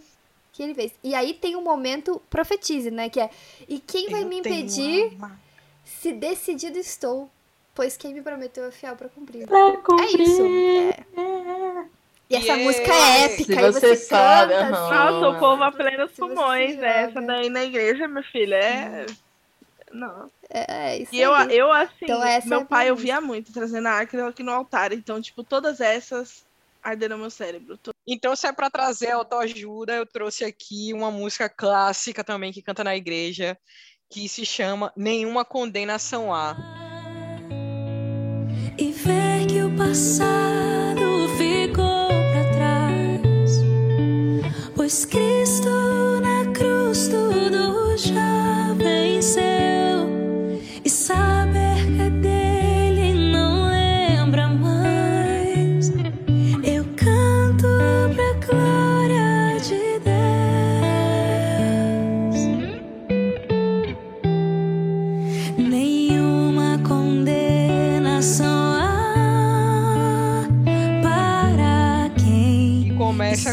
que 0.53 0.63
ele 0.63 0.75
fez. 0.75 0.93
E 1.03 1.15
aí 1.15 1.35
tem 1.35 1.57
um 1.57 1.63
momento 1.63 2.21
profetize, 2.31 2.91
né? 2.91 3.09
Que 3.09 3.21
é: 3.21 3.31
E 3.69 3.79
quem 3.79 4.11
vai 4.11 4.23
Eu 4.23 4.29
me 4.29 4.39
impedir 4.39 5.17
se 5.85 6.13
decidido 6.13 6.79
estou? 6.79 7.31
Pois 7.75 7.97
quem 7.97 8.13
me 8.13 8.21
prometeu 8.23 8.65
é 8.65 8.71
fiel 8.71 8.95
pra 8.97 9.09
cumprir. 9.09 9.47
Pra 9.47 9.77
cumprir. 9.79 10.21
É 10.21 10.23
isso. 10.23 10.43
é. 10.43 11.87
E 12.29 12.37
essa 12.37 12.53
Yeah. 12.53 12.65
música 12.65 12.93
é 12.93 13.25
épica. 13.25 13.55
Se 13.55 13.61
e 13.69 13.73
você 13.73 13.81
você 13.89 13.97
sabe, 13.97 14.53
canta, 14.55 14.77
aham. 14.77 14.95
assim. 14.95 14.95
Nossa, 14.95 15.29
o 15.29 15.39
povo 15.39 15.63
a 15.63 15.73
plenos 15.73 16.13
pulmões, 16.13 16.77
né? 16.79 17.03
Essa 17.05 17.21
daí 17.21 17.51
na 17.51 17.65
igreja, 17.65 18.09
meu 18.09 18.23
filho, 18.25 18.55
é. 18.55 19.07
Não. 19.93 20.31
É, 20.51 20.93
é 20.93 20.99
isso 20.99 21.15
E 21.15 21.21
eu, 21.21 21.33
eu 21.51 21.73
assim, 21.73 22.05
Então 22.05 22.23
é 22.23 22.43
meu 22.47 22.61
a 22.61 22.65
pai 22.65 22.91
ouvia 22.91 23.21
muito, 23.21 23.53
trazendo 23.53 23.87
a 23.89 23.93
arca 23.93 24.29
aqui 24.29 24.43
no 24.43 24.53
altar. 24.53 24.93
Então, 24.93 25.21
tipo, 25.21 25.45
todas 25.45 25.81
essas 25.81 26.45
arderam 26.83 27.19
meu 27.19 27.31
cérebro. 27.31 27.77
To- 27.79 27.93
Então, 28.07 28.35
se 28.35 28.47
é 28.47 28.53
para 28.53 28.71
trazer 28.71 29.11
autoajuda, 29.13 29.95
eu 29.95 30.07
trouxe 30.07 30.45
aqui 30.45 30.93
uma 30.93 31.11
música 31.11 31.49
clássica 31.49 32.25
também 32.25 32.53
que 32.53 32.63
canta 32.63 32.83
na 32.83 32.97
igreja, 32.97 33.57
que 34.11 34.29
se 34.29 34.45
chama 34.45 34.93
Nenhuma 34.97 35.45
Condenação 35.45 36.35
Há. 36.35 36.57
e 38.79 38.91
ver 38.93 39.47
que 39.49 39.63
o 39.63 39.77
passado 39.77 41.29
ficou 41.39 42.09
pra 42.09 42.51
trás. 42.53 43.53
Pois 44.75 45.05
Cristo 45.05 45.71
na 46.21 46.53
cruz 46.53 47.09
tudo 47.09 47.97
já 47.97 48.75
venceu. 48.77 49.72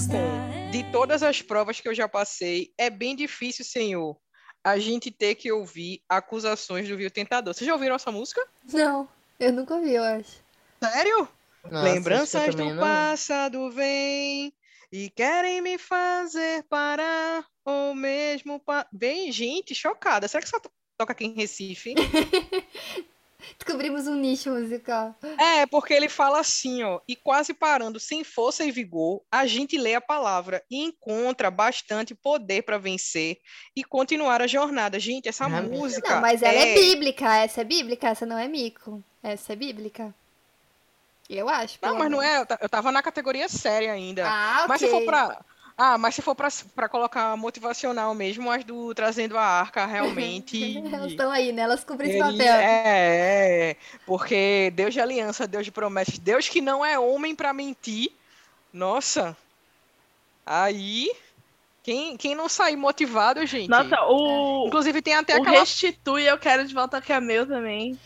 Começa 0.01 0.09
com: 0.09 0.71
De 0.71 0.83
todas 0.91 1.23
as 1.23 1.41
provas 1.41 1.79
que 1.79 1.87
eu 1.87 1.93
já 1.93 2.07
passei, 2.07 2.73
é 2.77 2.89
bem 2.89 3.15
difícil, 3.15 3.65
Senhor, 3.65 4.17
a 4.63 4.77
gente 4.77 5.11
ter 5.11 5.35
que 5.35 5.51
ouvir 5.51 6.01
acusações 6.07 6.87
do 6.87 6.97
vil 6.97 7.11
tentador. 7.11 7.53
Vocês 7.53 7.65
já 7.67 7.73
ouviram 7.73 7.95
essa 7.95 8.11
música? 8.11 8.41
Não, 8.71 9.07
eu 9.39 9.51
nunca 9.51 9.75
ouvi, 9.75 9.93
eu 9.93 10.03
acho. 10.03 10.41
Sério? 10.81 11.27
Nossa, 11.69 11.83
Lembranças 11.83 12.55
do 12.55 12.65
não- 12.65 12.79
passado 12.79 13.69
vêm 13.71 14.53
e 14.91 15.09
querem 15.09 15.61
me 15.61 15.77
fazer 15.77 16.63
parar, 16.69 17.45
ou 17.65 17.93
mesmo. 17.93 18.59
Pa... 18.59 18.87
Bem, 18.91 19.31
gente, 19.31 19.75
chocada. 19.75 20.27
Será 20.27 20.41
que 20.41 20.49
só 20.49 20.59
to- 20.59 20.71
toca 20.97 21.11
aqui 21.11 21.25
em 21.25 21.33
Recife? 21.33 21.93
Descobrimos 23.57 24.05
um 24.07 24.15
nicho 24.15 24.49
musical. 24.51 25.15
É, 25.37 25.65
porque 25.65 25.93
ele 25.93 26.09
fala 26.09 26.39
assim, 26.39 26.83
ó, 26.83 26.99
e 27.07 27.15
quase 27.15 27.53
parando, 27.53 27.99
sem 27.99 28.23
força 28.23 28.65
e 28.65 28.71
vigor, 28.71 29.21
a 29.31 29.45
gente 29.47 29.77
lê 29.77 29.95
a 29.95 30.01
palavra 30.01 30.61
e 30.69 30.77
encontra 30.83 31.49
bastante 31.49 32.13
poder 32.13 32.63
para 32.63 32.77
vencer 32.77 33.39
e 33.75 33.83
continuar 33.83 34.41
a 34.41 34.47
jornada. 34.47 34.99
Gente, 34.99 35.29
essa 35.29 35.45
Ah, 35.45 35.61
música. 35.61 36.15
Não, 36.15 36.21
mas 36.21 36.41
ela 36.41 36.57
é 36.59 36.73
bíblica. 36.73 37.37
Essa 37.37 37.61
é 37.61 37.63
bíblica, 37.63 38.09
essa 38.09 38.25
não 38.25 38.37
é 38.37 38.47
mico. 38.47 39.01
Essa 39.23 39.53
é 39.53 39.55
bíblica. 39.55 40.13
Eu 41.29 41.47
acho. 41.47 41.77
Não, 41.81 41.95
mas 41.97 42.09
não 42.09 42.21
é, 42.21 42.39
eu 42.39 42.45
ta- 42.45 42.57
eu 42.59 42.67
tava 42.67 42.91
na 42.91 43.03
categoria 43.03 43.47
séria 43.47 43.93
ainda. 43.93 44.27
Ah, 44.27 44.65
Mas 44.67 44.79
se 44.81 44.87
for 44.87 45.05
pra. 45.05 45.39
Ah, 45.81 45.97
mas 45.97 46.13
se 46.13 46.21
for 46.21 46.35
pra, 46.35 46.49
pra 46.75 46.89
colocar 46.89 47.37
motivacional 47.37 48.13
mesmo, 48.13 48.51
as 48.51 48.65
do 48.65 48.93
Trazendo 48.93 49.37
a 49.37 49.41
Arca, 49.41 49.85
realmente. 49.85 50.75
Elas 50.91 51.11
estão 51.11 51.31
aí, 51.31 51.53
né? 51.53 51.61
Elas 51.61 51.85
cumprem 51.85 52.09
esse 52.09 52.19
papel. 52.19 52.53
é, 52.53 53.69
é, 53.69 53.75
porque 54.05 54.73
Deus 54.75 54.93
de 54.93 54.99
aliança, 54.99 55.47
Deus 55.47 55.63
de 55.63 55.71
promessas, 55.71 56.19
Deus 56.19 56.49
que 56.49 56.59
não 56.59 56.85
é 56.85 56.99
homem 56.99 57.33
pra 57.33 57.53
mentir. 57.53 58.11
Nossa. 58.73 59.37
Aí, 60.45 61.09
quem, 61.89 62.15
quem 62.17 62.35
não 62.35 62.47
sair 62.47 62.75
motivado, 62.75 63.43
gente. 63.47 63.67
Nossa, 63.67 63.99
o. 64.07 64.67
Inclusive 64.67 65.01
tem 65.01 65.15
até 65.15 65.35
o 65.35 65.41
aquela 65.41 65.61
Restitui 65.61 66.23
Eu 66.23 66.37
Quero 66.37 66.63
de 66.63 66.71
Volta 66.71 67.01
que 67.01 67.11
é 67.11 67.19
meu 67.19 67.47
também. 67.47 67.99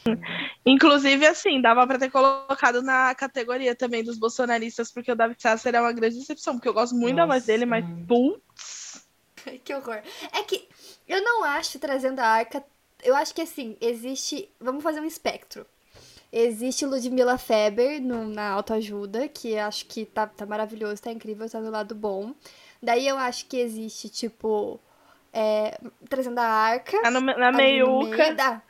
Inclusive, 0.66 1.26
assim, 1.28 1.62
dava 1.62 1.86
pra 1.86 2.00
ter 2.00 2.10
colocado 2.10 2.82
na 2.82 3.14
categoria 3.14 3.76
também 3.76 4.02
dos 4.02 4.18
bolsonaristas, 4.18 4.90
porque 4.90 5.12
o 5.12 5.16
David 5.18 5.42
Sasser 5.42 5.76
é 5.76 5.82
uma 5.82 5.92
grande 5.92 6.18
decepção, 6.18 6.54
porque 6.54 6.70
eu 6.70 6.74
gosto 6.74 6.96
muito 6.96 7.18
da 7.18 7.26
voz 7.26 7.42
Nossa, 7.42 7.48
dele, 7.48 7.66
mas 7.66 7.84
putz. 8.08 9.06
Que 9.66 9.76
horror. 9.76 10.02
É 10.32 10.44
que 10.44 10.66
eu 11.06 11.22
não 11.22 11.44
acho 11.44 11.78
trazendo 11.78 12.22
a 12.22 12.26
arca. 12.26 12.64
Eu 13.04 13.14
acho 13.18 13.36
que 13.36 13.42
assim, 13.42 13.76
existe. 13.82 14.50
Vamos 14.62 14.82
fazer 14.82 15.02
um 15.02 15.06
espectro. 15.06 15.66
Existe 16.32 16.86
Ludmilla 16.86 17.38
Feber 17.38 18.02
no, 18.02 18.30
na 18.30 18.50
autoajuda, 18.50 19.28
que 19.28 19.58
acho 19.58 19.86
que 19.88 20.06
tá, 20.06 20.26
tá 20.26 20.46
maravilhoso, 20.46 21.02
tá 21.02 21.12
incrível, 21.12 21.50
tá 21.50 21.60
do 21.60 21.70
lado 21.70 21.94
bom. 21.94 22.34
Daí 22.84 23.08
eu 23.08 23.18
acho 23.18 23.46
que 23.48 23.58
existe, 23.58 24.10
tipo. 24.10 24.80
é, 25.36 25.80
trazendo 26.08 26.38
a 26.40 26.46
arca. 26.46 27.10
No- 27.10 27.20
na 27.22 27.48
ali 27.48 27.58
meiuca. 27.58 28.34
da- 28.36 28.62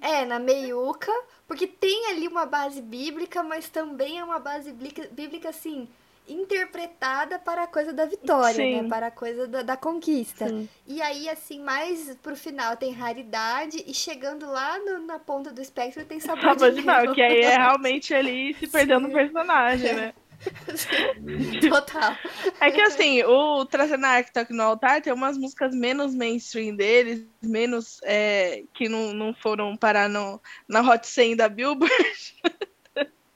É, 0.00 0.24
na 0.24 0.38
meiuca, 0.38 1.12
porque 1.48 1.66
tem 1.66 2.06
ali 2.10 2.28
uma 2.28 2.46
base 2.46 2.80
bíblica, 2.80 3.42
mas 3.42 3.68
também 3.68 4.18
é 4.18 4.24
uma 4.24 4.38
base 4.38 4.70
bíblica, 4.72 5.08
bíblica 5.10 5.48
assim, 5.48 5.88
interpretada 6.28 7.38
para 7.38 7.64
a 7.64 7.66
coisa 7.66 7.92
da 7.92 8.04
vitória, 8.06 8.54
Sim. 8.54 8.82
né? 8.82 8.88
Para 8.88 9.08
a 9.08 9.10
coisa 9.10 9.46
da, 9.46 9.62
da 9.62 9.76
conquista. 9.76 10.48
Sim. 10.48 10.68
E 10.86 11.02
aí, 11.02 11.28
assim, 11.28 11.60
mais 11.60 12.16
pro 12.22 12.36
final 12.36 12.76
tem 12.76 12.92
raridade 12.92 13.82
e 13.86 13.92
chegando 13.92 14.46
lá 14.46 14.78
no- 14.78 15.06
na 15.06 15.18
ponta 15.18 15.52
do 15.52 15.60
espectro 15.60 16.04
tem 16.04 16.18
sabor 16.20 16.40
Sabor 16.42 16.70
de 16.72 16.82
mel, 16.82 17.12
que 17.14 17.20
aí 17.22 17.40
é 17.42 17.50
realmente 17.58 18.14
ele 18.14 18.54
se 18.54 18.68
perdendo 18.68 19.08
no 19.08 19.12
personagem, 19.12 19.92
né? 19.94 20.14
Total. 21.68 22.16
É 22.60 22.70
que 22.70 22.80
assim, 22.80 23.22
o 23.24 23.64
Trazendo 23.66 24.06
a 24.06 24.10
Arctic 24.10 24.50
no 24.50 24.62
Altar 24.62 25.02
tem 25.02 25.12
umas 25.12 25.36
músicas 25.36 25.74
menos 25.74 26.14
mainstream 26.14 26.74
deles, 26.74 27.26
menos 27.42 28.00
é, 28.04 28.64
que 28.74 28.88
não, 28.88 29.12
não 29.12 29.34
foram 29.34 29.76
parar 29.76 30.08
no, 30.08 30.40
na 30.68 30.80
Hot 30.80 31.06
100 31.06 31.36
da 31.36 31.48
Billboard. 31.48 31.90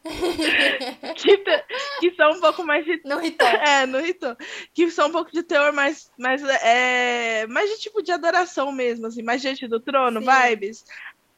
que, 1.17 1.39
te- 1.39 1.65
que 2.01 2.15
são 2.15 2.33
um 2.33 2.41
pouco 2.41 2.65
mais 2.65 2.85
de. 2.85 3.01
Não 3.05 3.23
hitou. 3.23 3.47
É, 3.49 3.87
não 3.87 4.05
hitou. 4.05 4.37
Que 4.75 4.91
são 4.91 5.09
um 5.09 5.13
pouco 5.13 5.33
de 5.33 5.43
teor 5.43 5.73
mais, 5.73 6.11
mais, 6.19 6.43
é, 6.43 7.47
mais 7.47 7.71
de 7.71 7.81
tipo 7.81 8.03
de 8.03 8.13
adoração 8.13 8.71
mesmo, 8.71 9.07
assim, 9.07 9.23
mais 9.23 9.41
diante 9.41 9.67
do 9.67 9.81
trono, 9.81 10.21
Sim. 10.21 10.27
vibes. 10.27 10.85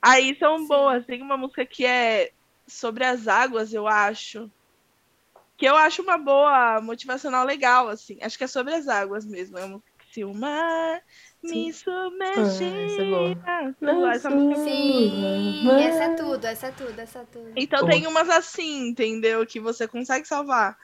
Aí 0.02 0.36
são 0.38 0.66
boas. 0.66 1.04
Tem 1.06 1.22
uma 1.22 1.36
música 1.36 1.64
que 1.64 1.84
é 1.84 2.30
sobre 2.66 3.04
as 3.04 3.28
águas, 3.28 3.72
eu 3.72 3.86
acho. 3.86 4.50
Que 5.56 5.66
eu 5.66 5.76
acho 5.76 6.02
uma 6.02 6.18
boa 6.18 6.80
motivacional 6.80 7.44
legal, 7.44 7.88
assim. 7.88 8.18
Acho 8.22 8.36
que 8.36 8.44
é 8.44 8.48
sobre 8.48 8.74
as 8.74 8.88
águas 8.88 9.24
mesmo. 9.24 9.56
É 9.58 9.64
uma 9.64 9.82
se 10.16 10.24
o 10.24 10.32
mar 10.32 11.02
me 11.42 11.70
submergir. 11.74 12.74
essa 12.74 13.02
é 13.02 13.10
boa. 13.10 13.38
Ah, 13.44 14.14
essa 14.14 14.30
música 14.30 14.64
Sim, 14.64 15.68
essa 15.78 16.04
é 16.04 16.14
tudo, 16.14 16.44
essa 16.46 16.66
é 16.68 16.70
tudo, 16.70 16.98
essa 16.98 17.18
é 17.18 17.24
tudo. 17.24 17.52
então 17.54 17.80
Pô. 17.80 17.86
tem 17.86 18.06
umas 18.06 18.30
assim, 18.30 18.88
entendeu? 18.88 19.44
Que 19.44 19.60
você 19.60 19.86
consegue 19.86 20.26
salvar. 20.26 20.74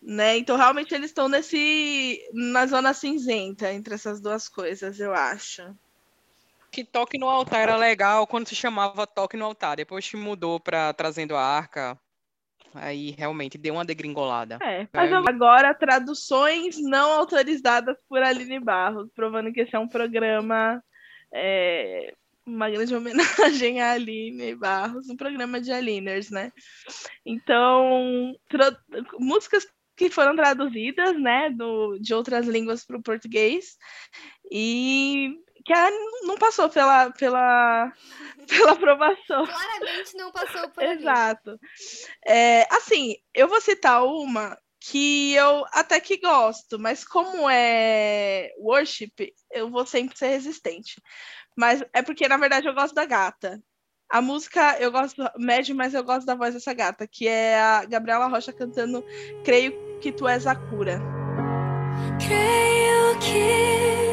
Né? 0.00 0.38
Então 0.38 0.56
realmente 0.56 0.94
eles 0.94 1.10
estão 1.10 1.28
nesse 1.28 2.22
na 2.32 2.64
zona 2.66 2.94
cinzenta 2.94 3.72
entre 3.72 3.94
essas 3.94 4.20
duas 4.20 4.48
coisas, 4.48 5.00
eu 5.00 5.12
acho. 5.12 5.76
Que 6.70 6.84
Toque 6.84 7.18
no 7.18 7.28
Altar 7.28 7.62
era 7.62 7.76
legal 7.76 8.24
quando 8.24 8.46
se 8.46 8.54
chamava 8.54 9.04
Toque 9.04 9.36
no 9.36 9.46
Altar. 9.46 9.76
Depois 9.76 10.08
que 10.08 10.16
mudou 10.16 10.60
pra 10.60 10.92
Trazendo 10.92 11.34
a 11.34 11.42
Arca, 11.42 11.98
aí 12.74 13.10
realmente 13.16 13.58
deu 13.58 13.74
uma 13.74 13.84
degringolada. 13.84 14.58
É, 14.62 14.86
mas 14.92 15.10
eu- 15.10 15.24
agora 15.26 15.74
traduções 15.74 16.80
não 16.80 17.12
autorizadas 17.12 17.96
por 18.08 18.22
Aline 18.22 18.60
Barros, 18.60 19.08
provando 19.14 19.52
que 19.52 19.60
esse 19.60 19.74
é 19.74 19.78
um 19.78 19.88
programa 19.88 20.82
é, 21.32 22.14
uma 22.46 22.68
grande 22.70 22.94
homenagem 22.94 23.80
à 23.80 23.92
Aline 23.92 24.54
Barros, 24.54 25.08
um 25.08 25.16
programa 25.16 25.60
de 25.60 25.72
Aliners, 25.72 26.30
né? 26.30 26.52
Então, 27.24 28.34
músicas 29.18 29.66
que 29.96 30.08
foram 30.08 30.34
traduzidas, 30.34 31.20
né, 31.20 31.50
do, 31.50 31.98
de 31.98 32.14
outras 32.14 32.46
línguas 32.46 32.86
para 32.86 32.96
o 32.96 33.02
português 33.02 33.76
e 34.50 35.34
que 35.64 35.72
a- 35.72 35.90
não 36.22 36.36
passou 36.36 36.68
pela, 36.68 37.10
pela, 37.10 37.92
pela 38.48 38.72
aprovação. 38.72 39.46
Claramente 39.46 40.16
não 40.16 40.30
passou 40.32 40.68
por. 40.70 40.82
Exato. 40.82 41.58
É, 42.26 42.66
assim, 42.74 43.16
eu 43.34 43.48
vou 43.48 43.60
citar 43.60 44.04
uma 44.04 44.58
que 44.80 45.34
eu 45.34 45.64
até 45.72 46.00
que 46.00 46.16
gosto, 46.18 46.78
mas 46.78 47.04
como 47.04 47.48
é 47.50 48.50
worship, 48.58 49.12
eu 49.50 49.70
vou 49.70 49.84
sempre 49.84 50.16
ser 50.16 50.28
resistente. 50.28 51.00
Mas 51.56 51.84
é 51.92 52.02
porque, 52.02 52.26
na 52.26 52.38
verdade, 52.38 52.66
eu 52.66 52.74
gosto 52.74 52.94
da 52.94 53.04
gata. 53.04 53.62
A 54.10 54.20
música 54.20 54.76
eu 54.80 54.90
gosto 54.90 55.22
médio, 55.36 55.74
mas 55.76 55.94
eu 55.94 56.02
gosto 56.02 56.26
da 56.26 56.34
voz 56.34 56.54
dessa 56.54 56.72
gata, 56.72 57.06
que 57.06 57.28
é 57.28 57.60
a 57.60 57.84
Gabriela 57.84 58.26
Rocha 58.26 58.52
cantando 58.52 59.04
Creio 59.44 59.72
que 60.00 60.10
tu 60.10 60.26
és 60.26 60.46
a 60.46 60.56
cura. 60.56 60.98
Creio 62.18 63.18
que 63.20 64.09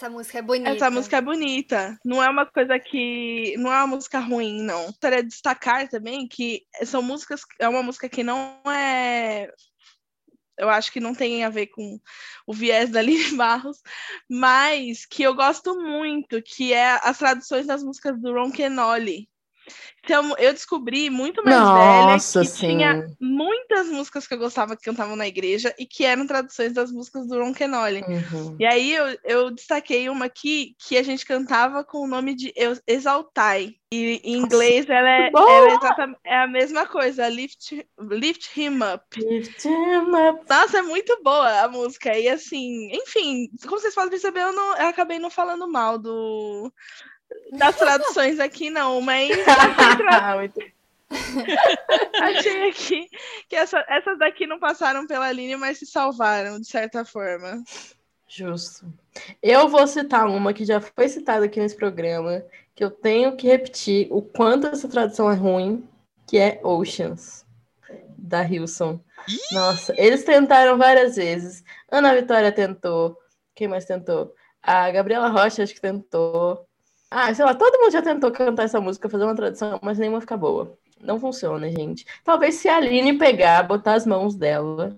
essa 0.00 0.08
música 0.08 0.38
é 0.38 0.42
bonita. 0.42 0.70
Essa 0.70 0.90
música 0.90 1.16
é 1.18 1.20
bonita. 1.20 1.98
Não 2.02 2.22
é 2.22 2.30
uma 2.30 2.46
coisa 2.46 2.78
que. 2.78 3.54
Não 3.58 3.70
é 3.70 3.76
uma 3.76 3.96
música 3.96 4.18
ruim, 4.18 4.62
não. 4.62 4.86
Gostaria 4.86 5.22
de 5.22 5.28
destacar 5.28 5.88
também 5.88 6.26
que 6.26 6.62
são 6.84 7.02
músicas. 7.02 7.42
É 7.58 7.68
uma 7.68 7.82
música 7.82 8.08
que 8.08 8.24
não 8.24 8.58
é. 8.66 9.52
Eu 10.56 10.68
acho 10.70 10.90
que 10.92 11.00
não 11.00 11.14
tem 11.14 11.44
a 11.44 11.50
ver 11.50 11.68
com 11.68 11.98
o 12.46 12.52
viés 12.52 12.90
da 12.90 13.00
Aline 13.00 13.32
Barros, 13.36 13.78
mas 14.28 15.04
que 15.06 15.22
eu 15.22 15.34
gosto 15.34 15.74
muito, 15.74 16.42
que 16.42 16.72
é 16.72 16.98
as 17.02 17.18
traduções 17.18 17.66
das 17.66 17.82
músicas 17.82 18.20
do 18.20 18.32
Ron 18.32 18.50
Kenoli. 18.50 19.28
Então, 20.04 20.34
eu 20.38 20.52
descobri 20.52 21.10
muito 21.10 21.44
mais 21.44 21.56
Nossa, 21.56 22.40
velha 22.40 22.46
que 22.46 22.58
tinha 22.58 23.06
sim. 23.06 23.16
muitas 23.20 23.88
músicas 23.88 24.26
que 24.26 24.34
eu 24.34 24.38
gostava 24.38 24.76
que 24.76 24.82
cantavam 24.82 25.14
na 25.14 25.28
igreja 25.28 25.74
e 25.78 25.86
que 25.86 26.04
eram 26.04 26.26
traduções 26.26 26.72
das 26.72 26.90
músicas 26.90 27.26
do 27.26 27.38
Ron 27.38 27.52
Kenoli. 27.52 28.02
Uhum. 28.02 28.56
E 28.58 28.64
aí 28.64 28.92
eu, 28.94 29.18
eu 29.24 29.50
destaquei 29.50 30.08
uma 30.08 30.26
aqui 30.26 30.74
que 30.78 30.96
a 30.96 31.02
gente 31.02 31.24
cantava 31.24 31.84
com 31.84 31.98
o 31.98 32.08
nome 32.08 32.34
de 32.34 32.52
Exaltai. 32.86 33.74
E 33.92 34.20
em 34.22 34.36
inglês 34.36 34.88
ela 34.88 35.08
é, 35.08 35.30
ela 35.34 36.14
é, 36.24 36.30
é 36.32 36.42
a 36.44 36.46
mesma 36.46 36.86
coisa, 36.86 37.28
lift, 37.28 37.84
lift 37.98 38.56
him 38.56 38.78
up. 38.84 39.04
Lift 39.18 39.66
him 39.66 40.14
up. 40.14 40.44
Nossa, 40.48 40.78
é 40.78 40.82
muito 40.82 41.20
boa 41.24 41.62
a 41.62 41.68
música. 41.68 42.16
E 42.16 42.28
assim, 42.28 42.88
enfim, 42.92 43.50
como 43.62 43.80
vocês 43.80 43.94
podem 43.94 44.10
perceber, 44.10 44.42
eu, 44.42 44.52
não, 44.52 44.76
eu 44.76 44.86
acabei 44.86 45.18
não 45.18 45.28
falando 45.28 45.68
mal 45.68 45.98
do, 45.98 46.72
das 47.52 47.76
traduções 47.76 48.38
aqui, 48.40 48.70
não, 48.70 49.00
mas 49.00 49.30
achei, 49.48 50.36
Muito 50.36 50.60
achei 52.22 52.68
aqui 52.70 53.08
que 53.48 53.56
essa- 53.56 53.84
essas 53.88 54.18
daqui 54.18 54.46
não 54.46 54.58
passaram 54.58 55.06
pela 55.06 55.30
linha, 55.32 55.58
mas 55.58 55.78
se 55.78 55.86
salvaram, 55.86 56.60
de 56.60 56.66
certa 56.66 57.04
forma. 57.04 57.62
Justo. 58.28 58.86
Eu 59.42 59.68
vou 59.68 59.86
citar 59.88 60.26
uma 60.26 60.52
que 60.52 60.64
já 60.64 60.80
foi 60.80 61.08
citada 61.08 61.46
aqui 61.46 61.58
nesse 61.58 61.74
programa, 61.76 62.44
que 62.76 62.84
eu 62.84 62.90
tenho 62.90 63.36
que 63.36 63.48
repetir 63.48 64.06
o 64.10 64.22
quanto 64.22 64.68
essa 64.68 64.88
tradução 64.88 65.28
é 65.30 65.34
ruim, 65.34 65.84
que 66.28 66.38
é 66.38 66.60
Oceans, 66.62 67.44
da 68.16 68.44
Hilson. 68.44 69.00
Nossa, 69.50 69.92
eles 69.98 70.22
tentaram 70.24 70.78
várias 70.78 71.16
vezes. 71.16 71.64
Ana 71.90 72.14
Vitória 72.14 72.52
tentou. 72.52 73.18
Quem 73.54 73.66
mais 73.66 73.84
tentou? 73.84 74.32
A 74.62 74.90
Gabriela 74.92 75.28
Rocha 75.28 75.62
acho 75.64 75.74
que 75.74 75.80
tentou. 75.80 76.64
Ah, 77.10 77.34
sei 77.34 77.44
lá, 77.44 77.54
todo 77.54 77.78
mundo 77.80 77.92
já 77.92 78.00
tentou 78.00 78.30
cantar 78.30 78.62
essa 78.64 78.80
música, 78.80 79.08
fazer 79.08 79.24
uma 79.24 79.34
tradução, 79.34 79.80
mas 79.82 79.98
nenhuma 79.98 80.20
fica 80.20 80.36
boa. 80.36 80.78
Não 81.00 81.18
funciona, 81.18 81.68
gente. 81.70 82.06
Talvez 82.22 82.54
se 82.56 82.68
a 82.68 82.76
Aline 82.76 83.18
pegar, 83.18 83.64
botar 83.64 83.94
as 83.94 84.06
mãos 84.06 84.36
dela, 84.36 84.96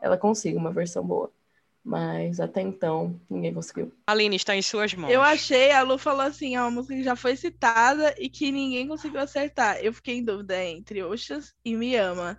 ela 0.00 0.16
consiga 0.16 0.58
uma 0.58 0.72
versão 0.72 1.04
boa. 1.04 1.30
Mas 1.84 2.40
até 2.40 2.60
então, 2.60 3.20
ninguém 3.30 3.54
conseguiu. 3.54 3.92
Aline, 4.08 4.34
está 4.34 4.56
em 4.56 4.62
suas 4.62 4.92
mãos. 4.94 5.12
Eu 5.12 5.22
achei, 5.22 5.70
a 5.70 5.82
Lu 5.82 5.96
falou 5.96 6.22
assim, 6.22 6.56
ó, 6.56 6.62
uma 6.62 6.70
música 6.72 6.96
que 6.96 7.04
já 7.04 7.14
foi 7.14 7.36
citada 7.36 8.12
e 8.18 8.28
que 8.28 8.50
ninguém 8.50 8.88
conseguiu 8.88 9.20
acertar. 9.20 9.78
Eu 9.80 9.92
fiquei 9.92 10.16
em 10.16 10.24
dúvida 10.24 10.60
entre 10.64 11.04
Oxas 11.04 11.54
e 11.64 11.76
Me 11.76 11.94
Ama. 11.94 12.36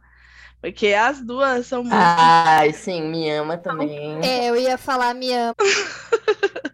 Porque 0.59 0.87
as 0.87 1.21
duas 1.21 1.67
são 1.67 1.83
músicas. 1.83 2.03
Ai, 2.03 2.73
sim, 2.73 3.03
me 3.03 3.29
ama 3.29 3.57
também. 3.57 4.19
É, 4.25 4.49
eu 4.49 4.55
ia 4.55 4.77
falar 4.77 5.13
me 5.13 5.31
ama. 5.31 5.55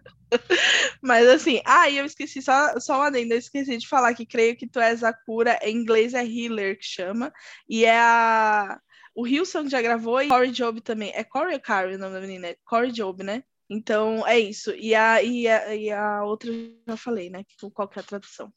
Mas 1.04 1.28
assim, 1.28 1.60
ah, 1.66 1.88
e 1.90 1.98
eu 1.98 2.06
esqueci, 2.06 2.40
só, 2.40 2.80
só 2.80 2.94
uma 2.96 3.08
adenda, 3.08 3.34
eu 3.34 3.38
esqueci 3.38 3.76
de 3.76 3.86
falar 3.86 4.14
que 4.14 4.24
creio 4.24 4.56
que 4.56 4.66
tu 4.66 4.80
és 4.80 5.04
a 5.04 5.12
cura, 5.12 5.58
em 5.62 5.76
inglês 5.76 6.14
é 6.14 6.24
healer 6.24 6.78
que 6.78 6.84
chama, 6.86 7.30
e 7.68 7.84
é 7.84 7.98
a. 7.98 8.80
O 9.14 9.26
Hilson 9.26 9.68
já 9.68 9.82
gravou 9.82 10.20
e 10.22 10.28
Corey 10.28 10.50
Job 10.50 10.80
também. 10.80 11.12
É 11.14 11.22
Corey 11.22 11.54
ou 11.54 11.60
Carrie 11.60 11.94
o 11.94 11.98
nome 11.98 12.14
da 12.14 12.20
menina? 12.22 12.48
É 12.48 12.56
Corey 12.64 12.90
Job, 12.90 13.22
né? 13.22 13.44
Então, 13.68 14.26
é 14.26 14.38
isso. 14.40 14.70
E 14.72 14.94
a, 14.94 15.22
e 15.22 15.46
a, 15.46 15.74
e 15.76 15.90
a 15.90 16.24
outra 16.24 16.50
eu 16.50 16.72
já 16.88 16.96
falei, 16.96 17.28
né? 17.30 17.44
que- 17.44 17.70
Qual 17.70 17.86
que 17.86 17.98
é 17.98 18.02
a 18.02 18.04
tradução? 18.04 18.50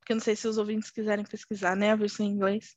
Porque 0.00 0.12
eu 0.12 0.16
não 0.16 0.22
sei 0.22 0.34
se 0.36 0.46
os 0.48 0.58
ouvintes 0.58 0.90
quiserem 0.90 1.24
pesquisar, 1.24 1.74
né? 1.76 1.92
A 1.92 1.96
versão 1.96 2.26
em 2.26 2.30
inglês. 2.30 2.74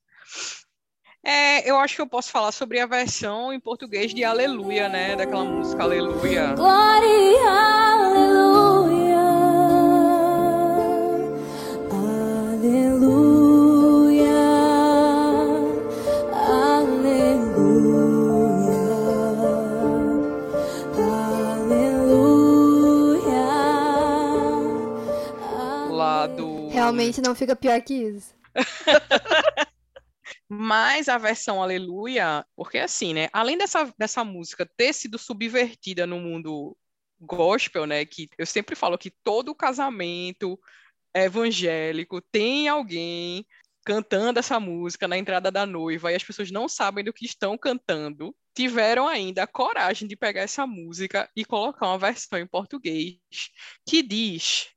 É, 1.23 1.69
eu 1.69 1.77
acho 1.77 1.95
que 1.95 2.01
eu 2.01 2.07
posso 2.07 2.31
falar 2.31 2.51
sobre 2.51 2.79
a 2.79 2.85
versão 2.85 3.51
em 3.51 3.59
português 3.59 4.13
de 4.13 4.23
Aleluia, 4.23 4.87
né? 4.87 5.15
Daquela 5.15 5.43
música 5.43 5.83
Aleluia. 5.83 6.53
Glória, 6.55 8.16
Realmente 26.95 27.21
não 27.21 27.35
fica 27.35 27.55
pior 27.55 27.81
que 27.81 27.93
isso. 27.93 28.35
Mas 30.49 31.09
a 31.09 31.17
versão 31.17 31.61
Aleluia, 31.61 32.45
porque 32.55 32.77
assim, 32.77 33.13
né? 33.13 33.27
Além 33.33 33.57
dessa, 33.57 33.93
dessa 33.97 34.23
música 34.23 34.69
ter 34.77 34.93
sido 34.93 35.17
subvertida 35.17 36.07
no 36.07 36.19
mundo 36.19 36.75
gospel, 37.19 37.85
né? 37.85 38.05
Que 38.05 38.29
eu 38.37 38.45
sempre 38.45 38.75
falo 38.75 38.97
que 38.97 39.11
todo 39.23 39.55
casamento 39.55 40.59
evangélico 41.13 42.21
tem 42.21 42.67
alguém 42.67 43.45
cantando 43.85 44.39
essa 44.39 44.59
música 44.59 45.07
na 45.07 45.17
entrada 45.17 45.49
da 45.49 45.65
noiva 45.65 46.11
e 46.11 46.15
as 46.15 46.23
pessoas 46.23 46.51
não 46.51 46.67
sabem 46.67 47.03
do 47.03 47.13
que 47.13 47.25
estão 47.25 47.57
cantando. 47.57 48.35
Tiveram 48.53 49.07
ainda 49.07 49.43
a 49.43 49.47
coragem 49.47 50.07
de 50.07 50.15
pegar 50.15 50.41
essa 50.41 50.67
música 50.67 51.29
e 51.35 51.45
colocar 51.45 51.87
uma 51.87 51.97
versão 51.97 52.39
em 52.39 52.47
português 52.47 53.17
que 53.85 54.03
diz 54.03 54.69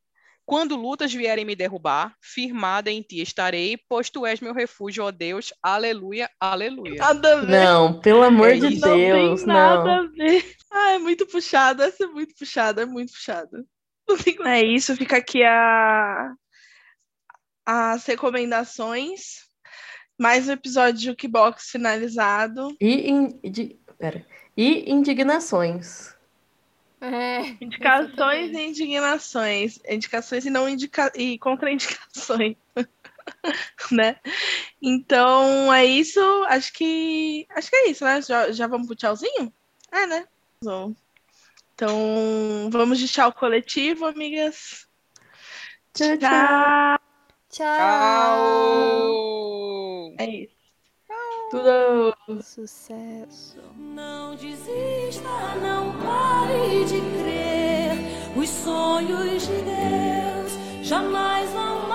quando 0.51 0.74
lutas 0.74 1.14
vierem 1.14 1.44
me 1.44 1.55
derrubar, 1.55 2.12
firmada 2.20 2.90
em 2.90 3.01
ti 3.02 3.20
estarei, 3.22 3.78
pois 3.89 4.10
tu 4.10 4.27
és 4.27 4.40
meu 4.40 4.52
refúgio, 4.52 5.05
ó 5.05 5.12
Deus. 5.12 5.52
Aleluia, 5.62 6.28
aleluia. 6.40 6.97
Nada 6.97 7.35
a 7.35 7.40
ver. 7.43 7.47
Não, 7.64 8.01
pelo 8.01 8.24
amor 8.24 8.48
É 8.51 8.59
de 8.59 8.74
isso. 8.74 8.85
Não 8.85 8.97
Deus, 8.97 9.39
tem 9.44 9.47
nada 9.47 9.85
não. 9.85 9.90
a 9.93 10.06
ver. 10.09 10.56
Ah, 10.72 10.90
é 10.94 10.98
muito 10.98 11.24
puxado. 11.28 11.85
Essa 11.85 12.02
é 12.02 12.06
muito 12.09 12.35
puxada, 12.35 12.82
é 12.82 12.85
muito 12.85 13.12
puxada. 13.12 13.64
Não 14.09 14.18
tem 14.18 14.36
É 14.44 14.60
isso, 14.64 14.97
fica 14.97 15.18
aqui 15.18 15.44
a... 15.44 16.32
as 17.64 18.05
recomendações. 18.06 19.48
Mais 20.20 20.48
um 20.48 20.52
episódio 20.52 20.98
de 20.98 21.05
Jukebox 21.06 21.70
finalizado. 21.70 22.77
E, 22.81 23.09
in- 23.09 23.39
de- 23.48 23.78
pera. 23.97 24.27
e 24.56 24.90
indignações. 24.90 26.12
É, 27.01 27.56
Indicações 27.64 28.52
e 28.52 28.60
indignações. 28.60 29.78
Indicações 29.89 30.44
e 30.44 30.51
não 30.51 30.68
indica... 30.68 31.10
e 31.14 31.39
contraindicações. 31.39 32.56
né? 33.90 34.16
Então 34.82 35.72
é 35.72 35.85
isso. 35.85 36.20
Acho 36.48 36.72
que. 36.72 37.47
Acho 37.51 37.70
que 37.70 37.77
é 37.77 37.90
isso, 37.90 38.05
né? 38.05 38.20
Já, 38.20 38.52
já 38.52 38.66
vamos 38.66 38.86
pro 38.86 38.97
tchauzinho? 38.97 39.52
É, 39.90 40.06
né? 40.06 40.27
Então 41.74 42.68
vamos 42.70 42.98
de 42.98 43.09
tchau 43.09 43.32
coletivo, 43.32 44.05
amigas. 44.05 44.86
Tchau, 45.94 46.18
Tchau. 46.18 46.98
Tchau! 47.48 48.31
É 50.18 50.27
isso. 50.27 50.60
Tudo. 51.51 52.14
Sucesso. 52.43 53.59
Não 53.77 54.36
desista, 54.36 55.28
não 55.60 55.93
pare 55.98 56.85
de 56.85 57.01
crer. 57.01 58.36
Os 58.36 58.48
sonhos 58.48 59.48
de 59.48 59.62
Deus 59.62 60.86
jamais 60.86 61.51
vão 61.51 61.89